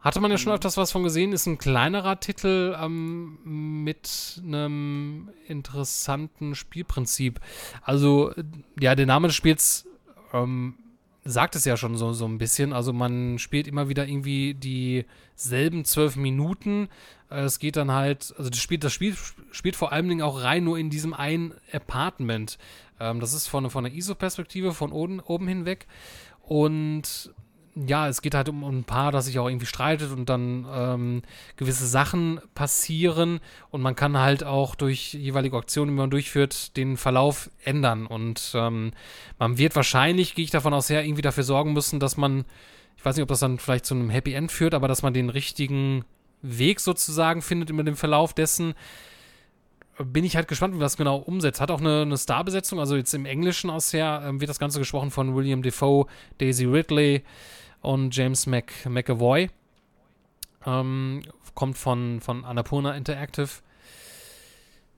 Hatte 0.00 0.20
man 0.20 0.30
ja 0.30 0.36
schon 0.38 0.52
mhm. 0.52 0.56
öfters 0.56 0.76
was 0.76 0.92
von 0.92 1.02
gesehen, 1.02 1.32
ist 1.32 1.46
ein 1.46 1.58
kleinerer 1.58 2.20
Titel 2.20 2.76
ähm, 2.78 3.38
mit 3.44 4.40
einem 4.44 5.30
interessanten 5.48 6.54
Spielprinzip. 6.54 7.40
Also, 7.82 8.32
ja, 8.78 8.94
der 8.94 9.06
Name 9.06 9.28
des 9.28 9.36
Spiels 9.36 9.86
ähm, 10.34 10.74
sagt 11.24 11.56
es 11.56 11.64
ja 11.64 11.76
schon 11.76 11.96
so, 11.96 12.12
so 12.12 12.26
ein 12.26 12.38
bisschen. 12.38 12.72
Also 12.72 12.92
man 12.92 13.38
spielt 13.38 13.66
immer 13.66 13.88
wieder 13.88 14.06
irgendwie 14.06 14.54
dieselben 14.54 15.84
zwölf 15.84 16.16
Minuten. 16.16 16.88
Äh, 17.34 17.44
es 17.44 17.58
geht 17.58 17.76
dann 17.76 17.90
halt, 17.90 18.34
also 18.38 18.50
das 18.50 18.58
Spiel, 18.58 18.78
das 18.78 18.92
Spiel 18.92 19.16
spielt 19.50 19.76
vor 19.76 19.92
allen 19.92 20.08
Dingen 20.08 20.22
auch 20.22 20.42
rein 20.42 20.64
nur 20.64 20.78
in 20.78 20.90
diesem 20.90 21.14
einen 21.14 21.54
Apartment. 21.72 22.58
Ähm, 23.00 23.20
das 23.20 23.32
ist 23.32 23.48
von, 23.48 23.68
von 23.70 23.84
der 23.84 23.92
ISO-Perspektive 23.92 24.72
von 24.72 24.92
oben, 24.92 25.20
oben 25.20 25.48
hinweg. 25.48 25.86
Und 26.42 27.32
ja, 27.74 28.08
es 28.08 28.22
geht 28.22 28.34
halt 28.34 28.48
um, 28.48 28.62
um, 28.62 28.78
ein 28.78 28.84
Paar, 28.84 29.10
das 29.10 29.26
sich 29.26 29.38
auch 29.38 29.48
irgendwie 29.48 29.66
streitet 29.66 30.12
und 30.12 30.28
dann 30.28 30.64
ähm, 30.72 31.22
gewisse 31.56 31.86
Sachen 31.86 32.40
passieren 32.54 33.40
und 33.70 33.82
man 33.82 33.96
kann 33.96 34.16
halt 34.16 34.44
auch 34.44 34.76
durch 34.76 35.14
jeweilige 35.14 35.56
Aktionen, 35.56 35.90
die 35.90 35.96
man 35.96 36.10
durchführt, 36.10 36.76
den 36.76 36.96
Verlauf 36.96 37.50
ändern 37.64 38.06
und 38.06 38.52
ähm, 38.54 38.92
man 39.40 39.58
wird 39.58 39.74
wahrscheinlich, 39.74 40.36
gehe 40.36 40.44
ich 40.44 40.52
davon 40.52 40.72
aus, 40.72 40.88
her, 40.88 41.04
irgendwie 41.04 41.22
dafür 41.22 41.42
sorgen 41.42 41.72
müssen, 41.72 41.98
dass 41.98 42.16
man, 42.16 42.44
ich 42.96 43.04
weiß 43.04 43.16
nicht, 43.16 43.24
ob 43.24 43.28
das 43.28 43.40
dann 43.40 43.58
vielleicht 43.58 43.86
zu 43.86 43.94
einem 43.94 44.08
Happy 44.08 44.34
End 44.34 44.52
führt, 44.52 44.74
aber 44.74 44.86
dass 44.86 45.02
man 45.02 45.12
den 45.12 45.28
richtigen 45.28 46.04
Weg 46.44 46.80
sozusagen 46.80 47.42
findet 47.42 47.70
über 47.70 47.82
den 47.82 47.96
Verlauf 47.96 48.34
dessen, 48.34 48.74
bin 49.98 50.24
ich 50.24 50.36
halt 50.36 50.48
gespannt, 50.48 50.74
wie 50.74 50.80
das 50.80 50.96
genau 50.96 51.16
umsetzt. 51.16 51.60
Hat 51.60 51.70
auch 51.70 51.80
eine, 51.80 52.02
eine 52.02 52.18
Starbesetzung, 52.18 52.80
also 52.80 52.96
jetzt 52.96 53.14
im 53.14 53.26
Englischen 53.26 53.70
aus 53.70 53.92
her 53.92 54.22
ähm, 54.26 54.40
wird 54.40 54.50
das 54.50 54.58
Ganze 54.58 54.78
gesprochen 54.78 55.10
von 55.10 55.34
William 55.34 55.62
Defoe, 55.62 56.06
Daisy 56.38 56.64
Ridley, 56.64 57.22
und 57.84 58.16
James 58.16 58.46
Mc, 58.46 58.88
McAvoy. 58.88 59.50
Ähm, 60.66 61.22
kommt 61.54 61.76
von, 61.78 62.20
von 62.20 62.44
Annapurna 62.44 62.96
Interactive. 62.96 63.48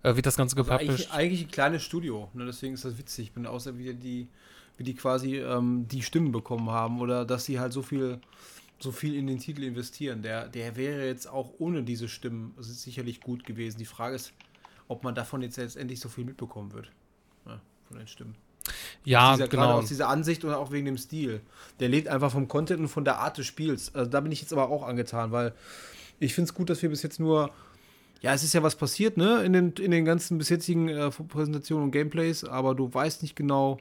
Äh, 0.02 0.14
wird 0.14 0.24
das 0.24 0.36
Ganze 0.36 0.56
gepublished. 0.56 0.88
Also 0.88 1.04
eigentlich, 1.04 1.12
eigentlich, 1.12 1.42
ein 1.42 1.50
kleines 1.50 1.82
Studio, 1.82 2.30
ne? 2.32 2.46
deswegen 2.46 2.74
ist 2.74 2.84
das 2.84 2.96
witzig. 2.96 3.26
Ich 3.26 3.32
bin 3.32 3.46
außer 3.46 3.76
wie 3.76 3.92
die, 3.92 4.28
wie 4.78 4.84
die 4.84 4.94
quasi 4.94 5.38
ähm, 5.38 5.86
die 5.88 6.02
Stimmen 6.02 6.30
bekommen 6.30 6.70
haben 6.70 7.00
oder 7.00 7.24
dass 7.24 7.44
sie 7.44 7.58
halt 7.58 7.72
so 7.72 7.82
viel, 7.82 8.20
so 8.78 8.92
viel 8.92 9.14
in 9.14 9.26
den 9.26 9.38
Titel 9.38 9.62
investieren. 9.62 10.22
Der, 10.22 10.48
der 10.48 10.76
wäre 10.76 11.06
jetzt 11.06 11.26
auch 11.26 11.54
ohne 11.58 11.82
diese 11.82 12.08
Stimmen 12.08 12.54
sicherlich 12.58 13.20
gut 13.20 13.44
gewesen. 13.44 13.78
Die 13.78 13.86
Frage 13.86 14.16
ist, 14.16 14.32
ob 14.88 15.02
man 15.02 15.14
davon 15.14 15.42
jetzt 15.42 15.56
letztendlich 15.56 16.00
so 16.00 16.08
viel 16.08 16.24
mitbekommen 16.24 16.72
wird. 16.72 16.90
Ja, 17.46 17.60
von 17.88 17.98
den 17.98 18.06
Stimmen. 18.06 18.34
Ja, 19.04 19.34
dieser, 19.34 19.48
genau. 19.48 19.78
aus 19.78 19.88
dieser 19.88 20.08
Ansicht 20.08 20.44
und 20.44 20.52
auch 20.52 20.72
wegen 20.72 20.86
dem 20.86 20.98
Stil. 20.98 21.40
Der 21.80 21.88
lebt 21.88 22.08
einfach 22.08 22.32
vom 22.32 22.48
Content 22.48 22.80
und 22.80 22.88
von 22.88 23.04
der 23.04 23.18
Art 23.18 23.38
des 23.38 23.46
Spiels. 23.46 23.94
Also 23.94 24.10
da 24.10 24.20
bin 24.20 24.32
ich 24.32 24.40
jetzt 24.40 24.52
aber 24.52 24.68
auch 24.68 24.82
angetan, 24.82 25.30
weil 25.30 25.54
ich 26.18 26.34
finde 26.34 26.48
es 26.48 26.54
gut, 26.54 26.70
dass 26.70 26.82
wir 26.82 26.90
bis 26.90 27.02
jetzt 27.02 27.20
nur. 27.20 27.50
Ja, 28.22 28.32
es 28.32 28.42
ist 28.42 28.54
ja 28.54 28.62
was 28.62 28.74
passiert, 28.74 29.18
ne, 29.18 29.44
in 29.44 29.52
den, 29.52 29.72
in 29.72 29.90
den 29.90 30.06
ganzen 30.06 30.38
bis 30.38 30.48
jetzigen 30.48 30.88
äh, 30.88 31.10
Präsentationen 31.10 31.84
und 31.84 31.90
Gameplays, 31.90 32.44
aber 32.44 32.74
du 32.74 32.92
weißt 32.92 33.20
nicht 33.20 33.36
genau, 33.36 33.78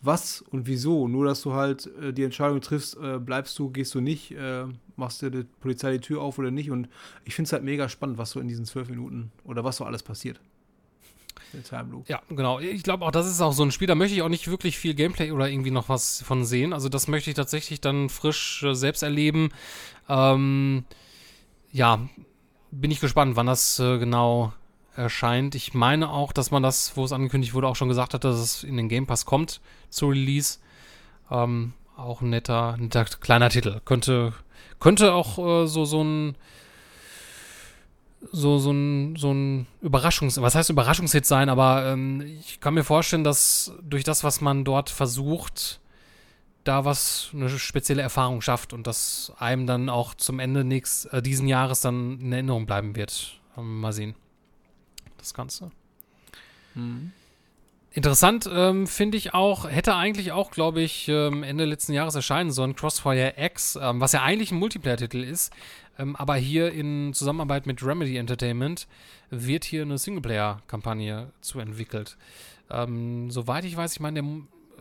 was 0.00 0.42
und 0.42 0.66
wieso. 0.66 1.08
Nur, 1.08 1.24
dass 1.24 1.42
du 1.42 1.52
halt 1.52 1.90
äh, 2.00 2.12
die 2.12 2.24
Entscheidung 2.24 2.60
triffst, 2.60 2.96
äh, 2.96 3.18
bleibst 3.18 3.58
du, 3.58 3.70
gehst 3.70 3.94
du 3.94 4.00
nicht, 4.00 4.32
äh, 4.32 4.64
machst 4.96 5.22
dir 5.22 5.30
die 5.30 5.44
Polizei 5.60 5.92
die 5.92 6.00
Tür 6.00 6.22
auf 6.22 6.38
oder 6.38 6.50
nicht. 6.50 6.70
Und 6.70 6.88
ich 7.24 7.34
finde 7.34 7.48
es 7.48 7.52
halt 7.52 7.64
mega 7.64 7.88
spannend, 7.88 8.18
was 8.18 8.30
so 8.30 8.40
in 8.40 8.48
diesen 8.48 8.64
zwölf 8.64 8.88
Minuten 8.88 9.32
oder 9.44 9.64
was 9.64 9.76
so 9.76 9.84
alles 9.84 10.02
passiert. 10.02 10.40
Ja, 12.08 12.20
genau. 12.28 12.60
Ich 12.60 12.82
glaube 12.82 13.04
auch, 13.04 13.10
das 13.10 13.26
ist 13.26 13.40
auch 13.40 13.52
so 13.52 13.62
ein 13.62 13.72
Spiel, 13.72 13.86
da 13.86 13.94
möchte 13.94 14.14
ich 14.14 14.22
auch 14.22 14.28
nicht 14.28 14.48
wirklich 14.48 14.78
viel 14.78 14.94
Gameplay 14.94 15.32
oder 15.32 15.48
irgendwie 15.48 15.70
noch 15.70 15.88
was 15.88 16.22
von 16.22 16.44
sehen. 16.44 16.72
Also 16.72 16.88
das 16.88 17.08
möchte 17.08 17.30
ich 17.30 17.36
tatsächlich 17.36 17.80
dann 17.80 18.10
frisch 18.10 18.62
äh, 18.62 18.74
selbst 18.74 19.02
erleben. 19.02 19.50
Ähm, 20.08 20.84
ja, 21.72 22.06
bin 22.70 22.90
ich 22.90 23.00
gespannt, 23.00 23.36
wann 23.36 23.46
das 23.46 23.78
äh, 23.78 23.98
genau 23.98 24.52
erscheint. 24.98 25.54
Ich 25.54 25.72
meine 25.72 26.10
auch, 26.10 26.32
dass 26.32 26.50
man 26.50 26.62
das, 26.62 26.96
wo 26.96 27.04
es 27.04 27.12
angekündigt 27.12 27.54
wurde, 27.54 27.68
auch 27.68 27.76
schon 27.76 27.88
gesagt 27.88 28.14
hat, 28.14 28.24
dass 28.24 28.36
es 28.36 28.64
in 28.64 28.76
den 28.76 28.88
Game 28.88 29.06
Pass 29.06 29.24
kommt 29.24 29.60
zu 29.88 30.08
Release. 30.08 30.58
Ähm, 31.30 31.72
auch 31.96 32.20
ein 32.20 32.30
netter, 32.30 32.76
netter 32.76 33.04
kleiner 33.04 33.50
Titel. 33.50 33.80
Könnte, 33.84 34.34
könnte 34.80 35.12
auch 35.14 35.38
äh, 35.38 35.66
so, 35.66 35.84
so 35.84 36.02
ein 36.02 36.36
so, 38.32 38.58
so 38.58 38.72
ein, 38.72 39.16
so 39.16 39.32
ein 39.32 39.66
Überraschungs-, 39.82 40.40
was 40.42 40.54
heißt 40.54 40.70
Überraschungshit 40.70 41.24
sein, 41.24 41.48
aber 41.48 41.86
ähm, 41.86 42.20
ich 42.20 42.60
kann 42.60 42.74
mir 42.74 42.82
vorstellen, 42.82 43.22
dass 43.22 43.72
durch 43.80 44.02
das, 44.02 44.24
was 44.24 44.40
man 44.40 44.64
dort 44.64 44.90
versucht, 44.90 45.80
da 46.64 46.84
was, 46.84 47.30
eine 47.32 47.48
spezielle 47.48 48.02
Erfahrung 48.02 48.40
schafft 48.40 48.72
und 48.72 48.86
das 48.86 49.32
einem 49.38 49.66
dann 49.66 49.88
auch 49.88 50.14
zum 50.14 50.40
Ende 50.40 50.64
nächst, 50.64 51.12
äh, 51.12 51.22
diesen 51.22 51.46
Jahres 51.48 51.80
dann 51.80 52.20
in 52.20 52.32
Erinnerung 52.32 52.66
bleiben 52.66 52.96
wird. 52.96 53.40
Mal 53.56 53.92
sehen. 53.92 54.14
Das 55.18 55.34
Ganze. 55.34 55.70
Mhm. 56.74 57.12
Interessant 57.90 58.48
ähm, 58.52 58.86
finde 58.86 59.16
ich 59.16 59.34
auch, 59.34 59.68
hätte 59.68 59.94
eigentlich 59.94 60.30
auch, 60.32 60.50
glaube 60.50 60.82
ich, 60.82 61.08
ähm, 61.08 61.42
Ende 61.42 61.64
letzten 61.64 61.92
Jahres 61.94 62.14
erscheinen 62.14 62.50
sollen, 62.50 62.76
Crossfire 62.76 63.34
X, 63.36 63.78
ähm, 63.80 64.00
was 64.00 64.12
ja 64.12 64.22
eigentlich 64.22 64.52
ein 64.52 64.58
Multiplayer-Titel 64.58 65.22
ist, 65.24 65.52
ähm, 65.98 66.14
aber 66.14 66.36
hier 66.36 66.70
in 66.72 67.12
Zusammenarbeit 67.14 67.66
mit 67.66 67.82
Remedy 67.82 68.16
Entertainment 68.16 68.86
wird 69.30 69.64
hier 69.64 69.82
eine 69.82 69.98
Singleplayer-Kampagne 69.98 71.32
zu 71.40 71.60
entwickelt. 71.60 72.16
Ähm, 72.70 73.30
soweit 73.30 73.64
ich 73.64 73.76
weiß, 73.76 73.94
ich 73.94 74.00
meine, 74.00 74.22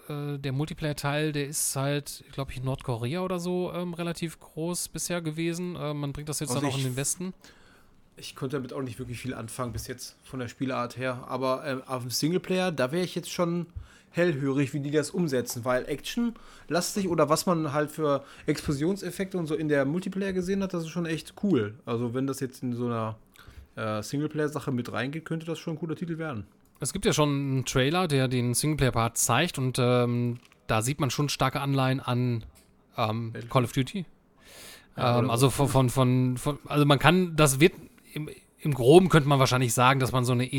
der, 0.10 0.16
äh, 0.16 0.38
der 0.38 0.52
Multiplayer-Teil, 0.52 1.32
der 1.32 1.48
ist 1.48 1.76
halt, 1.76 2.24
glaube 2.34 2.52
ich, 2.52 2.58
in 2.58 2.66
Nordkorea 2.66 3.22
oder 3.22 3.40
so 3.40 3.72
ähm, 3.74 3.94
relativ 3.94 4.40
groß 4.40 4.90
bisher 4.90 5.22
gewesen. 5.22 5.76
Äh, 5.76 5.94
man 5.94 6.14
bringt 6.14 6.30
das 6.30 6.40
jetzt 6.40 6.50
also 6.50 6.62
dann 6.62 6.70
auch 6.70 6.78
in 6.78 6.84
den 6.84 6.96
Westen. 6.98 7.34
Ich 8.18 8.36
konnte 8.36 8.58
damit 8.58 8.74
auch 8.74 8.82
nicht 8.82 9.00
wirklich 9.00 9.20
viel 9.20 9.34
anfangen 9.34 9.74
bis 9.74 9.88
jetzt 9.88 10.16
von 10.24 10.40
der 10.40 10.48
Spielart 10.48 10.98
her. 10.98 11.26
Aber 11.28 11.64
ähm, 11.66 11.84
auf 11.86 12.02
dem 12.02 12.12
Singleplayer, 12.12 12.72
da 12.72 12.92
wäre 12.92 13.04
ich 13.04 13.16
jetzt 13.16 13.32
schon 13.32 13.68
hellhörig, 14.12 14.74
wie 14.74 14.80
die 14.80 14.92
das 14.92 15.12
umsetzen, 15.12 15.64
weil 15.64 15.88
Action 15.88 16.34
lastig 16.68 17.08
oder 17.08 17.30
was 17.30 17.46
man 17.46 17.74
halt 17.74 17.92
für 17.92 18.24
Explosionseffekte 18.48 19.38
und 19.38 19.46
so 19.46 19.56
in 19.56 19.70
der 19.70 19.86
Multiplayer 19.86 20.34
gesehen 20.34 20.64
hat, 20.64 20.74
das 20.74 20.84
ist 20.84 20.90
schon 20.90 21.06
echt 21.06 21.36
cool. 21.44 21.76
Also 21.86 22.14
wenn 22.14 22.28
das 22.28 22.40
jetzt 22.40 22.64
in 22.64 22.74
so 22.74 22.88
einer 22.88 23.16
äh, 23.76 24.02
Singleplayer-Sache 24.02 24.72
mit 24.72 24.92
reingeht, 24.92 25.24
könnte 25.24 25.46
das 25.46 25.60
schon 25.60 25.76
ein 25.76 25.80
cooler 25.80 25.96
Titel 25.96 26.18
werden. 26.18 26.46
Es 26.80 26.94
gibt 26.94 27.06
ja 27.06 27.14
schon 27.14 27.30
einen 27.30 27.66
Trailer, 27.66 28.08
der 28.08 28.28
den 28.28 28.54
Singleplayer-Part 28.54 29.18
zeigt 29.18 29.58
und 29.60 29.78
ähm, 29.80 30.40
da 30.68 30.82
sieht 30.82 31.00
man 31.00 31.10
schon 31.10 31.30
starke 31.30 31.62
Anleihen 31.62 32.00
an 32.00 32.44
ähm, 32.98 33.34
Call 33.50 33.64
of 33.64 33.72
Duty. 33.72 34.06
Ja, 34.96 35.20
ähm, 35.20 35.30
also 35.30 35.50
von, 35.50 35.68
von, 35.68 35.90
von, 35.90 36.38
von, 36.38 36.60
also 36.66 36.86
man 36.86 37.00
kann, 37.00 37.36
das 37.36 37.60
wird 37.60 37.74
im, 38.18 38.30
im 38.60 38.74
Groben 38.74 39.10
könnte 39.10 39.30
man 39.30 39.40
wahrscheinlich 39.40 39.74
sagen, 39.74 40.00
dass 40.00 40.12
man 40.12 40.26
so 40.26 40.34
eine, 40.34 40.50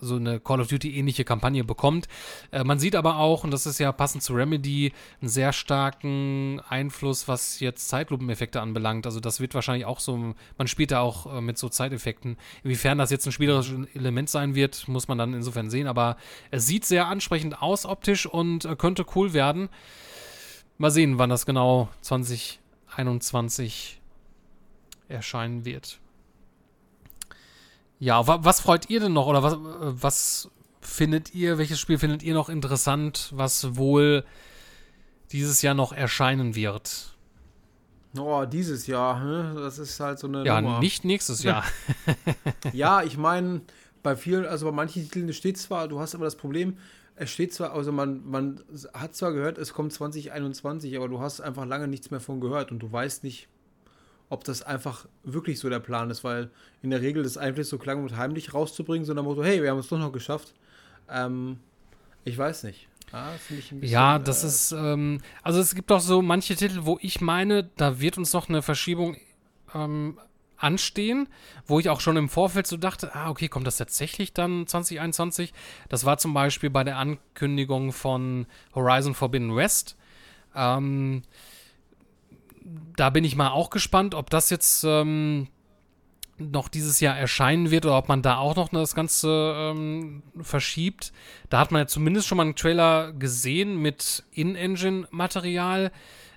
so 0.00 0.16
eine 0.16 0.40
Call 0.40 0.60
of 0.60 0.66
Duty 0.66 0.98
ähnliche 0.98 1.24
Kampagne 1.24 1.62
bekommt. 1.62 2.08
Äh, 2.50 2.64
man 2.64 2.80
sieht 2.80 2.96
aber 2.96 3.18
auch, 3.18 3.44
und 3.44 3.52
das 3.52 3.64
ist 3.64 3.78
ja 3.78 3.92
passend 3.92 4.24
zu 4.24 4.34
Remedy, 4.34 4.92
einen 5.20 5.28
sehr 5.28 5.52
starken 5.52 6.60
Einfluss, 6.68 7.28
was 7.28 7.60
jetzt 7.60 7.88
Zeitlupeneffekte 7.88 8.60
anbelangt. 8.60 9.06
Also 9.06 9.20
das 9.20 9.38
wird 9.38 9.54
wahrscheinlich 9.54 9.86
auch 9.86 10.00
so, 10.00 10.34
man 10.58 10.66
spielt 10.66 10.90
da 10.90 11.00
auch 11.00 11.32
äh, 11.32 11.40
mit 11.40 11.56
so 11.56 11.68
Zeiteffekten. 11.68 12.36
Inwiefern 12.64 12.98
das 12.98 13.10
jetzt 13.10 13.26
ein 13.26 13.32
spielerisches 13.32 13.86
Element 13.94 14.28
sein 14.28 14.56
wird, 14.56 14.88
muss 14.88 15.06
man 15.06 15.16
dann 15.16 15.32
insofern 15.32 15.70
sehen. 15.70 15.86
Aber 15.86 16.16
es 16.50 16.66
sieht 16.66 16.84
sehr 16.84 17.06
ansprechend 17.06 17.62
aus 17.62 17.86
optisch 17.86 18.26
und 18.26 18.64
äh, 18.64 18.74
könnte 18.74 19.06
cool 19.14 19.32
werden. 19.32 19.68
Mal 20.76 20.90
sehen, 20.90 21.18
wann 21.18 21.30
das 21.30 21.46
genau 21.46 21.88
2021 22.00 24.00
erscheinen 25.08 25.64
wird. 25.64 26.00
Ja, 27.98 28.26
wa 28.26 28.40
was 28.42 28.60
freut 28.60 28.90
ihr 28.90 29.00
denn 29.00 29.12
noch 29.12 29.26
oder 29.26 29.42
was, 29.42 29.56
was 29.58 30.50
findet 30.80 31.34
ihr, 31.34 31.58
welches 31.58 31.80
Spiel 31.80 31.98
findet 31.98 32.22
ihr 32.22 32.34
noch 32.34 32.48
interessant, 32.48 33.30
was 33.34 33.76
wohl 33.76 34.24
dieses 35.32 35.62
Jahr 35.62 35.74
noch 35.74 35.92
erscheinen 35.92 36.54
wird? 36.54 37.14
Oh, 38.16 38.44
dieses 38.44 38.86
Jahr, 38.86 39.22
ne? 39.24 39.54
das 39.56 39.78
ist 39.78 39.98
halt 39.98 40.18
so 40.18 40.28
eine. 40.28 40.44
Ja, 40.44 40.60
Nummer. 40.60 40.78
nicht 40.78 41.04
nächstes 41.04 41.42
Jahr. 41.42 41.64
ja, 42.72 43.02
ich 43.02 43.16
meine, 43.16 43.62
bei 44.02 44.14
vielen, 44.14 44.46
also 44.46 44.66
bei 44.66 44.72
manchen 44.72 45.02
Titeln 45.02 45.32
steht 45.32 45.58
zwar, 45.58 45.88
du 45.88 45.98
hast 45.98 46.14
aber 46.14 46.24
das 46.24 46.36
Problem, 46.36 46.76
es 47.16 47.30
steht 47.30 47.52
zwar, 47.52 47.72
also 47.72 47.90
man, 47.90 48.24
man 48.28 48.62
hat 48.92 49.16
zwar 49.16 49.32
gehört, 49.32 49.58
es 49.58 49.72
kommt 49.72 49.92
2021, 49.92 50.96
aber 50.96 51.08
du 51.08 51.20
hast 51.20 51.40
einfach 51.40 51.64
lange 51.64 51.88
nichts 51.88 52.10
mehr 52.10 52.20
von 52.20 52.40
gehört 52.40 52.70
und 52.70 52.78
du 52.80 52.90
weißt 52.90 53.24
nicht, 53.24 53.48
ob 54.34 54.44
das 54.44 54.62
einfach 54.62 55.06
wirklich 55.22 55.60
so 55.60 55.70
der 55.70 55.78
Plan 55.78 56.10
ist, 56.10 56.24
weil 56.24 56.50
in 56.82 56.90
der 56.90 57.00
Regel 57.00 57.22
das 57.22 57.38
einfach 57.38 57.62
so 57.62 57.78
klang 57.78 58.02
und 58.02 58.16
heimlich 58.16 58.52
rauszubringen, 58.52 59.06
sondern 59.06 59.24
Motto, 59.24 59.44
hey, 59.44 59.62
wir 59.62 59.70
haben 59.70 59.78
es 59.78 59.88
doch 59.88 59.98
noch 59.98 60.12
geschafft. 60.12 60.52
Ähm, 61.08 61.58
ich 62.24 62.36
weiß 62.36 62.64
nicht. 62.64 62.88
Ah, 63.12 63.30
bisschen, 63.48 63.80
ja, 63.82 64.18
das 64.18 64.42
äh, 64.42 64.48
ist, 64.48 64.72
ähm, 64.72 65.20
also 65.42 65.60
es 65.60 65.76
gibt 65.76 65.90
doch 65.90 66.00
so 66.00 66.20
manche 66.20 66.56
Titel, 66.56 66.80
wo 66.82 66.98
ich 67.00 67.20
meine, 67.20 67.70
da 67.76 68.00
wird 68.00 68.18
uns 68.18 68.32
noch 68.32 68.48
eine 68.48 68.60
Verschiebung 68.60 69.16
ähm, 69.72 70.18
anstehen, 70.56 71.28
wo 71.66 71.78
ich 71.78 71.90
auch 71.90 72.00
schon 72.00 72.16
im 72.16 72.28
Vorfeld 72.28 72.66
so 72.66 72.76
dachte, 72.76 73.14
ah, 73.14 73.30
okay, 73.30 73.48
kommt 73.48 73.68
das 73.68 73.76
tatsächlich 73.76 74.32
dann 74.32 74.66
2021? 74.66 75.52
Das 75.88 76.04
war 76.04 76.18
zum 76.18 76.34
Beispiel 76.34 76.70
bei 76.70 76.82
der 76.82 76.98
Ankündigung 76.98 77.92
von 77.92 78.46
Horizon 78.74 79.14
Forbidden 79.14 79.54
West. 79.54 79.96
Ähm, 80.56 81.22
da 82.96 83.10
bin 83.10 83.24
ich 83.24 83.36
mal 83.36 83.50
auch 83.50 83.70
gespannt, 83.70 84.14
ob 84.14 84.30
das 84.30 84.50
jetzt 84.50 84.84
ähm, 84.84 85.48
noch 86.38 86.68
dieses 86.68 87.00
Jahr 87.00 87.16
erscheinen 87.16 87.70
wird 87.70 87.86
oder 87.86 87.98
ob 87.98 88.08
man 88.08 88.22
da 88.22 88.38
auch 88.38 88.56
noch 88.56 88.68
das 88.68 88.94
Ganze 88.94 89.54
ähm, 89.56 90.22
verschiebt. 90.40 91.12
Da 91.50 91.60
hat 91.60 91.70
man 91.70 91.82
ja 91.82 91.86
zumindest 91.86 92.26
schon 92.26 92.36
mal 92.36 92.44
einen 92.44 92.56
Trailer 92.56 93.12
gesehen 93.12 93.76
mit 93.76 94.24
In-Engine-Material. 94.32 95.92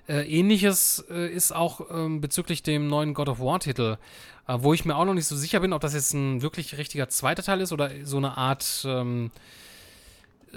Äh, 0.08 0.22
Ähnliches 0.22 1.04
äh, 1.10 1.28
ist 1.28 1.52
auch 1.52 1.80
ähm, 1.90 2.20
bezüglich 2.20 2.62
dem 2.62 2.86
neuen 2.86 3.14
God 3.14 3.28
of 3.28 3.40
War-Titel, 3.40 3.98
äh, 4.46 4.56
wo 4.58 4.72
ich 4.72 4.84
mir 4.84 4.96
auch 4.96 5.04
noch 5.04 5.14
nicht 5.14 5.26
so 5.26 5.36
sicher 5.36 5.60
bin, 5.60 5.72
ob 5.72 5.80
das 5.80 5.94
jetzt 5.94 6.14
ein 6.14 6.42
wirklich 6.42 6.78
richtiger 6.78 7.08
zweiter 7.08 7.42
Teil 7.42 7.60
ist 7.60 7.72
oder 7.72 7.90
so 8.04 8.18
eine 8.18 8.36
Art 8.36 8.84
ähm, 8.86 9.30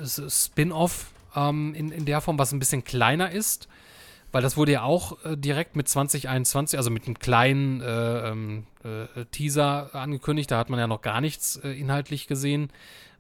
Spin-off 0.06 1.12
ähm, 1.36 1.74
in, 1.74 1.92
in 1.92 2.06
der 2.06 2.22
Form, 2.22 2.38
was 2.38 2.52
ein 2.52 2.60
bisschen 2.60 2.84
kleiner 2.84 3.32
ist. 3.32 3.68
Weil 4.32 4.42
das 4.42 4.56
wurde 4.56 4.72
ja 4.72 4.84
auch 4.84 5.24
äh, 5.26 5.36
direkt 5.36 5.76
mit 5.76 5.90
2021, 5.90 6.78
also 6.78 6.90
mit 6.90 7.06
einem 7.06 7.20
kleinen 7.20 7.82
äh, 7.82 8.30
ähm, 8.30 8.66
äh, 8.84 9.26
Teaser 9.26 9.94
angekündigt. 9.94 10.52
Da 10.52 10.58
hat 10.58 10.70
man 10.70 10.80
ja 10.80 10.88
noch 10.88 11.02
gar 11.02 11.20
nichts 11.20 11.58
äh, 11.58 11.72
inhaltlich 11.72 12.28
gesehen. 12.28 12.72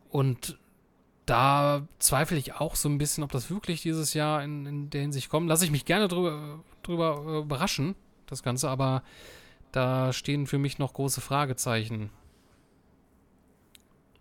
Und 0.09 0.57
da 1.25 1.87
zweifle 1.99 2.37
ich 2.37 2.55
auch 2.55 2.75
so 2.75 2.89
ein 2.89 2.97
bisschen, 2.97 3.23
ob 3.23 3.31
das 3.31 3.49
wirklich 3.49 3.81
dieses 3.81 4.13
Jahr 4.13 4.43
in, 4.43 4.65
in 4.65 4.89
der 4.89 5.01
Hinsicht 5.01 5.29
kommt. 5.29 5.47
Lasse 5.47 5.65
ich 5.65 5.71
mich 5.71 5.85
gerne 5.85 6.07
drüber, 6.07 6.59
drüber 6.83 7.23
äh, 7.25 7.39
überraschen, 7.39 7.95
das 8.27 8.43
Ganze, 8.43 8.69
aber 8.69 9.03
da 9.71 10.11
stehen 10.13 10.47
für 10.47 10.57
mich 10.57 10.79
noch 10.79 10.93
große 10.93 11.21
Fragezeichen 11.21 12.09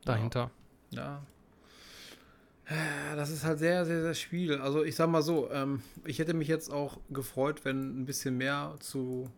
dahinter. 0.05 0.51
Ja. 0.91 1.03
ja. 1.03 1.23
Das 3.17 3.31
ist 3.31 3.45
halt 3.45 3.59
sehr, 3.59 3.85
sehr, 3.85 4.03
sehr 4.03 4.15
schwierig. 4.15 4.61
Also 4.61 4.85
ich 4.85 4.95
sag 4.95 5.11
mal 5.11 5.23
so, 5.23 5.51
ähm, 5.51 5.83
ich 6.05 6.21
hätte 6.21 6.35
mich 6.35 6.47
jetzt 6.47 6.71
auch 6.71 6.99
gefreut, 7.11 7.65
wenn 7.65 8.01
ein 8.03 8.07
bisschen 8.07 8.37
mehr 8.37 8.77
zu. 8.79 9.29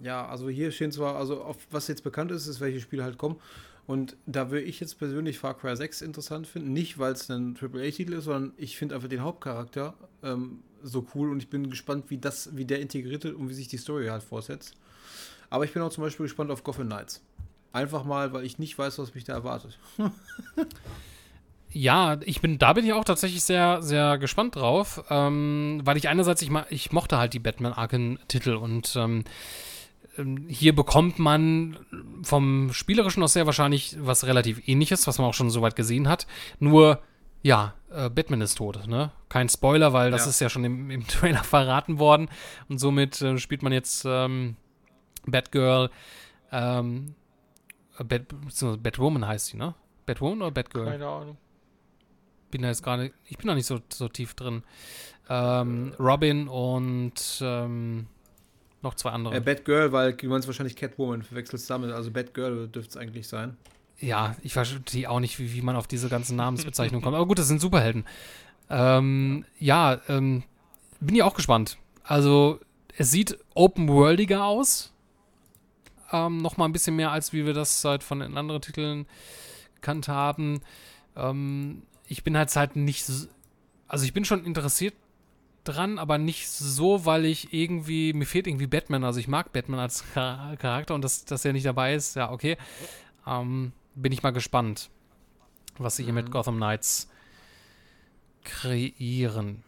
Ja, 0.00 0.26
also 0.26 0.48
hier 0.48 0.70
stehen 0.70 0.92
zwar, 0.92 1.16
also 1.16 1.42
auf 1.42 1.56
was 1.70 1.88
jetzt 1.88 2.04
bekannt 2.04 2.30
ist, 2.30 2.46
ist, 2.46 2.60
welche 2.60 2.80
Spiele 2.80 3.02
halt 3.02 3.18
kommen. 3.18 3.40
Und 3.86 4.16
da 4.26 4.50
würde 4.50 4.64
ich 4.64 4.80
jetzt 4.80 4.98
persönlich 4.98 5.38
Far 5.38 5.54
Cry 5.54 5.76
6 5.76 6.02
interessant 6.02 6.46
finden. 6.46 6.72
Nicht, 6.72 6.98
weil 6.98 7.12
es 7.12 7.28
ein 7.30 7.56
AAA-Titel 7.60 8.14
ist, 8.14 8.24
sondern 8.24 8.52
ich 8.56 8.78
finde 8.78 8.94
einfach 8.94 9.08
den 9.08 9.22
Hauptcharakter 9.22 9.94
ähm, 10.22 10.60
so 10.82 11.06
cool 11.14 11.30
und 11.30 11.40
ich 11.42 11.50
bin 11.50 11.68
gespannt, 11.68 12.06
wie 12.08 12.18
das, 12.18 12.56
wie 12.56 12.64
der 12.64 12.80
integriert 12.80 13.24
wird 13.24 13.34
und 13.34 13.48
wie 13.48 13.54
sich 13.54 13.68
die 13.68 13.76
Story 13.76 14.06
halt 14.06 14.22
fortsetzt. 14.22 14.74
Aber 15.50 15.64
ich 15.64 15.72
bin 15.72 15.82
auch 15.82 15.90
zum 15.90 16.02
Beispiel 16.04 16.24
gespannt 16.24 16.50
auf 16.50 16.62
Gotham 16.64 16.86
Knights. 16.86 17.22
Einfach 17.72 18.04
mal, 18.04 18.32
weil 18.32 18.44
ich 18.44 18.58
nicht 18.58 18.78
weiß, 18.78 18.98
was 18.98 19.14
mich 19.14 19.24
da 19.24 19.34
erwartet. 19.34 19.78
Ja, 21.76 22.18
ich 22.24 22.40
bin, 22.40 22.58
da 22.60 22.72
bin 22.72 22.86
ich 22.86 22.92
auch 22.92 23.04
tatsächlich 23.04 23.42
sehr, 23.42 23.82
sehr 23.82 24.16
gespannt 24.18 24.54
drauf, 24.54 25.02
ähm, 25.10 25.80
weil 25.82 25.96
ich 25.96 26.08
einerseits, 26.08 26.40
ich, 26.40 26.50
ich 26.70 26.92
mochte 26.92 27.18
halt 27.18 27.34
die 27.34 27.40
Batman 27.40 27.72
Arkham-Titel 27.72 28.54
und 28.54 28.94
ähm, 28.94 29.24
ähm, 30.16 30.46
hier 30.48 30.72
bekommt 30.72 31.18
man 31.18 31.76
vom 32.22 32.72
Spielerischen 32.72 33.24
aus 33.24 33.32
sehr 33.32 33.46
wahrscheinlich 33.46 33.96
was 33.98 34.24
relativ 34.24 34.68
ähnliches, 34.68 35.08
was 35.08 35.18
man 35.18 35.26
auch 35.26 35.34
schon 35.34 35.50
soweit 35.50 35.74
gesehen 35.74 36.08
hat. 36.08 36.28
Nur, 36.60 37.00
ja, 37.42 37.74
äh, 37.90 38.08
Batman 38.08 38.40
ist 38.40 38.54
tot, 38.54 38.86
ne? 38.86 39.10
Kein 39.28 39.48
Spoiler, 39.48 39.92
weil 39.92 40.12
das 40.12 40.26
ja. 40.26 40.30
ist 40.30 40.40
ja 40.40 40.48
schon 40.48 40.62
im, 40.62 40.90
im, 40.90 41.04
Trailer 41.08 41.42
verraten 41.42 41.98
worden. 41.98 42.28
Und 42.68 42.78
somit 42.78 43.20
äh, 43.20 43.36
spielt 43.38 43.64
man 43.64 43.72
jetzt 43.72 44.04
ähm, 44.06 44.54
Batgirl, 45.26 45.90
ähm, 46.52 47.16
Bat, 47.98 48.26
Batwoman 48.80 49.26
heißt 49.26 49.46
sie, 49.46 49.56
ne? 49.56 49.74
Batwoman 50.06 50.42
oder 50.42 50.50
Batgirl? 50.52 50.86
Keine 50.86 51.08
Ahnung 51.08 51.36
bin 52.54 52.62
da 52.62 52.68
jetzt 52.68 52.84
gerade, 52.84 53.10
ich 53.24 53.36
bin 53.36 53.48
da 53.48 53.56
nicht 53.56 53.66
so, 53.66 53.80
so 53.92 54.08
tief 54.08 54.34
drin. 54.34 54.62
Ähm, 55.28 55.92
Robin 55.98 56.46
und 56.46 57.40
ähm, 57.40 58.06
noch 58.80 58.94
zwei 58.94 59.10
andere. 59.10 59.34
Äh, 59.34 59.40
Batgirl, 59.40 59.90
weil 59.90 60.12
du 60.12 60.28
meinst 60.28 60.46
wahrscheinlich 60.46 60.76
Catwoman, 60.76 61.24
verwechselst 61.24 61.68
damit. 61.68 61.90
Also 61.90 62.12
Batgirl 62.12 62.68
dürfte 62.68 62.90
es 62.90 62.96
eigentlich 62.96 63.26
sein. 63.26 63.56
Ja, 63.98 64.36
ich 64.42 64.52
verstehe 64.52 65.10
auch 65.10 65.18
nicht, 65.18 65.40
wie, 65.40 65.52
wie 65.52 65.62
man 65.62 65.74
auf 65.74 65.88
diese 65.88 66.08
ganzen 66.08 66.36
Namensbezeichnungen 66.36 67.02
kommt. 67.02 67.16
Aber 67.16 67.26
gut, 67.26 67.40
das 67.40 67.48
sind 67.48 67.60
Superhelden. 67.60 68.04
Ähm, 68.70 69.44
ja, 69.58 70.00
ähm, 70.08 70.44
bin 71.00 71.16
ich 71.16 71.24
auch 71.24 71.34
gespannt. 71.34 71.76
Also, 72.04 72.60
es 72.96 73.10
sieht 73.10 73.36
open-worldiger 73.54 74.44
aus. 74.44 74.92
Ähm, 76.12 76.36
noch 76.36 76.56
mal 76.56 76.66
ein 76.66 76.72
bisschen 76.72 76.94
mehr, 76.94 77.10
als 77.10 77.32
wie 77.32 77.46
wir 77.46 77.52
das 77.52 77.80
seit 77.80 78.04
von 78.04 78.20
den 78.20 78.38
anderen 78.38 78.62
Titeln 78.62 79.06
gekannt 79.74 80.06
haben. 80.06 80.60
Ähm, 81.16 81.82
ich 82.06 82.24
bin 82.24 82.36
halt 82.36 82.54
halt 82.54 82.76
nicht 82.76 83.04
so, 83.04 83.26
also 83.88 84.04
ich 84.04 84.12
bin 84.12 84.24
schon 84.24 84.44
interessiert 84.44 84.94
dran, 85.64 85.98
aber 85.98 86.18
nicht 86.18 86.48
so, 86.48 87.06
weil 87.06 87.24
ich 87.24 87.52
irgendwie, 87.52 88.12
mir 88.12 88.26
fehlt 88.26 88.46
irgendwie 88.46 88.66
Batman, 88.66 89.04
also 89.04 89.18
ich 89.18 89.28
mag 89.28 89.52
Batman 89.52 89.80
als 89.80 90.04
Charakter 90.12 90.94
und 90.94 91.02
dass, 91.02 91.24
dass 91.24 91.44
er 91.44 91.52
nicht 91.52 91.66
dabei 91.66 91.94
ist, 91.94 92.16
ja, 92.16 92.30
okay. 92.30 92.56
Ähm, 93.26 93.72
bin 93.94 94.12
ich 94.12 94.22
mal 94.22 94.32
gespannt, 94.32 94.90
was 95.78 95.96
sie 95.96 96.04
hier 96.04 96.12
mit 96.12 96.26
mhm. 96.26 96.30
Gotham 96.30 96.56
Knights 96.56 97.08
kreieren. 98.44 99.62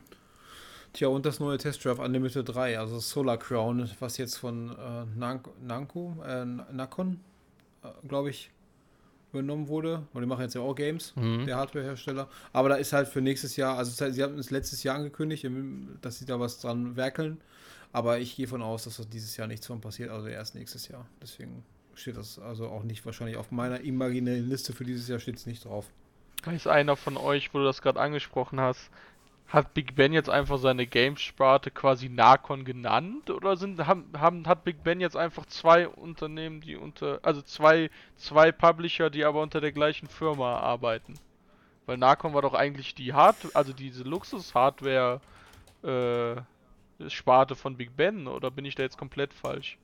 Tja, 0.93 1.09
und 1.09 1.27
das 1.27 1.41
neue 1.41 1.59
Test 1.59 1.85
Drive 1.85 1.99
Unlimited 1.99 2.49
3, 2.49 2.79
also 2.79 2.99
Solar 2.99 3.39
Crown, 3.39 3.91
was 4.01 4.17
jetzt 4.19 4.37
von 4.37 4.71
äh, 4.71 5.05
Nanko, 5.15 6.17
äh, 6.27 6.45
Nakon, 6.45 7.21
äh, 7.83 7.89
glaube 8.07 8.31
ich, 8.31 8.51
übernommen 9.39 9.69
wurde. 9.69 10.07
Und 10.13 10.23
die 10.23 10.27
machen 10.27 10.43
jetzt 10.43 10.55
ja 10.55 10.61
auch 10.61 10.75
Games, 10.75 11.15
mhm. 11.17 11.47
der 11.47 11.57
Hardwarehersteller. 11.57 12.29
Aber 12.53 12.69
da 12.69 12.77
ist 12.77 12.93
halt 12.93 13.09
für 13.09 13.21
nächstes 13.21 13.57
Jahr, 13.57 13.79
also 13.79 14.11
sie 14.11 14.23
haben 14.23 14.39
es 14.39 14.51
letztes 14.51 14.83
Jahr 14.83 14.97
angekündigt, 14.97 15.47
dass 16.03 16.19
sie 16.19 16.27
da 16.27 16.41
was 16.41 16.61
dran 16.61 16.97
werkeln. 16.97 17.41
Aber 17.93 18.19
ich 18.19 18.37
gehe 18.37 18.47
von 18.47 18.63
aus, 18.63 18.85
dass 18.85 18.97
das 18.99 19.09
dieses 19.09 19.37
Jahr 19.37 19.47
nichts 19.47 19.67
von 19.67 19.81
passiert, 19.81 20.11
also 20.11 20.27
erst 20.27 20.55
nächstes 20.55 20.89
Jahr. 20.89 21.07
Deswegen 21.23 21.65
steht 21.95 22.17
das 22.17 22.39
also 22.39 22.69
auch 22.69 22.83
nicht 22.83 23.05
wahrscheinlich 23.07 23.37
auf 23.37 23.51
meiner 23.51 23.81
imaginären 23.81 24.49
Liste 24.49 24.73
für 24.73 24.85
dieses 24.85 25.09
Jahr 25.09 25.19
steht 25.19 25.37
es 25.37 25.47
nicht 25.47 25.65
drauf. 25.65 25.87
Ist 26.55 26.69
einer 26.69 26.97
von 26.97 27.17
euch, 27.17 27.53
wo 27.55 27.59
du 27.59 27.65
das 27.65 27.83
gerade 27.83 27.99
angesprochen 27.99 28.61
hast, 28.61 28.91
hat 29.49 29.75
Big 29.75 29.95
Ben 29.95 30.13
jetzt 30.13 30.29
einfach 30.29 30.59
seine 30.59 30.87
Games-Sparte 30.87 31.71
quasi 31.71 32.09
Narcon 32.09 32.65
genannt 32.65 33.31
oder 33.31 33.57
sind 33.57 33.87
haben, 33.87 34.07
haben 34.19 34.47
hat 34.47 34.65
Big 34.65 34.83
Ben 34.83 35.01
jetzt 35.01 35.17
einfach 35.17 35.47
zwei 35.47 35.87
Unternehmen, 35.89 36.61
die 36.61 36.77
unter 36.77 37.21
also 37.23 37.43
zwei 37.43 37.91
zwei 38.17 38.51
Publisher, 38.51 39.09
die 39.09 39.25
aber 39.25 39.43
unter 39.43 39.61
der 39.61 39.73
gleichen 39.73 40.09
Firma 40.09 40.59
arbeiten? 40.59 41.15
Weil 41.87 41.99
Narcon 41.99 42.35
war 42.35 42.43
doch 42.43 42.55
eigentlich 42.55 42.95
die 42.95 43.13
Hard 43.13 43.37
also 43.55 43.73
diese 43.73 44.03
Luxus-Hardware 44.03 45.21
äh, 45.83 46.37
Sparte 47.09 47.55
von 47.55 47.77
Big 47.77 47.97
Ben 47.97 48.27
oder 48.27 48.51
bin 48.51 48.65
ich 48.65 48.75
da 48.75 48.83
jetzt 48.83 48.99
komplett 48.99 49.33
falsch? 49.33 49.79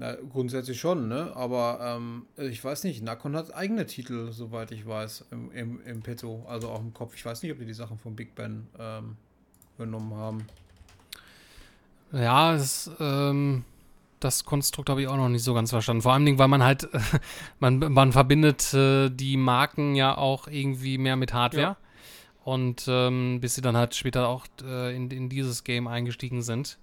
Na, 0.00 0.14
grundsätzlich 0.14 0.80
schon, 0.80 1.08
ne? 1.08 1.30
Aber 1.36 1.78
ähm, 1.82 2.24
ich 2.38 2.64
weiß 2.64 2.84
nicht, 2.84 3.02
Nakon 3.02 3.36
hat 3.36 3.54
eigene 3.54 3.84
Titel, 3.84 4.32
soweit 4.32 4.72
ich 4.72 4.86
weiß, 4.86 5.26
im, 5.30 5.52
im, 5.52 5.82
im 5.84 6.00
Petto, 6.00 6.42
also 6.48 6.70
auch 6.70 6.80
im 6.80 6.94
Kopf. 6.94 7.14
Ich 7.16 7.26
weiß 7.26 7.42
nicht, 7.42 7.52
ob 7.52 7.58
die 7.58 7.66
die 7.66 7.74
Sachen 7.74 7.98
von 7.98 8.16
Big 8.16 8.34
Ben 8.34 8.66
ähm, 8.78 9.18
übernommen 9.76 10.14
haben. 10.14 10.46
Ja, 12.12 12.54
das, 12.54 12.90
ähm, 12.98 13.66
das 14.20 14.46
Konstrukt 14.46 14.88
habe 14.88 15.02
ich 15.02 15.08
auch 15.08 15.18
noch 15.18 15.28
nicht 15.28 15.44
so 15.44 15.52
ganz 15.52 15.68
verstanden. 15.68 16.00
Vor 16.00 16.14
allem, 16.14 16.38
weil 16.38 16.48
man 16.48 16.62
halt, 16.62 16.88
man, 17.60 17.78
man 17.78 18.12
verbindet 18.12 18.72
äh, 18.72 19.10
die 19.10 19.36
Marken 19.36 19.94
ja 19.96 20.16
auch 20.16 20.48
irgendwie 20.48 20.96
mehr 20.96 21.16
mit 21.16 21.34
Hardware. 21.34 21.62
Ja. 21.62 21.76
Und 22.42 22.86
ähm, 22.88 23.42
bis 23.42 23.54
sie 23.54 23.60
dann 23.60 23.76
halt 23.76 23.94
später 23.94 24.28
auch 24.28 24.46
äh, 24.64 24.96
in, 24.96 25.10
in 25.10 25.28
dieses 25.28 25.62
Game 25.62 25.86
eingestiegen 25.86 26.40
sind. 26.40 26.78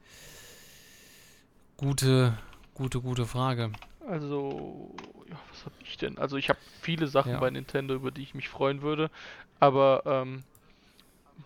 Gute, 1.78 2.38
Gute, 2.78 3.02
gute 3.02 3.26
Frage. 3.26 3.72
Also, 4.08 4.94
ja, 5.28 5.36
was 5.50 5.66
hab 5.66 5.74
ich 5.82 5.98
denn? 5.98 6.20
Also, 6.20 6.38
ich 6.38 6.50
habe 6.50 6.60
viele 6.80 7.08
Sachen 7.08 7.32
ja. 7.32 7.40
bei 7.40 7.50
Nintendo, 7.50 7.96
über 7.96 8.12
die 8.12 8.22
ich 8.22 8.36
mich 8.36 8.50
freuen 8.50 8.84
würde. 8.84 9.10
Aber, 9.60 10.04
ähm, 10.06 10.44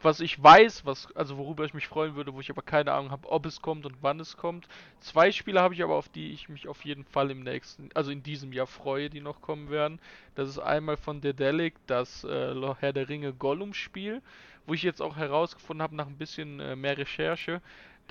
was 0.01 0.19
ich 0.19 0.41
weiß, 0.43 0.85
was, 0.85 1.07
also 1.15 1.37
worüber 1.37 1.63
ich 1.63 1.73
mich 1.73 1.87
freuen 1.87 2.15
würde, 2.15 2.33
wo 2.33 2.41
ich 2.41 2.49
aber 2.49 2.61
keine 2.61 2.91
Ahnung 2.91 3.11
habe, 3.11 3.29
ob 3.29 3.45
es 3.45 3.61
kommt 3.61 3.85
und 3.85 3.95
wann 4.01 4.19
es 4.19 4.35
kommt. 4.35 4.67
Zwei 4.99 5.31
Spiele 5.31 5.61
habe 5.61 5.73
ich 5.73 5.81
aber, 5.83 5.95
auf 5.95 6.09
die 6.09 6.31
ich 6.33 6.49
mich 6.49 6.67
auf 6.67 6.83
jeden 6.83 7.05
Fall 7.05 7.31
im 7.31 7.43
nächsten, 7.43 7.89
also 7.93 8.11
in 8.11 8.23
diesem 8.23 8.51
Jahr 8.51 8.67
freue, 8.67 9.09
die 9.09 9.21
noch 9.21 9.41
kommen 9.41 9.69
werden. 9.69 9.99
Das 10.35 10.49
ist 10.49 10.59
einmal 10.59 10.97
von 10.97 11.21
Dedelic, 11.21 11.75
das 11.87 12.25
äh, 12.25 12.53
Herr 12.79 12.91
der 12.93 13.07
Ringe 13.07 13.31
Gollum-Spiel, 13.31 14.21
wo 14.65 14.73
ich 14.73 14.83
jetzt 14.83 15.01
auch 15.01 15.15
herausgefunden 15.15 15.81
habe, 15.81 15.95
nach 15.95 16.07
ein 16.07 16.17
bisschen 16.17 16.59
äh, 16.59 16.75
mehr 16.75 16.97
Recherche, 16.97 17.61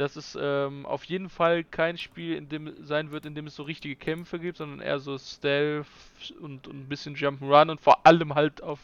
dass 0.01 0.16
es 0.16 0.36
ähm, 0.40 0.86
auf 0.86 1.05
jeden 1.05 1.28
Fall 1.28 1.62
kein 1.62 1.98
Spiel 1.98 2.35
in 2.35 2.48
dem 2.48 2.72
sein 2.85 3.10
wird, 3.10 3.27
in 3.27 3.35
dem 3.35 3.47
es 3.47 3.56
so 3.56 3.64
richtige 3.64 3.97
Kämpfe 3.97 4.39
gibt, 4.39 4.56
sondern 4.56 4.81
eher 4.81 4.98
so 4.98 5.18
Stealth 5.18 5.86
und, 6.40 6.66
und 6.66 6.77
ein 6.77 6.89
bisschen 6.89 7.16
Jump'n'Run 7.16 7.70
und 7.70 7.81
vor 7.81 8.06
allem 8.06 8.35
halt 8.35 8.62
auf, 8.62 8.78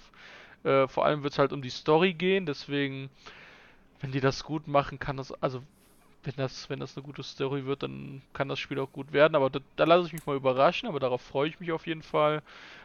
äh, 0.64 0.86
vor 0.86 1.06
allem 1.06 1.22
wird 1.22 1.32
es 1.32 1.38
halt 1.38 1.52
um 1.52 1.62
die 1.62 1.70
Story 1.70 2.12
gehen, 2.12 2.44
deswegen, 2.44 3.08
wenn 4.00 4.12
die 4.12 4.20
das 4.20 4.44
gut 4.44 4.68
machen, 4.68 4.98
kann 4.98 5.16
das, 5.16 5.32
also 5.42 5.62
wenn 6.24 6.34
das, 6.36 6.68
wenn 6.68 6.80
das 6.80 6.96
eine 6.96 7.06
gute 7.06 7.22
Story 7.22 7.64
wird, 7.64 7.82
dann 7.82 8.20
kann 8.34 8.48
das 8.48 8.58
Spiel 8.58 8.78
auch 8.78 8.92
gut 8.92 9.12
werden, 9.12 9.36
aber 9.36 9.48
da, 9.48 9.60
da 9.76 9.84
lasse 9.84 10.08
ich 10.08 10.12
mich 10.12 10.26
mal 10.26 10.36
überraschen, 10.36 10.86
aber 10.86 11.00
darauf 11.00 11.22
freue 11.22 11.48
ich 11.48 11.60
mich 11.60 11.72
auf 11.72 11.86
jeden 11.86 12.02
Fall. 12.02 12.42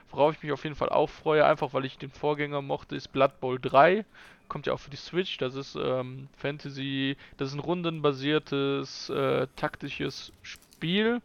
Worauf 0.10 0.36
ich 0.36 0.44
mich 0.44 0.52
auf 0.52 0.64
jeden 0.64 0.76
Fall 0.76 0.90
auch 0.90 1.10
freue, 1.10 1.46
einfach 1.46 1.74
weil 1.74 1.86
ich 1.86 1.98
den 1.98 2.12
Vorgänger 2.12 2.62
mochte, 2.62 2.98
ist 2.98 3.14
Blood 3.14 3.40
Bowl 3.40 3.60
3 3.60 4.06
kommt 4.52 4.68
ja 4.68 4.74
auch 4.74 4.82
für 4.82 4.90
die 4.90 4.98
Switch. 4.98 5.38
Das 5.38 5.56
ist 5.56 5.76
ähm, 5.76 6.28
Fantasy, 6.36 7.16
das 7.38 7.50
ist 7.50 7.54
ein 7.54 7.62
rundenbasiertes, 7.62 9.10
äh, 9.10 9.48
taktisches 9.56 10.34
Spiel, 10.42 11.22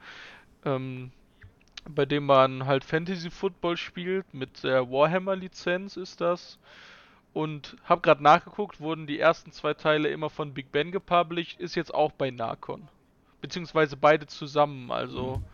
ähm, 0.65 1.11
bei 1.89 2.07
dem 2.07 2.25
man 2.25 2.67
halt 2.67 2.85
Fantasy 2.85 3.31
Football 3.31 3.77
spielt. 3.77 4.33
Mit 4.33 4.63
der 4.63 4.89
Warhammer-Lizenz 4.93 5.97
ist 5.97 6.21
das. 6.21 6.61
Und 7.33 7.77
habe 7.85 8.01
gerade 8.01 8.23
nachgeguckt, 8.23 8.81
wurden 8.81 9.09
die 9.09 9.19
ersten 9.19 9.51
zwei 9.51 9.75
Teile 9.75 10.09
immer 10.09 10.31
von 10.31 10.55
Big 10.55 10.71
Ben 10.71 10.93
gepublished, 10.93 11.61
ist 11.61 11.75
jetzt 11.75 11.93
auch 11.93 12.13
bei 12.13 12.31
Narcon. 12.31 12.89
Beziehungsweise 13.41 13.97
beide 13.97 14.29
zusammen, 14.29 14.93
also 14.93 15.39
mhm. 15.39 15.45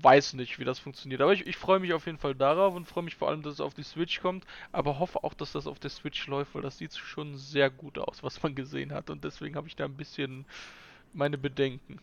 Weiß 0.00 0.34
nicht, 0.34 0.58
wie 0.58 0.64
das 0.64 0.78
funktioniert. 0.78 1.20
Aber 1.20 1.32
ich, 1.32 1.46
ich 1.46 1.56
freue 1.56 1.80
mich 1.80 1.92
auf 1.92 2.06
jeden 2.06 2.18
Fall 2.18 2.34
darauf 2.34 2.74
und 2.74 2.86
freue 2.86 3.04
mich 3.04 3.16
vor 3.16 3.28
allem, 3.28 3.42
dass 3.42 3.54
es 3.54 3.60
auf 3.60 3.74
die 3.74 3.82
Switch 3.82 4.20
kommt. 4.20 4.44
Aber 4.72 4.98
hoffe 4.98 5.22
auch, 5.22 5.34
dass 5.34 5.52
das 5.52 5.66
auf 5.66 5.78
der 5.78 5.90
Switch 5.90 6.26
läuft, 6.26 6.54
weil 6.54 6.62
das 6.62 6.78
sieht 6.78 6.96
schon 6.96 7.36
sehr 7.36 7.70
gut 7.70 7.98
aus, 7.98 8.22
was 8.22 8.42
man 8.42 8.54
gesehen 8.54 8.92
hat. 8.92 9.10
Und 9.10 9.24
deswegen 9.24 9.56
habe 9.56 9.68
ich 9.68 9.76
da 9.76 9.84
ein 9.84 9.96
bisschen 9.96 10.46
meine 11.12 11.36
Bedenken. 11.36 11.98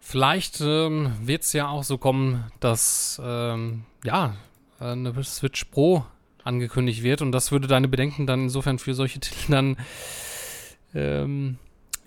Vielleicht 0.00 0.60
ähm, 0.60 1.12
wird 1.20 1.42
es 1.42 1.52
ja 1.52 1.68
auch 1.68 1.84
so 1.84 1.98
kommen, 1.98 2.50
dass 2.58 3.20
ähm, 3.22 3.84
ja 4.02 4.34
eine 4.78 5.22
Switch 5.22 5.64
Pro 5.66 6.04
angekündigt 6.42 7.02
wird 7.02 7.20
und 7.20 7.32
das 7.32 7.52
würde 7.52 7.68
deine 7.68 7.86
Bedenken 7.86 8.26
dann 8.26 8.44
insofern 8.44 8.78
für 8.78 8.94
solche 8.94 9.20
Titel 9.20 9.52
dann 9.52 9.76
ähm, 10.94 11.58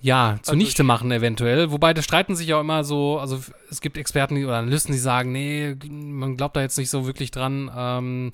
ja, 0.04 0.38
zunichte 0.42 0.84
also 0.84 0.88
machen 0.88 1.14
eventuell. 1.14 1.72
Wobei, 1.72 1.94
da 1.94 2.02
streiten 2.02 2.36
sich 2.36 2.48
ja 2.48 2.60
immer 2.60 2.84
so, 2.84 3.20
also 3.20 3.40
es 3.72 3.80
gibt 3.80 3.98
Experten 3.98 4.36
die, 4.36 4.44
oder 4.44 4.58
Analysten, 4.58 4.92
die 4.92 5.00
sagen, 5.00 5.32
nee, 5.32 5.78
man 5.90 6.36
glaubt 6.36 6.58
da 6.58 6.62
jetzt 6.62 6.78
nicht 6.78 6.90
so 6.90 7.06
wirklich 7.06 7.32
dran. 7.32 7.72
Ähm, 7.74 8.32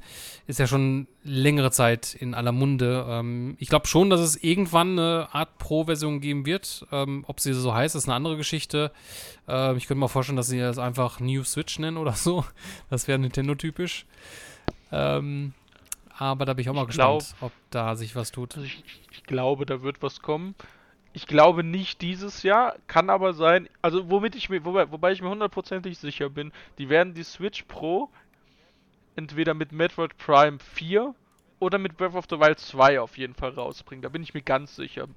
ist 0.47 0.57
ja 0.57 0.65
schon 0.65 1.07
längere 1.23 1.69
Zeit 1.69 2.15
in 2.15 2.33
aller 2.33 2.53
Munde. 2.53 3.05
Ähm, 3.07 3.55
ich 3.59 3.69
glaube 3.69 3.85
schon, 3.85 4.09
dass 4.09 4.19
es 4.19 4.35
irgendwann 4.43 4.97
eine 4.97 5.27
Art 5.31 5.59
Pro-Version 5.59 6.21
geben 6.21 6.47
wird. 6.47 6.87
Ähm, 6.91 7.23
ob 7.27 7.39
sie 7.39 7.53
so 7.53 7.71
heißt, 7.71 7.95
ist 7.95 8.05
eine 8.05 8.15
andere 8.15 8.35
Geschichte. 8.35 8.91
Ähm, 9.47 9.77
ich 9.77 9.85
könnte 9.85 9.99
mir 9.99 10.09
vorstellen, 10.09 10.37
dass 10.37 10.47
sie 10.47 10.57
das 10.57 10.79
einfach 10.79 11.19
New 11.19 11.43
Switch 11.43 11.77
nennen 11.77 11.97
oder 11.97 12.13
so. 12.13 12.43
Das 12.89 13.07
wäre 13.07 13.19
Nintendo-typisch. 13.19 14.07
Ähm, 14.91 15.53
aber 16.17 16.45
da 16.45 16.53
bin 16.53 16.63
ich 16.63 16.69
auch 16.71 16.73
mal 16.73 16.81
ich 16.81 16.87
gespannt, 16.87 17.35
glaub, 17.37 17.51
ob 17.51 17.51
da 17.69 17.95
sich 17.95 18.15
was 18.15 18.31
tut. 18.31 18.55
Also 18.55 18.65
ich, 18.65 18.83
ich 19.11 19.23
glaube, 19.25 19.67
da 19.67 19.83
wird 19.83 20.01
was 20.01 20.23
kommen. 20.23 20.55
Ich 21.11 21.26
glaube 21.26 21.64
nicht 21.64 22.02
dieses 22.02 22.44
Jahr, 22.44 22.76
kann 22.88 23.10
aber 23.10 23.34
sein, 23.34 23.68
also 23.81 24.10
womit 24.10 24.36
ich 24.36 24.49
mir, 24.49 24.64
wobei, 24.64 24.91
wobei 24.91 25.11
ich 25.11 25.22
mir 25.22 25.30
hundertprozentig 25.30 25.98
sicher 25.98 26.30
bin, 26.30 26.52
die 26.77 26.90
werden 26.90 27.14
die 27.14 27.23
Switch 27.23 27.64
Pro 27.64 28.10
entweder 29.15 29.53
mit 29.53 29.72
Metroid 29.72 30.18
Prime 30.18 30.60
4 30.60 31.15
oder 31.60 31.77
mit 31.77 31.98
Breath 31.98 32.15
of 32.15 32.26
the 32.30 32.40
Wild 32.40 32.60
2 32.60 33.02
auf 33.02 33.18
jeden 33.18 33.34
Fall 33.34 33.52
rausbringen. 33.52 34.02
Da 34.02 34.10
bin 34.10 34.23
ich 34.23 34.34
mir 34.34 34.41
ganz 34.41 34.76
sicher. 34.76 35.07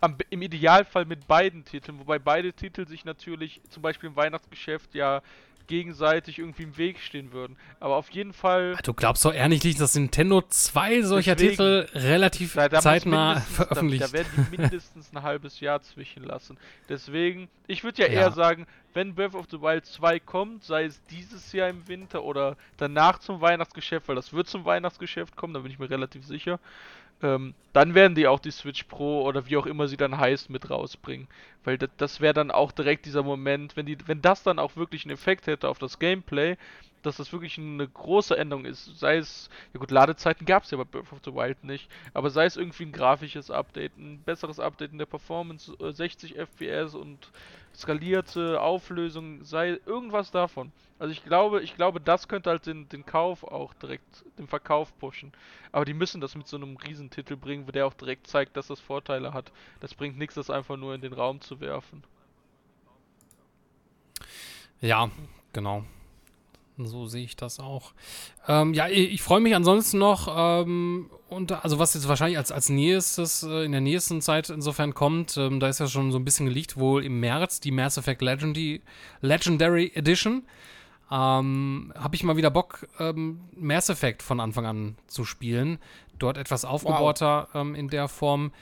Am, 0.00 0.16
Im 0.30 0.42
Idealfall 0.42 1.04
mit 1.04 1.26
beiden 1.26 1.64
Titeln, 1.64 1.98
wobei 2.00 2.18
beide 2.18 2.52
Titel 2.52 2.86
sich 2.86 3.04
natürlich 3.04 3.60
zum 3.68 3.82
Beispiel 3.82 4.08
im 4.08 4.16
Weihnachtsgeschäft 4.16 4.94
ja 4.94 5.22
gegenseitig 5.66 6.38
irgendwie 6.38 6.64
im 6.64 6.76
Weg 6.76 6.98
stehen 7.00 7.32
würden. 7.32 7.56
Aber 7.80 7.96
auf 7.96 8.10
jeden 8.10 8.32
Fall. 8.32 8.76
Du 8.82 8.94
glaubst 8.94 9.24
doch 9.24 9.32
eher 9.32 9.48
nicht, 9.48 9.80
dass 9.80 9.94
Nintendo 9.94 10.42
zwei 10.42 11.02
solcher 11.02 11.34
deswegen, 11.34 11.50
Titel 11.50 11.88
relativ 11.94 12.54
da, 12.54 12.68
da 12.68 12.80
zeitnah 12.80 13.40
veröffentlicht. 13.40 14.02
Da, 14.02 14.06
da, 14.08 14.12
werden 14.12 14.28
die 14.36 14.56
mindestens 14.56 15.12
ein 15.12 15.22
halbes 15.22 15.60
Jahr 15.60 15.80
zwischenlassen. 15.82 16.58
Deswegen, 16.88 17.48
ich 17.66 17.84
würde 17.84 18.02
ja, 18.02 18.08
ja, 18.08 18.20
eher 18.20 18.32
sagen, 18.32 18.66
wenn 18.94 19.14
Breath 19.14 19.34
of 19.34 19.46
the 19.50 19.60
Wild 19.60 19.84
2 19.86 20.20
kommt, 20.20 20.64
sei 20.64 20.84
es 20.84 21.02
dieses 21.06 21.52
Jahr 21.52 21.68
im 21.68 21.86
Winter 21.88 22.22
oder 22.22 22.56
danach 22.76 23.18
zum 23.18 23.40
Weihnachtsgeschäft, 23.40 24.08
weil 24.08 24.16
das 24.16 24.32
wird 24.32 24.48
zum 24.48 24.64
Weihnachtsgeschäft 24.64 25.36
kommen, 25.36 25.54
da 25.54 25.60
bin 25.60 25.70
ich 25.70 25.78
mir 25.78 25.90
relativ 25.90 26.24
sicher. 26.24 26.60
Ähm, 27.24 27.54
dann 27.72 27.94
werden 27.94 28.14
die 28.14 28.28
auch 28.28 28.38
die 28.38 28.50
Switch 28.50 28.84
Pro 28.84 29.22
oder 29.22 29.46
wie 29.48 29.56
auch 29.56 29.66
immer 29.66 29.88
sie 29.88 29.96
dann 29.96 30.18
heißt 30.18 30.50
mit 30.50 30.70
rausbringen. 30.70 31.26
Weil 31.64 31.78
das, 31.78 31.90
das 31.96 32.20
wäre 32.20 32.34
dann 32.34 32.50
auch 32.50 32.70
direkt 32.70 33.06
dieser 33.06 33.22
Moment, 33.22 33.76
wenn 33.76 33.86
die, 33.86 33.96
wenn 34.06 34.20
das 34.22 34.42
dann 34.42 34.58
auch 34.58 34.76
wirklich 34.76 35.04
einen 35.04 35.14
Effekt 35.14 35.46
hätte 35.46 35.68
auf 35.68 35.78
das 35.78 35.98
Gameplay, 35.98 36.56
dass 37.06 37.16
das 37.16 37.32
wirklich 37.32 37.58
eine 37.58 37.88
große 37.88 38.36
Änderung 38.36 38.64
ist. 38.64 38.98
Sei 38.98 39.16
es, 39.16 39.50
ja 39.72 39.80
gut, 39.80 39.90
Ladezeiten 39.90 40.46
gab 40.46 40.64
es 40.64 40.70
ja 40.70 40.78
bei 40.78 40.84
Breath 40.84 41.12
of 41.12 41.20
the 41.24 41.34
Wild 41.34 41.62
nicht, 41.64 41.90
aber 42.12 42.30
sei 42.30 42.44
es 42.44 42.56
irgendwie 42.56 42.84
ein 42.84 42.92
grafisches 42.92 43.50
Update, 43.50 43.96
ein 43.96 44.22
besseres 44.22 44.58
Update 44.58 44.92
in 44.92 44.98
der 44.98 45.06
Performance, 45.06 45.74
60 45.78 46.36
äh, 46.36 46.46
FPS 46.46 46.94
und 46.94 47.30
skalierte 47.74 48.60
Auflösung, 48.60 49.44
sei 49.44 49.78
irgendwas 49.84 50.30
davon. 50.30 50.72
Also 50.98 51.12
ich 51.12 51.24
glaube, 51.24 51.62
ich 51.62 51.74
glaube, 51.74 52.00
das 52.00 52.28
könnte 52.28 52.50
halt 52.50 52.66
den, 52.66 52.88
den 52.88 53.04
Kauf 53.04 53.42
auch 53.42 53.74
direkt, 53.74 54.24
den 54.38 54.46
Verkauf 54.46 54.96
pushen. 54.98 55.32
Aber 55.72 55.84
die 55.84 55.94
müssen 55.94 56.20
das 56.20 56.36
mit 56.36 56.46
so 56.46 56.56
einem 56.56 56.76
Riesentitel 56.76 57.36
bringen, 57.36 57.66
wo 57.66 57.72
der 57.72 57.86
auch 57.86 57.94
direkt 57.94 58.26
zeigt, 58.26 58.56
dass 58.56 58.68
das 58.68 58.80
Vorteile 58.80 59.34
hat. 59.34 59.50
Das 59.80 59.94
bringt 59.94 60.16
nichts, 60.16 60.36
das 60.36 60.50
einfach 60.50 60.76
nur 60.76 60.94
in 60.94 61.00
den 61.00 61.12
Raum 61.12 61.40
zu 61.40 61.60
werfen. 61.60 62.04
Ja, 64.80 65.10
genau. 65.52 65.84
So 66.76 67.06
sehe 67.06 67.24
ich 67.24 67.36
das 67.36 67.60
auch. 67.60 67.92
Ähm, 68.48 68.74
ja, 68.74 68.88
ich, 68.88 69.12
ich 69.12 69.22
freue 69.22 69.40
mich 69.40 69.54
ansonsten 69.54 69.98
noch, 69.98 70.28
ähm, 70.36 71.08
und 71.28 71.52
also 71.52 71.78
was 71.78 71.94
jetzt 71.94 72.08
wahrscheinlich 72.08 72.38
als, 72.38 72.50
als 72.52 72.68
nächstes 72.68 73.42
äh, 73.44 73.64
in 73.64 73.72
der 73.72 73.80
nächsten 73.80 74.20
Zeit 74.20 74.50
insofern 74.50 74.94
kommt, 74.94 75.36
ähm, 75.36 75.60
da 75.60 75.68
ist 75.68 75.80
ja 75.80 75.86
schon 75.86 76.10
so 76.10 76.18
ein 76.18 76.24
bisschen 76.24 76.46
geleakt, 76.46 76.76
wohl 76.76 77.04
im 77.04 77.20
März 77.20 77.60
die 77.60 77.70
Mass 77.70 77.96
Effect 77.96 78.22
Legendary, 78.22 78.82
Legendary 79.20 79.92
Edition. 79.94 80.44
Ähm, 81.10 81.92
Habe 81.96 82.16
ich 82.16 82.24
mal 82.24 82.36
wieder 82.36 82.50
Bock, 82.50 82.88
ähm, 82.98 83.40
Mass 83.56 83.88
Effect 83.88 84.22
von 84.22 84.40
Anfang 84.40 84.66
an 84.66 84.96
zu 85.06 85.24
spielen 85.24 85.78
dort 86.18 86.38
etwas 86.38 86.64
aufgebohrter 86.64 87.48
wow. 87.52 87.60
ähm, 87.62 87.74
in 87.74 87.88
der 87.88 88.08
Form. 88.08 88.52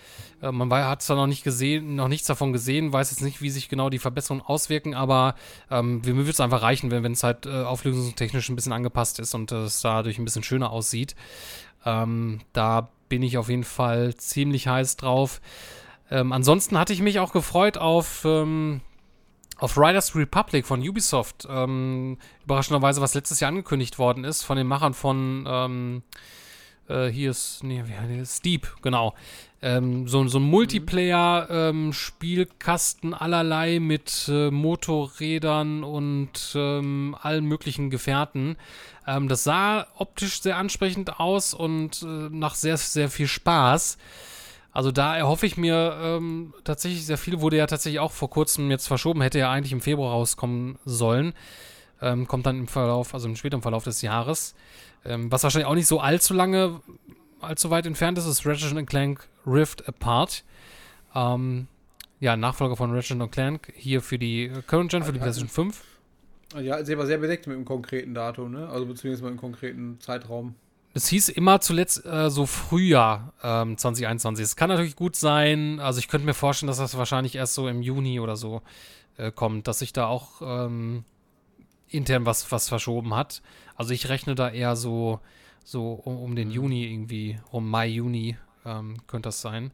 Äh, 0.40 0.52
man 0.52 0.72
hat 0.72 1.00
es 1.00 1.06
da 1.06 1.14
noch 1.14 1.26
nicht 1.26 1.44
gesehen, 1.44 1.94
noch 1.94 2.08
nichts 2.08 2.26
davon 2.26 2.52
gesehen, 2.52 2.92
weiß 2.92 3.10
jetzt 3.10 3.22
nicht, 3.22 3.42
wie 3.42 3.50
sich 3.50 3.68
genau 3.68 3.90
die 3.90 3.98
Verbesserungen 3.98 4.44
auswirken, 4.44 4.94
aber 4.94 5.34
ähm, 5.70 6.02
mir 6.04 6.16
würde 6.16 6.30
es 6.30 6.40
einfach 6.40 6.62
reichen, 6.62 6.90
wenn 6.90 7.12
es 7.12 7.22
halt 7.22 7.46
äh, 7.46 7.62
auflösungstechnisch 7.62 8.48
ein 8.48 8.56
bisschen 8.56 8.72
angepasst 8.72 9.18
ist 9.18 9.34
und 9.34 9.52
es 9.52 9.80
dadurch 9.80 10.18
ein 10.18 10.24
bisschen 10.24 10.42
schöner 10.42 10.70
aussieht. 10.70 11.14
Ähm, 11.84 12.40
da 12.52 12.90
bin 13.08 13.22
ich 13.22 13.38
auf 13.38 13.48
jeden 13.48 13.64
Fall 13.64 14.14
ziemlich 14.16 14.68
heiß 14.68 14.96
drauf. 14.96 15.40
Ähm, 16.10 16.32
ansonsten 16.32 16.78
hatte 16.78 16.92
ich 16.92 17.00
mich 17.00 17.18
auch 17.18 17.32
gefreut 17.32 17.78
auf 17.78 18.24
ähm, 18.24 18.80
auf 19.62 19.78
Riders 19.78 20.16
Republic 20.16 20.66
von 20.66 20.86
Ubisoft. 20.86 21.46
Ähm, 21.48 22.18
überraschenderweise, 22.44 23.00
was 23.00 23.14
letztes 23.14 23.38
Jahr 23.38 23.48
angekündigt 23.48 23.98
worden 23.98 24.24
ist 24.24 24.42
von 24.42 24.56
den 24.56 24.66
Machern 24.66 24.92
von 24.92 26.02
äh, 26.88 27.08
hier 27.08 27.30
ist, 27.30 27.62
nee, 27.62 27.84
wie 27.86 27.94
heißt 27.94 28.38
Steep, 28.38 28.66
genau. 28.82 29.14
Ähm, 29.64 30.08
so, 30.08 30.26
so 30.26 30.38
ein 30.38 30.44
Multiplayer-Spielkasten 30.44 33.12
ähm, 33.12 33.18
allerlei 33.18 33.78
mit 33.78 34.28
äh, 34.28 34.50
Motorrädern 34.50 35.84
und 35.84 36.54
ähm, 36.56 37.14
allen 37.20 37.44
möglichen 37.44 37.88
Gefährten. 37.88 38.56
Ähm, 39.06 39.28
das 39.28 39.44
sah 39.44 39.86
optisch 39.96 40.42
sehr 40.42 40.56
ansprechend 40.56 41.20
aus 41.20 41.54
und 41.54 42.02
äh, 42.02 42.28
nach 42.30 42.56
sehr, 42.56 42.76
sehr 42.76 43.08
viel 43.08 43.28
Spaß. 43.28 43.98
Also 44.72 44.90
da 44.90 45.16
erhoffe 45.16 45.46
ich 45.46 45.56
mir 45.56 45.96
ähm, 46.02 46.52
tatsächlich 46.64 47.06
sehr 47.06 47.18
viel. 47.18 47.40
Wurde 47.40 47.58
ja 47.58 47.66
tatsächlich 47.66 48.00
auch 48.00 48.12
vor 48.12 48.30
kurzem 48.30 48.70
jetzt 48.70 48.86
verschoben, 48.86 49.20
hätte 49.20 49.38
ja 49.38 49.50
eigentlich 49.50 49.72
im 49.72 49.82
Februar 49.82 50.12
rauskommen 50.12 50.78
sollen. 50.84 51.34
Ähm, 52.00 52.26
kommt 52.26 52.46
dann 52.46 52.58
im 52.58 52.68
Verlauf, 52.68 53.14
also 53.14 53.28
im 53.28 53.36
späteren 53.36 53.62
Verlauf 53.62 53.84
des 53.84 54.02
Jahres. 54.02 54.54
Ähm, 55.04 55.30
was 55.32 55.42
wahrscheinlich 55.42 55.66
auch 55.66 55.74
nicht 55.74 55.86
so 55.86 56.00
allzu 56.00 56.34
lange, 56.34 56.80
allzu 57.40 57.70
weit 57.70 57.86
entfernt 57.86 58.18
ist, 58.18 58.26
ist 58.26 58.46
Ratchet 58.46 58.86
Clank 58.86 59.28
Rift 59.46 59.88
Apart. 59.88 60.44
Ähm, 61.14 61.66
ja, 62.20 62.36
Nachfolger 62.36 62.76
von 62.76 62.92
Ratchet 62.92 63.18
Clank 63.32 63.72
hier 63.74 64.00
für 64.00 64.18
die 64.18 64.50
Current 64.66 64.90
Gen, 64.90 65.02
für 65.02 65.12
die 65.12 65.18
PlayStation 65.18 65.48
5. 65.48 65.82
Ja, 66.60 66.84
sie 66.84 66.96
war 66.98 67.06
sehr 67.06 67.18
bedeckt 67.18 67.46
mit 67.46 67.56
einem 67.56 67.64
konkreten 67.64 68.14
Datum, 68.14 68.52
ne? 68.52 68.68
Also 68.68 68.86
beziehungsweise 68.86 69.22
mit 69.22 69.30
einem 69.30 69.40
konkreten 69.40 69.98
Zeitraum. 70.00 70.54
Es 70.94 71.08
hieß 71.08 71.30
immer 71.30 71.60
zuletzt 71.60 72.04
äh, 72.04 72.28
so 72.28 72.44
Frühjahr 72.44 73.32
ähm, 73.42 73.78
2021. 73.78 74.44
Es 74.44 74.56
kann 74.56 74.68
natürlich 74.68 74.94
gut 74.94 75.16
sein, 75.16 75.80
also 75.80 75.98
ich 75.98 76.08
könnte 76.08 76.26
mir 76.26 76.34
vorstellen, 76.34 76.68
dass 76.68 76.76
das 76.76 76.98
wahrscheinlich 76.98 77.34
erst 77.34 77.54
so 77.54 77.66
im 77.66 77.80
Juni 77.80 78.20
oder 78.20 78.36
so 78.36 78.60
äh, 79.16 79.32
kommt, 79.32 79.66
dass 79.68 79.78
sich 79.78 79.94
da 79.94 80.06
auch 80.06 80.42
ähm, 80.42 81.04
intern 81.94 82.26
was, 82.26 82.50
was 82.52 82.68
verschoben 82.68 83.14
hat. 83.14 83.42
Also 83.76 83.92
ich 83.92 84.08
rechne 84.08 84.34
da 84.34 84.50
eher 84.50 84.76
so, 84.76 85.20
so 85.64 85.92
um, 85.92 86.16
um 86.18 86.36
den 86.36 86.48
mhm. 86.48 86.54
Juni 86.54 86.84
irgendwie, 86.84 87.38
um 87.50 87.68
Mai, 87.68 87.88
Juni 87.88 88.36
ähm, 88.64 88.96
könnte 89.06 89.28
das 89.28 89.40
sein. 89.40 89.70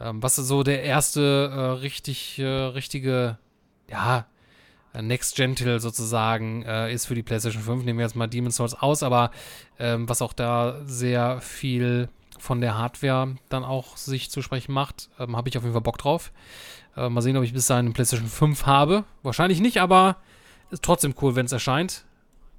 Ähm, 0.00 0.22
was 0.22 0.36
so 0.36 0.62
der 0.62 0.82
erste 0.82 1.50
äh, 1.52 1.60
richtig, 1.80 2.38
äh, 2.38 2.46
richtige, 2.46 3.38
ja, 3.90 4.26
äh, 4.92 5.02
Next-Gen-Titel 5.02 5.80
sozusagen 5.80 6.62
äh, 6.62 6.92
ist 6.92 7.06
für 7.06 7.14
die 7.14 7.22
PlayStation 7.22 7.62
5. 7.62 7.84
Nehmen 7.84 7.98
wir 7.98 8.06
jetzt 8.06 8.16
mal 8.16 8.26
Demon's 8.26 8.56
Souls 8.56 8.74
aus, 8.74 9.02
aber 9.02 9.30
ähm, 9.78 10.08
was 10.08 10.22
auch 10.22 10.32
da 10.32 10.80
sehr 10.84 11.40
viel 11.40 12.08
von 12.38 12.60
der 12.60 12.78
Hardware 12.78 13.36
dann 13.48 13.64
auch 13.64 13.96
sich 13.96 14.30
zu 14.30 14.42
sprechen 14.42 14.72
macht, 14.72 15.10
ähm, 15.18 15.36
habe 15.36 15.48
ich 15.48 15.56
auf 15.58 15.64
jeden 15.64 15.72
Fall 15.72 15.82
Bock 15.82 15.98
drauf. 15.98 16.32
Äh, 16.96 17.08
mal 17.08 17.20
sehen, 17.20 17.36
ob 17.36 17.42
ich 17.42 17.52
bis 17.52 17.66
dahin 17.66 17.86
eine 17.86 17.94
PlayStation 17.94 18.28
5 18.28 18.66
habe. 18.66 19.04
Wahrscheinlich 19.22 19.60
nicht, 19.60 19.80
aber 19.80 20.16
ist 20.70 20.82
trotzdem 20.82 21.14
cool, 21.20 21.34
wenn 21.36 21.46
es 21.46 21.52
erscheint. 21.52 22.04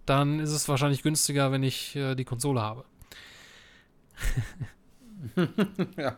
Dann 0.06 0.40
ist 0.40 0.52
es 0.52 0.68
wahrscheinlich 0.68 1.04
günstiger, 1.04 1.52
wenn 1.52 1.64
ich 1.64 1.96
äh, 1.96 2.16
die 2.16 2.26
Konsole 2.26 2.62
habe. 2.62 2.86
ja. 5.98 6.18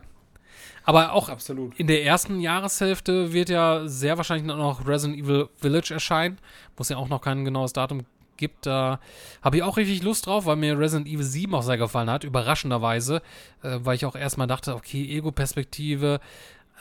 Aber 0.84 1.12
auch 1.12 1.28
Absolut. 1.28 1.78
in 1.78 1.86
der 1.86 2.04
ersten 2.04 2.40
Jahreshälfte 2.40 3.32
wird 3.32 3.48
ja 3.48 3.86
sehr 3.86 4.16
wahrscheinlich 4.16 4.46
noch 4.46 4.86
Resident 4.86 5.20
Evil 5.20 5.48
Village 5.56 5.94
erscheinen, 5.94 6.38
wo 6.76 6.82
es 6.82 6.88
ja 6.88 6.96
auch 6.96 7.08
noch 7.08 7.20
kein 7.20 7.44
genaues 7.44 7.72
Datum 7.72 8.04
gibt. 8.36 8.66
Da 8.66 8.98
habe 9.42 9.56
ich 9.56 9.62
auch 9.62 9.76
richtig 9.76 10.02
Lust 10.02 10.26
drauf, 10.26 10.46
weil 10.46 10.56
mir 10.56 10.78
Resident 10.78 11.06
Evil 11.06 11.24
7 11.24 11.54
auch 11.54 11.62
sehr 11.62 11.78
gefallen 11.78 12.10
hat, 12.10 12.24
überraschenderweise, 12.24 13.22
äh, 13.62 13.78
weil 13.82 13.94
ich 13.94 14.06
auch 14.06 14.16
erstmal 14.16 14.48
dachte, 14.48 14.74
okay, 14.74 15.16
Ego-Perspektive. 15.16 16.20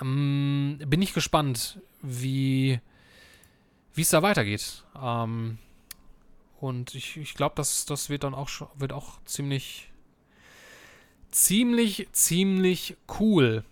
Ähm, 0.01 0.79
bin 0.87 1.01
ich 1.01 1.13
gespannt, 1.13 1.79
wie 2.01 2.79
wie 3.93 4.01
es 4.01 4.09
da 4.09 4.21
weitergeht. 4.21 4.83
Ähm, 5.01 5.57
und 6.59 6.93
ich, 6.95 7.17
ich 7.17 7.33
glaube, 7.33 7.55
das, 7.55 7.85
das 7.85 8.09
wird 8.09 8.23
dann 8.23 8.33
auch, 8.33 8.47
schon- 8.49 8.67
wird 8.75 8.93
auch 8.93 9.19
ziemlich, 9.25 9.91
ziemlich, 11.31 12.07
ziemlich 12.11 12.97
cool. 13.19 13.63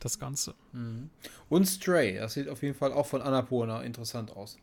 Das 0.00 0.18
Ganze. 0.18 0.54
Mhm. 0.72 1.10
Und 1.48 1.66
Stray, 1.66 2.16
das 2.16 2.34
sieht 2.34 2.48
auf 2.48 2.62
jeden 2.62 2.74
Fall 2.76 2.92
auch 2.92 3.06
von 3.06 3.22
Annapurna 3.22 3.80
interessant 3.82 4.30
aus. 4.36 4.58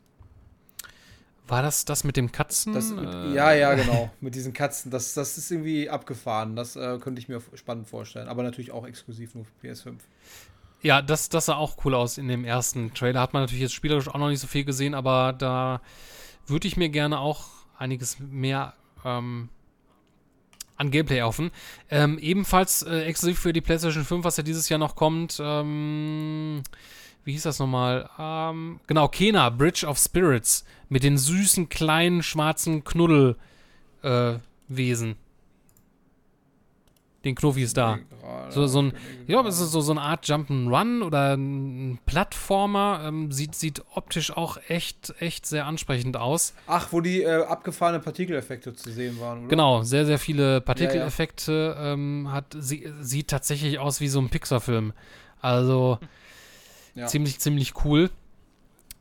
War 1.48 1.62
das 1.62 1.84
das 1.84 2.06
mit 2.06 2.16
dem 2.16 2.32
Katzen? 2.32 2.74
Das, 2.74 2.92
Äh, 2.92 3.34
ja, 3.34 3.52
ja, 3.54 3.74
genau. 3.74 4.10
Mit 4.22 4.36
diesen 4.36 4.54
Katzen. 4.54 4.92
Das, 4.92 5.14
das 5.14 5.38
ist 5.38 5.52
irgendwie 5.52 5.90
abgefahren. 5.90 6.56
Das 6.56 6.78
äh, 6.78 6.98
könnte 7.00 7.20
ich 7.20 7.28
mir 7.28 7.42
spannend 7.56 7.90
vorstellen. 7.90 8.30
Aber 8.30 8.44
natürlich 8.44 8.72
auch 8.72 8.86
exklusiv 8.88 9.36
nur 9.36 9.44
für 9.44 9.68
PS5. 9.68 9.96
Ja, 10.84 11.02
das, 11.02 11.30
das 11.30 11.46
sah 11.46 11.56
auch 11.56 11.78
cool 11.86 11.96
aus 11.96 12.18
in 12.18 12.28
dem 12.28 12.44
ersten 12.44 12.94
Trailer. 12.94 13.22
Hat 13.22 13.34
man 13.34 13.44
natürlich 13.44 13.62
jetzt 13.62 13.74
spielerisch 13.74 14.10
auch 14.10 14.18
noch 14.18 14.28
nicht 14.28 14.42
so 14.42 14.48
viel 14.48 14.66
gesehen, 14.66 14.94
aber 14.94 15.34
da 15.34 15.82
würde 16.46 16.68
ich 16.68 16.76
mir 16.76 16.90
gerne 16.90 17.20
auch 17.20 17.46
einiges 17.78 18.18
mehr 18.20 18.74
ähm, 19.06 19.48
an 20.76 20.92
Gameplay 20.92 21.22
offen. 21.22 21.52
Ähm, 21.90 22.20
ebenfalls 22.20 22.84
äh, 22.84 23.04
exklusiv 23.04 23.40
für 23.40 23.54
die 23.54 23.62
PlayStation 23.62 24.04
5, 24.04 24.26
was 24.26 24.36
ja 24.36 24.44
dieses 24.44 24.68
Jahr 24.68 24.80
noch 24.80 24.96
kommt. 24.96 25.40
Ähm, 25.42 26.64
wie 27.24 27.32
hieß 27.32 27.44
das 27.44 27.60
nochmal? 27.60 28.10
Ähm, 28.20 28.82
genau, 28.86 29.08
Kena, 29.08 29.50
Bridge 29.50 29.86
of 29.88 29.98
Spirits. 29.98 30.66
Mit 30.90 31.04
den 31.04 31.18
süßen, 31.18 31.70
kleinen, 31.70 32.22
schwarzen 32.24 32.84
Knuddelwesen. 32.84 33.38
Äh. 35.12 35.16
Den 37.26 37.36
Knuffis 37.36 37.74
da. 37.74 38.00
So, 38.50 38.68
so 38.68 38.82
ein, 38.82 38.94
ja, 39.28 39.42
es 39.48 39.60
ist 39.60 39.72
so, 39.72 39.82
so 39.82 39.92
eine 39.92 40.02
Art 40.02 40.26
Jump'n'Run 40.26 41.02
oder 41.04 41.36
ein 41.36 42.00
Plattformer. 42.06 43.02
Ähm, 43.06 43.32
sieht, 43.32 43.56
sieht 43.56 43.82
optisch 43.96 44.32
auch 44.36 44.58
echt, 44.68 45.14
echt 45.20 45.46
sehr 45.46 45.66
ansprechend 45.66 46.18
aus. 46.18 46.54
Ach, 46.68 46.90
wo 46.92 47.02
die 47.02 47.22
äh, 47.24 47.44
abgefahrenen 47.46 48.02
Partikeleffekte 48.02 48.74
zu 48.76 48.92
sehen 48.92 49.20
waren, 49.20 49.40
oder? 49.40 49.48
Genau, 49.48 49.84
sehr, 49.84 50.06
sehr 50.06 50.20
viele 50.20 50.62
Partikeleffekte. 50.62 51.76
Ähm, 51.80 52.30
hat, 52.32 52.46
sie, 52.58 52.92
sieht 53.02 53.30
tatsächlich 53.30 53.80
aus 53.80 54.02
wie 54.02 54.08
so 54.10 54.20
ein 54.20 54.30
Pixar-Film. 54.30 54.94
Also 55.42 56.00
Ja. 56.96 57.08
ziemlich, 57.08 57.40
ziemlich 57.40 57.86
cool. 57.86 58.10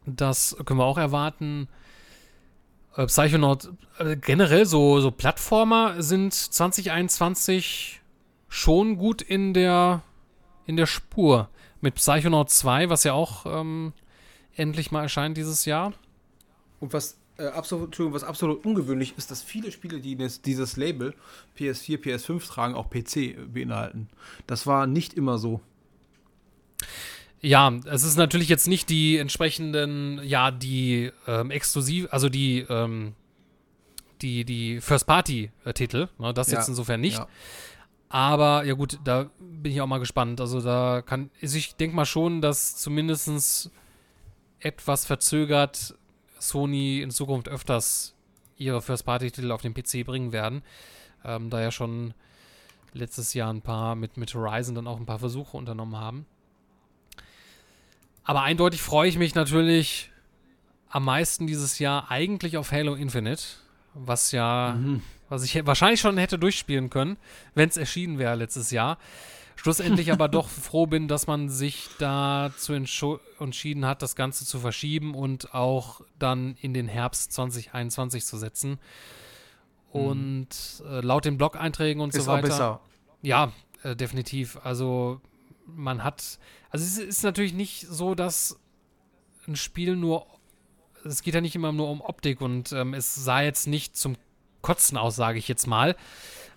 Das 0.07 0.57
können 0.65 0.78
wir 0.81 0.85
auch 0.85 0.99
erwarten. 0.99 1.69
Äh, 2.97 3.07
Psychonaut, 3.07 3.70
äh, 3.99 4.16
generell 4.16 4.66
so, 4.66 5.01
so 5.01 5.11
Plattformer 5.11 6.03
sind 6.03 6.35
2021 6.35 8.01
schon 8.52 8.98
gut 8.98 9.22
in 9.22 9.54
der, 9.54 10.02
in 10.66 10.76
der 10.76 10.86
Spur. 10.86 11.48
Mit 11.80 11.94
Psychonaut 11.94 12.50
2, 12.50 12.90
was 12.90 13.02
ja 13.02 13.14
auch 13.14 13.46
ähm, 13.46 13.94
endlich 14.54 14.92
mal 14.92 15.02
erscheint 15.02 15.38
dieses 15.38 15.64
Jahr. 15.64 15.94
Und 16.78 16.92
was, 16.92 17.16
äh, 17.38 17.46
absolut, 17.46 17.98
was 18.12 18.22
absolut 18.22 18.64
ungewöhnlich 18.66 19.14
ist, 19.16 19.30
dass 19.30 19.42
viele 19.42 19.72
Spiele, 19.72 20.00
die 20.00 20.16
dieses 20.44 20.76
Label 20.76 21.14
PS4, 21.58 21.98
PS5 21.98 22.46
tragen, 22.46 22.74
auch 22.74 22.90
PC 22.90 23.52
beinhalten. 23.52 24.08
Das 24.46 24.66
war 24.66 24.86
nicht 24.86 25.14
immer 25.14 25.38
so. 25.38 25.60
Ja, 27.40 27.72
es 27.86 28.04
ist 28.04 28.16
natürlich 28.16 28.50
jetzt 28.50 28.68
nicht 28.68 28.90
die 28.90 29.16
entsprechenden, 29.16 30.20
ja, 30.22 30.50
die 30.50 31.10
ähm, 31.26 31.50
exklusiv, 31.50 32.06
also 32.10 32.28
die, 32.28 32.66
ähm, 32.68 33.14
die, 34.20 34.44
die 34.44 34.80
First-Party-Titel, 34.80 36.08
ne, 36.18 36.34
das 36.34 36.50
Ja, 36.50 36.58
jetzt 36.58 36.68
insofern 36.68 37.00
nicht. 37.00 37.18
Ja. 37.18 37.28
Aber 38.12 38.64
ja 38.64 38.74
gut, 38.74 38.98
da 39.05 39.30
bin 39.40 39.72
ich 39.72 39.80
auch 39.80 39.86
mal 39.86 39.97
gespannt. 39.97 40.39
Also 40.39 40.60
da 40.60 41.01
kann, 41.01 41.30
also 41.40 41.56
ich 41.56 41.76
denke 41.76 41.97
mal 41.97 42.05
schon, 42.05 42.43
dass 42.43 42.76
zumindest 42.76 43.70
etwas 44.60 45.06
verzögert 45.06 45.94
Sony 46.39 47.01
in 47.01 47.10
Zukunft 47.10 47.48
öfters 47.48 48.14
ihre 48.59 48.82
First-Party-Titel 48.82 49.51
auf 49.51 49.62
den 49.62 49.72
PC 49.72 50.05
bringen 50.05 50.30
werden. 50.30 50.60
Ähm, 51.24 51.48
da 51.48 51.62
ja 51.62 51.70
schon 51.70 52.12
letztes 52.93 53.32
Jahr 53.32 53.51
ein 53.51 53.62
paar 53.62 53.94
mit, 53.94 54.18
mit 54.18 54.34
Horizon 54.34 54.74
dann 54.74 54.86
auch 54.86 54.98
ein 54.98 55.06
paar 55.06 55.20
Versuche 55.20 55.56
unternommen 55.56 55.97
haben. 55.97 56.26
Aber 58.24 58.43
eindeutig 58.43 58.82
freue 58.82 59.09
ich 59.09 59.16
mich 59.16 59.34
natürlich 59.34 60.10
am 60.90 61.06
meisten 61.06 61.47
dieses 61.47 61.78
Jahr 61.78 62.10
eigentlich 62.10 62.59
auf 62.59 62.72
Halo 62.72 62.94
Infinite, 62.94 63.43
was 63.94 64.32
ja, 64.32 64.74
Mhm. 64.78 65.02
Was 65.32 65.42
ich 65.42 65.54
wahrscheinlich 65.66 66.00
schon 66.00 66.18
hätte 66.18 66.38
durchspielen 66.38 66.90
können, 66.90 67.16
wenn 67.54 67.68
es 67.68 67.76
erschienen 67.76 68.18
wäre 68.18 68.36
letztes 68.36 68.70
Jahr. 68.70 68.98
Schlussendlich 69.56 70.12
aber 70.12 70.28
doch 70.28 70.48
froh 70.48 70.86
bin, 70.86 71.09
dass 71.09 71.26
man 71.26 71.48
sich 71.48 71.88
dazu 71.98 72.72
entschieden 72.72 73.86
hat, 73.86 74.02
das 74.02 74.14
Ganze 74.14 74.44
zu 74.44 74.60
verschieben 74.60 75.14
und 75.14 75.54
auch 75.54 76.02
dann 76.18 76.56
in 76.60 76.74
den 76.74 76.88
Herbst 76.88 77.32
2021 77.32 78.24
zu 78.24 78.36
setzen. 78.36 78.78
Und 79.90 80.48
äh, 80.86 81.00
laut 81.00 81.24
den 81.24 81.36
Blog-Einträgen 81.36 82.00
und 82.00 82.14
Mhm. 82.14 82.18
Ist 82.18 82.24
so 82.24 82.30
auch 82.30 82.36
weiter. 82.36 82.48
besser. 82.48 82.80
Ja, 83.20 83.52
äh, 83.82 83.94
definitiv. 83.94 84.59
Also 84.62 85.20
man 85.66 86.02
hat, 86.02 86.38
also 86.70 86.84
es 86.84 86.98
ist 86.98 87.22
natürlich 87.24 87.52
nicht 87.52 87.86
so, 87.88 88.14
dass 88.14 88.59
ein 89.46 89.56
Spiel 89.56 89.96
nur, 89.96 90.26
es 91.04 91.22
geht 91.22 91.34
ja 91.34 91.40
nicht 91.40 91.54
immer 91.54 91.72
nur 91.72 91.90
um 91.90 92.00
Optik 92.00 92.40
und 92.40 92.72
ähm, 92.72 92.94
es 92.94 93.14
sah 93.14 93.42
jetzt 93.42 93.66
nicht 93.66 93.96
zum 93.96 94.16
Kotzen 94.62 94.97
aus, 94.97 95.16
sage 95.16 95.39
ich 95.39 95.48
jetzt 95.48 95.66
mal. 95.66 95.97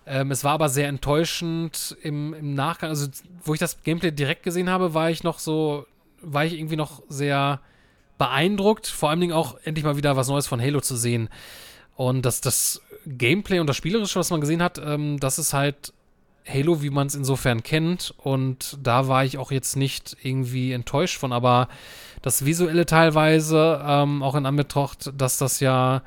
Ähm, 0.06 0.30
es 0.30 0.44
war 0.44 0.52
aber 0.52 0.68
sehr 0.68 0.88
enttäuschend 0.88 1.96
im, 2.02 2.32
im 2.34 2.54
Nachgang. 2.54 2.90
Also 2.90 3.08
wo 3.44 3.54
ich 3.54 3.60
das 3.60 3.82
Gameplay 3.82 4.12
direkt 4.12 4.44
gesehen 4.44 4.70
habe, 4.70 4.94
war 4.94 5.10
ich 5.10 5.24
noch 5.24 5.38
so, 5.38 5.86
war 6.22 6.44
ich 6.44 6.54
irgendwie 6.54 6.76
noch 6.76 7.02
sehr 7.08 7.60
beeindruckt, 8.18 8.86
vor 8.86 9.10
allen 9.10 9.20
Dingen 9.20 9.32
auch 9.32 9.58
endlich 9.64 9.84
mal 9.84 9.96
wieder 9.96 10.16
was 10.16 10.28
Neues 10.28 10.46
von 10.46 10.60
Halo 10.60 10.80
zu 10.80 10.96
sehen. 10.96 11.28
Und 11.96 12.22
das, 12.22 12.40
das 12.40 12.80
Gameplay 13.06 13.58
und 13.58 13.66
das 13.66 13.76
Spielerische, 13.76 14.18
was 14.18 14.30
man 14.30 14.40
gesehen 14.40 14.62
hat, 14.62 14.78
ähm, 14.78 15.18
das 15.20 15.38
ist 15.38 15.52
halt 15.52 15.92
Halo, 16.48 16.82
wie 16.82 16.90
man 16.90 17.08
es 17.08 17.14
insofern 17.14 17.62
kennt. 17.62 18.14
Und 18.18 18.78
da 18.82 19.08
war 19.08 19.24
ich 19.24 19.38
auch 19.38 19.50
jetzt 19.50 19.76
nicht 19.76 20.16
irgendwie 20.22 20.72
enttäuscht 20.72 21.18
von, 21.18 21.32
aber 21.32 21.68
das 22.22 22.44
Visuelle 22.44 22.86
teilweise, 22.86 23.82
ähm, 23.84 24.22
auch 24.22 24.34
in 24.34 24.46
Anbetracht, 24.46 25.12
dass 25.16 25.38
das 25.38 25.60
ja, 25.60 26.02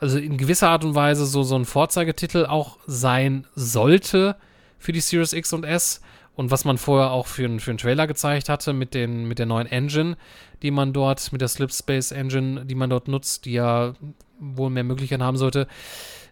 also 0.00 0.18
in 0.18 0.38
gewisser 0.38 0.70
Art 0.70 0.84
und 0.84 0.94
Weise 0.94 1.26
so, 1.26 1.42
so 1.42 1.56
ein 1.56 1.66
Vorzeigetitel 1.66 2.46
auch 2.46 2.78
sein 2.86 3.46
sollte 3.54 4.36
für 4.78 4.92
die 4.92 5.00
Series 5.00 5.32
X 5.32 5.52
und 5.52 5.64
S. 5.64 6.00
Und 6.36 6.50
was 6.50 6.64
man 6.64 6.78
vorher 6.78 7.10
auch 7.10 7.26
für, 7.26 7.60
für 7.60 7.70
einen 7.70 7.78
Trailer 7.78 8.06
gezeigt 8.06 8.48
hatte 8.48 8.72
mit, 8.72 8.94
den, 8.94 9.26
mit 9.26 9.38
der 9.38 9.44
neuen 9.44 9.66
Engine, 9.66 10.16
die 10.62 10.70
man 10.70 10.94
dort, 10.94 11.32
mit 11.32 11.42
der 11.42 11.48
Slipspace 11.48 12.12
Engine, 12.12 12.64
die 12.64 12.74
man 12.74 12.88
dort 12.88 13.08
nutzt, 13.08 13.44
die 13.44 13.52
ja 13.52 13.92
wohl 14.38 14.70
mehr 14.70 14.84
Möglichkeiten 14.84 15.22
haben 15.22 15.36
sollte. 15.36 15.66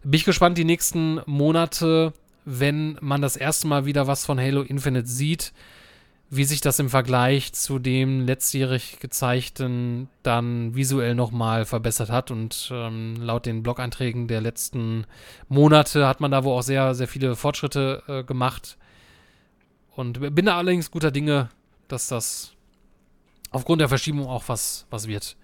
Bin 0.02 0.14
ich 0.14 0.24
gespannt, 0.24 0.56
die 0.56 0.64
nächsten 0.64 1.20
Monate, 1.26 2.14
wenn 2.46 2.96
man 3.02 3.20
das 3.20 3.36
erste 3.36 3.66
Mal 3.66 3.84
wieder 3.84 4.06
was 4.06 4.24
von 4.24 4.40
Halo 4.40 4.62
Infinite 4.62 5.06
sieht, 5.06 5.52
wie 6.30 6.44
sich 6.44 6.60
das 6.60 6.78
im 6.78 6.90
Vergleich 6.90 7.52
zu 7.54 7.78
dem 7.78 8.26
letztjährig 8.26 8.98
gezeigten 9.00 10.08
dann 10.22 10.74
visuell 10.74 11.14
nochmal 11.14 11.64
verbessert 11.64 12.10
hat. 12.10 12.30
Und 12.30 12.68
ähm, 12.72 13.16
laut 13.16 13.46
den 13.46 13.62
Blog-Einträgen 13.62 14.28
der 14.28 14.40
letzten 14.40 15.06
Monate 15.48 16.06
hat 16.06 16.20
man 16.20 16.30
da 16.30 16.44
wohl 16.44 16.58
auch 16.58 16.62
sehr, 16.62 16.94
sehr 16.94 17.08
viele 17.08 17.34
Fortschritte 17.34 18.02
äh, 18.06 18.24
gemacht. 18.24 18.76
Und 19.96 20.34
bin 20.34 20.46
da 20.46 20.58
allerdings 20.58 20.90
guter 20.90 21.10
Dinge, 21.10 21.48
dass 21.88 22.08
das 22.08 22.52
aufgrund 23.50 23.80
der 23.80 23.88
Verschiebung 23.88 24.26
auch 24.26 24.44
was, 24.48 24.86
was 24.90 25.08
wird. 25.08 25.36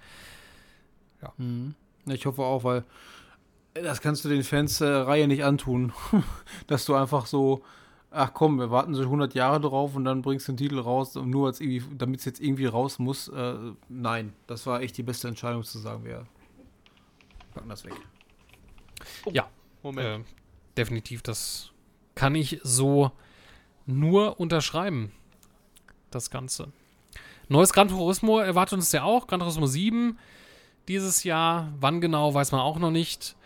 Mhm. 1.38 1.74
Ja, 2.06 2.14
Ich 2.14 2.26
hoffe 2.26 2.42
auch, 2.42 2.64
weil 2.64 2.84
das 3.74 4.00
kannst 4.00 4.24
du 4.24 4.28
den 4.28 4.44
Fans 4.44 4.78
der 4.78 5.06
Reihe 5.06 5.26
nicht 5.26 5.44
antun. 5.44 5.92
Dass 6.66 6.84
du 6.84 6.94
einfach 6.94 7.26
so, 7.26 7.62
ach 8.14 8.32
komm, 8.32 8.58
wir 8.58 8.70
warten 8.70 8.94
so 8.94 9.02
100 9.02 9.34
Jahre 9.34 9.60
drauf 9.60 9.96
und 9.96 10.04
dann 10.04 10.22
bringst 10.22 10.48
du 10.48 10.52
den 10.52 10.56
Titel 10.56 10.78
raus, 10.78 11.16
und 11.16 11.30
nur 11.30 11.48
als 11.48 11.60
irgendwie, 11.60 11.82
damit 11.96 12.20
es 12.20 12.24
jetzt 12.24 12.40
irgendwie 12.40 12.66
raus 12.66 12.98
muss. 12.98 13.28
Äh, 13.28 13.54
nein, 13.88 14.32
das 14.46 14.66
war 14.66 14.80
echt 14.80 14.96
die 14.96 15.02
beste 15.02 15.28
Entscheidung 15.28 15.64
zu 15.64 15.78
sagen, 15.78 16.04
wir 16.04 16.26
packen 17.52 17.68
das 17.68 17.84
weg. 17.84 17.94
Moment. 19.82 20.26
Äh, 20.26 20.30
definitiv, 20.76 21.22
das 21.22 21.70
kann 22.14 22.34
ich 22.34 22.60
so 22.62 23.12
nur 23.86 24.40
unterschreiben. 24.40 25.12
Das 26.10 26.30
Ganze. 26.30 26.72
Neues 27.48 27.72
Gran 27.72 27.88
Turismo 27.88 28.38
erwartet 28.38 28.78
uns 28.78 28.92
ja 28.92 29.02
auch. 29.02 29.26
Gran 29.26 29.40
Turismo 29.40 29.66
7 29.66 30.16
dieses 30.88 31.24
Jahr. 31.24 31.72
Wann 31.80 32.00
genau, 32.00 32.32
weiß 32.32 32.52
man 32.52 32.60
auch 32.60 32.78
noch 32.78 32.92
nicht. 32.92 33.36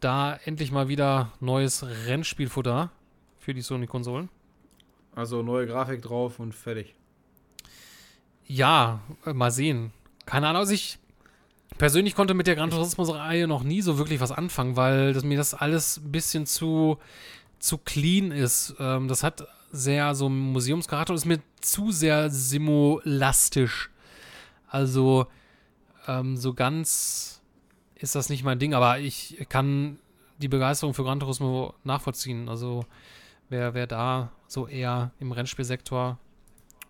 Da 0.00 0.38
endlich 0.44 0.72
mal 0.72 0.88
wieder 0.88 1.32
neues 1.40 1.84
Rennspielfutter 1.84 2.90
für 3.48 3.54
die 3.54 3.62
Sony-Konsolen. 3.62 4.28
Also 5.14 5.40
neue 5.40 5.66
Grafik 5.66 6.02
drauf 6.02 6.38
und 6.38 6.54
fertig. 6.54 6.94
Ja, 8.46 9.00
äh, 9.24 9.32
mal 9.32 9.50
sehen. 9.50 9.90
Keine 10.26 10.48
Ahnung, 10.48 10.60
also 10.60 10.74
ich 10.74 10.98
persönlich 11.78 12.14
konnte 12.14 12.34
mit 12.34 12.46
der 12.46 12.56
Gran 12.56 12.68
Turismo-Reihe 12.68 13.48
noch 13.48 13.62
nie 13.62 13.80
so 13.80 13.96
wirklich 13.96 14.20
was 14.20 14.32
anfangen, 14.32 14.76
weil 14.76 15.14
das, 15.14 15.24
mir 15.24 15.38
das 15.38 15.54
alles 15.54 15.96
ein 15.96 16.12
bisschen 16.12 16.44
zu, 16.44 16.98
zu 17.58 17.78
clean 17.78 18.32
ist. 18.32 18.74
Ähm, 18.80 19.08
das 19.08 19.22
hat 19.22 19.48
sehr 19.72 20.14
so 20.14 20.28
Museumscharakter 20.28 21.14
und 21.14 21.16
ist 21.16 21.24
mir 21.24 21.40
zu 21.62 21.90
sehr 21.90 22.28
simulastisch. 22.28 23.88
Also 24.66 25.26
ähm, 26.06 26.36
so 26.36 26.52
ganz 26.52 27.40
ist 27.94 28.14
das 28.14 28.28
nicht 28.28 28.44
mein 28.44 28.58
Ding, 28.58 28.74
aber 28.74 28.98
ich 28.98 29.46
kann 29.48 29.98
die 30.36 30.48
Begeisterung 30.48 30.92
für 30.92 31.02
Gran 31.02 31.18
Turismo 31.18 31.72
nachvollziehen. 31.84 32.50
Also 32.50 32.84
wer, 33.48 33.74
wer 33.74 33.86
da 33.86 34.32
so 34.46 34.66
eher 34.66 35.12
im 35.18 35.32
Rennspielsektor 35.32 36.18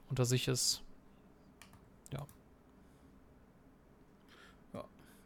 unter 0.09 0.25
sich 0.25 0.49
ist. 0.49 0.83
Ja. 2.13 2.27
ja. 4.73 4.85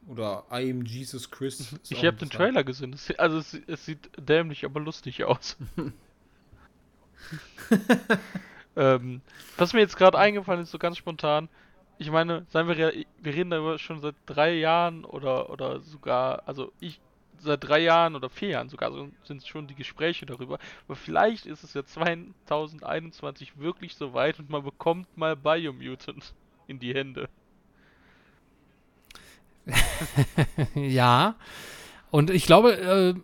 Oder 0.08 0.44
I 0.50 0.70
am 0.70 0.82
Jesus 0.82 1.30
Christ. 1.30 1.80
Ich 1.88 2.04
habe 2.04 2.16
den 2.16 2.30
Trailer 2.30 2.64
gesehen. 2.64 2.92
Es, 2.92 3.10
also 3.18 3.38
es, 3.38 3.54
es, 3.66 3.84
sieht 3.84 4.10
dämlich, 4.16 4.64
aber 4.64 4.80
lustig 4.80 5.24
aus. 5.24 5.56
ähm, 8.76 9.20
was 9.56 9.72
mir 9.72 9.80
jetzt 9.80 9.96
gerade 9.96 10.18
eingefallen 10.18 10.62
ist, 10.62 10.70
so 10.70 10.78
ganz 10.78 10.96
spontan, 10.96 11.48
ich 11.98 12.10
meine, 12.10 12.46
seien 12.48 12.66
wir 12.66 12.76
ja, 12.76 12.90
wir 12.90 13.34
reden 13.34 13.50
darüber 13.50 13.78
schon 13.78 14.00
seit 14.00 14.16
drei 14.26 14.54
Jahren 14.54 15.04
oder, 15.04 15.50
oder 15.50 15.80
sogar, 15.80 16.42
also 16.48 16.72
ich 16.80 17.00
seit 17.42 17.64
drei 17.64 17.80
Jahren 17.80 18.14
oder 18.14 18.28
vier 18.28 18.50
Jahren 18.50 18.68
sogar 18.68 18.92
so 18.92 19.08
sind 19.24 19.46
schon 19.46 19.66
die 19.66 19.74
Gespräche 19.74 20.26
darüber. 20.26 20.58
Aber 20.86 20.96
vielleicht 20.96 21.46
ist 21.46 21.64
es 21.64 21.74
ja 21.74 21.84
2021 21.84 23.58
wirklich 23.58 23.94
so 23.96 24.14
weit 24.14 24.38
und 24.38 24.50
man 24.50 24.62
bekommt 24.62 25.16
mal 25.16 25.36
Biomutant 25.36 26.34
in 26.66 26.78
die 26.78 26.94
Hände. 26.94 27.28
ja. 30.74 31.36
Und 32.10 32.30
ich 32.30 32.46
glaube, 32.46 32.76
äh, 32.76 33.14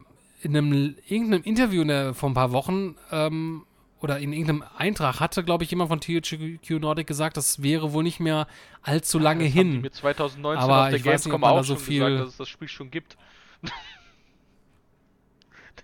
in 0.42 0.56
einem 0.56 0.96
irgendeinem 1.08 1.42
Interview 1.42 1.84
der, 1.84 2.14
vor 2.14 2.30
ein 2.30 2.34
paar 2.34 2.52
Wochen 2.52 2.96
ähm, 3.10 3.64
oder 4.00 4.18
in 4.18 4.32
irgendeinem 4.32 4.64
Eintrag 4.76 5.20
hatte, 5.20 5.42
glaube 5.42 5.64
ich, 5.64 5.70
jemand 5.70 5.90
von 5.90 6.00
THQ 6.00 6.70
Nordic 6.80 7.06
gesagt, 7.06 7.36
das 7.36 7.62
wäre 7.62 7.92
wohl 7.92 8.04
nicht 8.04 8.20
mehr 8.20 8.46
allzu 8.82 9.18
lange 9.18 9.44
ja, 9.44 9.50
hin. 9.50 9.80
Mit 9.80 9.94
2019 9.94 10.62
Aber 10.62 10.84
auf 10.84 10.90
der 10.90 11.00
Gamescom 11.00 11.42
auch 11.44 11.64
so 11.64 11.76
viel 11.76 12.04
gesagt, 12.04 12.20
dass 12.20 12.28
es 12.28 12.36
das 12.36 12.48
Spiel 12.48 12.68
schon 12.68 12.90
gibt. 12.90 13.16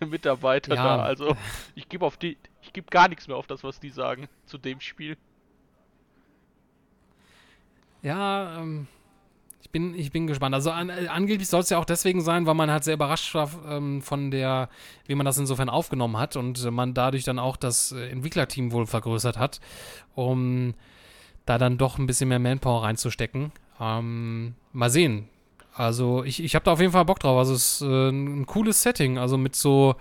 Mitarbeiter 0.06 0.74
ja. 0.74 0.96
da, 0.96 1.02
also 1.02 1.36
ich 1.74 1.88
gebe 1.88 2.04
auf 2.04 2.16
die, 2.16 2.36
ich 2.62 2.72
gebe 2.72 2.88
gar 2.90 3.08
nichts 3.08 3.28
mehr 3.28 3.36
auf 3.36 3.46
das, 3.46 3.64
was 3.64 3.80
die 3.80 3.90
sagen 3.90 4.28
zu 4.46 4.58
dem 4.58 4.80
Spiel. 4.80 5.16
Ja, 8.02 8.60
ähm, 8.60 8.86
ich 9.62 9.70
bin, 9.70 9.94
ich 9.94 10.12
bin 10.12 10.26
gespannt. 10.26 10.54
Also 10.54 10.70
an, 10.70 10.90
äh, 10.90 11.08
angeblich 11.08 11.48
soll 11.48 11.60
es 11.60 11.70
ja 11.70 11.78
auch 11.78 11.86
deswegen 11.86 12.20
sein, 12.20 12.46
weil 12.46 12.54
man 12.54 12.70
halt 12.70 12.84
sehr 12.84 12.94
überrascht 12.94 13.34
war 13.34 13.50
ähm, 13.66 14.02
von 14.02 14.30
der, 14.30 14.68
wie 15.06 15.14
man 15.14 15.24
das 15.24 15.38
insofern 15.38 15.70
aufgenommen 15.70 16.18
hat 16.18 16.36
und 16.36 16.62
äh, 16.64 16.70
man 16.70 16.92
dadurch 16.92 17.24
dann 17.24 17.38
auch 17.38 17.56
das 17.56 17.92
äh, 17.92 18.10
Entwicklerteam 18.10 18.72
wohl 18.72 18.86
vergrößert 18.86 19.38
hat, 19.38 19.60
um 20.14 20.74
da 21.46 21.58
dann 21.58 21.78
doch 21.78 21.98
ein 21.98 22.06
bisschen 22.06 22.28
mehr 22.28 22.38
Manpower 22.38 22.84
reinzustecken. 22.84 23.52
Ähm, 23.80 24.54
mal 24.72 24.90
sehen. 24.90 25.28
Also 25.74 26.22
ich, 26.24 26.42
ich 26.42 26.54
habe 26.54 26.64
da 26.64 26.72
auf 26.72 26.80
jeden 26.80 26.92
Fall 26.92 27.04
Bock 27.04 27.18
drauf. 27.18 27.36
Also 27.36 27.54
es 27.54 27.80
ist 27.80 27.82
äh, 27.82 28.08
ein 28.08 28.46
cooles 28.46 28.82
Setting, 28.82 29.18
also 29.18 29.36
mit 29.36 29.56
so 29.56 29.96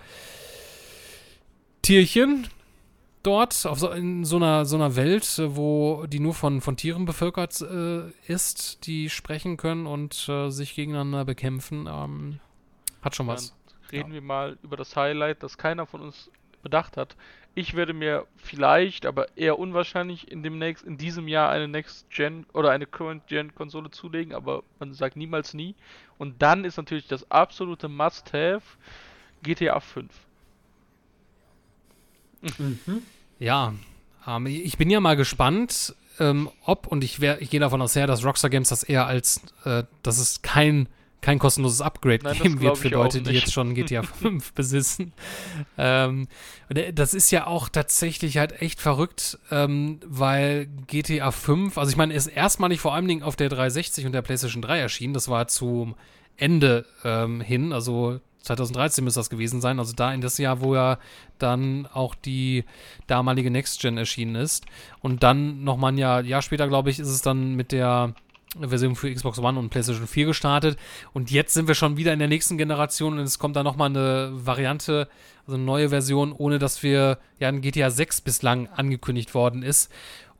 Tierchen, 1.82 2.48
dort 3.24 3.66
auf 3.66 3.80
so, 3.80 3.90
in 3.90 4.24
so 4.24 4.36
einer, 4.36 4.66
so 4.66 4.76
einer 4.76 4.95
Welt, 4.95 5.40
äh, 5.40 5.56
wo 5.56 6.06
die 6.06 6.20
nur 6.20 6.34
von, 6.34 6.62
von 6.62 6.78
Tieren 6.78 7.06
bevölkert 7.06 7.60
äh, 7.62 8.10
ist, 8.28 8.86
die 8.86 9.10
sprechen 9.10 9.58
können 9.58 9.88
und 9.88 10.30
äh, 10.30 10.50
sich 10.50 10.76
gegeneinander 10.76 11.26
bekämpfen. 11.26 11.88
Ähm, 11.90 12.40
hat 13.02 13.16
schon 13.16 13.28
was. 13.28 13.50
Dann 13.50 13.90
reden 13.91 14.10
ja. 14.10 14.16
wir 14.16 14.22
mal 14.22 14.58
über 14.62 14.78
das 14.78 14.95
Highlight, 14.95 15.41
das 15.41 15.58
keiner 15.58 15.88
von 15.88 16.02
uns 16.02 16.30
bedacht 16.62 16.98
hat. 16.98 17.16
Ich 17.56 17.76
werde 17.76 17.94
mir 17.94 18.26
vielleicht, 18.38 19.06
aber 19.06 19.38
eher 19.38 19.60
unwahrscheinlich 19.60 20.32
in 20.32 20.42
demnächst, 20.42 20.84
in 20.84 20.98
diesem 20.98 21.28
Jahr 21.28 21.52
eine 21.52 21.68
Next 21.68 22.10
Gen 22.10 22.46
oder 22.54 22.72
eine 22.72 22.88
Current 22.88 23.28
Gen 23.28 23.54
Konsole 23.54 23.92
zulegen, 23.92 24.34
aber 24.34 24.64
man 24.80 24.94
sagt 24.94 25.16
niemals 25.16 25.54
nie. 25.54 25.76
Und 26.18 26.42
dann 26.42 26.66
ist 26.66 26.78
natürlich 26.78 27.08
das 27.08 27.30
absolute 27.30 27.90
Must-Have 27.90 28.64
GTA 29.44 29.80
5. 29.80 30.12
Mhm. 32.58 33.04
Ja, 33.40 33.74
ähm, 34.28 34.48
ich 34.48 34.78
bin 34.78 34.90
ja 34.90 35.00
mal 35.00 35.16
gespannt, 35.16 35.96
ähm, 36.20 36.50
ob, 36.66 36.88
und 36.88 37.04
ich, 37.04 37.22
ich 37.22 37.50
gehe 37.50 37.60
davon 37.60 37.82
aus 37.82 37.96
her, 37.96 38.08
dass 38.08 38.26
Rockstar 38.26 38.50
Games 38.50 38.70
das 38.70 38.84
eher 38.84 39.06
als, 39.06 39.42
äh, 39.66 39.84
dass 40.02 40.18
es 40.18 40.42
kein, 40.42 40.88
kein 41.24 41.40
kostenloses 41.40 41.82
Upgrade 41.82 42.20
Nein, 42.24 42.38
geben 42.38 42.62
wird 42.62 42.78
für 42.78 42.90
Leute, 42.90 43.22
die 43.22 43.32
jetzt 43.32 43.54
schon 43.54 43.74
GTA 43.74 44.04
5 44.04 44.54
besitzen. 44.56 45.14
Ähm, 45.78 46.28
äh, 46.70 46.91
das 46.91 47.14
ist 47.14 47.32
ja 47.32 47.48
auch 47.48 47.70
tatsächlich 47.70 48.38
halt 48.38 48.62
echt 48.62 48.82
verrückt, 48.82 49.40
ähm, 49.50 50.00
weil 50.06 50.68
GTA 50.88 51.32
5, 51.32 51.78
also 51.78 51.90
ich 51.90 51.98
meine, 51.98 52.14
ist 52.14 52.28
erstmalig 52.28 52.82
vor 52.82 52.94
allen 52.94 53.08
Dingen 53.08 53.24
auf 53.24 53.38
der 53.38 53.50
360 53.50 54.06
und 54.06 54.12
der 54.12 54.22
PlayStation 54.22 54.62
3 54.62 54.80
erschienen. 54.80 55.14
Das 55.14 55.30
war 55.30 55.48
zum 55.48 55.95
Ende 56.36 56.86
ähm, 57.06 57.40
hin, 57.40 57.72
also 57.72 58.20
2013 58.40 59.06
müsste 59.06 59.22
das 59.22 59.30
gewesen 59.30 59.62
sein, 59.62 59.80
also 59.80 59.94
da 59.94 60.14
in 60.14 60.20
das 60.20 60.38
Jahr, 60.38 60.60
wo 60.60 60.76
ja 60.76 60.98
dann 61.40 61.88
auch 61.94 62.16
die 62.16 62.66
damalige 63.08 63.50
Next 63.50 63.80
Gen 63.80 63.98
erschienen 63.98 64.36
ist. 64.36 64.66
Und 65.00 65.24
dann 65.24 65.64
nochmal 65.64 65.94
ein 65.94 65.98
Jahr, 65.98 66.22
Jahr 66.26 66.41
später, 66.41 66.68
glaube 66.68 66.90
ich, 66.90 67.00
ist 67.00 67.08
es 67.08 67.22
dann 67.22 67.56
mit 67.56 67.72
der 67.72 68.14
Version 68.60 68.96
für 68.96 69.14
Xbox 69.14 69.40
One 69.40 69.60
und 69.60 69.70
PlayStation 69.70 70.08
4 70.08 70.28
gestartet. 70.28 70.78
Und 71.14 71.32
jetzt 71.32 71.54
sind 71.54 71.68
wir 71.68 71.76
schon 71.76 71.98
wieder 71.98 72.14
in 72.14 72.20
der 72.20 72.28
nächsten 72.28 72.58
Generation 72.58 73.18
und 73.18 73.26
es 73.26 73.40
kommt 73.40 73.56
da 73.56 73.64
nochmal 73.64 73.90
eine 73.90 74.32
Variante, 74.34 75.08
also 75.46 75.56
eine 75.56 75.64
neue 75.64 75.90
Version, 75.90 76.32
ohne 76.32 76.60
dass 76.60 76.84
wir 76.84 77.18
ja 77.40 77.50
ein 77.50 77.62
GTA 77.62 77.90
6 77.90 78.22
bislang 78.22 78.68
angekündigt 78.68 79.34
worden 79.34 79.64
ist. 79.64 79.92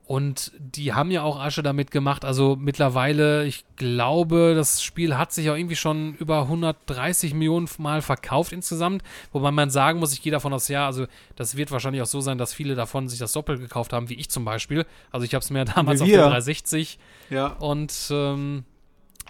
Und 0.06 0.52
die 0.58 0.94
haben 0.94 1.12
ja 1.12 1.24
auch 1.24 1.40
Asche 1.40 1.64
damit 1.64 1.90
gemacht. 1.90 2.26
Also 2.26 2.58
mittlerweile, 2.60 3.46
ich 3.46 3.64
glaube, 3.78 4.54
das 4.54 4.84
Spiel 4.84 5.18
hat 5.18 5.32
sich 5.32 5.50
auch 5.50 5.56
irgendwie 5.56 5.78
schon 5.78 6.16
über 6.16 6.42
130 6.42 7.34
Millionen 7.34 7.70
Mal 7.78 8.02
verkauft 8.02 8.52
insgesamt. 8.52 9.02
Wobei 9.32 9.52
man 9.52 9.70
sagen 9.70 10.00
muss, 10.00 10.12
ich 10.12 10.22
gehe 10.22 10.32
davon 10.32 10.52
aus, 10.52 10.68
ja, 10.68 10.86
also 10.86 11.08
das 11.38 11.56
wird 11.56 11.72
wahrscheinlich 11.72 12.02
auch 12.02 12.08
so 12.08 12.20
sein, 12.20 12.38
dass 12.38 12.54
viele 12.54 12.76
davon 12.76 13.08
sich 13.08 13.20
das 13.20 13.32
doppelt 13.32 13.62
gekauft 13.62 13.94
haben, 13.94 14.10
wie 14.10 14.16
ich 14.16 14.30
zum 14.30 14.44
Beispiel. 14.44 14.86
Also 15.12 15.26
ich 15.26 15.34
habe 15.34 15.42
es 15.42 15.50
mir 15.50 15.64
damals 15.76 16.02
auf 16.02 16.08
der 16.08 16.24
360 16.24 17.00
ja. 17.30 17.48
und 17.48 17.94
ähm, 18.12 18.66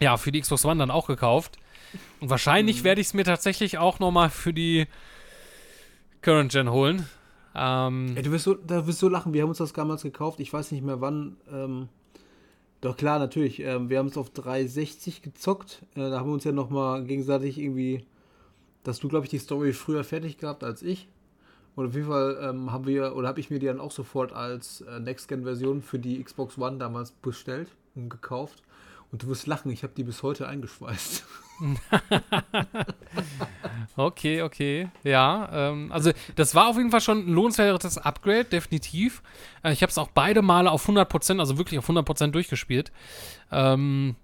ja, 0.01 0.17
für 0.17 0.31
die 0.31 0.41
Xbox 0.41 0.65
One 0.65 0.79
dann 0.79 0.91
auch 0.91 1.05
gekauft. 1.05 1.57
Und 2.19 2.31
wahrscheinlich 2.31 2.79
mhm. 2.79 2.85
werde 2.85 3.01
ich 3.01 3.07
es 3.07 3.13
mir 3.13 3.25
tatsächlich 3.25 3.77
auch 3.77 3.99
nochmal 3.99 4.31
für 4.31 4.53
die 4.53 4.87
Current 6.21 6.51
Gen 6.51 6.71
holen. 6.71 7.07
Ähm, 7.55 8.13
Ey, 8.15 8.23
du 8.23 8.31
wirst 8.31 8.45
so, 8.45 8.55
da 8.55 8.87
wirst 8.87 8.99
so 8.99 9.09
lachen. 9.09 9.33
Wir 9.33 9.43
haben 9.43 9.49
uns 9.49 9.59
das 9.59 9.73
damals 9.73 10.03
gekauft. 10.03 10.39
Ich 10.39 10.51
weiß 10.51 10.71
nicht 10.71 10.83
mehr 10.83 11.01
wann. 11.01 11.37
Ähm, 11.51 11.89
doch 12.81 12.97
klar, 12.97 13.19
natürlich. 13.19 13.59
Ähm, 13.61 13.89
wir 13.89 13.99
haben 13.99 14.07
es 14.07 14.17
auf 14.17 14.29
360 14.29 15.21
gezockt. 15.21 15.83
Äh, 15.95 16.09
da 16.09 16.19
haben 16.19 16.29
wir 16.29 16.33
uns 16.33 16.43
ja 16.43 16.51
nochmal 16.51 17.03
gegenseitig 17.03 17.57
irgendwie. 17.57 18.05
Dass 18.83 18.99
du, 18.99 19.07
glaube 19.07 19.25
ich, 19.25 19.29
die 19.29 19.37
Story 19.37 19.71
früher 19.71 20.03
fertig 20.03 20.37
gehabt 20.37 20.63
als 20.63 20.81
ich. 20.81 21.07
Und 21.75 21.87
auf 21.87 21.95
jeden 21.95 22.07
Fall 22.07 22.37
ähm, 22.41 22.71
haben 22.71 22.85
wir, 22.85 23.15
oder 23.15 23.29
habe 23.29 23.39
ich 23.39 23.49
mir 23.49 23.59
die 23.59 23.65
dann 23.65 23.79
auch 23.79 23.91
sofort 23.91 24.33
als 24.33 24.81
äh, 24.81 24.99
Next-Gen-Version 24.99 25.81
für 25.81 25.99
die 25.99 26.21
Xbox 26.21 26.57
One 26.57 26.77
damals 26.77 27.11
bestellt 27.11 27.69
und 27.95 28.09
gekauft. 28.09 28.61
Und 29.11 29.23
du 29.23 29.27
wirst 29.27 29.47
lachen, 29.47 29.71
ich 29.71 29.83
habe 29.83 29.93
die 29.95 30.03
bis 30.03 30.21
heute 30.21 30.47
eingeschweißt. 30.47 31.23
okay, 33.95 34.41
okay. 34.41 34.89
Ja, 35.03 35.49
ähm, 35.53 35.91
also 35.91 36.11
das 36.35 36.55
war 36.55 36.67
auf 36.67 36.77
jeden 36.77 36.91
Fall 36.91 37.01
schon 37.01 37.19
ein 37.19 37.33
lohnenswertes 37.33 37.97
Upgrade, 37.97 38.45
definitiv. 38.45 39.21
Äh, 39.63 39.73
ich 39.73 39.81
habe 39.81 39.89
es 39.89 39.97
auch 39.97 40.09
beide 40.09 40.41
Male 40.41 40.71
auf 40.71 40.87
100%, 40.87 41.39
also 41.39 41.57
wirklich 41.57 41.79
auf 41.79 41.89
100% 41.89 42.31
durchgespielt. 42.31 42.91
Ähm, 43.51 44.15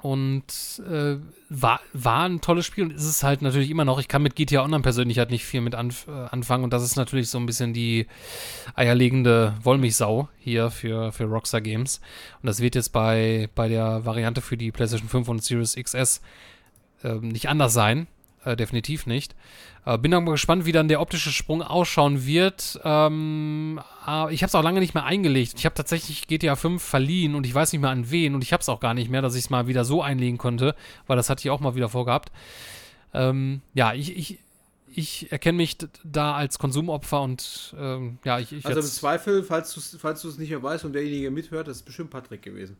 und 0.00 0.44
äh, 0.88 1.16
war, 1.48 1.80
war 1.92 2.28
ein 2.28 2.40
tolles 2.40 2.66
Spiel 2.66 2.84
und 2.84 2.92
ist 2.92 3.04
es 3.04 3.22
halt 3.22 3.42
natürlich 3.42 3.70
immer 3.70 3.84
noch. 3.84 3.98
Ich 3.98 4.08
kann 4.08 4.22
mit 4.22 4.36
GTA 4.36 4.62
Online 4.62 4.82
persönlich 4.82 5.18
halt 5.18 5.30
nicht 5.30 5.44
viel 5.44 5.60
mit 5.60 5.74
anf 5.74 6.06
äh, 6.06 6.10
anfangen 6.10 6.64
und 6.64 6.72
das 6.72 6.82
ist 6.82 6.96
natürlich 6.96 7.30
so 7.30 7.38
ein 7.38 7.46
bisschen 7.46 7.72
die 7.72 8.06
eierlegende 8.74 9.54
Wollmilchsau 9.62 10.28
hier 10.38 10.70
für, 10.70 11.12
für 11.12 11.24
Rockstar 11.24 11.60
Games. 11.60 12.00
Und 12.42 12.46
das 12.46 12.60
wird 12.60 12.74
jetzt 12.74 12.90
bei, 12.90 13.48
bei 13.54 13.68
der 13.68 14.04
Variante 14.04 14.40
für 14.40 14.56
die 14.56 14.70
PlayStation 14.70 15.08
5 15.08 15.28
und 15.28 15.42
Series 15.42 15.74
XS 15.74 16.20
äh, 17.02 17.14
nicht 17.14 17.48
anders 17.48 17.72
sein. 17.72 18.06
Äh, 18.48 18.56
definitiv 18.56 19.06
nicht. 19.06 19.34
Äh, 19.84 19.98
bin 19.98 20.10
dann 20.10 20.24
mal 20.24 20.30
gespannt, 20.30 20.64
wie 20.64 20.72
dann 20.72 20.88
der 20.88 21.02
optische 21.02 21.30
Sprung 21.30 21.60
ausschauen 21.60 22.24
wird. 22.24 22.80
Ähm, 22.82 23.78
äh, 24.06 24.32
ich 24.32 24.42
habe 24.42 24.48
es 24.48 24.54
auch 24.54 24.62
lange 24.62 24.80
nicht 24.80 24.94
mehr 24.94 25.04
eingelegt. 25.04 25.54
Ich 25.58 25.66
habe 25.66 25.74
tatsächlich 25.74 26.26
GTA 26.26 26.56
5 26.56 26.82
verliehen 26.82 27.34
und 27.34 27.44
ich 27.44 27.54
weiß 27.54 27.72
nicht 27.72 27.82
mehr 27.82 27.90
an 27.90 28.10
wen 28.10 28.34
und 28.34 28.42
ich 28.42 28.54
habe 28.54 28.62
es 28.62 28.68
auch 28.70 28.80
gar 28.80 28.94
nicht 28.94 29.10
mehr, 29.10 29.20
dass 29.20 29.34
ich 29.34 29.44
es 29.44 29.50
mal 29.50 29.66
wieder 29.66 29.84
so 29.84 30.02
einlegen 30.02 30.38
konnte, 30.38 30.74
weil 31.06 31.18
das 31.18 31.28
hatte 31.28 31.40
ich 31.40 31.50
auch 31.50 31.60
mal 31.60 31.74
wieder 31.74 31.90
vorgehabt. 31.90 32.32
Ähm, 33.12 33.60
ja, 33.74 33.92
ich, 33.92 34.16
ich, 34.16 34.38
ich 34.94 35.30
erkenne 35.30 35.58
mich 35.58 35.76
da 36.04 36.34
als 36.34 36.58
Konsumopfer 36.58 37.20
und 37.20 37.76
ähm, 37.78 38.18
ja, 38.24 38.38
ich, 38.38 38.52
ich 38.52 38.64
Also 38.64 38.80
im 38.80 38.86
Zweifel, 38.86 39.42
falls 39.42 39.74
du 39.74 39.80
es 39.80 39.98
falls 40.00 40.24
nicht 40.38 40.50
mehr 40.50 40.62
weißt 40.62 40.86
und 40.86 40.94
derjenige 40.94 41.30
mithört, 41.30 41.68
das 41.68 41.78
ist 41.78 41.82
bestimmt 41.82 42.08
Patrick 42.08 42.40
gewesen. 42.40 42.78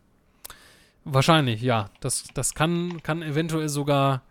Wahrscheinlich, 1.04 1.60
ja. 1.60 1.90
Das, 2.00 2.24
das 2.32 2.54
kann, 2.54 3.02
kann 3.02 3.20
eventuell 3.20 3.68
sogar 3.68 4.22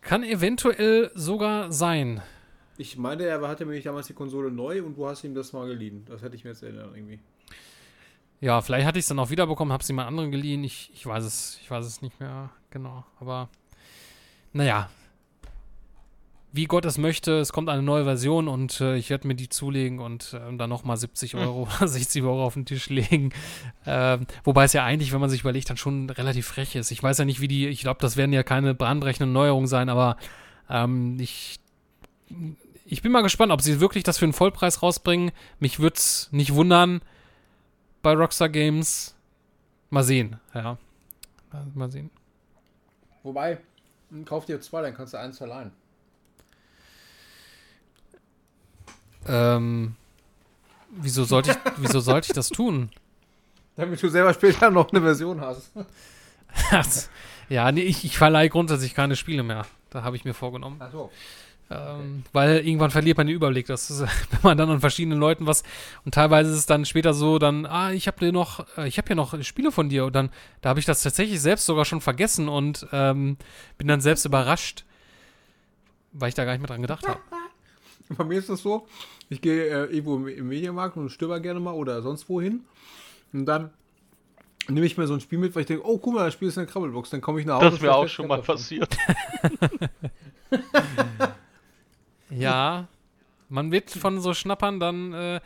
kann 0.00 0.22
eventuell 0.22 1.10
sogar 1.14 1.72
sein. 1.72 2.22
Ich 2.78 2.96
meine, 2.96 3.24
er 3.24 3.46
hatte 3.46 3.64
nämlich 3.64 3.84
damals 3.84 4.06
die 4.06 4.14
Konsole 4.14 4.50
neu 4.50 4.82
und 4.82 4.96
du 4.96 5.06
hast 5.06 5.22
ihm 5.24 5.34
das 5.34 5.52
mal 5.52 5.66
geliehen. 5.66 6.04
Das 6.08 6.22
hätte 6.22 6.34
ich 6.36 6.44
mir 6.44 6.50
jetzt 6.50 6.62
erinnert 6.62 6.90
irgendwie. 6.94 7.20
Ja, 8.40 8.62
vielleicht 8.62 8.86
hatte 8.86 8.98
ich 8.98 9.04
es 9.04 9.08
dann 9.08 9.18
auch 9.18 9.28
wiederbekommen, 9.28 9.70
habe 9.72 9.84
sie 9.84 9.92
mal 9.92 10.06
anderen 10.06 10.30
geliehen. 10.30 10.64
Ich, 10.64 10.90
ich 10.94 11.04
weiß 11.04 11.24
es, 11.24 11.58
ich 11.60 11.70
weiß 11.70 11.84
es 11.84 12.00
nicht 12.00 12.18
mehr 12.20 12.50
genau. 12.70 13.04
Aber 13.18 13.50
naja, 14.54 14.88
wie 16.52 16.64
Gott 16.64 16.84
es 16.84 16.98
möchte, 16.98 17.38
es 17.38 17.52
kommt 17.52 17.68
eine 17.68 17.82
neue 17.82 18.04
Version 18.04 18.48
und 18.48 18.80
äh, 18.80 18.96
ich 18.96 19.10
werde 19.10 19.28
mir 19.28 19.34
die 19.34 19.48
zulegen 19.48 20.00
und 20.00 20.34
äh, 20.34 20.56
dann 20.56 20.70
nochmal 20.70 20.96
70 20.96 21.36
Euro, 21.36 21.68
hm. 21.78 21.86
60 21.88 22.22
Euro 22.22 22.44
auf 22.44 22.54
den 22.54 22.66
Tisch 22.66 22.88
legen. 22.88 23.32
Ähm, 23.86 24.26
wobei 24.42 24.64
es 24.64 24.72
ja 24.72 24.84
eigentlich, 24.84 25.12
wenn 25.12 25.20
man 25.20 25.30
sich 25.30 25.42
überlegt, 25.42 25.70
dann 25.70 25.76
schon 25.76 26.10
relativ 26.10 26.46
frech 26.46 26.74
ist. 26.74 26.90
Ich 26.90 27.02
weiß 27.02 27.18
ja 27.18 27.24
nicht, 27.24 27.40
wie 27.40 27.48
die, 27.48 27.68
ich 27.68 27.82
glaube, 27.82 28.00
das 28.00 28.16
werden 28.16 28.32
ja 28.32 28.42
keine 28.42 28.74
brandbrechenden 28.74 29.32
Neuerungen 29.32 29.68
sein, 29.68 29.88
aber 29.88 30.16
ähm, 30.68 31.18
ich, 31.20 31.60
ich 32.84 33.02
bin 33.02 33.12
mal 33.12 33.22
gespannt, 33.22 33.52
ob 33.52 33.62
sie 33.62 33.80
wirklich 33.80 34.02
das 34.02 34.18
für 34.18 34.24
einen 34.24 34.32
Vollpreis 34.32 34.82
rausbringen. 34.82 35.30
Mich 35.60 35.78
würde 35.78 35.96
es 35.96 36.28
nicht 36.32 36.54
wundern 36.54 37.00
bei 38.02 38.12
Rockstar 38.12 38.48
Games. 38.48 39.14
Mal 39.90 40.02
sehen, 40.02 40.40
ja. 40.54 40.78
Mal 41.74 41.90
sehen. 41.90 42.10
Wobei, 43.22 43.58
kauf 44.24 44.46
dir 44.46 44.60
zwei, 44.60 44.82
dann 44.82 44.94
kannst 44.94 45.14
du 45.14 45.18
eins 45.18 45.38
verleihen. 45.38 45.72
Ähm, 49.26 49.94
wieso 50.90 51.24
sollte 51.24 51.50
ich, 51.50 51.56
wieso 51.76 52.00
sollte 52.00 52.28
ich 52.30 52.34
das 52.34 52.48
tun? 52.48 52.90
Damit 53.76 54.02
du 54.02 54.08
selber 54.08 54.34
später 54.34 54.70
noch 54.70 54.90
eine 54.92 55.00
Version 55.00 55.40
hast. 55.40 55.72
ja, 57.48 57.72
nee, 57.72 57.82
ich, 57.82 58.04
ich 58.04 58.18
verleihe 58.18 58.48
grundsätzlich 58.48 58.94
keine 58.94 59.16
Spiele 59.16 59.42
mehr. 59.42 59.66
Da 59.90 60.02
habe 60.02 60.16
ich 60.16 60.24
mir 60.24 60.34
vorgenommen. 60.34 60.76
Ach 60.80 60.90
so. 60.90 61.10
Ähm, 61.72 62.24
weil 62.32 62.66
irgendwann 62.66 62.90
verliert 62.90 63.16
man 63.16 63.28
den 63.28 63.36
Überblick. 63.36 63.66
Das 63.66 63.90
ist, 63.90 64.00
wenn 64.30 64.40
man 64.42 64.58
dann 64.58 64.70
an 64.70 64.80
verschiedenen 64.80 65.20
Leuten 65.20 65.46
was 65.46 65.62
und 66.04 66.12
teilweise 66.12 66.50
ist 66.50 66.58
es 66.58 66.66
dann 66.66 66.84
später 66.84 67.14
so, 67.14 67.38
dann, 67.38 67.64
ah, 67.64 67.92
ich 67.92 68.08
habe 68.08 68.18
dir 68.18 68.32
noch, 68.32 68.66
äh, 68.76 68.88
ich 68.88 68.98
habe 68.98 69.06
hier 69.06 69.16
noch 69.16 69.40
Spiele 69.44 69.70
von 69.70 69.88
dir 69.88 70.04
und 70.04 70.14
dann, 70.14 70.30
da 70.62 70.70
habe 70.70 70.80
ich 70.80 70.86
das 70.86 71.02
tatsächlich 71.02 71.40
selbst 71.40 71.66
sogar 71.66 71.84
schon 71.84 72.00
vergessen 72.00 72.48
und 72.48 72.86
ähm, 72.92 73.36
bin 73.78 73.86
dann 73.86 74.00
selbst 74.00 74.24
überrascht, 74.24 74.84
weil 76.12 76.30
ich 76.30 76.34
da 76.34 76.44
gar 76.44 76.52
nicht 76.52 76.60
mehr 76.60 76.68
dran 76.68 76.82
gedacht 76.82 77.06
habe. 77.06 77.20
Bei 78.16 78.24
mir 78.24 78.38
ist 78.38 78.48
das 78.48 78.62
so, 78.62 78.86
ich 79.28 79.40
gehe 79.40 79.66
äh, 79.66 79.94
irgendwo 79.94 80.26
im 80.26 80.48
Mediamarkt 80.48 80.96
und 80.96 81.10
stöber 81.10 81.40
gerne 81.40 81.60
mal 81.60 81.74
oder 81.74 82.02
sonst 82.02 82.28
wohin. 82.28 82.64
Und 83.32 83.46
dann 83.46 83.70
nehme 84.68 84.86
ich 84.86 84.96
mir 84.96 85.06
so 85.06 85.14
ein 85.14 85.20
Spiel 85.20 85.38
mit, 85.38 85.54
weil 85.54 85.62
ich 85.62 85.68
denke, 85.68 85.86
oh, 85.86 85.98
guck 85.98 86.14
mal, 86.14 86.24
das 86.24 86.34
Spiel 86.34 86.48
ist 86.48 86.58
eine 86.58 86.66
Krabbelbox. 86.66 87.10
Dann 87.10 87.20
komme 87.20 87.40
ich 87.40 87.46
nach 87.46 87.56
Hause. 87.56 87.70
Das 87.70 87.82
wäre 87.82 87.94
auch 87.94 88.08
schon 88.08 88.26
mal 88.26 88.38
davon. 88.38 88.56
passiert. 88.56 88.96
ja, 92.30 92.88
man 93.48 93.72
wird 93.72 93.90
von 93.90 94.20
so 94.20 94.34
Schnappern 94.34 94.80
dann, 94.80 95.12
äh, 95.12 95.40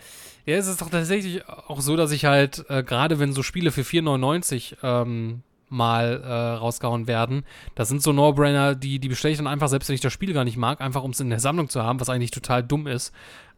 ja, 0.46 0.56
es 0.56 0.66
ist 0.66 0.80
doch 0.80 0.90
tatsächlich 0.90 1.46
auch 1.48 1.80
so, 1.80 1.96
dass 1.96 2.12
ich 2.12 2.24
halt, 2.24 2.64
äh, 2.68 2.82
gerade 2.82 3.18
wenn 3.18 3.32
so 3.32 3.42
Spiele 3.42 3.70
für 3.72 3.82
4,99 3.82 4.76
ähm, 4.82 5.42
mal 5.68 6.22
äh, 6.22 6.56
rausgehauen 6.58 7.06
werden. 7.06 7.44
Das 7.74 7.88
sind 7.88 8.02
so 8.02 8.12
No-Brainer, 8.12 8.74
die, 8.74 8.98
die 8.98 9.08
bestelle 9.08 9.32
ich 9.32 9.38
dann 9.38 9.46
einfach, 9.46 9.68
selbst 9.68 9.88
wenn 9.88 9.94
ich 9.94 10.00
das 10.00 10.12
Spiel 10.12 10.32
gar 10.32 10.44
nicht 10.44 10.56
mag, 10.56 10.80
einfach 10.80 11.02
um 11.02 11.10
es 11.10 11.20
in 11.20 11.30
der 11.30 11.40
Sammlung 11.40 11.68
zu 11.68 11.82
haben, 11.82 12.00
was 12.00 12.08
eigentlich 12.08 12.30
total 12.30 12.62
dumm 12.62 12.86
ist. 12.86 13.12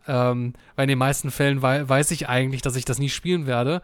Ähm, 0.08 0.54
weil 0.76 0.84
in 0.84 0.90
den 0.90 0.98
meisten 0.98 1.30
Fällen 1.30 1.62
wei 1.62 1.88
weiß 1.88 2.10
ich 2.12 2.28
eigentlich, 2.28 2.62
dass 2.62 2.76
ich 2.76 2.84
das 2.84 2.98
nie 2.98 3.08
spielen 3.08 3.46
werde. 3.46 3.82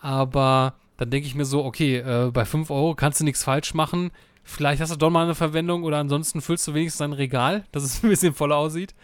Aber 0.00 0.74
dann 0.96 1.10
denke 1.10 1.26
ich 1.26 1.34
mir 1.34 1.44
so, 1.44 1.64
okay, 1.64 1.98
äh, 1.98 2.30
bei 2.32 2.44
5 2.44 2.70
Euro 2.70 2.94
kannst 2.94 3.20
du 3.20 3.24
nichts 3.24 3.44
falsch 3.44 3.74
machen. 3.74 4.10
Vielleicht 4.44 4.80
hast 4.80 4.92
du 4.92 4.96
doch 4.96 5.10
mal 5.10 5.24
eine 5.24 5.36
Verwendung 5.36 5.84
oder 5.84 5.98
ansonsten 5.98 6.40
füllst 6.40 6.66
du 6.66 6.74
wenigstens 6.74 7.00
ein 7.00 7.12
Regal, 7.12 7.64
dass 7.72 7.84
es 7.84 8.02
ein 8.02 8.08
bisschen 8.08 8.34
voller 8.34 8.56
aussieht. 8.56 8.94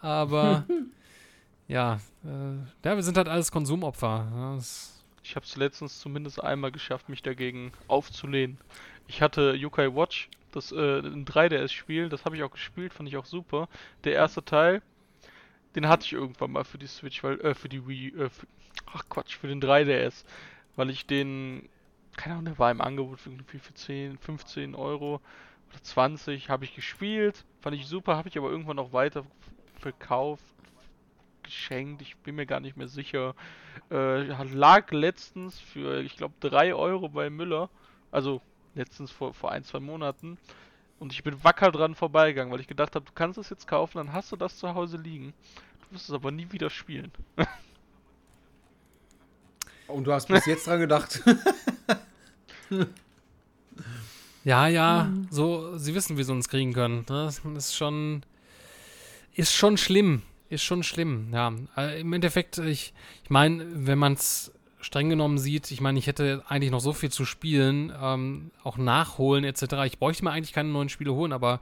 Aber 0.00 0.64
ja, 1.68 2.00
äh, 2.24 2.86
ja, 2.86 2.96
wir 2.96 3.02
sind 3.02 3.16
halt 3.16 3.28
alles 3.28 3.52
Konsumopfer. 3.52 4.26
Ja, 4.34 4.54
das 4.54 4.99
ich 5.22 5.36
habe 5.36 5.44
es 5.44 5.56
letztens 5.56 6.00
zumindest 6.00 6.42
einmal 6.42 6.72
geschafft, 6.72 7.08
mich 7.08 7.22
dagegen 7.22 7.72
aufzulehnen. 7.88 8.58
Ich 9.06 9.22
hatte 9.22 9.52
Yokai 9.52 9.94
Watch, 9.94 10.28
das 10.52 10.72
äh, 10.72 11.00
ein 11.00 11.24
3DS-Spiel, 11.24 12.08
das 12.08 12.24
habe 12.24 12.36
ich 12.36 12.42
auch 12.42 12.50
gespielt, 12.50 12.92
fand 12.92 13.08
ich 13.08 13.16
auch 13.16 13.26
super. 13.26 13.68
Der 14.04 14.14
erste 14.14 14.44
Teil, 14.44 14.82
den 15.74 15.88
hatte 15.88 16.06
ich 16.06 16.12
irgendwann 16.12 16.52
mal 16.52 16.64
für 16.64 16.78
die 16.78 16.86
Switch, 16.86 17.22
weil 17.22 17.40
äh, 17.40 17.54
für 17.54 17.68
die 17.68 17.86
Wii, 17.86 18.08
äh, 18.08 18.28
für, 18.28 18.46
ach 18.86 19.04
Quatsch, 19.08 19.36
für 19.36 19.48
den 19.48 19.60
3DS, 19.60 20.24
weil 20.76 20.90
ich 20.90 21.06
den, 21.06 21.68
keine 22.16 22.34
Ahnung, 22.34 22.46
der 22.46 22.58
war 22.58 22.70
im 22.70 22.80
Angebot 22.80 23.20
für 23.20 23.30
für 23.30 23.74
10, 23.74 24.18
15 24.18 24.74
Euro 24.74 25.20
oder 25.70 25.82
20, 25.82 26.48
habe 26.48 26.64
ich 26.64 26.74
gespielt, 26.74 27.44
fand 27.60 27.76
ich 27.76 27.86
super, 27.86 28.16
habe 28.16 28.28
ich 28.28 28.38
aber 28.38 28.50
irgendwann 28.50 28.78
auch 28.78 28.92
weiter 28.92 29.24
verkauft 29.78 30.44
geschenkt, 31.50 32.02
ich 32.02 32.16
bin 32.18 32.36
mir 32.36 32.46
gar 32.46 32.60
nicht 32.60 32.76
mehr 32.76 32.88
sicher. 32.88 33.34
Äh, 33.90 34.22
lag 34.54 34.90
letztens 34.92 35.58
für, 35.58 36.00
ich 36.00 36.16
glaube, 36.16 36.34
3 36.40 36.74
Euro 36.74 37.08
bei 37.08 37.28
Müller. 37.30 37.68
Also 38.10 38.40
letztens 38.74 39.10
vor, 39.10 39.34
vor 39.34 39.50
ein, 39.52 39.64
zwei 39.64 39.80
Monaten. 39.80 40.38
Und 40.98 41.12
ich 41.12 41.22
bin 41.22 41.42
wacker 41.42 41.70
dran 41.72 41.94
vorbeigegangen, 41.94 42.52
weil 42.52 42.60
ich 42.60 42.66
gedacht 42.66 42.94
habe, 42.94 43.04
du 43.04 43.12
kannst 43.14 43.38
es 43.38 43.50
jetzt 43.50 43.66
kaufen, 43.66 43.98
dann 43.98 44.12
hast 44.12 44.32
du 44.32 44.36
das 44.36 44.58
zu 44.58 44.74
Hause 44.74 44.96
liegen. 44.96 45.32
Du 45.80 45.94
wirst 45.94 46.08
es 46.08 46.14
aber 46.14 46.30
nie 46.30 46.50
wieder 46.52 46.70
spielen. 46.70 47.10
Und 49.86 50.04
du 50.04 50.12
hast 50.12 50.28
bis 50.28 50.46
jetzt 50.46 50.66
dran 50.68 50.78
gedacht. 50.78 51.20
ja, 54.44 54.68
ja, 54.68 55.10
so, 55.30 55.76
sie 55.78 55.94
wissen, 55.94 56.16
wie 56.16 56.22
sie 56.22 56.32
uns 56.32 56.48
kriegen 56.48 56.72
können. 56.72 56.98
Ne? 57.08 57.24
Das 57.24 57.40
ist 57.44 57.74
schon, 57.74 58.22
ist 59.34 59.52
schon 59.52 59.76
schlimm 59.76 60.22
ist 60.50 60.62
schon 60.62 60.82
schlimm, 60.82 61.28
ja. 61.32 61.52
Äh, 61.76 62.00
Im 62.00 62.12
Endeffekt, 62.12 62.58
ich, 62.58 62.92
ich 63.22 63.30
meine, 63.30 63.64
wenn 63.70 63.98
man 63.98 64.14
es 64.14 64.52
streng 64.80 65.08
genommen 65.08 65.38
sieht, 65.38 65.70
ich 65.70 65.80
meine, 65.80 65.98
ich 65.98 66.06
hätte 66.06 66.42
eigentlich 66.48 66.70
noch 66.70 66.80
so 66.80 66.92
viel 66.92 67.10
zu 67.10 67.24
spielen, 67.24 67.92
ähm, 68.00 68.50
auch 68.64 68.76
nachholen 68.76 69.44
etc. 69.44 69.62
Ich 69.86 69.98
bräuchte 69.98 70.24
mir 70.24 70.32
eigentlich 70.32 70.52
keine 70.52 70.70
neuen 70.70 70.88
Spiele 70.88 71.14
holen, 71.14 71.32
aber 71.32 71.60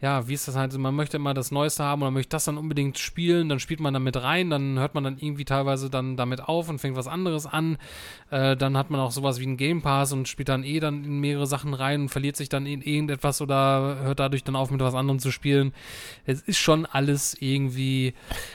ja, 0.00 0.26
wie 0.28 0.34
ist 0.34 0.48
das 0.48 0.56
halt? 0.56 0.76
Man 0.78 0.94
möchte 0.94 1.18
immer 1.18 1.34
das 1.34 1.50
Neueste 1.50 1.84
haben 1.84 2.00
oder 2.00 2.10
möchte 2.10 2.30
das 2.30 2.46
dann 2.46 2.56
unbedingt 2.56 2.98
spielen, 2.98 3.50
dann 3.50 3.60
spielt 3.60 3.80
man 3.80 3.92
damit 3.92 4.16
rein, 4.16 4.48
dann 4.48 4.78
hört 4.78 4.94
man 4.94 5.04
dann 5.04 5.18
irgendwie 5.18 5.44
teilweise 5.44 5.90
dann 5.90 6.16
damit 6.16 6.40
auf 6.40 6.70
und 6.70 6.78
fängt 6.78 6.96
was 6.96 7.06
anderes 7.06 7.44
an. 7.44 7.76
Äh, 8.30 8.56
dann 8.56 8.78
hat 8.78 8.90
man 8.90 9.00
auch 9.00 9.10
sowas 9.10 9.40
wie 9.40 9.44
einen 9.44 9.58
Game 9.58 9.82
Pass 9.82 10.12
und 10.12 10.26
spielt 10.26 10.48
dann 10.48 10.64
eh 10.64 10.80
dann 10.80 11.04
in 11.04 11.20
mehrere 11.20 11.46
Sachen 11.46 11.74
rein 11.74 12.02
und 12.02 12.08
verliert 12.08 12.36
sich 12.36 12.48
dann 12.48 12.64
in 12.64 12.80
irgendetwas 12.80 13.42
oder 13.42 13.98
hört 14.02 14.20
dadurch 14.20 14.42
dann 14.42 14.56
auf 14.56 14.70
mit 14.70 14.80
was 14.80 14.94
anderem 14.94 15.18
zu 15.18 15.30
spielen. 15.30 15.74
Es 16.24 16.40
ist 16.40 16.58
schon 16.58 16.86
alles 16.86 17.36
irgendwie. 17.38 18.14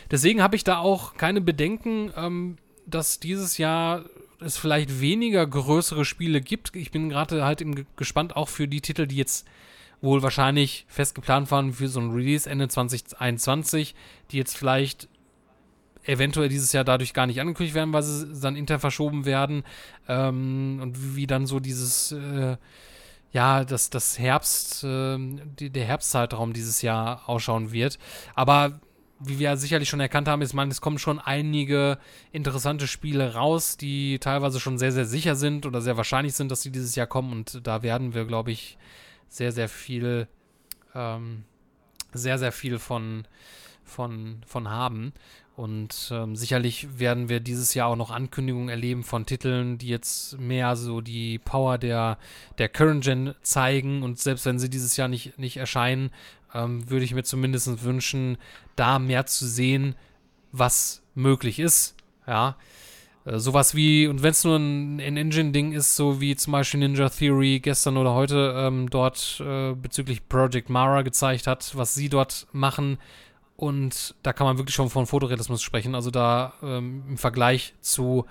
Deswegen 0.09 0.41
habe 0.41 0.55
ich 0.55 0.63
da 0.63 0.79
auch 0.79 1.15
keine 1.15 1.41
Bedenken, 1.41 2.11
ähm, 2.17 2.57
dass 2.87 3.19
dieses 3.19 3.59
Jahr 3.59 4.05
es 4.39 4.57
vielleicht 4.57 4.99
weniger 4.99 5.45
größere 5.45 6.05
Spiele 6.05 6.41
gibt. 6.41 6.75
Ich 6.75 6.91
bin 6.91 7.09
gerade 7.09 7.45
halt 7.45 7.63
gespannt 7.95 8.35
auch 8.35 8.49
für 8.49 8.67
die 8.67 8.81
Titel, 8.81 9.05
die 9.05 9.17
jetzt 9.17 9.47
wohl 10.01 10.21
wahrscheinlich 10.21 10.85
fest 10.87 11.15
geplant 11.15 11.51
waren 11.51 11.73
für 11.73 11.87
so 11.87 11.99
ein 11.99 12.11
Release 12.11 12.49
Ende 12.49 12.67
2021, 12.67 13.95
die 14.31 14.37
jetzt 14.37 14.57
vielleicht 14.57 15.07
eventuell 16.05 16.49
dieses 16.49 16.71
Jahr 16.71 16.83
dadurch 16.83 17.13
gar 17.13 17.25
nicht 17.25 17.41
angekündigt 17.41 17.75
werden, 17.75 17.93
weil 17.93 18.03
sie 18.03 18.39
dann 18.39 18.55
intern 18.55 18.79
verschoben 18.79 19.25
werden 19.25 19.63
ähm, 20.07 20.79
und 20.81 21.15
wie 21.15 21.27
dann 21.27 21.47
so 21.47 21.59
dieses 21.59 22.11
äh, 22.11 22.57
ja, 23.35 23.65
dass 23.65 23.89
das 23.89 24.17
Herbst, 24.17 24.85
äh, 24.85 25.17
die, 25.59 25.69
der 25.69 25.83
Herbstzeitraum 25.83 26.53
dieses 26.53 26.81
Jahr 26.81 27.27
ausschauen 27.27 27.73
wird. 27.73 27.99
Aber 28.33 28.79
wie 29.19 29.39
wir 29.39 29.57
sicherlich 29.57 29.89
schon 29.89 29.99
erkannt 29.99 30.29
haben, 30.29 30.41
ist 30.41 30.53
man, 30.53 30.71
es 30.71 30.79
kommen 30.79 30.99
schon 30.99 31.19
einige 31.19 31.97
interessante 32.31 32.87
Spiele 32.87 33.33
raus, 33.33 33.75
die 33.75 34.19
teilweise 34.19 34.61
schon 34.61 34.77
sehr, 34.77 34.93
sehr 34.93 35.05
sicher 35.05 35.35
sind 35.35 35.65
oder 35.65 35.81
sehr 35.81 35.97
wahrscheinlich 35.97 36.33
sind, 36.33 36.49
dass 36.49 36.61
sie 36.61 36.71
dieses 36.71 36.95
Jahr 36.95 37.07
kommen. 37.07 37.33
Und 37.33 37.67
da 37.67 37.83
werden 37.83 38.13
wir, 38.13 38.23
glaube 38.23 38.51
ich, 38.51 38.77
sehr, 39.27 39.51
sehr 39.51 39.69
viel, 39.69 40.27
ähm, 40.93 41.43
sehr, 42.13 42.37
sehr 42.37 42.51
viel 42.51 42.79
von, 42.79 43.27
von, 43.83 44.41
von 44.45 44.69
haben. 44.69 45.13
Und 45.55 46.09
ähm, 46.11 46.35
sicherlich 46.35 46.99
werden 46.99 47.29
wir 47.29 47.39
dieses 47.39 47.73
Jahr 47.73 47.87
auch 47.87 47.95
noch 47.95 48.11
Ankündigungen 48.11 48.67
erleben 48.67 49.03
von 49.03 49.25
Titeln, 49.25 49.77
die 49.77 49.87
jetzt 49.87 50.37
mehr 50.37 50.75
so 50.75 50.99
die 50.99 51.39
Power 51.39 51.77
der, 51.77 52.17
der 52.57 52.67
Current 52.67 53.05
Gen 53.05 53.35
zeigen. 53.41 54.03
Und 54.03 54.19
selbst 54.19 54.45
wenn 54.45 54.59
sie 54.59 54.69
dieses 54.69 54.97
Jahr 54.97 55.07
nicht, 55.07 55.39
nicht 55.39 55.55
erscheinen, 55.55 56.11
ähm, 56.53 56.89
würde 56.89 57.05
ich 57.05 57.13
mir 57.13 57.23
zumindest 57.23 57.83
wünschen, 57.83 58.37
da 58.75 58.99
mehr 58.99 59.27
zu 59.27 59.47
sehen, 59.47 59.95
was 60.51 61.01
möglich 61.13 61.59
ist. 61.59 61.95
Ja. 62.27 62.57
Äh, 63.25 63.39
sowas 63.39 63.75
wie, 63.75 64.07
und 64.07 64.23
wenn 64.23 64.31
es 64.31 64.43
nur 64.43 64.57
ein, 64.57 64.99
ein 64.99 65.17
Engine-Ding 65.17 65.73
ist, 65.73 65.95
so 65.95 66.21
wie 66.21 66.35
zum 66.35 66.53
Beispiel 66.53 66.79
Ninja 66.79 67.09
Theory 67.09 67.59
gestern 67.59 67.97
oder 67.97 68.13
heute 68.13 68.53
ähm, 68.55 68.89
dort 68.89 69.41
äh, 69.45 69.73
bezüglich 69.73 70.27
Project 70.29 70.69
Mara 70.69 71.01
gezeigt 71.01 71.47
hat, 71.47 71.75
was 71.75 71.93
sie 71.93 72.09
dort 72.09 72.47
machen. 72.51 72.97
Und 73.57 74.15
da 74.21 74.33
kann 74.33 74.45
man 74.45 74.57
wirklich 74.57 74.75
schon 74.75 74.89
von 74.89 75.07
Fotorealismus 75.07 75.61
sprechen. 75.61 75.95
Also 75.95 76.11
da 76.11 76.53
ähm, 76.61 77.03
im 77.09 77.17
Vergleich 77.17 77.73
zu 77.81 78.25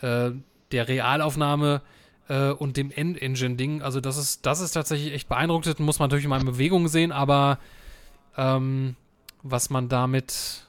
äh, 0.00 0.30
der 0.70 0.88
Realaufnahme 0.88 1.82
äh, 2.28 2.50
und 2.50 2.76
dem 2.76 2.90
End-Engine-Ding, 2.90 3.82
also 3.82 4.00
das 4.00 4.16
ist, 4.16 4.46
das 4.46 4.60
ist 4.60 4.72
tatsächlich 4.72 5.12
echt 5.12 5.28
beeindruckend. 5.28 5.80
Muss 5.80 5.98
man 5.98 6.08
natürlich 6.08 6.28
mal 6.28 6.40
in 6.40 6.46
Bewegung 6.46 6.88
sehen, 6.88 7.10
aber 7.10 7.58
ähm, 8.36 8.96
was 9.42 9.70
man 9.70 9.88
damit 9.88 10.63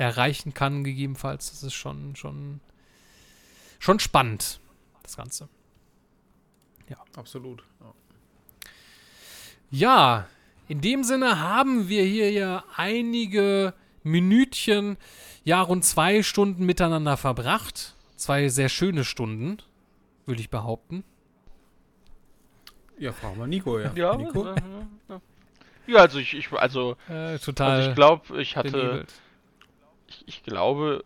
erreichen 0.00 0.54
kann, 0.54 0.82
gegebenenfalls. 0.82 1.50
Das 1.50 1.62
ist 1.62 1.74
schon, 1.74 2.16
schon, 2.16 2.60
schon 3.78 4.00
spannend, 4.00 4.60
das 5.02 5.16
Ganze. 5.16 5.48
Ja. 6.88 6.96
Absolut. 7.16 7.62
Ja. 7.80 7.94
ja, 9.70 10.28
in 10.68 10.80
dem 10.80 11.04
Sinne 11.04 11.40
haben 11.40 11.88
wir 11.88 12.04
hier 12.04 12.30
ja 12.32 12.64
einige 12.76 13.74
Minütchen, 14.02 14.96
ja, 15.44 15.60
rund 15.60 15.84
zwei 15.84 16.22
Stunden 16.22 16.64
miteinander 16.64 17.16
verbracht. 17.16 17.94
Zwei 18.16 18.48
sehr 18.48 18.68
schöne 18.68 19.04
Stunden, 19.04 19.58
würde 20.26 20.40
ich 20.40 20.50
behaupten. 20.50 21.04
Ja, 22.98 23.12
fragen 23.12 23.38
wir 23.38 23.46
Nico, 23.46 23.78
ja. 23.78 23.92
Ja, 23.94 24.16
Nico? 24.16 24.46
ja, 24.46 24.54
ja. 25.08 25.20
ja 25.86 25.96
also 25.98 26.18
ich, 26.18 26.34
ich 26.34 26.52
also, 26.52 26.96
äh, 27.08 27.38
total 27.38 27.70
also 27.70 27.90
ich 27.90 27.96
glaube, 27.96 28.40
ich 28.42 28.56
hatte 28.56 29.06
ich, 30.10 30.24
ich 30.26 30.42
glaube, 30.42 31.04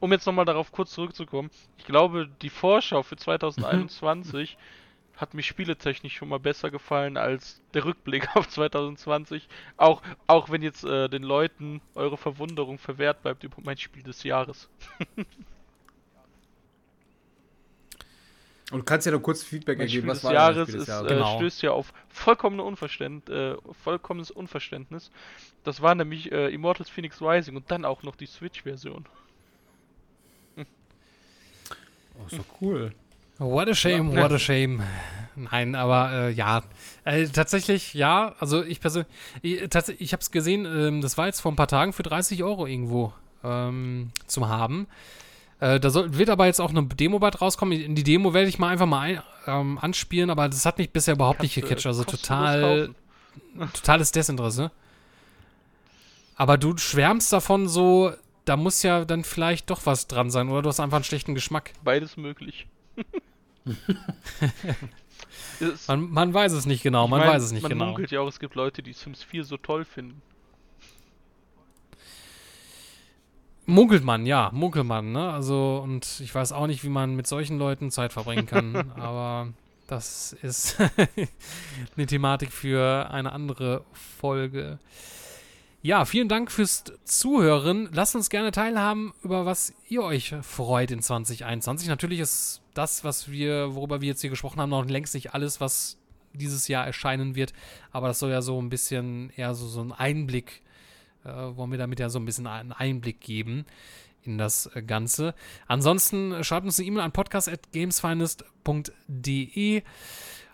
um 0.00 0.12
jetzt 0.12 0.26
nochmal 0.26 0.44
darauf 0.44 0.72
kurz 0.72 0.92
zurückzukommen, 0.92 1.50
ich 1.76 1.84
glaube, 1.84 2.28
die 2.42 2.50
Vorschau 2.50 3.02
für 3.02 3.16
2021 3.16 4.56
hat 5.16 5.34
mich 5.34 5.46
spieletechnisch 5.46 6.14
schon 6.14 6.28
mal 6.28 6.38
besser 6.38 6.70
gefallen 6.70 7.16
als 7.16 7.62
der 7.74 7.84
Rückblick 7.84 8.28
auf 8.36 8.48
2020. 8.48 9.48
Auch, 9.76 10.02
auch 10.26 10.50
wenn 10.50 10.62
jetzt 10.62 10.84
äh, 10.84 11.08
den 11.08 11.22
Leuten 11.22 11.80
eure 11.94 12.16
Verwunderung 12.16 12.78
verwehrt 12.78 13.22
bleibt 13.22 13.42
über 13.42 13.56
mein 13.62 13.78
Spiel 13.78 14.02
des 14.02 14.22
Jahres. 14.22 14.68
Und 18.72 18.80
du 18.80 18.84
kannst 18.84 19.06
ja 19.06 19.12
noch 19.12 19.22
kurz 19.22 19.44
Feedback 19.44 19.78
mein 19.78 19.86
ergeben, 19.86 20.08
was 20.08 20.24
war 20.24 20.32
Jahres 20.32 20.68
Spiel 20.68 20.80
des 20.80 20.88
Jahres? 20.88 21.06
Ist, 21.06 21.12
äh, 21.12 21.14
genau. 21.14 21.36
stößt 21.36 21.62
ja 21.62 21.70
auf 21.70 21.92
vollkommene 22.08 22.64
Unverständ, 22.64 23.30
äh, 23.30 23.54
vollkommenes 23.84 24.32
Unverständnis. 24.32 25.12
Das 25.66 25.82
war 25.82 25.96
nämlich 25.96 26.30
äh, 26.30 26.54
Immortals 26.54 26.88
Phoenix 26.88 27.20
Rising 27.20 27.56
und 27.56 27.68
dann 27.72 27.84
auch 27.84 28.04
noch 28.04 28.14
die 28.14 28.26
Switch-Version. 28.26 29.04
Hm. 30.54 30.66
Oh, 32.14 32.28
so 32.28 32.44
cool. 32.60 32.92
What 33.38 33.68
a 33.68 33.74
shame, 33.74 34.14
what 34.14 34.30
a 34.30 34.38
shame. 34.38 34.80
Nein, 35.34 35.74
aber 35.74 36.12
äh, 36.12 36.30
ja, 36.30 36.62
äh, 37.04 37.26
tatsächlich, 37.26 37.94
ja, 37.94 38.36
also 38.38 38.62
ich 38.62 38.80
persönlich, 38.80 39.10
ich, 39.42 39.60
ich 39.98 40.12
habe 40.12 40.20
es 40.20 40.30
gesehen, 40.30 40.66
ähm, 40.66 41.00
das 41.00 41.18
war 41.18 41.26
jetzt 41.26 41.40
vor 41.40 41.50
ein 41.50 41.56
paar 41.56 41.66
Tagen 41.66 41.92
für 41.92 42.04
30 42.04 42.44
Euro 42.44 42.66
irgendwo 42.66 43.12
ähm, 43.42 44.12
zum 44.28 44.48
haben. 44.48 44.86
Äh, 45.58 45.80
da 45.80 45.90
soll, 45.90 46.16
wird 46.16 46.30
aber 46.30 46.46
jetzt 46.46 46.60
auch 46.60 46.70
eine 46.70 46.84
Demo 46.84 47.18
bald 47.18 47.40
rauskommen. 47.40 47.78
In 47.78 47.96
die 47.96 48.04
Demo 48.04 48.34
werde 48.34 48.48
ich 48.48 48.60
mal 48.60 48.68
einfach 48.68 48.86
mal 48.86 49.00
ein, 49.00 49.22
ähm, 49.48 49.78
anspielen, 49.78 50.30
aber 50.30 50.48
das 50.48 50.64
hat 50.64 50.78
mich 50.78 50.90
bisher 50.90 51.14
überhaupt 51.14 51.40
Kannst 51.40 51.56
nicht 51.56 51.66
gecatcht. 51.66 51.86
Also 51.86 52.04
total, 52.04 52.94
totales 53.72 54.12
Desinteresse. 54.12 54.70
Aber 56.36 56.58
du 56.58 56.76
schwärmst 56.76 57.32
davon 57.32 57.66
so, 57.66 58.12
da 58.44 58.56
muss 58.56 58.82
ja 58.82 59.04
dann 59.04 59.24
vielleicht 59.24 59.70
doch 59.70 59.86
was 59.86 60.06
dran 60.06 60.30
sein 60.30 60.48
oder 60.48 60.62
du 60.62 60.68
hast 60.68 60.80
einfach 60.80 60.98
einen 60.98 61.04
schlechten 61.04 61.34
Geschmack. 61.34 61.72
Beides 61.82 62.16
möglich. 62.16 62.66
man, 65.88 66.10
man, 66.10 66.34
weiß 66.34 66.52
es 66.52 66.66
nicht 66.66 66.82
genau, 66.82 67.08
man 67.08 67.20
mein, 67.20 67.28
weiß 67.30 67.42
es 67.42 67.52
nicht 67.52 67.62
man 67.62 67.70
genau. 67.70 67.84
Man 67.84 67.88
munkelt 67.94 68.10
ja 68.10 68.20
auch, 68.20 68.28
es 68.28 68.38
gibt 68.38 68.54
Leute, 68.54 68.82
die 68.82 68.92
Sims 68.92 69.22
4 69.22 69.44
so 69.44 69.56
toll 69.56 69.84
finden. 69.84 70.22
Munkelt 73.64 74.04
man, 74.04 74.26
ja, 74.26 74.50
munkelt 74.52 74.86
man, 74.86 75.10
ne? 75.10 75.32
Also, 75.32 75.80
und 75.82 76.20
ich 76.20 76.32
weiß 76.32 76.52
auch 76.52 76.68
nicht, 76.68 76.84
wie 76.84 76.88
man 76.88 77.16
mit 77.16 77.26
solchen 77.26 77.58
Leuten 77.58 77.90
Zeit 77.90 78.12
verbringen 78.12 78.46
kann, 78.46 78.92
aber 78.96 79.48
das 79.88 80.34
ist 80.34 80.76
eine 81.96 82.06
Thematik 82.06 82.52
für 82.52 83.10
eine 83.10 83.32
andere 83.32 83.84
Folge. 83.92 84.78
Ja, 85.86 86.04
vielen 86.04 86.28
Dank 86.28 86.50
fürs 86.50 86.82
Zuhören. 87.04 87.88
Lasst 87.92 88.16
uns 88.16 88.28
gerne 88.28 88.50
teilhaben, 88.50 89.14
über 89.22 89.46
was 89.46 89.72
ihr 89.88 90.02
euch 90.02 90.34
freut 90.42 90.90
in 90.90 91.00
2021. 91.00 91.86
Natürlich 91.86 92.18
ist 92.18 92.60
das, 92.74 93.04
was 93.04 93.30
wir, 93.30 93.76
worüber 93.76 94.00
wir 94.00 94.08
jetzt 94.08 94.20
hier 94.20 94.30
gesprochen 94.30 94.60
haben, 94.60 94.70
noch 94.70 94.84
längst 94.84 95.14
nicht 95.14 95.32
alles, 95.32 95.60
was 95.60 95.96
dieses 96.32 96.66
Jahr 96.66 96.84
erscheinen 96.84 97.36
wird. 97.36 97.52
Aber 97.92 98.08
das 98.08 98.18
soll 98.18 98.32
ja 98.32 98.42
so 98.42 98.60
ein 98.60 98.68
bisschen 98.68 99.30
eher 99.36 99.54
so, 99.54 99.68
so 99.68 99.80
ein 99.80 99.92
Einblick 99.92 100.62
äh, 101.24 101.28
wollen 101.28 101.70
wir 101.70 101.78
damit 101.78 102.00
ja 102.00 102.08
so 102.08 102.18
ein 102.18 102.24
bisschen 102.24 102.48
einen 102.48 102.72
Einblick 102.72 103.20
geben 103.20 103.64
in 104.24 104.38
das 104.38 104.66
äh, 104.74 104.82
Ganze. 104.82 105.36
Ansonsten 105.68 106.42
schreibt 106.42 106.66
uns 106.66 106.80
eine 106.80 106.88
E-Mail 106.88 107.04
an 107.04 107.12
podcast.gamesfinest.de. 107.12 109.82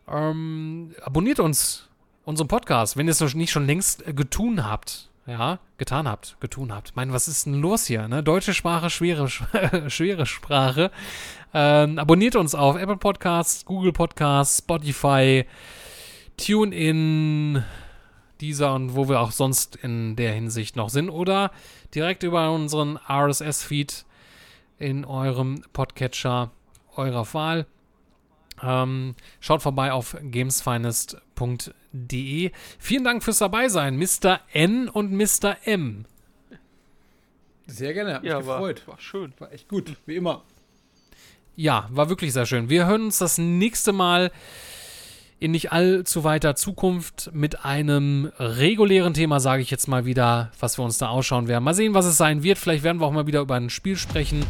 Ähm, 0.08 0.94
abonniert 1.02 1.40
uns, 1.40 1.88
unseren 2.26 2.48
Podcast, 2.48 2.98
wenn 2.98 3.06
ihr 3.06 3.12
es 3.12 3.34
nicht 3.34 3.50
schon 3.50 3.64
längst 3.64 4.06
äh, 4.06 4.12
getun 4.12 4.66
habt. 4.66 5.08
Ja, 5.24 5.60
getan 5.78 6.08
habt, 6.08 6.36
getun 6.40 6.72
habt. 6.72 6.90
Ich 6.90 6.96
meine, 6.96 7.12
was 7.12 7.28
ist 7.28 7.46
denn 7.46 7.60
los 7.60 7.86
hier? 7.86 8.08
Ne? 8.08 8.24
Deutsche 8.24 8.54
Sprache, 8.54 8.90
schwere, 8.90 9.28
schwere 9.88 10.26
Sprache. 10.26 10.90
Ähm, 11.54 11.98
abonniert 12.00 12.34
uns 12.34 12.56
auf 12.56 12.76
Apple 12.76 12.96
Podcasts, 12.96 13.64
Google 13.64 13.92
Podcasts, 13.92 14.58
Spotify, 14.58 15.44
TuneIn, 16.36 17.62
dieser 18.40 18.74
und 18.74 18.96
wo 18.96 19.08
wir 19.08 19.20
auch 19.20 19.30
sonst 19.30 19.76
in 19.76 20.16
der 20.16 20.32
Hinsicht 20.32 20.74
noch 20.74 20.88
sind 20.88 21.08
oder 21.08 21.52
direkt 21.94 22.24
über 22.24 22.50
unseren 22.50 22.98
RSS-Feed 23.08 24.04
in 24.78 25.04
eurem 25.04 25.62
Podcatcher 25.72 26.50
eurer 26.96 27.32
Wahl. 27.32 27.66
Ähm, 28.62 29.14
schaut 29.40 29.62
vorbei 29.62 29.92
auf 29.92 30.16
gamesfinest.de. 30.22 32.52
Vielen 32.78 33.04
Dank 33.04 33.24
fürs 33.24 33.38
Dabeisein, 33.38 33.96
Mr. 33.96 34.40
N 34.52 34.88
und 34.88 35.12
Mr. 35.12 35.56
M. 35.64 36.04
Sehr 37.66 37.94
gerne, 37.94 38.14
hat 38.14 38.22
mich 38.22 38.30
ja, 38.30 38.38
gefreut. 38.38 38.86
War, 38.86 38.94
war 38.94 39.00
schön. 39.00 39.32
War 39.38 39.52
echt 39.52 39.68
gut, 39.68 39.96
wie 40.06 40.16
immer. 40.16 40.42
Ja, 41.56 41.88
war 41.90 42.08
wirklich 42.08 42.32
sehr 42.32 42.46
schön. 42.46 42.70
Wir 42.70 42.86
hören 42.86 43.02
uns 43.02 43.18
das 43.18 43.38
nächste 43.38 43.92
Mal 43.92 44.30
in 45.38 45.50
nicht 45.50 45.72
allzu 45.72 46.22
weiter 46.22 46.54
Zukunft 46.54 47.30
mit 47.32 47.64
einem 47.64 48.30
regulären 48.38 49.12
Thema, 49.12 49.40
sage 49.40 49.60
ich 49.60 49.72
jetzt 49.72 49.88
mal 49.88 50.06
wieder, 50.06 50.52
was 50.60 50.78
wir 50.78 50.84
uns 50.84 50.98
da 50.98 51.08
ausschauen 51.08 51.48
werden. 51.48 51.64
Mal 51.64 51.74
sehen, 51.74 51.94
was 51.94 52.06
es 52.06 52.16
sein 52.16 52.44
wird. 52.44 52.58
Vielleicht 52.58 52.84
werden 52.84 53.00
wir 53.00 53.06
auch 53.06 53.12
mal 53.12 53.26
wieder 53.26 53.40
über 53.40 53.56
ein 53.56 53.68
Spiel 53.68 53.96
sprechen. 53.96 54.46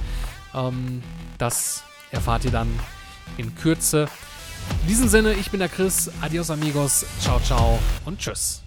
Ähm, 0.55 1.03
das 1.39 1.83
erfahrt 2.11 2.45
ihr 2.45 2.51
dann 2.51 2.69
in 3.37 3.55
Kürze. 3.55 4.09
In 4.83 4.89
diesem 4.89 5.09
Sinne, 5.09 5.35
ich 5.35 5.51
bin 5.51 5.61
der 5.61 5.69
Chris. 5.69 6.11
Adios, 6.21 6.51
amigos. 6.51 7.05
Ciao, 7.21 7.41
ciao 7.41 7.79
und 8.05 8.19
tschüss. 8.19 8.62